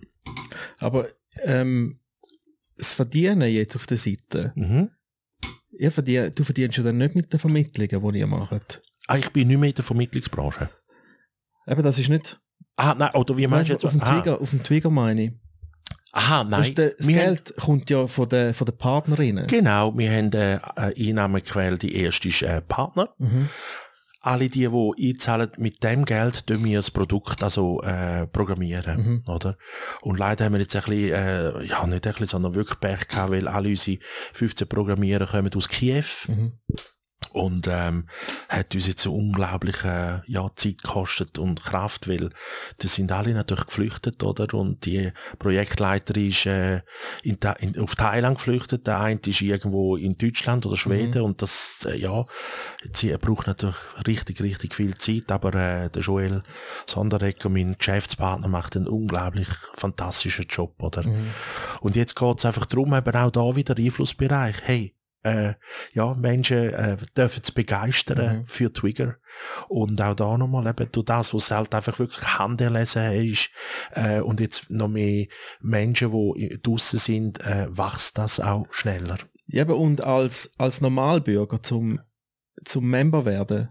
Aber 0.78 1.06
ähm, 1.44 2.00
das 2.76 2.92
Verdienen 2.92 3.48
jetzt 3.50 3.76
auf 3.76 3.86
der 3.86 3.96
Seite, 3.96 4.52
Mhm. 4.54 4.90
verdien, 5.90 6.32
du 6.34 6.42
verdienst 6.44 6.78
ja 6.78 6.84
dann 6.84 6.98
nicht 6.98 7.14
mit 7.14 7.32
den 7.32 7.40
Vermittlungen, 7.40 8.12
die 8.12 8.18
ihr 8.18 8.26
macht. 8.26 8.82
Ah, 9.06 9.16
ich 9.16 9.30
bin 9.30 9.48
nicht 9.48 9.58
mehr 9.58 9.68
in 9.70 9.74
der 9.74 9.84
Vermittlungsbranche. 9.84 10.70
Eben, 11.66 11.82
das 11.82 11.98
ist 11.98 12.08
nicht... 12.08 12.40
Ah, 12.76 12.94
nein, 12.96 13.10
oder 13.14 13.36
wie 13.36 13.46
meinst 13.46 13.68
du 13.68 13.72
jetzt? 13.74 13.84
auf, 13.84 13.90
dem 13.92 14.00
Twigger, 14.00 14.40
auf 14.40 14.50
dem 14.50 14.62
Twigger 14.62 14.90
meine 14.90 15.24
ich. 15.24 15.32
aha, 16.12 16.44
nein. 16.44 16.74
Du, 16.74 16.94
das 16.96 17.06
Wir 17.06 17.16
haben- 17.20 17.34
Geld 17.34 17.54
kommt 17.56 17.90
ja 17.90 18.06
von 18.06 18.28
den, 18.28 18.54
von 18.54 18.64
den 18.64 18.76
Partnerinnen. 18.78 19.46
Genau, 19.48 19.96
wir 19.96 20.10
haben 20.10 20.32
äh, 20.32 20.58
eine 20.76 20.94
Einnahmequelle, 20.96 21.76
die 21.76 21.94
erste 21.94 22.28
ist 22.28 22.42
äh, 22.42 22.60
Partner. 22.62 23.14
Mhm. 23.18 23.48
Alle 24.22 24.48
die, 24.50 24.68
die 24.68 25.08
einzahlen, 25.10 25.50
mit 25.56 25.82
dem 25.82 26.04
Geld 26.04 26.46
tun 26.46 26.62
wir 26.64 26.78
das 26.78 26.90
Produkt 26.90 27.42
also 27.42 27.80
äh, 27.82 28.26
programmieren, 28.26 29.00
Mhm. 29.00 29.22
oder? 29.26 29.56
Und 30.02 30.18
leider 30.18 30.44
haben 30.44 30.52
wir 30.52 30.60
jetzt 30.60 30.76
ein 30.76 30.82
bisschen, 30.82 31.12
äh, 31.14 31.64
ja 31.64 31.86
nicht 31.86 32.06
ein 32.06 32.12
bisschen, 32.12 32.26
sondern 32.26 32.54
wirklich 32.54 32.78
Pech 32.80 33.08
gehabt, 33.08 33.30
weil 33.32 33.48
alle 33.48 33.70
unsere 33.70 33.98
15 34.34 34.68
Programmierer 34.68 35.26
kommen 35.26 35.50
aus 35.54 35.68
Kiew 35.68 36.04
Mhm. 36.28 36.52
Und 37.32 37.68
ähm, 37.68 38.06
hat 38.48 38.74
uns 38.74 38.86
jetzt 38.86 39.02
so 39.02 39.14
unglaublich 39.14 39.84
äh, 39.84 40.20
ja, 40.26 40.48
Zeit 40.56 40.82
gekostet 40.82 41.38
und 41.38 41.62
Kraft, 41.62 42.08
weil 42.08 42.30
die 42.82 42.88
sind 42.88 43.12
alle 43.12 43.32
natürlich 43.32 43.66
geflüchtet, 43.66 44.22
oder? 44.22 44.52
Und 44.54 44.84
die 44.86 45.12
Projektleiterin 45.38 46.28
ist 46.28 46.46
äh, 46.46 46.82
in, 47.22 47.38
in, 47.60 47.78
auf 47.80 47.94
Thailand 47.94 48.38
geflüchtet, 48.38 48.86
der 48.86 49.00
eine 49.00 49.20
ist 49.24 49.40
irgendwo 49.40 49.96
in 49.96 50.16
Deutschland 50.16 50.66
oder 50.66 50.76
Schweden 50.76 51.22
und 51.22 51.42
das, 51.42 51.86
äh, 51.88 51.96
ja, 51.96 52.26
sie 52.92 53.16
braucht 53.18 53.46
natürlich 53.46 53.76
richtig, 54.06 54.40
richtig 54.40 54.74
viel 54.74 54.96
Zeit, 54.98 55.30
aber 55.30 55.54
äh, 55.54 55.90
der 55.90 56.02
Joel 56.02 56.42
Sonderegger, 56.86 57.48
mein 57.48 57.76
Geschäftspartner, 57.78 58.48
macht 58.48 58.76
einen 58.76 58.88
unglaublich 58.88 59.48
fantastischen 59.74 60.46
Job, 60.48 60.82
oder? 60.82 61.06
Mhm. 61.06 61.30
Und 61.80 61.96
jetzt 61.96 62.16
geht's 62.16 62.44
einfach 62.44 62.66
darum, 62.66 62.94
eben 62.94 63.14
auch 63.14 63.30
da 63.30 63.56
wieder 63.56 63.76
Einflussbereich. 63.76 64.56
Hey, 64.62 64.94
äh, 65.22 65.54
ja, 65.92 66.14
Menschen 66.14 66.72
äh, 66.72 66.96
dürfen 67.16 67.40
es 67.42 67.50
begeistern 67.52 68.38
Mhm. 68.38 68.44
für 68.46 68.72
Twigger. 68.72 69.16
Und 69.68 70.00
auch 70.02 70.14
da 70.14 70.36
nochmal 70.38 70.66
eben 70.68 70.90
durch 70.92 71.04
das, 71.06 71.32
was 71.34 71.50
halt 71.50 71.74
einfach 71.74 71.98
wirklich 71.98 72.38
handerlesen 72.38 73.12
ist, 73.12 73.50
äh, 73.92 74.20
und 74.20 74.40
jetzt 74.40 74.70
noch 74.70 74.88
mehr 74.88 75.26
Menschen, 75.60 76.10
die 76.34 76.58
draussen 76.62 76.98
sind, 76.98 77.40
äh, 77.46 77.68
wächst 77.70 78.18
das 78.18 78.40
auch 78.40 78.66
schneller. 78.72 79.18
Ja, 79.46 79.66
und 79.68 80.02
als, 80.02 80.52
als 80.58 80.80
Normalbürger 80.80 81.62
zum, 81.62 82.00
zum 82.64 82.88
Member 82.88 83.24
werden, 83.24 83.68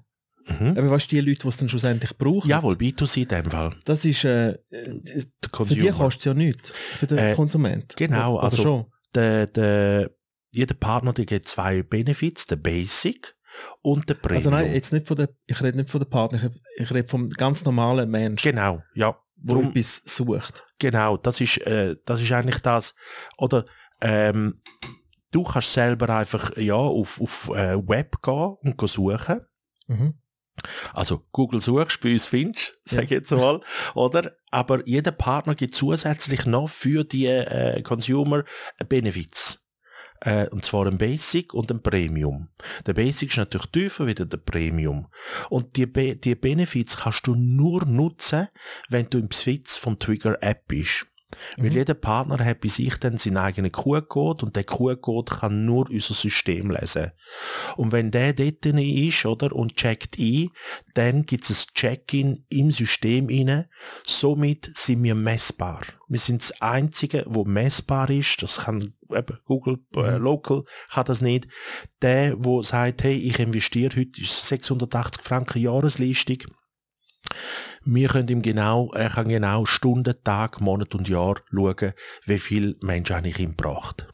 Mhm. 0.59 0.75
weißt 0.89 1.11
du, 1.11 1.15
die 1.15 1.21
Leute, 1.21 1.41
die 1.43 1.47
es 1.47 1.57
dann 1.57 1.69
schlussendlich 1.69 2.17
brauchen, 2.17 2.49
Jawohl, 2.49 2.73
B2C 2.75 3.21
in 3.21 3.27
dem 3.27 3.51
Fall. 3.51 3.75
das 3.85 4.03
ist, 4.03 4.23
äh, 4.23 4.57
für 4.71 5.75
die 5.75 5.89
kostet 5.89 6.19
es 6.21 6.25
ja 6.25 6.33
nichts, 6.33 6.71
für 6.97 7.05
den 7.05 7.17
Äh, 7.19 7.33
Konsument. 7.35 7.95
genau, 7.95 8.35
Oder 8.35 8.43
also- 8.45 8.61
schon. 8.63 8.85
Der, 9.13 9.45
der, 9.47 10.11
jeder 10.51 10.73
Partner, 10.75 11.13
der 11.13 11.25
gibt 11.25 11.47
zwei 11.47 11.83
Benefits, 11.83 12.47
der 12.47 12.55
Basic 12.57 13.35
und 13.81 14.09
der 14.09 14.15
Premium. 14.15 14.37
Also 14.37 14.49
nein, 14.49 14.73
jetzt 14.73 14.93
nicht 14.93 15.07
von 15.07 15.17
der, 15.17 15.29
ich 15.45 15.61
rede 15.61 15.77
nicht 15.77 15.89
von 15.89 15.99
der 15.99 16.07
Partner, 16.07 16.51
ich, 16.77 16.91
rede 16.91 17.07
vom 17.07 17.29
ganz 17.29 17.63
normalen 17.65 18.09
Mensch, 18.09 18.41
Genau, 18.43 18.81
ja. 18.93 19.17
Drum- 19.41 19.69
etwas 19.69 20.01
sucht. 20.05 20.65
Genau, 20.79 21.15
das 21.17 21.39
ist, 21.39 21.57
äh, 21.65 21.95
das 22.05 22.21
ist 22.21 22.31
eigentlich 22.31 22.59
das. 22.61 22.93
Oder 23.37 23.63
ähm, 24.01 24.61
du 25.31 25.43
kannst 25.43 25.71
selber 25.73 26.09
einfach 26.09 26.57
ja 26.57 26.73
auf, 26.75 27.21
auf 27.21 27.49
äh, 27.55 27.77
Web 27.87 28.21
gehen 28.21 28.55
und 28.61 28.75
go 28.77 28.85
suchen. 28.87 29.41
Mhm. 29.87 30.15
Also 30.93 31.25
Google 31.31 31.61
suchst, 31.61 32.01
bei 32.01 32.11
uns 32.11 32.25
findest, 32.25 32.79
sag 32.83 33.05
ich 33.05 33.11
jetzt 33.11 33.31
mal, 33.31 33.61
oder? 33.95 34.33
Aber 34.51 34.85
jeder 34.85 35.11
Partner 35.11 35.55
gibt 35.55 35.73
zusätzlich 35.73 36.45
noch 36.45 36.67
für 36.67 37.05
die 37.05 37.27
äh, 37.27 37.81
Consumer 37.81 38.43
Benefits. 38.89 39.65
Äh, 40.22 40.47
und 40.49 40.65
zwar 40.65 40.88
ein 40.88 40.97
Basic 40.97 41.53
und 41.53 41.72
ein 41.72 41.82
Premium. 41.82 42.49
Der 42.86 42.93
Basic 42.93 43.30
ist 43.30 43.38
natürlich 43.38 43.67
tiefer 43.67 44.07
wie 44.07 44.15
der 44.15 44.26
Premium. 44.26 45.07
Und 45.49 45.76
die, 45.78 45.86
Be 45.86 46.15
die 46.15 46.36
Benefits 46.36 46.97
kannst 46.97 47.28
du 47.28 47.36
nur 47.36 47.86
nutzen, 47.86 48.47
wenn 48.89 49.09
du 49.09 49.17
im 49.17 49.30
Besitz 49.30 49.78
vom 49.78 49.97
Trigger 49.97 50.38
App 50.41 50.67
bist. 50.67 51.07
Weil 51.57 51.69
Mhm. 51.69 51.77
jeder 51.77 51.93
Partner 51.93 52.43
hat 52.43 52.61
bei 52.61 52.69
sich 52.69 52.95
dann 52.97 53.17
seinen 53.17 53.38
eigenen 53.38 53.71
QR-Code 53.71 54.45
und 54.45 54.55
der 54.55 54.63
QR-Code 54.63 55.36
kann 55.36 55.65
nur 55.65 55.89
unser 55.89 56.13
System 56.13 56.71
lesen. 56.71 57.11
Und 57.77 57.91
wenn 57.91 58.11
der 58.11 58.34
dort 58.34 58.65
ist, 58.65 59.25
oder, 59.25 59.55
und 59.55 59.75
checkt 59.75 60.17
ein, 60.17 60.49
dann 60.95 61.25
gibt 61.25 61.49
es 61.49 61.65
ein 61.65 61.73
Check-in 61.75 62.45
im 62.49 62.71
System 62.71 63.27
rein. 63.27 63.65
Somit 64.05 64.71
sind 64.75 65.03
wir 65.03 65.15
messbar. 65.15 65.82
Wir 66.07 66.19
sind 66.19 66.41
das 66.41 66.61
Einzige, 66.61 67.23
wo 67.27 67.45
messbar 67.45 68.09
ist. 68.09 68.41
Das 68.41 68.61
kann 68.61 68.93
Google 69.45 69.77
äh, 69.95 70.17
Mhm. 70.17 70.23
Local 70.23 70.63
kann 70.91 71.05
das 71.05 71.21
nicht. 71.21 71.47
Der, 72.01 72.36
wo 72.43 72.61
sagt, 72.61 73.03
hey, 73.03 73.15
ich 73.17 73.39
investiere 73.39 73.95
heute 73.95 74.21
ist 74.21 74.47
680 74.47 75.23
Franken 75.23 75.59
Jahresleistung. 75.59 76.39
Wir 77.91 78.07
können 78.07 78.27
ihm 78.27 78.41
genau, 78.43 78.91
er 78.93 79.09
kann 79.09 79.29
genau 79.29 79.65
Stunden, 79.65 80.13
Tag, 80.23 80.61
Monat 80.61 80.93
und 80.93 81.09
Jahr 81.09 81.37
schauen, 81.49 81.93
wie 82.25 82.39
viel 82.39 82.77
Mensch 82.81 83.09
eigentlich 83.09 83.39
ihm 83.39 83.55
braucht. 83.55 84.07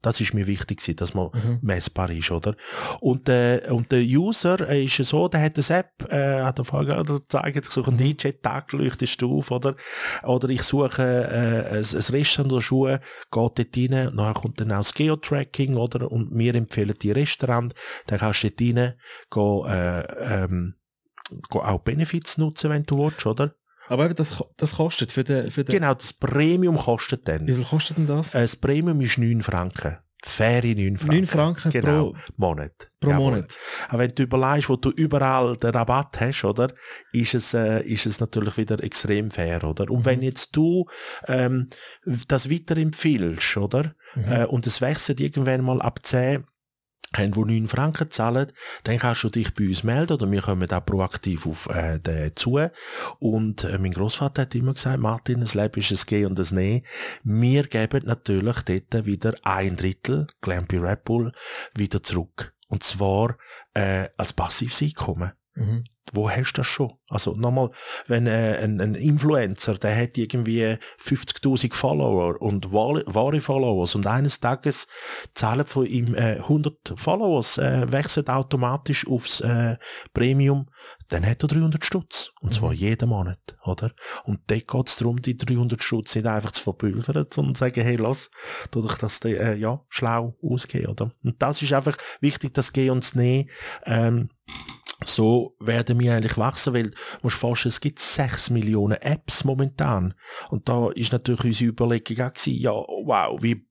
Das 0.00 0.20
ist 0.20 0.32
mir 0.34 0.46
wichtig, 0.46 0.80
dass 0.98 1.14
man 1.14 1.30
Mhm. 1.32 1.58
messbar 1.62 2.10
ist, 2.10 2.30
oder? 2.30 2.54
Und, 3.00 3.28
äh, 3.28 3.62
und 3.70 3.90
der 3.90 4.02
User 4.02 4.68
äh, 4.68 4.84
ist 4.84 4.98
so, 4.98 5.26
der 5.26 5.42
hat 5.42 5.56
eine 5.56 5.78
App, 5.80 6.12
äh, 6.12 6.42
hat 6.42 6.60
er 6.60 6.64
vorher 6.64 7.02
gezeigt, 7.02 7.56
ich 7.66 7.72
suche 7.72 7.90
einen 7.90 7.98
DJ, 7.98 8.28
Tag 8.40 8.70
leuchtest 8.70 9.20
du 9.20 9.38
auf, 9.38 9.50
oder? 9.50 9.74
Oder 10.22 10.48
ich 10.50 10.62
suche 10.62 11.02
äh, 11.02 11.78
ein, 11.78 11.84
ein 11.84 12.14
Restaurant 12.14 12.52
oder 12.52 12.62
Schuhe, 12.62 13.00
geht 13.32 13.32
dort 13.32 13.58
rein, 13.76 14.14
nachher 14.14 14.34
kommt 14.34 14.60
dann 14.60 14.70
auch 14.70 14.78
das 14.78 14.94
Geotracking, 14.94 15.74
oder? 15.74 16.12
Und 16.12 16.30
wir 16.38 16.54
empfehlen 16.54 16.94
die 17.02 17.10
Restaurant, 17.10 17.74
dann 18.06 18.20
kannst 18.20 18.44
du 18.44 18.50
dort 18.50 18.60
rein, 18.60 18.94
gehen, 19.32 19.66
äh, 19.66 20.44
ähm, 20.44 20.74
auch 21.50 21.80
Benefits 21.80 22.38
nutzen, 22.38 22.70
wenn 22.70 22.84
du 22.84 22.98
willst, 22.98 23.26
oder? 23.26 23.54
Aber 23.88 24.04
eben, 24.06 24.14
das, 24.16 24.42
das 24.56 24.74
kostet 24.76 25.12
für 25.12 25.22
den, 25.24 25.50
für 25.50 25.62
den, 25.64 25.72
Genau, 25.74 25.94
das 25.94 26.12
Premium 26.12 26.76
kostet 26.76 27.28
dann. 27.28 27.46
wie 27.46 27.54
viel 27.54 27.64
kostet 27.64 27.98
denn 27.98 28.06
das? 28.06 28.32
Das 28.32 28.56
Premium 28.56 29.00
ist 29.00 29.16
9 29.18 29.42
Franken. 29.42 29.98
Faire 30.24 30.66
9 30.66 30.96
Franken. 30.96 31.14
9 31.18 31.26
Franken 31.26 31.70
genau, 31.70 32.10
pro, 32.12 32.16
Monat. 32.36 32.72
pro 32.98 33.10
Jawohl. 33.10 33.30
Monat. 33.32 33.56
Aber 33.88 33.98
wenn 34.00 34.14
du 34.14 34.24
überlegst, 34.24 34.68
wo 34.68 34.74
du 34.74 34.90
überall 34.90 35.56
den 35.56 35.70
Rabatt 35.70 36.18
hast, 36.20 36.42
oder, 36.44 36.72
ist 37.12 37.34
es, 37.34 37.54
äh, 37.54 37.82
ist 37.82 38.06
es 38.06 38.18
natürlich 38.18 38.56
wieder 38.56 38.82
extrem 38.82 39.30
fair, 39.30 39.62
oder? 39.62 39.88
Und 39.88 40.04
wenn 40.04 40.22
jetzt 40.22 40.56
du 40.56 40.86
ähm, 41.28 41.68
das 42.26 42.50
weiterempfiehlst, 42.50 43.56
oder, 43.58 43.94
Mhm. 44.16 44.32
äh, 44.32 44.44
und 44.46 44.66
es 44.66 44.80
wechselt 44.80 45.20
irgendwann 45.20 45.62
mal 45.62 45.80
ab 45.82 46.00
10, 46.02 46.44
haben, 47.18 47.32
die 47.32 47.60
9 47.60 47.68
Franken 47.68 48.10
zahlen, 48.10 48.52
dann 48.84 48.98
kannst 48.98 49.24
du 49.24 49.30
dich 49.30 49.54
bei 49.54 49.68
uns 49.68 49.82
melden 49.82 50.14
oder 50.14 50.30
wir 50.30 50.42
kommen 50.42 50.70
auch 50.70 50.84
proaktiv 50.84 51.46
auf 51.46 51.68
äh, 51.68 51.98
den 51.98 52.34
zu. 52.36 52.58
Und 53.18 53.64
äh, 53.64 53.78
mein 53.78 53.92
Großvater 53.92 54.42
hat 54.42 54.54
immer 54.54 54.74
gesagt, 54.74 54.98
Martin, 54.98 55.40
das 55.40 55.54
Leben 55.54 55.80
ist 55.80 55.90
ein 55.90 56.06
Gehen 56.06 56.26
und 56.26 56.38
ein 56.38 56.54
Nehmen. 56.54 56.82
Wir 57.22 57.64
geben 57.64 58.02
natürlich 58.06 58.56
dort 58.62 59.06
wieder 59.06 59.34
ein 59.42 59.76
Drittel, 59.76 60.26
Glampy 60.40 60.78
Red 60.78 61.04
Bull, 61.04 61.32
wieder 61.74 62.02
zurück. 62.02 62.54
Und 62.68 62.82
zwar 62.82 63.36
äh, 63.74 64.08
als 64.16 64.32
passives 64.32 64.82
Einkommen. 64.82 65.32
Mhm. 65.56 65.84
Wo 66.12 66.30
hast 66.30 66.52
du 66.52 66.60
das 66.60 66.68
schon? 66.68 66.92
Also 67.08 67.34
nochmal, 67.34 67.70
wenn 68.06 68.28
äh, 68.28 68.60
ein, 68.62 68.80
ein 68.80 68.94
Influencer, 68.94 69.76
der 69.76 69.96
hat 70.00 70.16
irgendwie 70.16 70.76
50.000 71.00 71.74
Follower 71.74 72.40
und 72.40 72.72
wahre, 72.72 73.02
wahre 73.06 73.40
Followers 73.40 73.96
und 73.96 74.06
eines 74.06 74.38
Tages 74.38 74.86
zahlen 75.34 75.66
von 75.66 75.84
ihm 75.84 76.14
äh, 76.14 76.36
100 76.36 76.94
Followers, 76.96 77.58
äh, 77.58 77.90
wechselt 77.90 78.30
automatisch 78.30 79.06
aufs 79.08 79.40
äh, 79.40 79.78
Premium, 80.14 80.68
dann 81.08 81.26
hat 81.26 81.42
er 81.42 81.48
300 81.48 81.84
Stutz. 81.84 82.32
Und 82.40 82.54
zwar 82.54 82.72
jeden 82.72 83.08
Monat, 83.08 83.56
oder? 83.64 83.92
Und 84.24 84.40
dort 84.46 84.68
geht 84.68 84.88
es 84.88 84.96
darum, 84.96 85.20
die 85.20 85.36
300 85.36 85.82
Stutz 85.82 86.14
nicht 86.14 86.26
einfach 86.26 86.52
zu 86.52 86.62
verpulvern 86.62 87.16
und 87.16 87.32
zu 87.32 87.54
sagen, 87.54 87.82
hey, 87.82 87.96
lass, 87.96 88.30
tu 88.70 88.80
doch 88.80 88.96
das 88.98 89.20
äh, 89.24 89.54
ja, 89.54 89.80
schlau 89.88 90.36
ausgehen, 90.40 90.86
oder? 90.86 91.10
Und 91.24 91.42
das 91.42 91.62
ist 91.62 91.72
einfach 91.72 91.96
wichtig, 92.20 92.54
das 92.54 92.72
Gehen 92.72 92.90
und 92.90 93.02
das 93.02 93.14
Nehmen, 93.16 93.50
ähm, 93.86 94.28
so 95.04 95.56
werden 95.60 96.00
wir 96.00 96.14
eigentlich 96.14 96.38
wachsen, 96.38 96.72
weil, 96.72 96.90
du 96.90 96.96
musst 97.22 97.36
vorstellen, 97.36 97.70
es 97.70 97.80
gibt 97.80 97.98
6 97.98 98.50
Millionen 98.50 98.96
Apps 99.02 99.44
momentan. 99.44 100.14
Und 100.50 100.68
da 100.68 100.90
ist 100.90 101.12
natürlich 101.12 101.44
unsere 101.44 101.70
Überlegung 101.70 102.26
auch 102.26 102.32
gewesen, 102.32 102.60
ja, 102.60 102.72
wow, 102.72 103.38
wie, 103.42 103.66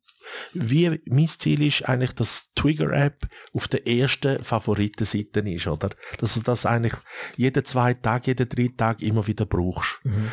wie, 0.53 1.01
mein 1.05 1.27
Ziel 1.27 1.61
ist 1.63 1.83
eigentlich, 1.83 2.13
dass 2.13 2.51
die 2.51 2.61
Trigger-App 2.61 3.27
auf 3.53 3.67
der 3.67 3.87
ersten 3.87 4.43
Favoritenseite 4.43 5.39
ist, 5.41 5.67
oder? 5.67 5.89
Dass 6.19 6.35
du 6.35 6.41
das 6.41 6.65
eigentlich 6.65 6.95
jeden 7.37 7.65
zwei 7.65 7.93
Tag, 7.95 8.27
jeden 8.27 8.47
drei 8.47 8.69
Tag 8.75 9.01
immer 9.01 9.25
wieder 9.25 9.45
brauchst. 9.45 9.99
Mhm. 10.03 10.31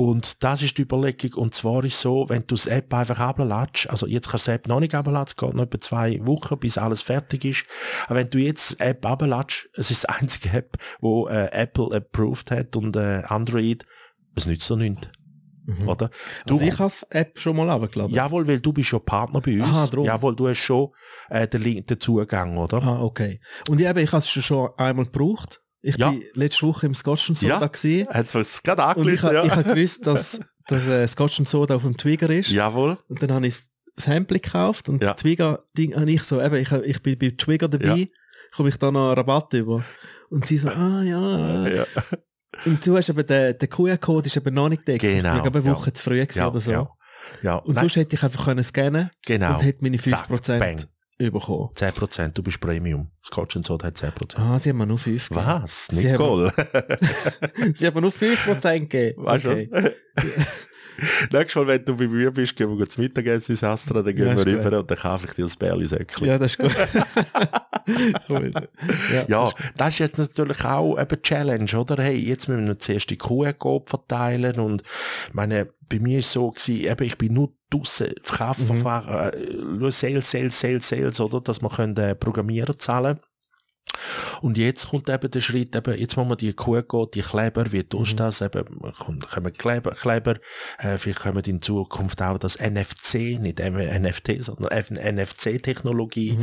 Und 0.00 0.42
das 0.42 0.62
ist 0.62 0.78
die 0.78 0.82
Überlegung. 0.82 1.34
Und 1.34 1.54
zwar 1.54 1.84
ist 1.84 2.00
so, 2.00 2.24
wenn 2.28 2.46
du 2.46 2.54
das 2.54 2.66
App 2.66 2.94
einfach 2.94 3.18
abladest, 3.18 3.90
also 3.90 4.06
jetzt 4.06 4.30
kannst 4.30 4.46
du 4.46 4.50
das 4.52 4.56
App 4.56 4.66
noch 4.66 4.80
nicht 4.80 4.94
abladen, 4.94 5.26
es 5.28 5.36
geht 5.36 5.52
noch 5.54 5.64
etwa 5.64 5.78
zwei 5.80 6.18
Wochen, 6.26 6.58
bis 6.58 6.78
alles 6.78 7.02
fertig 7.02 7.44
ist. 7.44 7.64
Aber 8.06 8.16
wenn 8.20 8.30
du 8.30 8.38
jetzt 8.38 8.80
die 8.80 8.84
App 8.84 9.04
abladest, 9.04 9.68
es 9.74 9.90
ist 9.90 10.04
die 10.04 10.08
einzige 10.08 10.56
App, 10.56 10.78
wo 11.00 11.28
äh, 11.28 11.50
Apple 11.52 11.94
approved 11.94 12.50
hat 12.50 12.76
und 12.76 12.96
äh, 12.96 13.22
Android, 13.26 13.84
es 14.36 14.46
nützt 14.46 14.70
dir 14.70 14.76
nichts, 14.76 15.08
Mhm. 15.66 15.86
oder? 15.88 16.08
Du, 16.46 16.54
Also 16.54 16.64
ich 16.66 16.78
habe 16.78 16.92
die 17.12 17.14
App 17.16 17.38
schon 17.38 17.56
mal 17.56 17.68
runtergeladen. 17.70 18.14
jawohl, 18.14 18.46
weil 18.48 18.60
du 18.62 18.72
bist 18.72 18.90
ja 18.92 18.98
Partner 18.98 19.42
bei 19.42 19.60
uns. 19.62 19.76
Aha, 19.76 19.86
drum. 19.88 20.04
jawohl, 20.06 20.34
du 20.34 20.48
hast 20.48 20.58
schon 20.60 20.88
äh, 21.28 21.46
den, 21.46 21.62
Link, 21.62 21.86
den 21.88 22.00
Zugang, 22.00 22.56
oder? 22.56 22.82
Ah, 22.82 23.02
okay. 23.02 23.38
Und 23.68 23.78
eben, 23.82 23.98
ich 23.98 24.10
habe 24.12 24.18
es 24.20 24.30
schon- 24.30 24.42
schon 24.42 24.70
einmal 24.78 25.04
gebraucht. 25.04 25.60
Ich 25.82 25.96
Ja. 25.96 26.10
bin 26.10 26.22
letzte 26.34 26.66
Woche 26.66 26.86
im 26.86 26.94
Scotch 26.94 27.28
und 27.30 27.40
Ja. 27.40 27.54
Soda 27.54 27.66
gewesen. 27.68 28.08
Hat 28.08 28.34
es 28.34 28.62
gerade 28.62 29.00
Und 29.00 29.08
ich, 29.08 29.22
ja. 29.22 29.44
ich 29.44 29.50
habe 29.54 29.74
gewusst, 29.74 30.06
dass, 30.06 30.40
dass 30.68 30.86
äh, 30.86 31.06
Scotch 31.08 31.38
und 31.38 31.48
Soda 31.48 31.76
auf 31.76 31.82
dem 31.82 31.96
Twigger 31.96 32.28
ist. 32.30 32.50
Jawohl. 32.50 32.98
Und 33.08 33.22
dann 33.22 33.32
habe 33.32 33.46
ich 33.46 33.54
das 33.96 34.04
Sample 34.04 34.38
gekauft 34.40 34.88
und 34.88 35.02
Ja. 35.02 35.12
das 35.12 35.22
Twigger-Ding 35.22 35.94
habe 35.96 36.10
ich 36.10 36.22
so, 36.22 36.40
eben, 36.40 36.56
ich, 36.56 36.70
ich 36.72 37.02
bin 37.02 37.18
bei 37.18 37.30
Twigger 37.36 37.68
dabei, 37.68 37.98
Ja. 37.98 38.06
komme 38.54 38.68
ich 38.68 38.76
da 38.76 38.90
noch 38.90 39.14
Rabatt 39.14 39.52
über. 39.54 39.82
Und 40.28 40.46
sie 40.46 40.58
so, 40.58 40.68
ah 40.70 41.02
ja. 41.02 41.66
Ja. 41.68 41.86
Und 42.66 42.86
du 42.86 42.96
hast 42.96 43.08
eben, 43.08 43.26
den, 43.26 43.56
der 43.58 43.68
QR-Code 43.68 44.26
ist 44.26 44.36
eben 44.36 44.54
noch 44.54 44.68
nicht 44.68 44.84
gedeckt. 44.84 45.00
Genau, 45.02 45.36
Ich 45.36 45.42
glaube 45.42 45.58
eine 45.60 45.66
ja. 45.68 45.74
Woche 45.74 45.92
zu 45.92 46.02
früh 46.02 46.20
gewesen 46.20 46.38
Ja, 46.38 46.48
oder 46.48 46.60
so. 46.60 46.70
ja. 46.72 46.88
ja. 47.42 47.54
Und 47.56 47.74
Nein, 47.74 47.82
sonst 47.82 47.96
hätte 47.96 48.16
ich 48.16 48.22
einfach 48.22 48.44
können 48.44 48.64
scannen 48.64 49.08
genau. 49.24 49.54
und 49.54 49.62
hätte 49.62 49.78
meine 49.82 49.98
Zack, 49.98 50.28
5% 50.30 50.58
bang. 50.58 50.84
Bekommen. 51.28 51.68
10%, 51.74 52.28
du 52.28 52.42
bist 52.42 52.60
Premium. 52.60 53.10
Scotch 53.22 53.56
and 53.56 53.66
Soda 53.66 53.88
hat 53.88 53.96
10%. 53.96 54.38
Ah, 54.38 54.58
sie 54.58 54.70
haben 54.70 54.78
mir 54.78 54.86
nur 54.86 54.98
5 54.98 55.28
gegeben. 55.28 55.46
Was? 55.46 55.86
Sie 55.88 56.06
Nicole? 56.06 56.50
Sie 57.74 57.86
haben 57.86 57.94
mir 57.94 58.00
nur 58.00 58.12
5% 58.12 58.78
gegeben. 58.78 59.24
Weißt 59.24 59.44
du 59.44 59.50
okay. 59.50 59.68
was? 59.70 59.92
Nächstes 61.32 61.54
Mal, 61.56 61.66
wenn 61.66 61.84
du 61.84 61.96
bei 61.96 62.06
mir 62.08 62.30
bist, 62.30 62.56
gehen 62.56 62.78
wir 62.78 62.88
zum 62.88 63.02
Mittagessen 63.04 63.52
ins 63.52 63.64
Astra, 63.64 64.02
dann 64.02 64.14
gehen 64.14 64.26
Ja, 64.26 64.32
wir 64.36 64.38
ist 64.38 64.44
gut. 64.44 64.64
rüber 64.66 64.78
und 64.80 64.90
dann 64.90 64.98
kaufe 64.98 65.26
ich 65.26 65.32
dir 65.34 65.42
das 65.44 65.56
Bärli-Säckchen. 65.56 66.26
Ja, 66.26 66.38
das 66.38 66.52
ist 66.54 66.58
gut. 66.58 66.76
Ja, 69.12 69.24
Ja, 69.28 69.50
das 69.76 69.94
ist- 69.94 69.98
jetzt 69.98 70.18
natürlich 70.18 70.64
auch 70.64 70.96
eine 70.96 71.22
Challenge, 71.22 71.70
oder? 71.76 72.02
Hey, 72.02 72.16
jetzt 72.18 72.48
müssen 72.48 72.66
wir 72.66 72.78
zuerst 72.78 73.10
die 73.10 73.16
QR-Code 73.18 73.84
verteilen 73.88 74.60
und, 74.60 74.82
meine, 75.32 75.66
bei 75.88 75.98
mir 75.98 76.18
ist 76.20 76.26
es 76.26 76.32
so 76.34 76.50
gewesen, 76.50 76.84
eben, 76.86 77.04
ich 77.04 77.18
bin 77.18 77.34
nur 77.34 77.52
draussen, 77.70 78.08
Verkaufsverfahren, 78.22 79.30
Mhm. 79.34 79.74
äh, 79.74 79.78
nur 79.78 79.92
Sales, 79.92 80.30
Sales, 80.30 80.58
Sales, 80.60 80.88
Sales, 80.88 81.20
oder? 81.20 81.40
Dass 81.40 81.62
man 81.62 81.72
können, 81.72 81.96
äh, 81.96 82.14
Programmierer 82.14 82.78
zahlen 82.78 83.18
und 84.40 84.56
jetzt 84.56 84.88
kommt 84.88 85.08
eben 85.08 85.30
der 85.30 85.40
Schritt, 85.40 85.76
eben, 85.76 85.98
jetzt 85.98 86.16
muss 86.16 86.26
man 86.26 86.38
die 86.38 86.52
QR-Code, 86.52 87.10
die 87.14 87.20
Kleber, 87.22 87.70
wie 87.72 87.82
tust 87.84 88.12
du 88.12 88.16
das? 88.16 88.40
Eben, 88.40 88.64
kommen 88.98 89.52
Kleber, 89.52 89.90
Kleber, 89.92 90.36
äh, 90.78 90.96
vielleicht 90.96 91.20
kommen 91.20 91.44
in 91.44 91.60
Zukunft 91.60 92.22
auch 92.22 92.38
das 92.38 92.58
NFC, 92.58 93.38
nicht 93.40 93.60
NFT, 93.60 94.42
sondern 94.42 94.70
NFC-Technologie. 94.72 96.38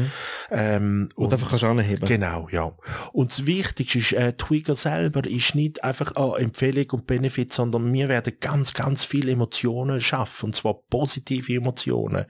Ähm, 0.51 1.09
Und 1.15 1.33
einfach 1.33 1.49
kannst 1.49 1.63
du 1.63 1.67
anheben. 1.67 2.07
Genau, 2.07 2.47
ja. 2.51 2.71
Und 3.13 3.31
das 3.31 3.45
Wichtigste 3.45 3.99
ist, 3.99 4.13
äh, 4.13 4.33
Twigger 4.33 4.75
selber 4.75 5.25
ist 5.25 5.55
nicht 5.55 5.83
einfach 5.83 6.15
eine 6.15 6.35
Empfehlung 6.37 6.85
und 6.91 7.07
Benefit, 7.07 7.53
sondern 7.53 7.91
wir 7.91 8.09
werden 8.09 8.33
ganz, 8.39 8.73
ganz 8.73 9.03
viele 9.03 9.31
Emotionen 9.31 10.01
schaffen, 10.01 10.47
und 10.47 10.55
zwar 10.55 10.75
positive 10.89 11.53
Emotionen. 11.53 12.25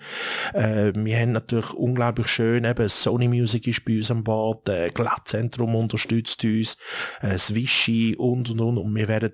Äh, 0.53 0.93
wir 0.95 1.17
haben 1.17 1.33
natürlich 1.33 1.73
unglaublich 1.73 2.27
schön, 2.27 2.63
eben 2.63 2.87
Sony 2.87 3.27
Music 3.27 3.67
ist 3.67 3.83
bei 3.83 3.97
uns 3.97 4.11
an 4.11 4.23
Bord, 4.23 4.69
äh, 4.69 4.89
Glattzentrum 4.93 5.56
unterstützt 5.65 6.43
uns, 6.43 6.77
äh, 7.21 7.37
Swishy 7.37 8.15
und, 8.17 8.49
und, 8.49 8.61
und, 8.61 8.77
und 8.77 8.95
wir 8.95 9.07
werden 9.07 9.33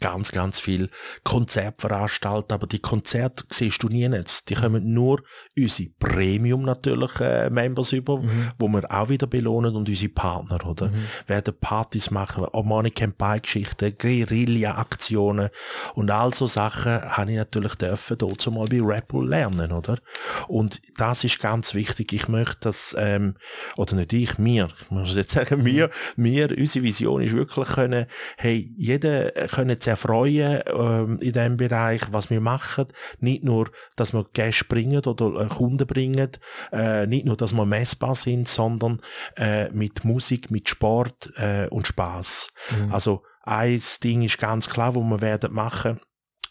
ganz, 0.00 0.32
ganz 0.32 0.58
viel 0.58 0.88
Konzert 1.24 1.80
veranstalten, 1.80 2.52
aber 2.52 2.66
die 2.66 2.80
Konzerte 2.80 3.44
siehst 3.50 3.82
du 3.82 3.88
nie 3.88 4.02
jetzt. 4.02 4.50
Die 4.50 4.54
kommen 4.54 4.92
nur 4.92 5.22
unsere 5.56 5.90
Premium 5.98 6.62
natürlich 6.62 7.20
äh, 7.20 7.50
Members 7.50 7.92
über, 7.92 8.22
wo 8.58 8.68
wir 8.68 8.82
auch 8.90 9.08
wieder 9.08 9.26
belohnen 9.26 9.74
und 9.76 9.88
unsere 9.88 10.12
Partner, 10.12 10.58
oder? 10.66 10.90
Werden 11.26 11.54
Partys 11.60 12.10
machen, 12.10 12.46
Money 12.52 12.90
Camp 12.90 13.22
Geschichten, 13.42 13.96
Guerilla-Aktionen 13.96 15.50
und 15.94 16.10
all 16.10 16.34
so 16.34 16.46
Sachen 16.46 17.00
habe 17.02 17.30
ich 17.30 17.36
natürlich 17.36 17.74
dürfen 17.76 18.18
dort 18.18 18.44
mal 18.50 18.66
bei 18.66 18.80
Rapple 18.82 19.24
lernen, 19.24 19.72
oder? 19.72 19.98
Und 20.48 20.80
das 20.96 21.24
ist 21.24 21.38
ganz 21.38 21.74
wichtig. 21.74 22.12
Ich 22.12 22.28
möchte, 22.28 22.58
dass, 22.60 22.96
ähm, 22.98 23.36
oder 23.76 23.94
nicht 23.94 24.12
ich, 24.12 24.38
mir, 24.38 24.68
ich 24.80 24.90
muss 24.90 25.14
jetzt 25.14 25.32
sagen, 25.32 25.62
mir, 25.62 25.90
mir, 26.16 26.54
unsere 26.56 26.84
Vision 26.84 27.22
ist 27.22 27.34
wirklich 27.34 27.68
können, 27.68 28.06
hey, 28.36 28.72
jeder 28.76 29.36
äh, 29.36 29.48
können 29.72 29.80
zu 29.80 29.90
erfreuen, 29.90 30.62
ähm, 30.66 31.18
in 31.20 31.32
dem 31.32 31.56
Bereich, 31.56 32.02
was 32.10 32.30
wir 32.30 32.40
machen. 32.40 32.86
Nicht 33.20 33.44
nur, 33.44 33.70
dass 33.96 34.12
wir 34.12 34.26
Gäste 34.32 34.64
bringen 34.64 35.04
oder 35.04 35.40
äh, 35.40 35.48
Kunden 35.48 35.86
bringen, 35.86 36.30
äh, 36.72 37.06
nicht 37.06 37.26
nur, 37.26 37.36
dass 37.36 37.52
wir 37.52 37.66
messbar 37.66 38.14
sind, 38.14 38.48
sondern 38.48 39.00
äh, 39.36 39.68
mit 39.70 40.04
Musik, 40.04 40.50
mit 40.50 40.68
Sport 40.68 41.30
äh, 41.36 41.66
und 41.68 41.86
Spaß. 41.86 42.48
Also, 42.90 43.22
ein 43.42 43.82
Ding 44.04 44.22
ist 44.22 44.38
ganz 44.38 44.68
klar, 44.68 44.94
wo 44.94 45.02
wir 45.02 45.20
werden 45.20 45.52
machen. 45.52 46.00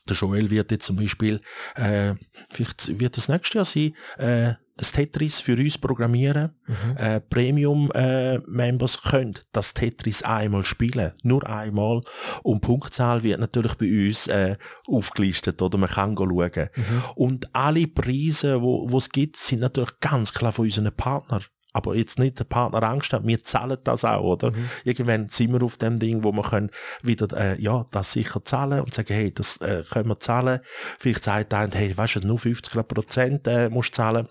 Der 0.10 0.16
Joel 0.16 0.50
wird 0.50 0.72
jetzt 0.72 0.86
zum 0.86 0.98
Beispiel, 0.98 1.42
äh, 1.76 2.16
vielleicht 2.52 3.00
wird 3.00 3.16
das 3.18 3.30
nächstes 3.30 3.54
Jahr 3.54 3.66
sein, 3.66 3.96
äh, 4.18 4.56
das 4.82 4.92
Tetris 4.94 5.40
für 5.40 5.56
uns 5.56 5.78
programmieren. 5.78 6.56
Äh, 6.98 7.22
Premium-Members 7.22 9.04
können 9.04 9.36
das 9.52 9.76
Tetris 9.76 10.24
einmal 10.24 10.66
spielen. 10.66 11.12
Nur 11.22 11.48
einmal. 11.48 12.02
Und 12.42 12.64
die 12.64 12.68
Punktzahl 12.68 13.22
wird 13.22 13.40
natürlich 13.40 13.76
bei 13.76 13.86
uns 13.86 14.26
äh, 14.26 14.58
aufgelistet, 14.88 15.62
oder 15.62 15.78
man 15.78 15.90
kann 15.90 16.18
schauen. 16.18 16.70
Und 17.16 17.56
alle 17.56 17.88
Preise, 17.88 18.62
wo 18.62 18.90
wo 18.90 18.98
es 18.98 19.10
gibt, 19.10 19.38
sind 19.38 19.60
natürlich 19.60 20.00
ganz 20.00 20.34
klar 20.34 20.52
von 20.52 20.66
unseren 20.66 20.92
Partnern. 20.92 21.44
Aber 21.74 21.96
jetzt 21.96 22.20
nicht 22.20 22.40
der 22.40 22.44
Partner 22.44 22.84
Angst 22.84 23.14
hat, 23.14 23.26
wir 23.26 23.44
zahlen 23.44 23.78
das 23.84 24.04
auch, 24.04 24.24
oder? 24.24 24.52
Irgendwann 24.84 25.30
sind 25.30 25.54
wir 25.54 25.64
auf 25.64 25.78
dem 25.78 26.00
Ding, 26.00 26.24
wo 26.24 26.32
wir 26.32 26.44
können 26.44 26.70
wieder, 27.02 27.28
äh, 27.38 27.62
ja, 27.62 27.86
das 27.92 28.12
sicher 28.12 28.44
zahlen 28.44 28.82
und 28.82 28.94
sagen, 28.94 29.14
hey, 29.14 29.34
das 29.34 29.58
äh, 29.58 29.84
können 29.90 30.10
wir 30.10 30.20
zahlen. 30.20 30.60
Vielleicht 31.00 31.24
sagt 31.24 31.54
einer, 31.54 31.74
hey, 31.74 31.96
weißt 31.96 32.18
du, 32.18 32.28
nur 32.28 32.40
50 32.40 32.88
Prozent 32.88 33.48
äh, 33.48 33.70
musst 33.70 33.90
du 33.90 34.02
zahlen. 34.02 34.28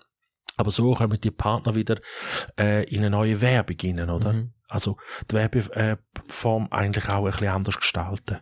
Aber 0.57 0.71
so 0.71 0.93
kommen 0.93 1.19
die 1.19 1.31
Partner 1.31 1.75
wieder 1.75 1.99
äh, 2.59 2.83
in 2.85 2.99
eine 2.99 3.09
neue 3.09 3.41
Werbung 3.41 3.77
rein, 3.81 4.09
oder? 4.09 4.33
Mhm. 4.33 4.53
Also 4.67 4.97
die 5.29 5.35
Werbeform 5.35 6.67
eigentlich 6.71 7.09
auch 7.09 7.25
ein 7.25 7.31
bisschen 7.31 7.47
anders 7.47 7.77
gestalten. 7.77 8.39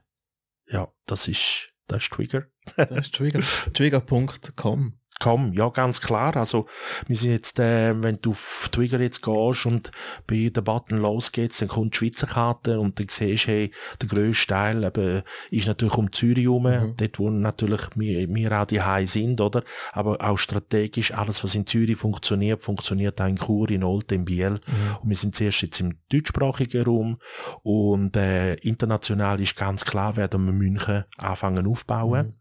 Ja, 0.68 0.92
das 1.06 1.28
ist, 1.28 1.74
das 1.88 2.04
ist 2.04 2.14
Trigger. 2.14 2.46
Das 2.76 2.92
ist 2.92 3.16
Trigger. 3.16 3.42
Trigger.com. 3.74 4.99
Komm, 5.22 5.52
ja, 5.52 5.68
ganz 5.68 6.00
klar. 6.00 6.38
Also, 6.38 6.68
wir 7.08 7.18
sind 7.18 7.32
jetzt, 7.32 7.60
äh, 7.60 7.94
wenn 8.02 8.20
du 8.22 8.32
auf 8.32 8.70
Trigger 8.72 9.02
jetzt 9.02 9.22
gehst 9.22 9.66
und 9.66 9.92
bei 10.28 10.50
der 10.50 10.62
Button 10.62 10.98
los 11.00 11.34
geht's, 11.34 11.58
dann 11.58 11.68
kommt 11.68 11.94
die 11.94 11.98
Schweizer 11.98 12.28
Karte 12.28 12.80
und 12.80 12.98
dann 13.00 13.08
siehst 13.10 13.46
du, 13.46 13.52
hey, 13.52 13.72
der 14.02 14.08
grösste 14.08 14.48
Teil 14.48 14.82
eben, 14.82 15.22
ist 15.52 15.68
natürlich 15.68 15.98
um 15.98 16.10
Zürich 16.14 16.46
herum, 16.46 16.96
dort 16.96 17.20
wo 17.20 17.30
natürlich 17.30 17.82
wir, 17.96 18.34
wir 18.34 18.62
auch 18.62 18.66
die 18.66 18.82
High 18.82 19.10
sind, 19.10 19.42
oder? 19.42 19.64
Aber 19.92 20.18
auch 20.22 20.38
strategisch, 20.38 21.14
alles 21.14 21.44
was 21.44 21.54
in 21.54 21.68
Zürich 21.68 21.98
funktioniert, 21.98 22.62
funktioniert 22.62 23.20
auch 23.20 23.28
in 23.28 23.36
Chur, 23.36 23.70
in 23.70 23.84
Olten, 23.84 24.14
in 24.20 24.26
Biel. 24.26 24.62
Und 25.02 25.10
wir 25.10 25.18
sind 25.18 25.36
zuerst 25.36 25.62
jetzt 25.64 25.82
im 25.82 25.98
deutschsprachigen 26.10 26.84
Raum 26.84 27.18
und 27.64 28.16
äh, 28.16 28.54
international 28.56 29.42
ist 29.42 29.58
ganz 29.58 29.84
klar, 29.84 30.16
werden 30.16 30.46
wir 30.46 30.54
München 30.54 31.04
anfangen 31.18 31.68
aufbauen. 31.68 32.40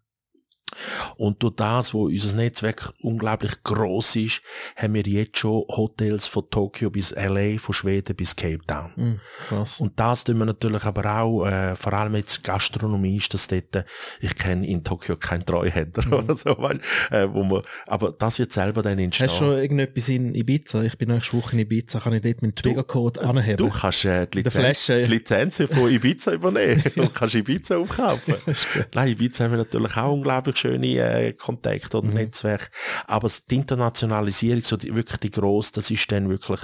Und 1.17 1.43
durch 1.43 1.57
das, 1.57 1.95
wo 1.95 2.07
unser 2.07 2.37
Netzwerk 2.37 2.93
unglaublich 3.03 3.63
groß 3.65 4.17
ist, 4.17 4.43
haben 4.77 4.95
wir 4.95 5.03
jetzt 5.03 5.39
schon 5.39 5.65
Hotels 5.69 6.27
von 6.27 6.49
Tokio 6.51 6.91
bis 6.91 7.11
LA, 7.13 7.59
von 7.59 7.75
Schweden 7.75 8.15
bis 8.15 8.37
Cape 8.37 8.61
Town. 8.67 8.93
Mhm, 8.97 9.21
krass. 9.49 9.81
Und 9.81 9.99
das 9.99 10.25
tun 10.25 10.39
wir 10.39 10.47
natürlich 10.47 10.85
aber 10.85 11.19
auch, 11.19 11.47
äh, 11.47 11.77
vor 11.77 11.93
allem 11.93 12.15
jetzt 12.17 12.43
Gastronomie 12.43 13.17
ist 13.17 13.35
das 13.35 13.49
dort, 13.49 13.85
ich 14.21 14.35
kenne 14.35 14.67
in 14.67 14.85
Tokio 14.85 15.17
keinen 15.17 15.45
Treuhänder 15.45 16.05
oder 16.13 16.37
so, 16.37 16.57
weil, 16.59 16.81
äh, 17.11 17.29
wo 17.31 17.43
man, 17.43 17.63
aber 17.87 18.13
das 18.13 18.39
wird 18.39 18.53
selber 18.53 18.83
dann 18.83 18.99
entstehen. 18.99 19.29
Hast 19.29 19.41
du 19.41 19.45
schon 19.45 19.59
irgendetwas 19.59 20.09
in 20.09 20.35
Ibiza? 20.35 20.83
Ich 20.83 20.99
bin 20.99 21.09
nächste 21.09 21.37
Woche 21.37 21.53
in 21.53 21.61
Ibiza. 21.61 22.01
Kann 22.01 22.13
ich 22.13 22.23
dort 22.23 22.43
meinen 22.43 22.55
Trigger-Code 22.55 23.23
anheben? 23.23 23.57
Du 23.57 23.71
kannst 23.71 24.05
äh, 24.05 24.27
die, 24.27 24.39
Mit 24.39 24.55
Lizenz, 24.55 24.87
die 24.87 24.93
Lizenz 25.05 25.57
von 25.57 25.91
Ibiza 25.91 26.33
übernehmen 26.33 26.83
und 26.97 27.15
kannst 27.15 27.35
Ibiza 27.35 27.79
aufkaufen. 27.79 28.35
Nein, 28.95 29.09
Ibiza 29.09 29.45
haben 29.45 29.53
wir 29.53 29.59
natürlich 29.59 29.97
auch 29.97 30.13
unglaublich 30.13 30.58
schöne 30.59 30.87
äh, 30.87 31.33
Kontakte 31.33 31.97
Mhm. 31.99 32.09
und 32.09 32.15
Netzwerke. 32.15 32.69
Aber 33.07 33.31
die 33.51 33.55
Internationalisierung, 33.55 34.63
so 34.63 34.77
die, 34.77 34.95
wirklich 34.95 35.19
die 35.19 35.31
grosse, 35.31 35.73
das 35.75 35.91
ist 35.91 36.11
dann 36.13 36.29
wirklich 36.29 36.61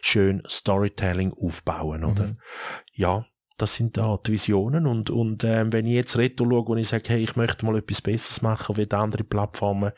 schön 0.00 0.42
Storytelling 0.48 1.32
aufbauen, 1.32 2.04
oder? 2.04 2.28
Mhm. 2.28 2.38
Ja. 2.92 3.26
Das 3.60 3.74
sind 3.74 3.96
da 3.96 4.16
die 4.24 4.30
Visionen 4.34 4.86
und, 4.86 5.10
und 5.10 5.42
ähm, 5.42 5.72
wenn 5.72 5.84
ich 5.84 5.94
jetzt 5.94 6.16
Reto 6.16 6.44
schaue 6.44 6.62
und 6.62 6.78
ich 6.78 6.86
sage, 6.86 7.08
hey, 7.08 7.24
ich 7.24 7.34
möchte 7.34 7.66
mal 7.66 7.76
etwas 7.76 8.00
Besseres 8.00 8.40
machen 8.40 8.76
wie 8.76 8.86
die 8.86 8.94
andere 8.94 9.24
Plattformen, 9.24 9.90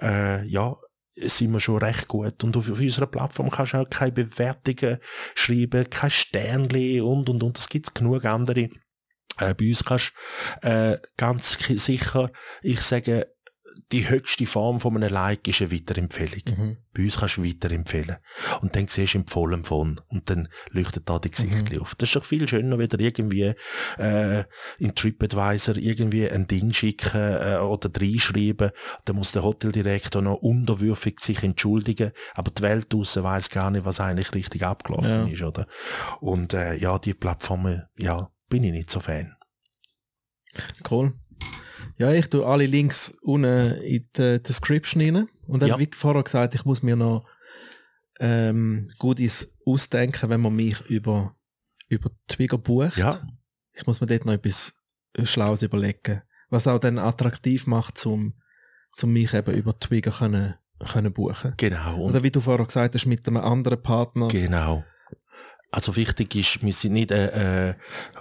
äh, 0.00 0.46
ja, 0.46 0.76
sind 1.16 1.50
wir 1.50 1.58
schon 1.58 1.78
recht 1.78 2.06
gut. 2.06 2.44
Und 2.44 2.56
auf, 2.56 2.70
auf 2.70 2.78
unserer 2.78 3.06
Plattform 3.08 3.50
kannst 3.50 3.72
du 3.72 3.78
auch 3.78 3.90
keine 3.90 4.12
Bewertungen 4.12 4.98
schreiben, 5.34 5.90
kein 5.90 6.12
Sternli 6.12 7.00
und, 7.00 7.28
und, 7.28 7.42
und. 7.42 7.58
Es 7.58 7.68
gibt 7.68 7.92
genug 7.92 8.24
andere. 8.24 8.68
Äh, 9.38 9.54
bei 9.54 9.68
uns 9.68 9.84
kannst 9.84 10.12
äh, 10.62 10.96
ganz 11.16 11.58
sicher, 11.58 12.30
ich 12.62 12.80
sage, 12.80 13.26
die 13.90 14.08
höchste 14.08 14.46
Form 14.46 14.80
von 14.80 14.96
einem 14.96 15.12
Like 15.12 15.48
ist 15.48 15.62
eine 15.62 15.72
Weiterempfehlung. 15.72 16.42
Mhm. 16.44 16.76
Bei 16.92 17.04
uns 17.04 17.18
kannst 17.18 17.38
du 17.38 17.44
weiterempfehlen. 17.44 18.16
Und 18.60 18.76
dann 18.76 18.86
siehst 18.86 19.14
du 19.14 19.18
empfohlen 19.18 19.64
von. 19.64 19.98
Und 20.08 20.28
dann 20.28 20.48
leuchtet 20.70 21.08
da 21.08 21.18
die 21.18 21.30
Gesichter 21.30 21.80
auf. 21.80 21.94
Das 21.94 22.10
ist 22.10 22.16
doch 22.16 22.24
viel 22.24 22.46
schöner, 22.46 22.78
wieder 22.78 23.00
irgendwie, 23.00 23.54
äh, 23.98 24.44
in 24.78 24.94
TripAdvisor 24.94 25.76
irgendwie 25.76 26.28
ein 26.28 26.46
Ding 26.46 26.72
schicken, 26.74 27.18
äh, 27.18 27.56
oder 27.58 27.90
reinschreiben. 27.98 28.72
Dann 29.06 29.16
muss 29.16 29.32
der 29.32 29.42
Hoteldirektor 29.42 30.20
noch 30.20 30.36
unterwürfig 30.36 31.20
sich 31.20 31.42
entschuldigen. 31.42 32.12
Aber 32.34 32.50
die 32.50 32.62
Welt 32.62 32.92
draussen 32.92 33.24
weiss 33.24 33.48
gar 33.48 33.70
nicht, 33.70 33.86
was 33.86 34.00
eigentlich 34.00 34.34
richtig 34.34 34.64
abgelaufen 34.64 35.26
Ja. 35.28 35.32
ist, 35.32 35.42
oder? 35.42 35.66
Und, 36.20 36.52
äh, 36.52 36.76
ja, 36.76 36.98
die 36.98 37.14
Plattformen, 37.14 37.84
ja, 37.96 38.28
bin 38.52 38.64
ich 38.64 38.72
nicht 38.72 38.90
so 38.90 39.00
Fan. 39.00 39.34
Cool. 40.90 41.14
Ja, 41.96 42.12
ich 42.12 42.28
tue 42.28 42.44
alle 42.46 42.66
Links 42.66 43.14
unten 43.22 43.76
in 43.80 44.10
die 44.14 44.42
Description 44.42 45.02
rein. 45.02 45.26
Und 45.46 45.62
dann, 45.62 45.70
Ja. 45.70 45.78
wie 45.78 45.88
vorher 45.94 46.22
gesagt, 46.22 46.54
ich 46.54 46.66
muss 46.66 46.82
mir 46.82 46.94
noch 46.94 47.26
ähm, 48.20 48.90
Goodies 48.98 49.56
ausdenken, 49.64 50.28
wenn 50.28 50.42
man 50.42 50.54
mich 50.54 50.78
über, 50.82 51.34
über 51.88 52.10
Twigger 52.28 52.58
bucht. 52.58 52.98
Ja. 52.98 53.26
Ich 53.72 53.86
muss 53.86 54.02
mir 54.02 54.06
dort 54.06 54.26
noch 54.26 54.34
etwas 54.34 54.74
Schlaues 55.24 55.62
überlegen. 55.62 56.20
Was 56.50 56.66
auch 56.66 56.78
dann 56.78 56.98
attraktiv 56.98 57.66
macht, 57.66 57.96
zum, 57.96 58.34
zum 58.94 59.14
mich 59.14 59.32
eben 59.32 59.54
über 59.54 59.78
Twigger 59.78 60.10
können, 60.10 60.56
können 60.92 61.12
buchen. 61.12 61.54
Genau. 61.56 62.02
Und 62.02 62.10
Oder 62.10 62.22
wie 62.22 62.30
du 62.30 62.40
vorher 62.42 62.66
gesagt 62.66 62.94
hast, 62.94 63.06
mit 63.06 63.26
einem 63.26 63.38
anderen 63.38 63.82
Partner. 63.82 64.28
Genau. 64.28 64.84
Also 65.74 65.96
wichtig 65.96 66.34
ist, 66.36 66.62
wir 66.62 66.72
sind 66.74 66.92
nicht 66.92 67.10
äh, 67.10 67.70
äh, 67.70 67.74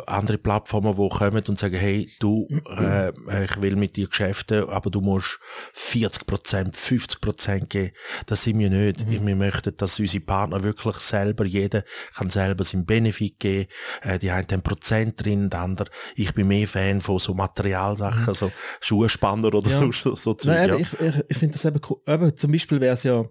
andere 0.08 0.38
Plattformen, 0.38 0.96
die 0.96 1.10
kommen 1.10 1.44
und 1.50 1.60
sagen, 1.60 1.76
hey, 1.76 2.10
du, 2.20 2.48
äh, 2.78 3.12
ich 3.44 3.62
will 3.62 3.76
mit 3.76 3.98
dir 3.98 4.08
Geschäfte, 4.08 4.70
aber 4.70 4.90
du 4.90 5.02
musst 5.02 5.38
40%, 5.76 6.76
50% 6.76 7.66
geben. 7.68 7.92
Das 8.26 8.44
sind 8.44 8.58
wir 8.58 8.70
nicht. 8.70 9.06
Wir 9.10 9.36
möchten, 9.36 9.76
dass 9.76 10.00
unsere 10.00 10.24
Partner 10.24 10.64
wirklich 10.64 10.96
selber, 10.96 11.44
jeder 11.46 11.84
kann 12.16 12.30
selber 12.30 12.64
seinen 12.64 12.86
Benefit 12.86 13.38
geben. 13.40 13.68
Äh, 14.02 14.18
die 14.18 14.32
einen 14.32 14.48
haben 14.50 14.62
Prozent 14.62 15.24
drin, 15.24 15.50
der 15.50 15.60
andere, 15.60 15.90
ich 16.16 16.34
bin 16.34 16.48
mehr 16.48 16.70
Fan 16.70 17.02
von 17.02 17.20
so 17.20 17.34
Materialsachen, 17.34 18.34
so 18.34 18.52
Schuhspanner 18.80 19.54
oder 19.54 19.70
Ja. 19.70 19.92
so, 19.92 20.16
so, 20.16 20.34
Zeug, 20.36 20.46
Nein, 20.46 20.70
ja. 20.70 20.76
ich, 20.78 20.94
ich, 21.00 21.24
ich 21.28 21.38
finde 21.38 21.54
das 21.54 21.66
eben 21.66 21.82
cool. 21.90 21.98
Eben, 22.08 22.36
zum 22.36 22.52
Beispiel 22.52 22.80
wäre 22.80 22.94
es 22.94 23.04
ja, 23.04 23.26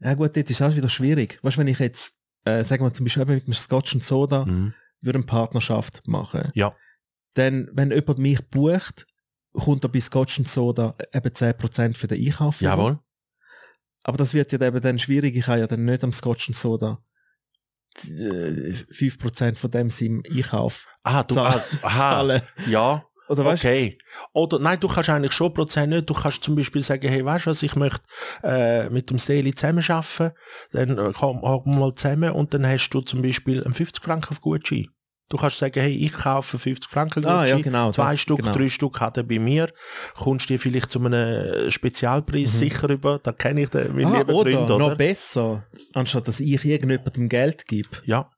ja 0.00 0.14
gut, 0.14 0.34
dort 0.34 0.48
ist 0.48 0.62
auch 0.62 0.74
wieder 0.74 0.88
schwierig. 0.88 1.38
Weißt 1.42 1.56
du, 1.56 1.60
wenn 1.60 1.68
ich 1.68 1.78
jetzt, 1.80 2.14
äh, 2.48 2.64
sagen 2.64 2.84
wir 2.84 2.92
zum 2.92 3.04
Beispiel 3.04 3.24
mit 3.26 3.46
dem 3.46 3.52
Scotch 3.54 3.94
und 3.94 4.02
Soda, 4.04 4.44
Mhm. 4.44 4.74
würde 5.00 5.18
eine 5.18 5.26
Partnerschaft 5.26 6.06
machen. 6.06 6.50
Ja. 6.54 6.74
Dann, 7.34 7.68
wenn 7.72 7.90
jemand 7.90 8.18
mich 8.18 8.40
bucht, 8.48 9.06
kommt 9.52 9.84
er 9.84 9.88
bei 9.90 10.00
Scotch 10.00 10.38
und 10.38 10.48
Soda 10.48 10.94
eben 11.12 11.32
10% 11.32 11.96
für 11.96 12.06
den 12.06 12.24
Einkauf. 12.26 12.60
Jawohl. 12.60 12.98
Aber 14.02 14.16
das 14.16 14.32
wird 14.34 14.52
ja 14.52 14.60
eben 14.60 14.80
dann 14.80 14.98
schwierig. 14.98 15.36
Ich 15.36 15.46
habe 15.46 15.60
ja 15.60 15.66
dann 15.66 15.84
nicht 15.84 16.02
am 16.04 16.12
Scotch 16.12 16.48
und 16.48 16.54
Soda 16.54 17.02
die, 18.02 18.12
äh, 18.12 18.74
5% 18.92 19.58
von 19.58 19.70
dem 19.70 19.90
seinem 19.90 20.22
Einkauf 20.30 20.86
Ah, 21.02 21.22
du, 21.24 21.34
zahl- 21.34 21.64
ah, 21.82 21.86
aha, 21.86 21.98
zahlen. 21.98 22.42
ja. 22.68 23.04
Oder 23.28 23.44
weißt? 23.44 23.64
Okay. 23.64 23.98
Oder 24.32 24.58
nein, 24.58 24.78
du 24.80 24.88
kannst 24.88 25.10
eigentlich 25.10 25.32
schon 25.32 25.52
Prozent 25.52 25.90
nicht. 25.92 26.08
Du 26.08 26.14
kannst 26.14 26.42
zum 26.42 26.56
Beispiel 26.56 26.82
sagen, 26.82 27.06
hey, 27.08 27.24
weißt 27.24 27.46
du 27.46 27.50
was, 27.50 27.62
ich 27.62 27.76
möchte 27.76 28.00
äh, 28.42 28.88
mit 28.90 29.10
dem 29.10 29.18
Steli 29.18 29.54
zusammenarbeiten, 29.54 30.32
dann 30.72 30.98
äh, 30.98 31.12
kommen 31.12 31.42
wir 31.42 31.62
mal 31.66 31.94
zusammen 31.94 32.32
und 32.32 32.54
dann 32.54 32.66
hast 32.66 32.90
du 32.90 33.00
zum 33.00 33.22
Beispiel 33.22 33.62
einen 33.62 33.74
50 33.74 34.02
Franken 34.02 34.30
auf 34.30 34.40
Gutschein. 34.40 34.86
Du 35.30 35.36
kannst 35.36 35.58
sagen, 35.58 35.78
hey, 35.78 35.92
ich 35.94 36.12
kaufe 36.14 36.58
50 36.58 36.90
Franken 36.90 37.22
Ah, 37.26 37.40
Gutschein, 37.42 37.58
ja, 37.58 37.62
genau, 37.62 37.92
zwei 37.92 38.12
das- 38.12 38.20
Stück, 38.20 38.38
genau. 38.38 38.52
drei 38.52 38.68
Stück 38.70 38.98
hat 39.00 39.18
er 39.18 39.24
bei 39.24 39.38
mir, 39.38 39.68
kommst 40.14 40.48
dir 40.48 40.58
vielleicht 40.58 40.90
zu 40.90 41.04
einem 41.04 41.70
Spezialpreis 41.70 42.58
sicher 42.58 42.88
über, 42.88 43.18
da 43.18 43.32
kenne 43.32 43.62
ich 43.64 43.68
den, 43.68 43.94
meinen 43.94 44.08
Mhm. 44.08 44.14
Ah, 44.14 44.18
lieben 44.20 44.30
oder, 44.32 44.50
Freund, 44.50 44.70
oder? 44.70 44.78
noch 44.78 44.96
besser, 44.96 45.66
anstatt 45.92 46.28
dass 46.28 46.40
ich 46.40 46.64
irgendjemandem 46.64 47.28
Geld 47.28 47.66
gebe. 47.66 47.88
Ja, 48.04 48.30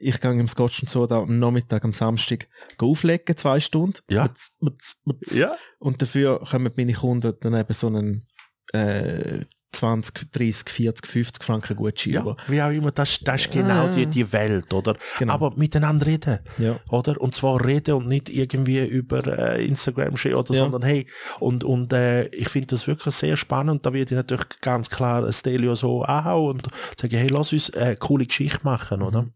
Ich 0.00 0.20
gehe 0.20 0.30
im 0.32 0.48
Scotch 0.48 0.82
und 0.82 0.88
Soda 0.88 1.18
am 1.20 1.38
Nachmittag, 1.38 1.84
am 1.84 1.92
Samstag 1.92 2.48
auflegen, 2.78 3.36
zwei 3.36 3.60
Stunden. 3.60 3.98
Ja. 4.10 4.22
Mutz, 4.22 4.50
mutz, 4.60 4.96
mutz. 5.04 5.34
ja, 5.34 5.54
Und 5.78 6.00
dafür 6.02 6.40
kommen 6.50 6.72
meine 6.76 6.92
Kunden 6.94 7.34
dann 7.40 7.54
eben 7.54 7.72
so 7.74 7.86
einen 7.88 8.26
äh, 8.72 9.40
20, 9.72 10.32
30, 10.32 10.68
40, 10.68 11.06
50 11.06 11.44
Franken 11.44 11.76
Gutschein 11.76 12.14
ja, 12.14 12.20
über. 12.22 12.36
wie 12.48 12.60
auch 12.60 12.70
immer, 12.72 12.90
das, 12.90 13.20
das 13.20 13.42
ist 13.42 13.52
genau 13.52 13.84
Ah. 13.86 13.88
die, 13.88 14.06
die 14.06 14.32
Welt, 14.32 14.74
oder? 14.74 14.96
Genau. 15.20 15.32
Aber 15.32 15.54
miteinander 15.56 16.06
reden. 16.06 16.40
Ja. 16.58 16.80
oder? 16.88 17.20
Und 17.20 17.36
zwar 17.36 17.64
reden 17.64 17.94
und 17.94 18.08
nicht 18.08 18.28
irgendwie 18.30 18.84
über 18.84 19.24
äh, 19.26 19.64
Instagram 19.64 20.16
stehen 20.16 20.34
oder, 20.34 20.52
Ja. 20.54 20.58
sondern 20.58 20.82
hey, 20.82 21.06
und, 21.38 21.62
und 21.62 21.92
äh, 21.92 22.26
ich 22.28 22.48
finde 22.48 22.66
das 22.68 22.88
wirklich 22.88 23.14
sehr 23.14 23.36
spannend. 23.36 23.86
Da 23.86 23.92
würde 23.92 24.12
ich 24.12 24.16
natürlich 24.16 24.48
ganz 24.60 24.90
klar 24.90 25.24
ein 25.24 25.32
Stelio 25.32 25.76
so 25.76 26.02
anhauen 26.02 26.56
und 26.56 26.68
sagen, 27.00 27.16
hey, 27.16 27.28
lass 27.28 27.52
uns 27.52 27.72
eine 27.72 27.94
coole 27.96 28.26
Geschichte 28.26 28.60
machen, 28.64 29.02
oder? 29.02 29.28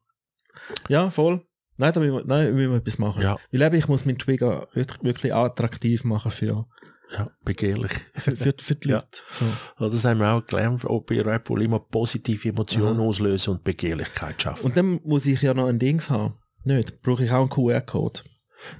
Ja, 0.89 1.11
voll. 1.11 1.45
Nein, 1.77 1.93
da 1.93 2.01
müssen 2.01 2.15
wir, 2.15 2.25
nein, 2.25 2.55
müssen 2.55 2.71
wir 2.71 2.79
etwas 2.79 2.99
machen. 2.99 3.23
Ja. 3.23 3.37
Weil 3.51 3.63
eben, 3.63 3.75
ich 3.77 3.89
muss 3.89 4.05
meinen 4.05 4.19
Trigger 4.19 4.69
wirklich, 4.75 5.03
wirklich 5.03 5.35
attraktiv 5.35 6.05
machen 6.05 6.31
für, 6.31 6.67
Ja, 7.11 7.31
begehrlich. 7.45 7.91
für, 8.15 8.37
für, 8.37 8.55
für 8.57 8.75
die 8.77 8.89
Ja. 8.89 8.97
Leute. 8.97 9.23
So. 9.31 9.45
Ja, 9.81 9.89
Das 9.89 10.05
haben 10.05 10.21
wir 10.21 10.31
auch 10.33 10.47
gelernt, 10.47 10.85
ob 10.85 11.07
bei 11.09 11.39
Bull 11.39 11.63
immer 11.63 11.81
positive 11.81 12.49
Emotionen 12.49 13.01
Aha. 13.01 13.07
auslösen 13.07 13.55
und 13.55 13.65
Begehrlichkeit 13.65 14.41
schaffen. 14.41 14.67
Und 14.67 14.77
dann 14.77 15.01
muss 15.05 15.27
ich 15.27 15.43
ja 15.43 15.53
noch 15.53 15.67
ein 15.67 15.79
Dings 15.79 16.11
haben. 16.11 16.35
Nicht? 16.63 17.03
Brauche 17.03 17.25
ich 17.25 17.31
auch 17.33 17.41
einen 17.41 17.51
QR-Code. 17.51 18.21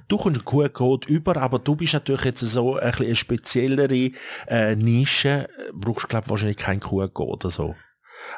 Du 0.07 0.17
kommst 0.17 0.39
einen 0.39 0.45
QR-Code 0.45 1.07
über, 1.07 1.37
aber 1.37 1.59
du 1.59 1.75
bist 1.75 1.93
natürlich 1.93 2.23
jetzt 2.23 2.39
so 2.39 2.75
ein 2.77 2.93
eine 2.95 3.15
speziellere 3.15 4.11
äh, 4.47 4.75
Nische. 4.75 5.47
Brauchst, 5.73 6.09
glaube 6.09 6.29
wahrscheinlich 6.29 6.57
keinen 6.57 6.79
QR-Code 6.79 7.45
oder 7.45 7.51
so. 7.51 7.75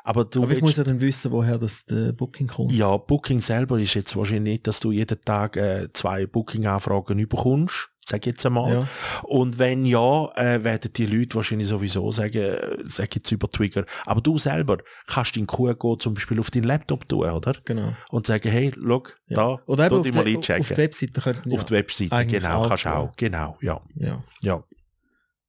Aber 0.03 0.25
du 0.25 0.43
Aber 0.43 0.51
ich 0.51 0.61
muss 0.61 0.77
ja 0.77 0.83
dann 0.83 1.01
wissen, 1.01 1.31
woher 1.31 1.57
das 1.57 1.85
der 1.85 2.13
Booking 2.13 2.47
kommt. 2.47 2.71
Ja, 2.71 2.95
Booking 2.97 3.39
selber 3.39 3.79
ist 3.79 3.93
jetzt 3.93 4.15
wahrscheinlich 4.15 4.53
nicht, 4.53 4.67
dass 4.67 4.79
du 4.79 4.91
jeden 4.91 5.19
Tag 5.23 5.57
äh, 5.57 5.87
zwei 5.93 6.25
Booking-Anfragen 6.25 7.17
überkommst, 7.19 7.89
sag 8.05 8.25
jetzt 8.25 8.45
einmal. 8.45 8.73
Ja. 8.73 8.87
Und 9.23 9.59
wenn 9.59 9.85
ja, 9.85 10.29
äh, 10.35 10.63
werden 10.63 10.91
die 10.93 11.05
Leute 11.05 11.35
wahrscheinlich 11.35 11.67
sowieso 11.67 12.09
sagen, 12.11 12.37
äh, 12.37 12.77
sag 12.79 13.13
jetzt 13.15 13.31
über 13.31 13.49
Trigger. 13.49 13.85
Aber 14.05 14.21
du 14.21 14.37
selber 14.37 14.77
kannst 15.07 15.35
deinen 15.35 15.47
QR-Code 15.47 16.01
zum 16.01 16.13
Beispiel 16.13 16.39
auf 16.39 16.49
deinen 16.49 16.63
Laptop 16.63 17.07
tun, 17.09 17.29
oder? 17.29 17.55
Genau. 17.65 17.93
Und 18.09 18.25
sagen, 18.25 18.49
hey, 18.49 18.71
schau, 18.75 19.03
Ja. 19.27 19.35
da, 19.35 19.59
Oder 19.65 19.85
eben 19.87 19.95
auf, 19.97 20.01
dich 20.03 20.11
die, 20.11 20.17
mal 20.17 20.27
auf 20.27 20.35
einchecken. 20.35 20.65
die 20.69 20.77
Webseite 20.77 21.21
könnten 21.21 21.51
Auf 21.51 21.59
ja. 21.59 21.63
die 21.65 21.73
Webseite, 21.73 22.25
genau, 22.27 22.61
auch 22.63 22.69
kannst 22.69 22.85
du 22.85 22.89
auch, 22.95 23.11
genau, 23.17 23.57
ja, 23.61 23.81
Ja, 23.95 24.23
ja. 24.41 24.63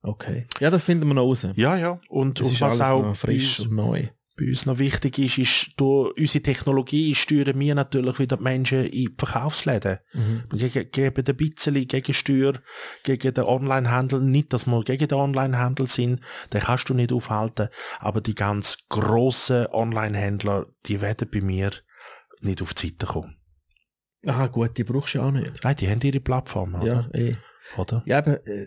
okay. 0.02 0.46
Ja, 0.58 0.70
das 0.70 0.82
finden 0.84 1.06
wir 1.06 1.14
noch 1.14 1.22
raus. 1.22 1.46
Ja, 1.54 1.76
ja. 1.76 2.00
Und, 2.08 2.40
Das 2.40 2.48
und 2.48 2.60
was 2.60 2.80
auch 2.80 3.14
frisch 3.14 3.60
und 3.60 3.72
neu. 3.72 4.08
Bei 4.38 4.46
uns 4.48 4.66
noch 4.66 4.78
wichtig 4.78 5.18
ist, 5.18 5.38
ist, 5.38 5.70
durch 5.76 6.16
unsere 6.16 6.42
Technologie 6.42 7.14
steuern 7.14 7.58
wir 7.58 7.74
natürlich 7.74 8.18
wieder 8.20 8.36
die 8.36 8.42
Menschen 8.44 8.84
in 8.84 8.90
die 8.92 9.14
Verkaufsläden. 9.18 9.98
Mhm. 10.12 10.44
Wir 10.52 10.68
ge- 10.68 10.84
geben 10.84 11.24
ein 11.26 11.36
bisschen 11.36 11.74
Gegensteuer 11.88 12.52
gegen 13.02 13.34
den 13.34 13.44
Onlinehandel. 13.44 14.20
Nicht, 14.20 14.52
dass 14.52 14.66
wir 14.66 14.82
gegen 14.84 15.08
den 15.08 15.18
Onlinehandel 15.18 15.86
sind, 15.88 16.20
den 16.52 16.60
kannst 16.60 16.88
du 16.88 16.94
nicht 16.94 17.12
aufhalten. 17.12 17.68
Aber 17.98 18.20
die 18.20 18.34
ganz 18.36 18.78
grossen 18.88 19.66
Onlinehändler, 19.72 20.66
die 20.86 21.00
werden 21.00 21.28
bei 21.32 21.40
mir 21.40 21.70
nicht 22.40 22.62
auf 22.62 22.74
die 22.74 22.88
Seite 22.88 23.06
kommen. 23.06 23.36
Ah, 24.26 24.46
gut, 24.46 24.76
die 24.78 24.84
brauchst 24.84 25.14
du 25.14 25.18
ja 25.18 25.24
auch 25.24 25.30
nicht. 25.32 25.64
Nein, 25.64 25.76
die 25.76 25.88
haben 25.88 26.00
ihre 26.02 26.20
Plattform, 26.20 26.74
Ja, 26.84 27.06
oder? 27.06 27.10
eh. 27.14 27.36
oder? 27.76 28.02
Ja, 28.06 28.18
aber, 28.18 28.46
äh, 28.46 28.66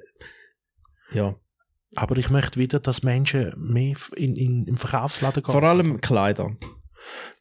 ja. 1.11 1.35
Aber 1.95 2.17
ich 2.17 2.29
möchte 2.29 2.59
wieder, 2.59 2.79
dass 2.79 3.03
Menschen 3.03 3.53
mehr 3.57 3.95
in, 4.15 4.35
in, 4.35 4.65
im 4.65 4.77
Verkaufsladen 4.77 5.43
gehen. 5.43 5.51
Vor 5.51 5.63
allem 5.63 5.99
Kleider. 6.01 6.51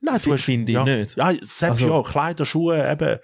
Nein, 0.00 0.20
Fi- 0.20 0.38
finde 0.38 0.72
ich 0.72 0.76
ja, 0.76 0.84
nicht. 0.84 1.16
Ja, 1.16 1.28
selbst 1.30 1.62
Also- 1.62 1.88
ja, 1.88 2.02
Kleider, 2.02 2.46
Schuhe, 2.46 2.90
eben, 2.90 3.18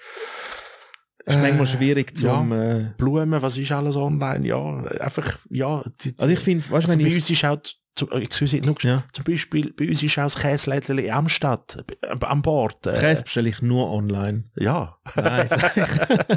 Ist 1.24 1.38
manchmal 1.40 1.62
Äh, 1.62 1.66
schwierig 1.66 2.16
zum, 2.16 2.52
äh, 2.52 2.92
Blumen, 2.98 3.42
was 3.42 3.56
ist 3.58 3.72
alles 3.72 3.96
online? 3.96 4.46
Ja, 4.46 4.62
einfach, 5.00 5.36
ja. 5.50 5.82
Die, 6.02 6.14
also 6.18 6.32
ich 6.32 6.38
finde, 6.38 6.62
weißt 6.64 6.70
du, 6.70 6.74
also 6.76 6.88
wenn 6.90 6.98
bei 7.00 7.06
ich, 7.08 7.14
uns 7.16 7.30
ist 7.30 7.44
auch, 7.44 7.56
zum, 7.96 8.12
äh, 8.12 8.18
excuse, 8.22 8.58
nur, 8.58 8.76
ja, 8.82 9.02
zum 9.12 9.24
Beispiel, 9.24 9.72
bei 9.72 9.88
uns 9.88 10.02
ist 10.04 10.16
auch 10.18 10.24
das 10.24 10.38
Käselädchen 10.38 10.98
in 10.98 11.10
Amstadt, 11.10 11.84
äh, 12.02 12.24
an 12.24 12.42
Bord. 12.42 12.86
Äh, 12.86 13.00
Käse 13.00 13.24
bestelle 13.24 13.48
ich 13.48 13.60
nur 13.62 13.90
online. 13.90 14.44
Ja, 14.54 14.96
Nein, 15.16 15.48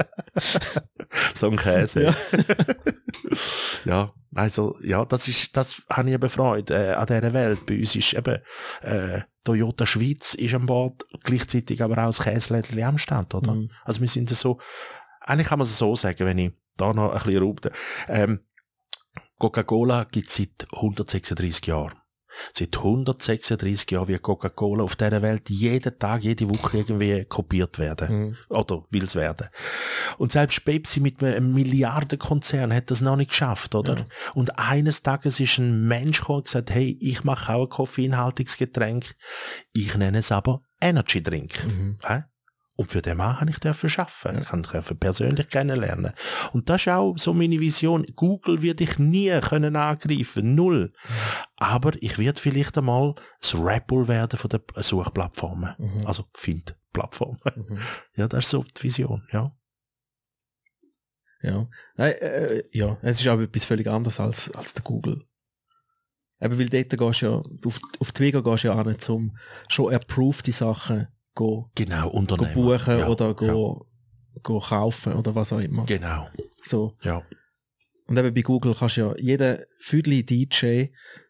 so 1.36 1.52
ein 1.52 1.58
Käse. 1.58 2.04
Ja. 2.04 2.16
ja, 3.86 4.14
also, 4.40 4.78
ja, 4.82 5.04
das 5.06 5.28
ist, 5.28 5.56
das 5.58 5.82
habe 5.90 6.10
ich 6.10 6.16
eben 6.16 6.30
Freude 6.30 6.74
äh, 6.74 6.94
an 6.94 7.06
dieser 7.08 7.34
Welt. 7.34 7.66
Bei 7.66 7.78
uns 7.78 7.96
ist 7.96 8.14
eben, 8.14 8.40
äh, 8.82 9.22
Toyota 9.44 9.86
Schweiz 9.86 10.34
ist 10.34 10.54
an 10.54 10.66
Bord, 10.66 11.06
gleichzeitig 11.24 11.82
aber 11.82 11.98
auch 12.04 12.08
das 12.08 12.20
Käselädchen 12.20 12.82
Amstadt, 12.84 13.34
oder? 13.36 13.54
Mhm. 13.54 13.70
Also 13.84 14.02
wir 14.02 14.08
sind 14.08 14.30
so, 14.30 14.60
eigentlich 15.22 15.48
kann 15.48 15.60
man 15.60 15.68
es 15.68 15.78
so 15.78 15.96
sagen, 15.96 16.26
wenn 16.26 16.38
ich 16.38 16.52
da 16.78 16.94
noch 16.94 17.12
ein 17.12 17.22
bisschen 17.22 17.44
raubte. 17.44 17.72
Ähm, 18.08 18.40
Coca-Cola 19.38 20.06
gibt 20.06 20.30
es 20.30 20.36
seit 20.36 20.68
136 20.74 21.66
Jahren. 21.68 21.99
Seit 22.54 22.78
136 22.78 23.92
Jahren 23.92 24.08
wird 24.08 24.22
Coca-Cola 24.22 24.84
auf 24.84 24.96
dieser 24.96 25.22
Welt 25.22 25.50
jeden 25.50 25.98
Tag, 25.98 26.24
jede 26.24 26.50
Woche 26.50 26.78
irgendwie 26.78 27.26
kopiert 27.26 27.80
werden. 27.80 28.28
Mhm. 28.28 28.38
Oder 28.50 28.86
will 28.90 29.04
es 29.04 29.16
werden. 29.16 29.48
Und 30.18 30.32
selbst 30.32 30.64
Pepsi 30.66 31.00
mit 31.00 31.24
einem 31.24 31.54
Milliardenkonzern 31.54 32.74
hat 32.74 32.92
das 32.92 33.02
noch 33.02 33.16
nicht 33.16 33.32
geschafft, 33.32 33.76
oder? 33.76 34.06
Und 34.34 34.58
eines 34.60 35.02
Tages 35.02 35.40
ist 35.40 35.58
ein 35.58 35.88
Mensch 35.88 36.20
gekommen 36.20 36.40
und 36.40 36.46
gesagt, 36.46 36.72
hey, 36.72 36.98
ich 37.00 37.24
mache 37.24 37.54
auch 37.54 37.64
ein 37.64 37.70
koffeinhaltiges 37.70 38.58
Getränk. 38.58 39.16
Ich 39.74 39.96
nenne 39.96 40.20
es 40.20 40.32
aber 40.32 40.62
Energy 40.82 41.22
Drink. 41.22 41.54
Hä? 42.04 42.24
Und 42.80 42.90
für 42.90 43.02
den 43.02 43.18
Mann 43.18 43.42
habe 43.42 43.50
ich 43.50 43.60
dürfen 43.60 43.92
arbeiten. 43.98 44.42
Ich 44.42 44.72
durfte 44.72 44.96
persönlich 44.96 45.50
kennenlernen. 45.50 46.14
Und 46.54 46.70
das 46.70 46.84
ist 46.84 46.88
auch 46.88 47.18
so 47.18 47.34
meine 47.34 47.60
Vision. 47.60 48.06
Google 48.16 48.62
wird 48.62 48.80
ich 48.80 48.98
nie 48.98 49.38
können 49.42 49.76
angreifen. 49.76 50.56
Null. 50.56 50.94
Aber 51.58 51.92
ich 52.00 52.18
werde 52.18 52.40
vielleicht 52.40 52.78
einmal 52.78 53.16
das 53.42 53.58
Bull 53.86 54.08
werden 54.08 54.40
von 54.40 54.50
den 54.50 54.62
Suchplattformen. 54.76 55.76
Also 56.06 56.24
Find-Plattformen. 56.34 57.40
Ja, 58.16 58.30
das 58.30 58.46
ist 58.46 58.52
so 58.52 58.64
die 58.64 58.84
Vision, 58.84 59.28
ja. 59.34 59.54
Ja. 61.42 61.68
Nein, 61.98 62.14
äh, 62.14 62.64
ja, 62.72 62.98
es 63.02 63.20
ist 63.20 63.28
auch 63.28 63.42
etwas 63.42 63.66
völlig 63.66 63.88
anderes 63.88 64.22
als, 64.22 64.52
als 64.52 64.74
der 64.74 64.86
Google. 64.86 65.26
Eben, 66.40 66.58
weil 66.58 66.70
dort 66.70 66.98
gehst 66.98 67.22
du 67.24 67.26
ja, 67.26 67.44
auf, 67.66 67.82
auf 68.00 68.12
Twitter 68.14 68.42
gehst 68.42 68.64
du 68.64 68.70
ja 68.70 68.80
auch 68.80 68.86
nicht 68.86 69.02
zum 69.02 69.38
schon 69.68 69.94
approved 69.94 70.54
Sachen 70.54 71.10
go, 71.40 71.70
Genau, 71.76 72.10
go 72.10 72.18
Unternehmen. 72.18 72.54
buchen 72.54 73.00
ja, 73.00 73.08
oder 73.08 73.34
go, 73.34 73.86
go 74.44 74.60
kaufen 74.60 75.14
oder 75.14 75.34
was 75.36 75.52
auch 75.54 75.60
immer. 75.60 75.86
Ja, 75.88 75.98
genau, 75.98 76.28
So. 76.62 76.96
ja. 77.04 77.24
Und 78.08 78.18
eben 78.18 78.34
bei 78.34 78.42
Google 78.42 78.74
kannst 78.78 78.98
du 78.98 79.02
ja, 79.02 79.14
jeder 79.18 79.60
Füdli 79.80 80.24
DJ 80.26 80.86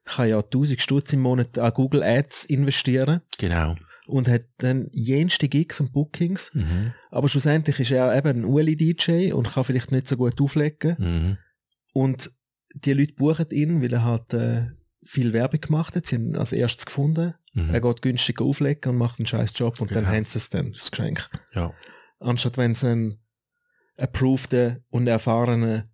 kann 0.06 0.30
ja 0.30 0.38
1000 0.40 0.82
Stutz 0.82 1.12
im 1.14 1.20
Monat 1.20 1.58
an 1.58 1.74
Google 1.74 2.02
Ads 2.04 2.46
investieren 2.46 3.22
Genau. 3.38 3.76
und 4.08 4.28
hat 4.30 4.44
dann 4.60 4.88
jenste 4.94 5.50
Gigs 5.50 5.80
und 5.82 5.92
Bookings. 5.92 6.52
Mhm. 6.54 6.94
Aber 7.12 7.28
schlussendlich 7.28 7.80
ist 7.82 7.92
er 7.92 8.16
eben 8.18 8.30
ein 8.40 8.46
Uli-DJ 8.46 9.34
und 9.34 9.52
kann 9.52 9.66
vielleicht 9.66 9.92
nicht 9.92 10.08
so 10.08 10.16
gut 10.18 10.40
auflegen. 10.42 10.96
Mhm. 10.98 11.38
Und 11.94 12.32
die 12.76 12.94
Leute 12.94 13.14
buchen 13.14 13.48
ihn, 13.52 13.82
weil 13.82 13.92
er 13.94 14.06
hat 14.06 14.34
äh, 14.34 14.68
viel 15.04 15.34
Werbung 15.34 15.60
gemacht 15.62 15.96
hat. 15.96 16.06
Sie 16.06 16.16
haben 16.16 16.30
ihn 16.30 16.36
als 16.38 16.54
erstes 16.54 16.86
gefunden. 16.86 17.34
Mhm. 17.54 17.74
Er 17.74 17.82
geht 17.82 18.02
günstig 18.02 18.42
auflegen 18.42 18.92
und 18.92 18.98
macht 18.98 19.20
einen 19.20 19.26
scheiß 19.26 19.54
Job 19.56 19.80
und 19.82 19.92
dann 19.92 20.04
Genau. 20.06 20.16
haben 20.16 20.26
sie 20.26 20.38
es 20.38 20.50
dann, 20.50 20.72
das 20.74 20.92
Geschenk. 20.92 21.30
Ja. 21.54 21.74
Anstatt 22.20 22.58
wenn 22.58 22.76
sie 22.76 22.88
einen 22.90 23.20
approveden 23.98 24.84
und 24.90 25.08
erfahrenen 25.08 25.90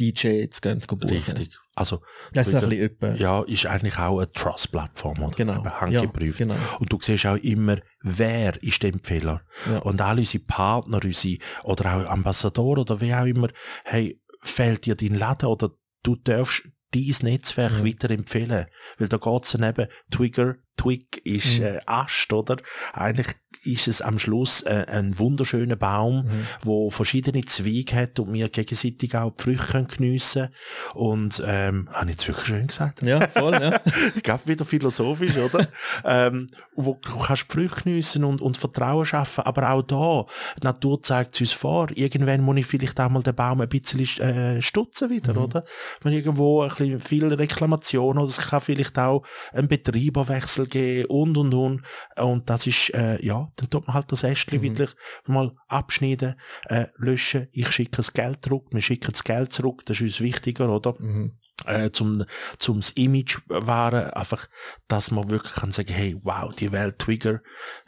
DJ 0.00 0.28
jetzt 0.28 0.62
gehen 0.62 0.78
buchen. 0.86 1.08
Richtig. 1.10 1.56
Also, 1.74 2.00
Das 2.32 2.48
ist 2.48 2.54
ein 2.54 2.68
bisschen 2.68 2.84
öppe. 2.84 3.14
ja, 3.18 3.42
ist 3.42 3.66
eigentlich 3.66 3.98
auch 3.98 4.18
eine 4.18 4.30
Trust-Plattform, 4.32 5.22
oder? 5.22 5.36
Genau. 5.36 5.64
Eben. 5.86 5.92
Ja, 5.92 6.04
genau. 6.06 6.54
Und 6.78 6.92
du 6.92 6.98
siehst 7.00 7.26
auch 7.26 7.36
immer, 7.36 7.78
wer 8.02 8.60
ist 8.62 8.82
der 8.82 8.90
Empfehler. 8.92 9.42
Ja. 9.68 9.78
Und 9.80 10.00
alle 10.00 10.20
unsere 10.20 10.44
Partner, 10.44 11.00
unsere, 11.04 11.38
oder 11.64 11.96
auch 11.96 12.10
Ambassador 12.10 12.78
oder 12.78 13.00
wie 13.00 13.12
auch 13.14 13.26
immer, 13.26 13.48
hey, 13.84 14.20
fällt 14.40 14.86
dir 14.86 14.94
dein 14.94 15.14
Laden 15.16 15.48
oder 15.48 15.70
du 16.04 16.14
darfst 16.16 16.62
dieses 16.94 17.22
Netzwerk 17.24 17.80
Mhm. 17.80 17.86
weiterempfehlen. 17.86 18.66
Weil 18.98 19.08
da 19.08 19.16
geht's 19.16 19.52
dann 19.52 19.62
eben, 19.68 19.88
Twigger, 20.12 20.56
Twig 20.78 21.20
ist 21.24 21.58
Mhm. 21.58 21.64
äh, 21.64 21.80
Ast, 21.86 22.32
oder? 22.32 22.56
Eigentlich 22.94 23.36
ist 23.64 23.88
es 23.88 24.00
am 24.00 24.18
Schluss 24.20 24.62
äh, 24.62 24.86
ein 24.88 25.18
wunderschöner 25.18 25.74
Baum, 25.76 26.24
Mhm. 26.24 26.46
wo 26.62 26.90
verschiedene 26.90 27.44
Zweige 27.44 27.96
hat 27.96 28.20
und 28.20 28.32
wir 28.32 28.48
gegenseitig 28.48 29.16
auch 29.16 29.32
die 29.36 29.42
Früchte 29.42 29.66
können 29.72 29.88
geniessen 29.88 30.48
Und, 30.94 31.42
ähm, 31.44 31.88
habe 31.92 32.06
ich 32.06 32.12
jetzt 32.12 32.28
wirklich 32.28 32.46
schön 32.46 32.66
gesagt? 32.68 33.02
Ja, 33.02 33.26
voll, 33.28 33.54
ja. 33.54 33.80
Gab 34.22 34.46
wieder 34.46 34.64
philosophisch, 34.64 35.36
oder? 35.36 35.66
ähm, 36.04 36.46
wo 36.76 36.98
du 37.02 37.18
kannst 37.18 37.52
Früchte 37.52 37.82
geniessen 37.82 38.22
und, 38.24 38.40
und 38.40 38.56
Vertrauen 38.56 39.04
schaffen. 39.04 39.42
Aber 39.44 39.70
auch 39.70 39.82
da, 39.82 40.26
die 40.60 40.64
Natur 40.64 41.02
zeigt 41.02 41.34
es 41.34 41.40
uns 41.40 41.52
vor. 41.52 41.88
Irgendwann 41.94 42.42
muss 42.42 42.58
ich 42.58 42.66
vielleicht 42.66 43.00
auch 43.00 43.10
mal 43.10 43.22
den 43.24 43.34
Baum 43.34 43.60
ein 43.60 43.68
bisschen 43.68 44.00
äh, 44.20 44.62
stutzen 44.62 45.10
wieder, 45.10 45.36
oder? 45.36 45.64
Wenn 46.02 46.12
irgendwo 46.12 46.62
ein 46.62 46.68
bisschen 46.68 47.00
viel 47.00 47.26
Reklamation 47.34 48.16
oder 48.18 48.28
es 48.28 48.38
kann 48.38 48.60
vielleicht 48.60 48.96
auch 48.98 49.24
einen 49.52 49.66
Betreiberwechsel 49.66 50.67
geben 50.68 51.06
und, 51.06 51.36
und, 51.36 51.54
und. 51.54 51.82
Und 52.18 52.50
das 52.50 52.66
ist, 52.66 52.90
äh, 52.94 53.24
ja, 53.24 53.48
dann 53.56 53.70
tut 53.70 53.86
man 53.86 53.94
halt 53.94 54.10
das 54.12 54.22
Ästchen 54.22 54.62
wirklich 54.62 54.94
mal 55.26 55.52
abschneiden, 55.66 56.38
äh, 56.66 56.86
löschen. 56.96 57.48
Ich 57.52 57.70
schicke 57.72 57.96
das 57.96 58.12
Geld 58.12 58.44
zurück, 58.44 58.66
wir 58.70 58.82
schicken 58.82 59.12
das 59.12 59.24
Geld 59.24 59.52
zurück, 59.52 59.84
das 59.86 59.96
ist 59.96 60.02
uns 60.02 60.20
wichtiger, 60.20 60.74
oder? 60.74 60.94
Mhm. 60.98 61.38
äh, 61.66 61.90
zum, 61.90 62.24
zum 62.58 62.80
Image 62.94 63.38
wahren, 63.48 64.10
einfach, 64.10 64.48
dass 64.86 65.10
man 65.10 65.30
wirklich 65.30 65.54
kann 65.54 65.72
sagen, 65.72 65.92
hey, 65.92 66.16
wow, 66.22 66.54
die 66.54 66.72
Welt 66.72 66.98
Trigger, 66.98 67.40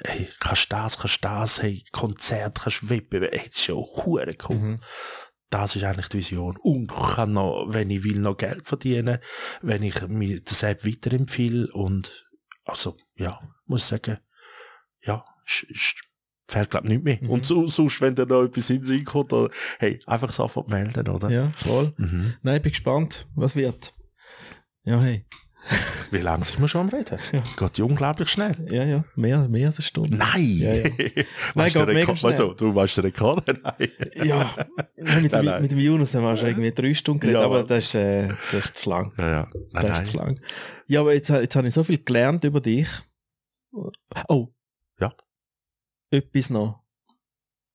hey, 0.05 0.29
kannst 0.41 0.73
das, 0.73 0.99
kannst 0.99 1.25
das, 1.25 1.63
hey, 1.63 1.85
Konzert, 1.93 2.61
kannst 2.61 2.89
Wettbewerb, 2.89 3.33
hey, 3.33 3.49
das 3.49 3.57
ist 3.57 3.67
ja 3.69 3.75
hure 3.75 4.35
cool. 4.49 4.57
Mhm. 4.57 4.81
Das 5.51 5.75
ist 5.75 5.83
eigentlich 5.83 6.09
die 6.09 6.19
Vision. 6.19 6.57
Und 6.63 6.93
ich 6.93 7.15
kann 7.15 7.33
noch, 7.33 7.67
wenn 7.71 7.91
ich 7.91 8.05
will, 8.05 8.21
noch 8.21 8.37
Geld 8.37 8.69
verdienen, 8.69 9.19
wenn 9.63 9.83
ich 9.83 10.07
mir 10.07 10.41
das 10.41 10.63
App 10.63 10.87
weiterempfehle 10.87 11.73
und, 11.73 12.30
also, 12.65 12.97
ja, 13.17 13.41
muss 13.67 13.89
sagen, 13.89 14.19
ja, 15.03 15.25
sch, 15.45 15.67
sch, 15.73 16.03
fällt 16.49 16.71
glaub 16.71 16.85
nicht 16.85 17.05
mehr. 17.05 17.19
Mhm. 17.21 17.31
Und 17.31 17.47
so, 17.47 17.67
sonst, 17.67 18.01
wenn 18.01 18.15
da 18.15 18.25
noch 18.25 18.45
etwas 18.45 18.71
in 18.71 18.79
den 18.79 18.85
Sinn 18.85 19.05
kommt, 19.05 19.33
oder, 19.33 19.53
hey, 19.79 20.01
einfach 20.07 20.33
sofort 20.33 20.69
melden, 20.69 21.09
oder? 21.09 21.31
Ja, 21.31 21.53
voll. 21.57 21.95
Mhm. 21.97 22.35
Nein, 22.43 22.57
ich 22.57 22.63
bin 22.63 22.73
gespannt, 22.73 23.27
was 23.35 23.57
wird. 23.57 23.95
Ja, 24.85 25.01
hey. 25.01 25.25
Wie 26.11 26.19
lange 26.19 26.45
sind 26.45 26.61
wir 26.61 26.69
schon 26.69 26.81
am 26.83 26.89
Reden? 26.89 27.19
Ja. 27.33 27.43
Geht 27.57 27.79
ja 27.79 27.85
unglaublich 27.85 28.29
schnell. 28.31 28.57
Ja, 28.71 28.85
ja, 28.85 29.05
mehr, 29.15 29.47
mehr 29.49 29.69
als 29.69 29.77
eine 29.79 29.85
Stunde. 29.85 30.17
Nein! 30.17 30.43
Ja, 30.57 30.75
ja. 30.75 30.85
Weißt 31.55 31.77
geht 31.77 31.89
du, 31.89 31.93
mega 31.93 32.17
schnell. 32.17 32.33
also, 32.33 32.55
du 32.55 32.75
weißt 32.75 32.97
den 32.97 33.05
Rekord? 33.05 33.47
Nein. 33.63 33.89
Ja, 34.25 34.55
nein, 34.97 35.23
mit, 35.23 35.33
Nein, 35.33 35.43
dem, 35.43 35.45
nein. 35.45 35.63
mit 35.63 35.71
dem 35.73 35.79
Jonas 35.79 36.15
haben 36.15 36.25
wir 36.25 36.37
schon 36.37 36.49
irgendwie 36.49 36.73
drei 36.73 36.95
Stunden 36.95 37.21
geredet, 37.21 37.41
Ja, 37.41 37.47
aber 37.47 37.59
aber- 37.61 37.69
das 37.69 37.85
ist, 37.85 37.95
äh, 37.95 38.29
das 38.53 38.65
ist 38.67 38.77
zu 38.79 38.91
lang. 38.91 39.13
Ja, 39.19 39.31
ja. 39.31 39.49
Nein, 39.73 39.87
Das 39.87 40.03
ist 40.03 40.11
zu 40.13 40.17
nein. 40.17 40.27
lang. 40.27 40.41
Ja, 40.87 41.01
aber 41.01 41.15
jetzt, 41.15 41.29
jetzt 41.29 41.55
habe 41.57 41.69
ich 41.69 41.75
so 41.75 41.85
viel 41.85 41.99
gelernt 42.03 42.43
über 42.45 42.61
dich. 42.61 42.89
Oh. 44.29 44.49
Ja. 44.99 45.13
Etwas 46.11 46.51
noch. 46.51 46.81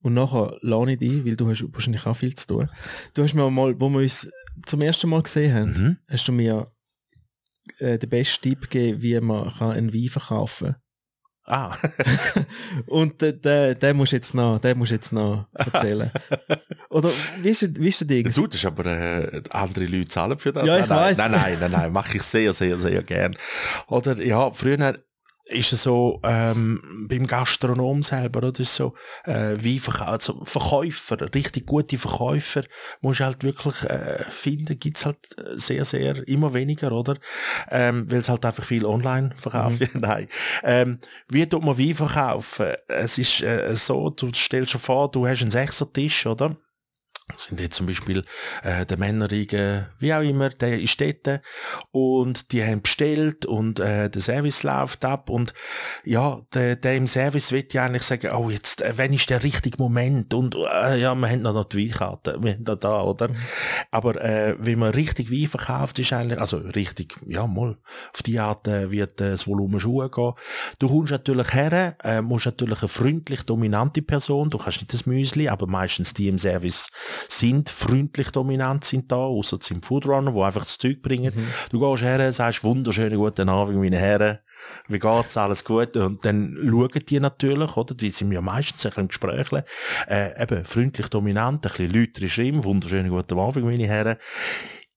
Und 0.02 0.14
nachher 0.14 0.58
lade 0.62 0.92
ich 0.94 1.00
dich, 1.00 1.26
weil 1.26 1.36
du 1.36 1.50
hast 1.50 1.64
wahrscheinlich 1.74 2.06
auch 2.06 2.14
viel 2.16 2.34
zu 2.36 2.46
tun. 2.48 2.70
Du 3.14 3.24
hast 3.24 3.34
mir 3.34 3.50
mal, 3.50 3.80
wo 3.80 3.90
wir 3.90 4.00
uns 4.00 4.30
zum 4.66 4.82
ersten 4.82 5.10
Mal 5.10 5.24
gesehen 5.24 5.54
haben, 5.54 5.72
Mhm. 5.72 5.98
hast 6.10 6.28
du 6.28 6.32
mir 6.32 6.72
äh, 7.80 7.98
den 7.98 8.10
besten 8.10 8.50
Tipp 8.50 8.62
gegeben, 8.62 9.02
wie 9.02 9.20
man 9.20 9.52
kann 9.54 9.72
einen 9.72 9.94
Wein 9.94 10.10
verkaufen 10.10 10.68
kann. 10.68 10.76
Ah, 11.48 11.78
Und 12.88 13.22
den, 13.22 13.40
den, 13.40 13.78
den 13.78 13.98
musst 13.98 14.14
du 14.14 14.16
jetzt 14.16 14.34
noch, 14.34 14.58
den 14.58 14.80
musst 14.80 14.92
jetzt 14.92 15.14
noch 15.14 15.48
erzählen. 15.54 16.10
Oder 16.90 17.12
wie 17.42 17.50
ist, 17.50 17.80
wie 17.80 17.90
ist 17.90 18.02
der 18.02 18.08
Ding? 18.08 18.32
du, 18.32 18.48
das 18.48 18.56
ist 18.56 18.66
aber 18.66 18.86
äh, 18.86 19.44
andere 19.52 19.86
Leute 19.86 20.08
zahlen 20.08 20.40
für 20.40 20.52
das. 20.52 20.66
Ja, 20.66 20.80
ich 20.80 20.88
nein, 20.88 21.00
weiss. 21.00 21.18
Nein, 21.18 21.32
nein, 21.32 21.58
nein, 21.60 21.72
nein, 21.72 21.92
mache 21.92 22.18
ich 22.18 22.24
sehr, 22.24 22.52
sehr, 22.52 22.80
sehr 22.80 23.04
gern. 23.04 23.38
Oder, 23.88 24.20
ja, 24.24 24.52
früher 24.54 24.98
ist 25.46 25.74
es 25.74 25.84
so, 25.84 26.20
ähm, 26.24 27.08
beim 27.08 27.28
Gastronom 27.28 28.02
selber, 28.04 28.48
oder, 28.48 28.60
ist 28.60 28.76
so, 28.76 28.94
äh, 29.26 29.56
wie 29.60 29.80
Verka 29.80 30.06
also 30.06 30.44
Verkäufer, 30.44 31.18
richtig 31.34 31.68
gute 31.68 31.98
Verkäufer, 31.98 32.64
musst 33.02 33.20
halt 33.20 33.44
wirklich, 33.44 33.84
äh, 33.84 34.24
finden, 34.32 34.80
gibt's 34.80 35.06
halt 35.06 35.18
äh, 35.38 35.58
sehr, 35.58 35.86
sehr, 35.86 36.28
immer 36.28 36.54
weniger, 36.54 36.92
oder? 36.92 37.16
Ähm, 37.70 38.10
weil 38.10 38.20
es 38.20 38.30
halt 38.30 38.44
einfach 38.44 38.66
viel 38.66 38.86
online 38.86 39.36
verkauft 39.38 39.80
wird. 39.80 39.96
Nein. 39.96 40.28
Ähm, 40.64 41.00
wie 41.30 41.46
tut 41.46 41.64
man 41.64 41.78
Wein 41.78 41.94
verkaufen? 41.94 42.74
Es 42.88 43.18
ist, 43.18 43.42
äh, 43.42 43.76
so, 43.76 44.10
du 44.10 44.34
stellst 44.34 44.74
dir 44.74 44.80
vor, 44.80 45.12
du 45.12 45.28
hast 45.28 45.42
einen 45.42 45.52
Sechsertisch, 45.52 46.26
oder? 46.26 46.58
Das 47.28 47.46
sind 47.46 47.60
jetzt 47.60 47.76
zum 47.76 47.88
Beispiel 47.88 48.24
äh, 48.62 48.86
der 48.86 48.98
Männerriege, 48.98 49.90
wie 49.98 50.14
auch 50.14 50.22
immer, 50.22 50.50
der 50.50 50.80
ist 50.80 51.02
dort 51.02 51.42
und 51.92 52.52
die 52.52 52.64
haben 52.64 52.84
bestellt 52.84 53.48
und 53.48 53.80
äh, 53.80 54.12
der 54.12 54.22
Service 54.22 54.62
läuft 54.62 55.04
ab 55.04 55.32
und 55.32 55.56
ja, 56.04 56.42
der, 56.54 56.76
der 56.76 56.96
im 56.96 57.08
Service 57.08 57.52
wird 57.52 57.74
ja 57.74 57.86
eigentlich 57.86 58.04
sagen, 58.04 58.30
oh 58.36 58.52
jetzt, 58.52 58.82
äh, 58.82 58.94
wenn 58.98 59.12
ist 59.12 59.32
der 59.32 59.42
richtige 59.42 59.82
Moment 59.82 60.36
und 60.36 60.54
äh, 60.54 61.00
ja, 61.00 61.16
wir 61.16 61.28
haben 61.28 61.42
noch 61.42 61.64
die 61.64 61.90
Weinkarte, 61.90 62.38
wir 62.44 62.54
haben 62.54 62.64
noch 62.64 62.76
da, 62.76 63.02
oder? 63.02 63.30
Aber 63.90 64.24
äh, 64.24 64.56
wenn 64.60 64.78
man 64.78 64.92
richtig 64.92 65.32
Wein 65.32 65.50
verkauft, 65.50 65.98
ist 65.98 66.14
eigentlich, 66.14 66.40
also 66.40 66.58
richtig, 66.58 67.16
ja 67.26 67.48
mal, 67.48 67.76
auf 68.14 68.22
die 68.22 68.40
Art 68.40 68.68
äh, 68.68 68.92
wird 68.92 69.20
äh, 69.20 69.32
das 69.32 69.48
Volumen 69.48 69.80
Schuhe 69.80 70.12
gehen. 70.12 70.34
Du 70.78 70.90
kommst 70.90 71.12
natürlich 71.12 71.54
her, 71.54 71.98
äh, 72.04 72.22
musst 72.22 72.46
natürlich 72.46 72.82
eine 72.82 72.90
freundlich 72.90 73.42
dominante 73.44 74.04
Person, 74.04 74.52
du 74.52 74.60
kannst 74.60 74.82
nicht 74.82 74.94
das 74.94 75.08
Müsli, 75.08 75.50
aber 75.50 75.66
meistens 75.66 76.14
die 76.14 76.28
im 76.28 76.38
Service 76.38 76.88
sind 77.28 77.70
freundlich 77.70 78.32
dominant, 78.32 78.84
sind 78.84 79.12
da, 79.12 79.18
außer 79.18 79.60
zum 79.60 79.82
Foodrunner, 79.82 80.34
wo 80.34 80.44
einfach 80.44 80.64
das 80.64 80.78
Zeug 80.78 81.02
bringen. 81.02 81.32
Du 81.70 81.80
gehst 81.80 82.04
her, 82.04 82.32
sagst 82.34 82.64
wunderschönen 82.64 83.18
guten 83.18 83.50
Abend, 83.50 83.78
meine 83.78 83.98
Herren, 83.98 84.40
wie 84.88 85.00
geht's, 85.00 85.38
alles 85.38 85.64
gut? 85.64 85.96
Und 85.98 86.26
dann 86.26 86.58
schauen 86.68 87.04
die 87.08 87.20
natürlich, 87.20 87.78
oder? 87.78 87.96
Die 87.96 88.10
sind 88.10 88.32
ja 88.32 88.42
meistens 88.42 88.86
ein 88.86 88.90
bisschen 88.90 89.04
im 89.04 89.08
Gespräch, 89.10 89.64
äh, 90.08 90.42
eben 90.42 90.66
freundlich 90.66 91.08
dominant, 91.08 91.66
ein 91.66 91.72
bisschen 91.72 91.92
lüterisch 91.92 92.38
rim, 92.40 92.64
wunderschönen 92.64 93.10
guten 93.10 93.40
Abend, 93.40 93.66
meine 93.66 93.88
Herren. 93.88 94.18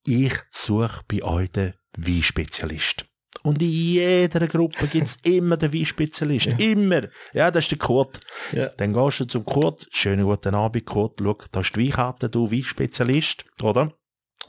Ich 0.05 0.35
suche 0.51 1.03
bei 1.09 1.23
euch 1.23 1.51
den 1.51 1.75
Weinspezialist. 1.97 3.05
Und 3.43 3.63
in 3.63 3.69
jeder 3.69 4.47
Gruppe 4.47 4.87
gibt's 4.87 5.17
immer 5.25 5.57
den 5.57 5.73
Weinspezialist. 5.73 6.49
Immer. 6.59 7.09
Ja, 7.33 7.51
das 7.51 7.65
ist 7.65 7.71
der 7.71 7.79
Kurt. 7.79 8.21
Ja. 8.53 8.69
Dann 8.77 8.93
gehst 8.93 9.21
du 9.21 9.25
zum 9.27 9.45
Kurt. 9.45 9.87
Schönen 9.91 10.25
guten 10.25 10.55
Abend, 10.55 10.87
Kurt. 10.87 11.21
Schau, 11.23 11.39
da 11.51 11.61
ist 11.61 11.77
die 11.77 11.87
Weinkarte, 11.87 12.29
du 12.29 12.51
Weinspezialist, 12.51 13.45
oder? 13.63 13.93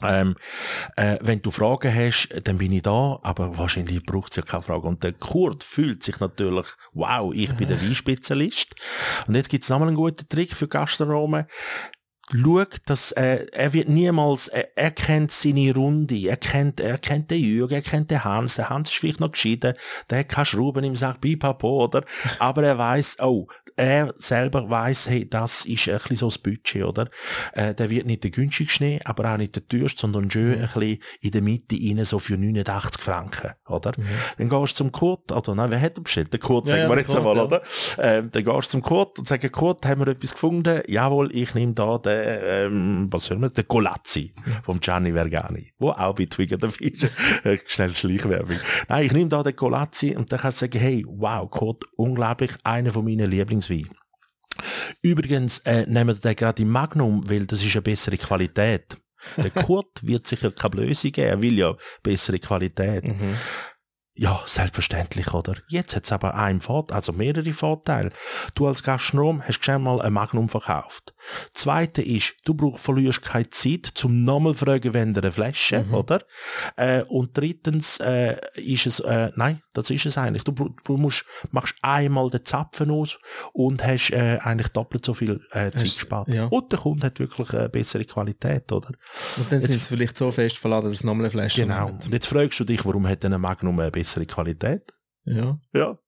Ähm, 0.02 0.36
äh, 0.96 1.18
wenn 1.20 1.42
du 1.42 1.50
Fragen 1.50 1.94
hast, 1.94 2.28
dann 2.44 2.58
bin 2.58 2.72
ich 2.72 2.82
da, 2.82 3.18
aber 3.22 3.58
wahrscheinlich 3.58 4.02
braucht 4.02 4.32
es 4.32 4.36
ja 4.36 4.42
keine 4.42 4.62
Frage. 4.62 4.86
Und 4.86 5.02
der 5.02 5.12
Kurt 5.12 5.62
fühlt 5.62 6.02
sich 6.02 6.20
natürlich, 6.20 6.66
wow, 6.92 7.32
ich 7.34 7.52
bin 7.54 7.68
der 7.68 7.82
Weinspezialist. 7.82 8.74
Und 9.26 9.34
jetzt 9.34 9.50
gibt's 9.50 9.68
nochmal 9.68 9.88
einen 9.88 9.96
guten 9.96 10.28
Trick 10.28 10.56
für 10.56 10.68
Gastronomen. 10.68 11.46
Schau, 12.32 12.64
dass, 12.86 13.12
äh, 13.12 13.46
er 13.52 13.72
wird 13.72 13.88
niemals, 13.88 14.48
äh, 14.48 14.64
er 14.76 14.92
kennt 14.92 15.32
seine 15.32 15.74
Runde, 15.74 16.16
er 16.16 16.36
kennt, 16.36 16.78
er 16.78 16.98
kennt 16.98 17.30
den 17.30 17.42
Jürgen, 17.42 17.74
er 17.74 17.82
kennt 17.82 18.10
den 18.10 18.22
Hans, 18.22 18.54
der 18.54 18.70
Hans 18.70 18.90
ist 18.90 18.98
vielleicht 18.98 19.18
noch 19.18 19.32
geschieden, 19.32 19.74
der 20.08 20.20
hat 20.20 20.28
keine 20.28 20.46
Schrauben 20.46 20.84
im 20.84 20.94
Sack, 20.94 21.20
pipapo, 21.20 21.84
oder? 21.84 22.04
Aber 22.38 22.62
er 22.62 22.78
weiß, 22.78 23.18
oh, 23.20 23.48
er 23.80 24.12
selber 24.16 24.68
weiß, 24.68 25.08
hey, 25.08 25.28
das 25.28 25.64
ist 25.64 25.88
ein 25.88 25.96
bisschen 25.98 26.16
so 26.16 26.26
das 26.26 26.38
Budget, 26.38 26.84
oder? 26.84 27.08
Äh, 27.54 27.74
der 27.74 27.88
wird 27.90 28.06
nicht 28.06 28.22
der 28.24 28.30
günstigste 28.30 28.84
nehmen, 28.84 29.00
aber 29.04 29.32
auch 29.32 29.36
nicht 29.36 29.56
der 29.56 29.66
teuerste, 29.66 30.00
sondern 30.02 30.30
schön 30.30 30.54
ein 30.54 30.68
bisschen 30.68 30.98
in 31.20 31.30
der 31.30 31.42
Mitte 31.42 31.76
rein, 31.76 32.04
so 32.04 32.18
für 32.18 32.36
89 32.36 33.02
Franken, 33.02 33.52
oder? 33.68 33.92
Dann 34.38 34.48
gehst 34.48 34.72
du 34.72 34.76
zum 34.76 34.92
Kurt, 34.92 35.32
oder 35.32 35.54
nein, 35.54 35.70
wer 35.70 35.80
hat 35.80 35.96
er 35.98 36.02
bestellt? 36.02 36.32
Der 36.32 36.40
Kurt, 36.40 36.66
Ja, 36.66 36.72
sagen 36.72 36.82
ja, 36.82 36.88
wir 36.88 36.96
der 36.96 37.04
jetzt 37.04 37.16
einmal, 37.16 37.36
ja. 37.36 37.42
oder? 37.44 37.62
Ähm, 37.98 38.30
dann 38.30 38.44
gehst 38.44 38.56
du 38.56 38.70
zum 38.70 38.82
Kurt 38.82 39.18
und 39.18 39.26
sagst, 39.26 39.50
Kurt, 39.52 39.86
haben 39.86 40.00
wir 40.00 40.08
etwas 40.08 40.32
gefunden? 40.32 40.82
Jawohl, 40.86 41.34
ich 41.34 41.54
nehme 41.54 41.72
da 41.72 41.98
den, 41.98 42.38
ähm, 42.42 43.08
was 43.10 43.24
soll 43.26 43.38
man, 43.38 43.52
den 43.52 43.66
Colazzi 43.66 44.34
vom 44.62 44.78
Gianni 44.80 45.12
Vergani, 45.12 45.72
wo 45.78 45.90
auch 45.90 46.14
bei 46.14 46.26
Twigger 46.26 46.58
dabei 46.58 46.74
ist. 46.80 47.08
Äh, 47.44 47.58
Schnell 47.66 47.94
Schleichwerbung. 47.94 48.56
Nein, 48.88 49.06
ich 49.06 49.12
nehme 49.12 49.28
da 49.28 49.42
den 49.42 49.56
Colazzi 49.56 50.14
und 50.16 50.30
dann 50.30 50.38
kannst 50.40 50.60
du 50.60 50.66
sagen, 50.66 50.78
hey, 50.78 51.04
wow, 51.08 51.48
Kurt, 51.50 51.84
unglaublich, 51.96 52.50
einer 52.64 52.90
von 52.92 53.04
meinen 53.04 53.30
Lieblingsweinen. 53.70 54.00
Übrigens, 55.02 55.58
äh, 55.60 55.86
nehmen 55.86 56.08
wir 56.08 56.14
den 56.14 56.36
gerade 56.36 56.62
im 56.62 56.70
Magnum, 56.70 57.28
weil 57.28 57.46
das 57.46 57.64
ist 57.64 57.74
eine 57.74 57.82
bessere 57.82 58.16
Qualität. 58.16 58.96
Der 59.36 59.50
Kurt 59.64 60.06
wird 60.06 60.26
sicher 60.26 60.50
keine 60.50 60.70
Blöße 60.70 61.10
geben, 61.10 61.28
er 61.28 61.42
will 61.42 61.58
ja 61.58 61.74
bessere 62.02 62.38
Qualität. 62.38 63.04
Mhm. 63.06 63.36
Ja, 64.14 64.40
selbstverständlich, 64.44 65.32
oder? 65.32 65.54
Jetzt 65.68 65.94
hat's 65.96 66.12
aber 66.12 66.34
einen 66.34 66.60
Vorteil, 66.60 66.96
also 66.96 67.12
mehrere 67.12 67.52
Vorteile. 67.52 68.10
Du 68.54 68.66
als 68.66 68.82
Gastronom 68.82 69.40
hast 69.42 69.64
schon 69.64 69.82
mal 69.82 70.00
ein 70.02 70.12
Magnum 70.12 70.48
verkauft. 70.48 71.14
Zweite 71.54 72.02
ist, 72.02 72.34
du 72.44 72.54
brauchst, 72.54 72.84
verlierst 72.84 73.22
keine 73.22 73.48
Zeit 73.50 73.86
zum 73.86 74.24
nochmal 74.24 74.54
fragen, 74.54 74.92
wenn 74.94 75.14
du 75.14 75.20
eine 75.22 75.32
Flasche, 75.32 75.86
oder? 75.92 76.20
Äh, 76.76 77.02
und 77.04 77.36
drittens 77.36 77.98
äh, 78.00 78.36
ist 78.56 78.86
es, 78.86 79.00
äh, 79.00 79.30
nein, 79.36 79.62
das 79.72 79.88
ist 79.90 80.04
es 80.06 80.18
eigentlich. 80.18 80.42
Du, 80.44 80.52
du 80.52 80.96
musst, 80.96 81.24
machst 81.50 81.76
einmal 81.80 82.28
den 82.30 82.44
Zapfen 82.44 82.90
aus 82.90 83.18
und 83.52 83.84
hast 83.84 84.10
äh, 84.10 84.38
eigentlich 84.42 84.68
doppelt 84.68 85.04
so 85.04 85.14
viel 85.14 85.40
äh, 85.52 85.70
Zeit 85.70 85.74
Hast- 85.76 85.82
gespart. 85.94 86.28
ja. 86.28 86.46
Und 86.46 86.72
der 86.72 86.80
Kunde 86.80 87.06
hat 87.06 87.18
wirklich 87.20 87.54
eine 87.54 87.68
bessere 87.68 88.04
Qualität, 88.04 88.70
oder? 88.72 88.88
Und 89.36 89.50
dann 89.52 89.60
sind 89.62 89.80
sie 89.80 89.88
vielleicht 89.88 90.18
so 90.18 90.30
fest 90.32 90.58
verladen, 90.58 90.90
dass 90.90 91.04
nochmal 91.04 91.26
eine 91.26 91.30
Flasche 91.30 91.62
Genau. 91.62 91.86
Und 91.88 92.12
jetzt 92.12 92.26
fragst 92.26 92.58
du 92.60 92.64
dich, 92.64 92.84
warum 92.84 93.06
hat 93.08 93.22
denn 93.22 93.32
ein 93.32 93.40
Magnum 93.40 93.78
eine 93.78 93.90
bessere 93.90 94.09
Qualität? 94.26 94.92
Ja. 95.24 95.58
Ja. 95.72 95.98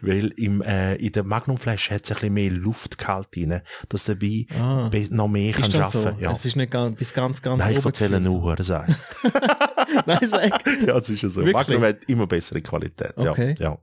Weil 0.00 0.28
im, 0.36 0.62
äh, 0.62 0.94
in 0.96 1.12
der 1.12 1.24
Magnumflasche 1.24 1.94
hat 1.94 2.04
es 2.04 2.10
ein 2.10 2.14
bisschen 2.14 2.32
mehr 2.34 2.50
Luftgehalt 2.50 3.28
rein, 3.36 3.60
dass 3.90 4.08
Wein 4.08 4.46
Ah. 4.58 4.90
noch 5.10 5.28
mehr 5.28 5.52
kann 5.52 5.64
Ist 5.64 5.74
das 5.76 5.92
so? 5.92 6.02
schaffen. 6.02 6.18
Ja. 6.20 6.32
Es 6.32 6.44
ist 6.46 6.56
nicht 6.56 6.70
ganz, 6.70 6.96
bis 6.96 7.12
ganz, 7.12 7.42
ganz 7.42 7.58
Nein, 7.62 7.76
ich 7.76 7.84
erzähle 7.84 8.18
nur 8.20 8.40
Hurensein. 8.42 8.96
Nein, 10.06 10.18
sag. 10.26 10.66
ja, 10.86 10.96
es 10.96 11.10
ist 11.10 11.22
ja 11.22 11.28
so. 11.28 11.40
Wirklich? 11.44 11.54
Magnum 11.54 11.82
hat 11.82 12.04
immer 12.06 12.26
bessere 12.26 12.60
Qualität. 12.62 13.12
Okay. 13.16 13.56
Ja, 13.58 13.70
ja. 13.72 13.78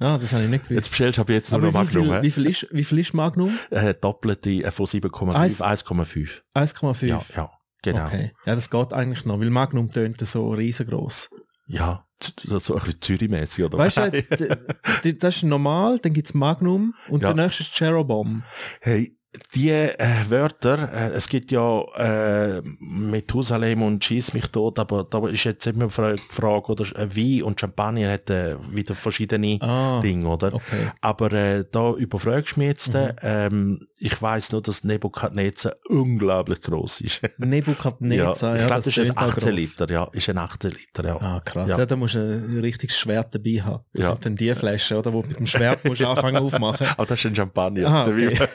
Ah, 0.00 0.18
das 0.18 0.32
habe 0.32 0.44
ich 0.44 0.50
nicht 0.50 0.62
Jetzt 0.62 0.68
gewusst. 0.68 0.90
bestellst 0.90 1.18
du 1.18 1.22
aber 1.22 1.32
jetzt 1.32 1.52
Aber 1.54 1.62
noch 1.66 1.72
wie 1.72 1.76
Magnum. 1.78 2.04
viel, 2.06 2.22
wie, 2.22 2.30
viel 2.30 2.46
ist, 2.46 2.66
wie 2.72 2.84
viel 2.84 2.98
ist 2.98 3.14
Magnum? 3.14 3.56
Äh, 3.70 3.94
doppelte 3.94 4.50
äh, 4.50 4.70
von 4.70 4.86
7,5, 4.86 5.32
Eins- 5.34 5.62
1,5. 5.62 6.42
1,5. 6.54 7.06
Ja, 7.06 7.22
ja, 7.36 7.50
genau. 7.82 8.06
Okay. 8.06 8.32
Ja, 8.44 8.56
das 8.56 8.68
geht 8.70 8.92
eigentlich 8.92 9.24
noch, 9.24 9.38
weil 9.40 9.50
Magnum 9.50 9.90
tönt 9.92 10.18
so 10.26 10.50
riesengroß. 10.52 11.30
Ja, 11.68 12.04
so 12.40 12.58
so 12.58 12.74
ein 12.74 12.82
bisschen 12.82 13.00
Zürich-mässig, 13.00 13.64
oder? 13.64 13.78
Weißt 13.78 13.96
du, 13.98 15.14
das 15.14 15.36
ist 15.36 15.42
normal, 15.44 15.98
dann 15.98 16.12
gibt's 16.12 16.34
Magnum 16.34 16.94
und 17.08 17.22
Ja. 17.22 17.32
der 17.32 17.44
nächste 17.44 17.62
ist 17.62 17.72
Cherobomb. 17.74 18.42
Hey, 18.80 19.16
die 19.54 19.70
äh, 19.70 19.96
Wörter, 20.28 20.88
äh, 20.92 21.12
es 21.12 21.28
gibt 21.28 21.50
ja 21.50 21.80
äh, 21.96 22.62
Methusalem 22.80 23.82
und 23.82 24.04
Schieß 24.04 24.32
mich 24.32 24.46
tot, 24.48 24.78
aber 24.78 25.04
da 25.04 25.26
ist 25.28 25.44
jetzt 25.44 25.66
immer 25.66 25.86
die 25.88 26.16
Frage, 26.28 26.66
oder 26.72 26.84
äh, 26.96 27.16
Wein 27.16 27.42
und 27.42 27.60
Champagner 27.60 28.12
hat 28.12 28.30
äh, 28.30 28.56
wieder 28.70 28.94
verschiedene 28.94 29.58
Ah, 29.60 30.00
Dinge, 30.00 30.28
oder? 30.28 30.54
okay. 30.54 30.90
Aber 31.00 31.32
äh, 31.32 31.64
da 31.70 31.92
überfragst 31.92 32.56
du 32.56 32.60
mich 32.60 32.68
jetzt. 32.68 32.94
Mhm. 32.94 33.10
Ähm, 33.22 33.86
ich 33.98 34.20
weiß 34.20 34.52
nur, 34.52 34.60
dass 34.60 34.84
Nebukadnezar 34.84 35.74
unglaublich 35.88 36.60
groß 36.60 37.00
ist. 37.02 37.20
ja, 37.22 37.28
Nebukadnezar, 37.38 38.54
ich 38.56 38.60
ja, 38.62 38.66
glaube, 38.66 38.82
das 38.82 38.96
ist 38.96 38.98
ein 38.98 39.04
tönt 39.06 39.18
auch 39.18 39.22
18 39.36 39.42
gross. 39.48 39.58
Liter, 39.60 39.90
ja, 39.92 40.04
ist 40.12 40.28
ein 40.28 40.38
18 40.38 40.70
Liter, 40.72 41.04
ja. 41.06 41.16
Ah, 41.20 41.40
krass. 41.44 41.70
Ja. 41.70 41.78
Ja. 41.78 41.86
da 41.86 41.96
musst 41.96 42.14
du 42.14 42.18
ein 42.18 42.60
richtiges 42.60 42.96
Schwert 42.98 43.34
dabei 43.34 43.62
haben. 43.62 43.84
Das 43.92 44.02
Ja. 44.04 44.10
sind 44.10 44.26
dann 44.26 44.36
die 44.36 44.54
Flaschen, 44.54 44.96
oder? 44.98 45.12
Wo 45.12 45.22
du 45.22 45.28
mit 45.28 45.38
dem 45.38 45.46
Schwert 45.46 45.84
musst 45.84 46.02
anfangen 46.02 46.36
aufmachen. 46.36 46.86
Aber 46.96 47.06
das 47.06 47.18
ist 47.18 47.26
ein 47.26 47.34
Champagner. 47.34 47.86
Ah, 47.88 48.06
okay. 48.06 48.36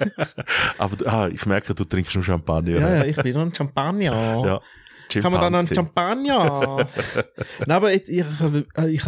Aber 0.77 1.11
ah, 1.11 1.27
ich 1.27 1.45
merke, 1.45 1.73
du 1.73 1.83
trinkst 1.83 2.15
nur 2.15 2.23
Champagner. 2.23 2.79
Ja, 2.79 2.95
ja, 2.97 3.05
ich 3.05 3.15
bin 3.17 3.33
noch 3.33 3.41
ein 3.41 3.53
Champagner. 3.53 4.03
Ja. 4.45 4.61
Kann 5.21 5.31
man 5.31 5.41
dann 5.41 5.55
einen. 5.55 5.67
Champagner? 5.73 6.87
Nein, 7.65 7.71
aber 7.71 7.91
ich, 7.93 8.03
ich, 8.07 8.19
ich 8.19 8.25
habe 8.25 8.59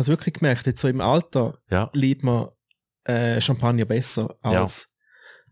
es 0.01 0.07
wirklich 0.07 0.33
gemerkt, 0.35 0.65
jetzt 0.65 0.81
so 0.81 0.87
im 0.87 0.99
Alter 1.01 1.59
Ja, 1.69 1.89
liebt 1.93 2.23
man 2.23 2.47
äh, 3.03 3.39
Champagner 3.39 3.85
besser 3.85 4.35
Ja. 4.43 4.63
als 4.63 4.89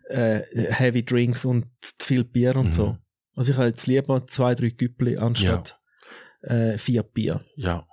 äh, 0.10 0.40
Heavy 0.72 1.06
Drinks 1.06 1.46
und 1.46 1.68
zu 1.82 1.94
viel 2.08 2.24
Bier 2.24 2.56
und 2.56 2.68
Mhm. 2.70 2.74
so. 2.74 2.98
Also 3.36 3.52
ich 3.52 3.58
habe 3.58 3.68
jetzt 3.68 3.86
lieber 3.88 4.26
zwei, 4.28 4.56
drei 4.56 4.70
Güppli 4.70 5.18
anstatt 5.18 5.80
äh, 6.42 6.78
vier 6.78 7.04
Bier. 7.04 7.42
ja. 7.56 7.86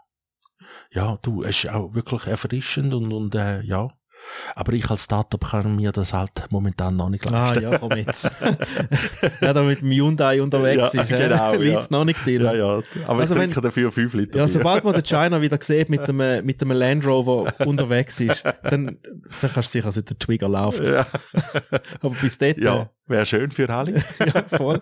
Ja, 0.93 1.19
du, 1.23 1.43
es 1.43 1.65
ist 1.65 1.71
auch 1.71 1.95
wirklich 1.95 2.27
erfrischend 2.27 2.95
und, 2.95 3.13
und 3.13 3.35
äh, 3.35 3.61
ja. 3.63 3.89
Aber 4.55 4.73
ich 4.73 4.89
als 4.91 5.05
Startup 5.05 5.43
kann 5.51 5.77
mir 5.77 5.93
das 5.93 6.13
halt 6.13 6.31
momentan 6.51 6.97
noch 6.97 7.09
nicht 7.11 7.27
Ah 7.27 7.49
leisten. 7.51 7.63
ja, 7.63 7.79
komm 7.79 7.93
jetzt. 7.97 8.25
ja, 9.41 9.53
da 9.53 9.63
mit 9.63 9.81
dem 9.81 9.91
Hyundai 9.91 10.41
unterwegs 10.43 10.93
Ja, 10.93 11.03
ist, 11.03 11.11
äh, 11.13 11.17
genau, 11.29 11.53
ja. 11.55 11.61
liegt's 11.61 11.91
noch 11.91 12.05
nicht 12.05 12.25
drin. 12.25 12.43
ja, 12.43 12.55
ja. 12.55 12.83
Aber 13.07 13.21
Also 13.21 13.35
ich 13.35 13.41
wenn- 13.41 13.51
trinke 13.51 13.61
dafür 13.61 13.93
5 13.93 14.15
Liter 14.15 14.39
Ja, 14.39 14.49
sobald 14.49 14.85
man 14.85 14.95
den 14.95 15.03
China 15.07 15.41
wieder 15.41 15.59
sieht 15.61 15.89
mit 15.89 16.07
dem, 16.09 16.21
äh, 16.21 16.43
mit 16.43 16.61
dem 16.61 16.71
Land 16.71 17.07
Rover 17.07 17.53
unterwegs 17.67 18.21
ist, 18.21 18.43
dann, 18.63 18.99
dann 19.41 19.51
kannst 19.53 19.57
du 19.75 19.79
sicher, 19.79 19.87
also 19.87 20.01
der 20.03 20.19
Trigger 20.19 20.49
läuft. 20.49 20.83
ja, 20.85 21.07
Aber 22.01 22.15
bis 22.21 22.39
dort, 22.39 22.59
ja 22.59 22.91
wäre 23.09 23.25
schön 23.27 23.51
für 23.53 23.71
alle. 23.71 23.95
äh, 23.95 24.03
ja, 24.35 24.43
voll. 24.49 24.81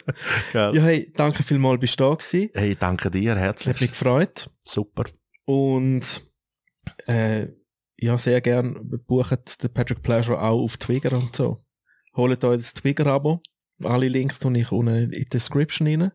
Gell? 0.52 0.74
Ja, 0.74 0.82
hey, 0.82 1.12
danke 1.14 1.42
vielmals, 1.42 1.78
bist 1.80 2.00
du 2.00 2.04
da 2.04 2.14
gewesen. 2.14 2.48
Hey, 2.54 2.74
danke 2.78 3.10
dir 3.10 3.32
Hat 3.32 3.36
mich 3.36 3.66
herzlich. 3.66 3.90
gefreut. 3.90 4.48
Super. 4.64 5.04
Und, 5.44 6.22
äh, 7.06 7.48
ja, 7.96 8.18
sehr 8.18 8.40
gern 8.40 9.00
bucht 9.06 9.62
den 9.62 9.72
Patrick 9.72 10.02
Pleasure 10.02 10.40
auch 10.40 10.62
auf 10.62 10.76
Twigger 10.76 11.12
und 11.16 11.34
so. 11.34 11.58
Holt 12.16 12.44
euch 12.44 12.58
das 12.58 12.74
Twigger-Abo. 12.74 13.40
Alle 13.82 14.08
Links 14.08 14.38
tue 14.38 14.56
ich 14.58 14.70
unten 14.72 14.94
in 14.94 15.10
die 15.10 15.24
Description 15.24 15.88
rein. 15.88 16.12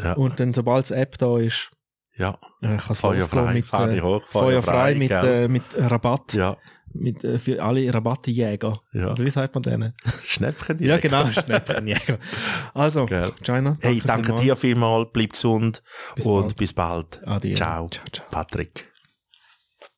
Ja, 0.00 0.12
Und 0.14 0.38
dann, 0.40 0.52
sobald 0.52 0.84
das 0.84 0.90
App 0.90 1.16
da 1.18 1.38
ist, 1.38 1.70
ja. 2.16 2.36
äh, 2.60 2.76
kann 2.76 2.80
es 2.90 3.02
losgehen 3.02 3.52
mit, 3.52 3.72
äh, 3.72 4.00
hoch, 4.00 4.22
Feuerfrei 4.24 4.94
mit, 4.94 5.10
äh, 5.10 5.48
mit 5.48 5.62
Rabatt. 5.76 6.34
ja, 6.34 6.56
Mit, 6.92 7.24
äh, 7.24 7.38
für 7.38 7.62
alle 7.62 7.92
Rabattjäger. 7.92 8.78
ja. 8.92 9.12
Oder 9.12 9.24
wie 9.24 9.30
sagt 9.30 9.54
man 9.54 9.62
denen? 9.62 9.94
Schnäppchen. 10.24 10.78
Ja, 10.80 10.98
genau, 10.98 11.26
Schnäppchenjäger. 11.26 12.18
Also, 12.74 13.06
Gell. 13.06 13.32
China. 13.42 13.78
Hey, 13.80 14.02
danke 14.04 14.26
vielmals. 14.26 14.42
dir 14.44 14.56
vielmals, 14.56 15.08
bleib 15.12 15.30
gesund 15.32 15.82
Bis 16.14 16.26
und 16.26 16.42
bald. 16.42 16.56
bis 16.56 16.72
bald. 16.72 17.26
Adieu. 17.26 17.54
Ciao. 17.54 17.88
Ciao, 17.88 18.04
ciao. 18.12 18.26
Patrick. 18.30 18.95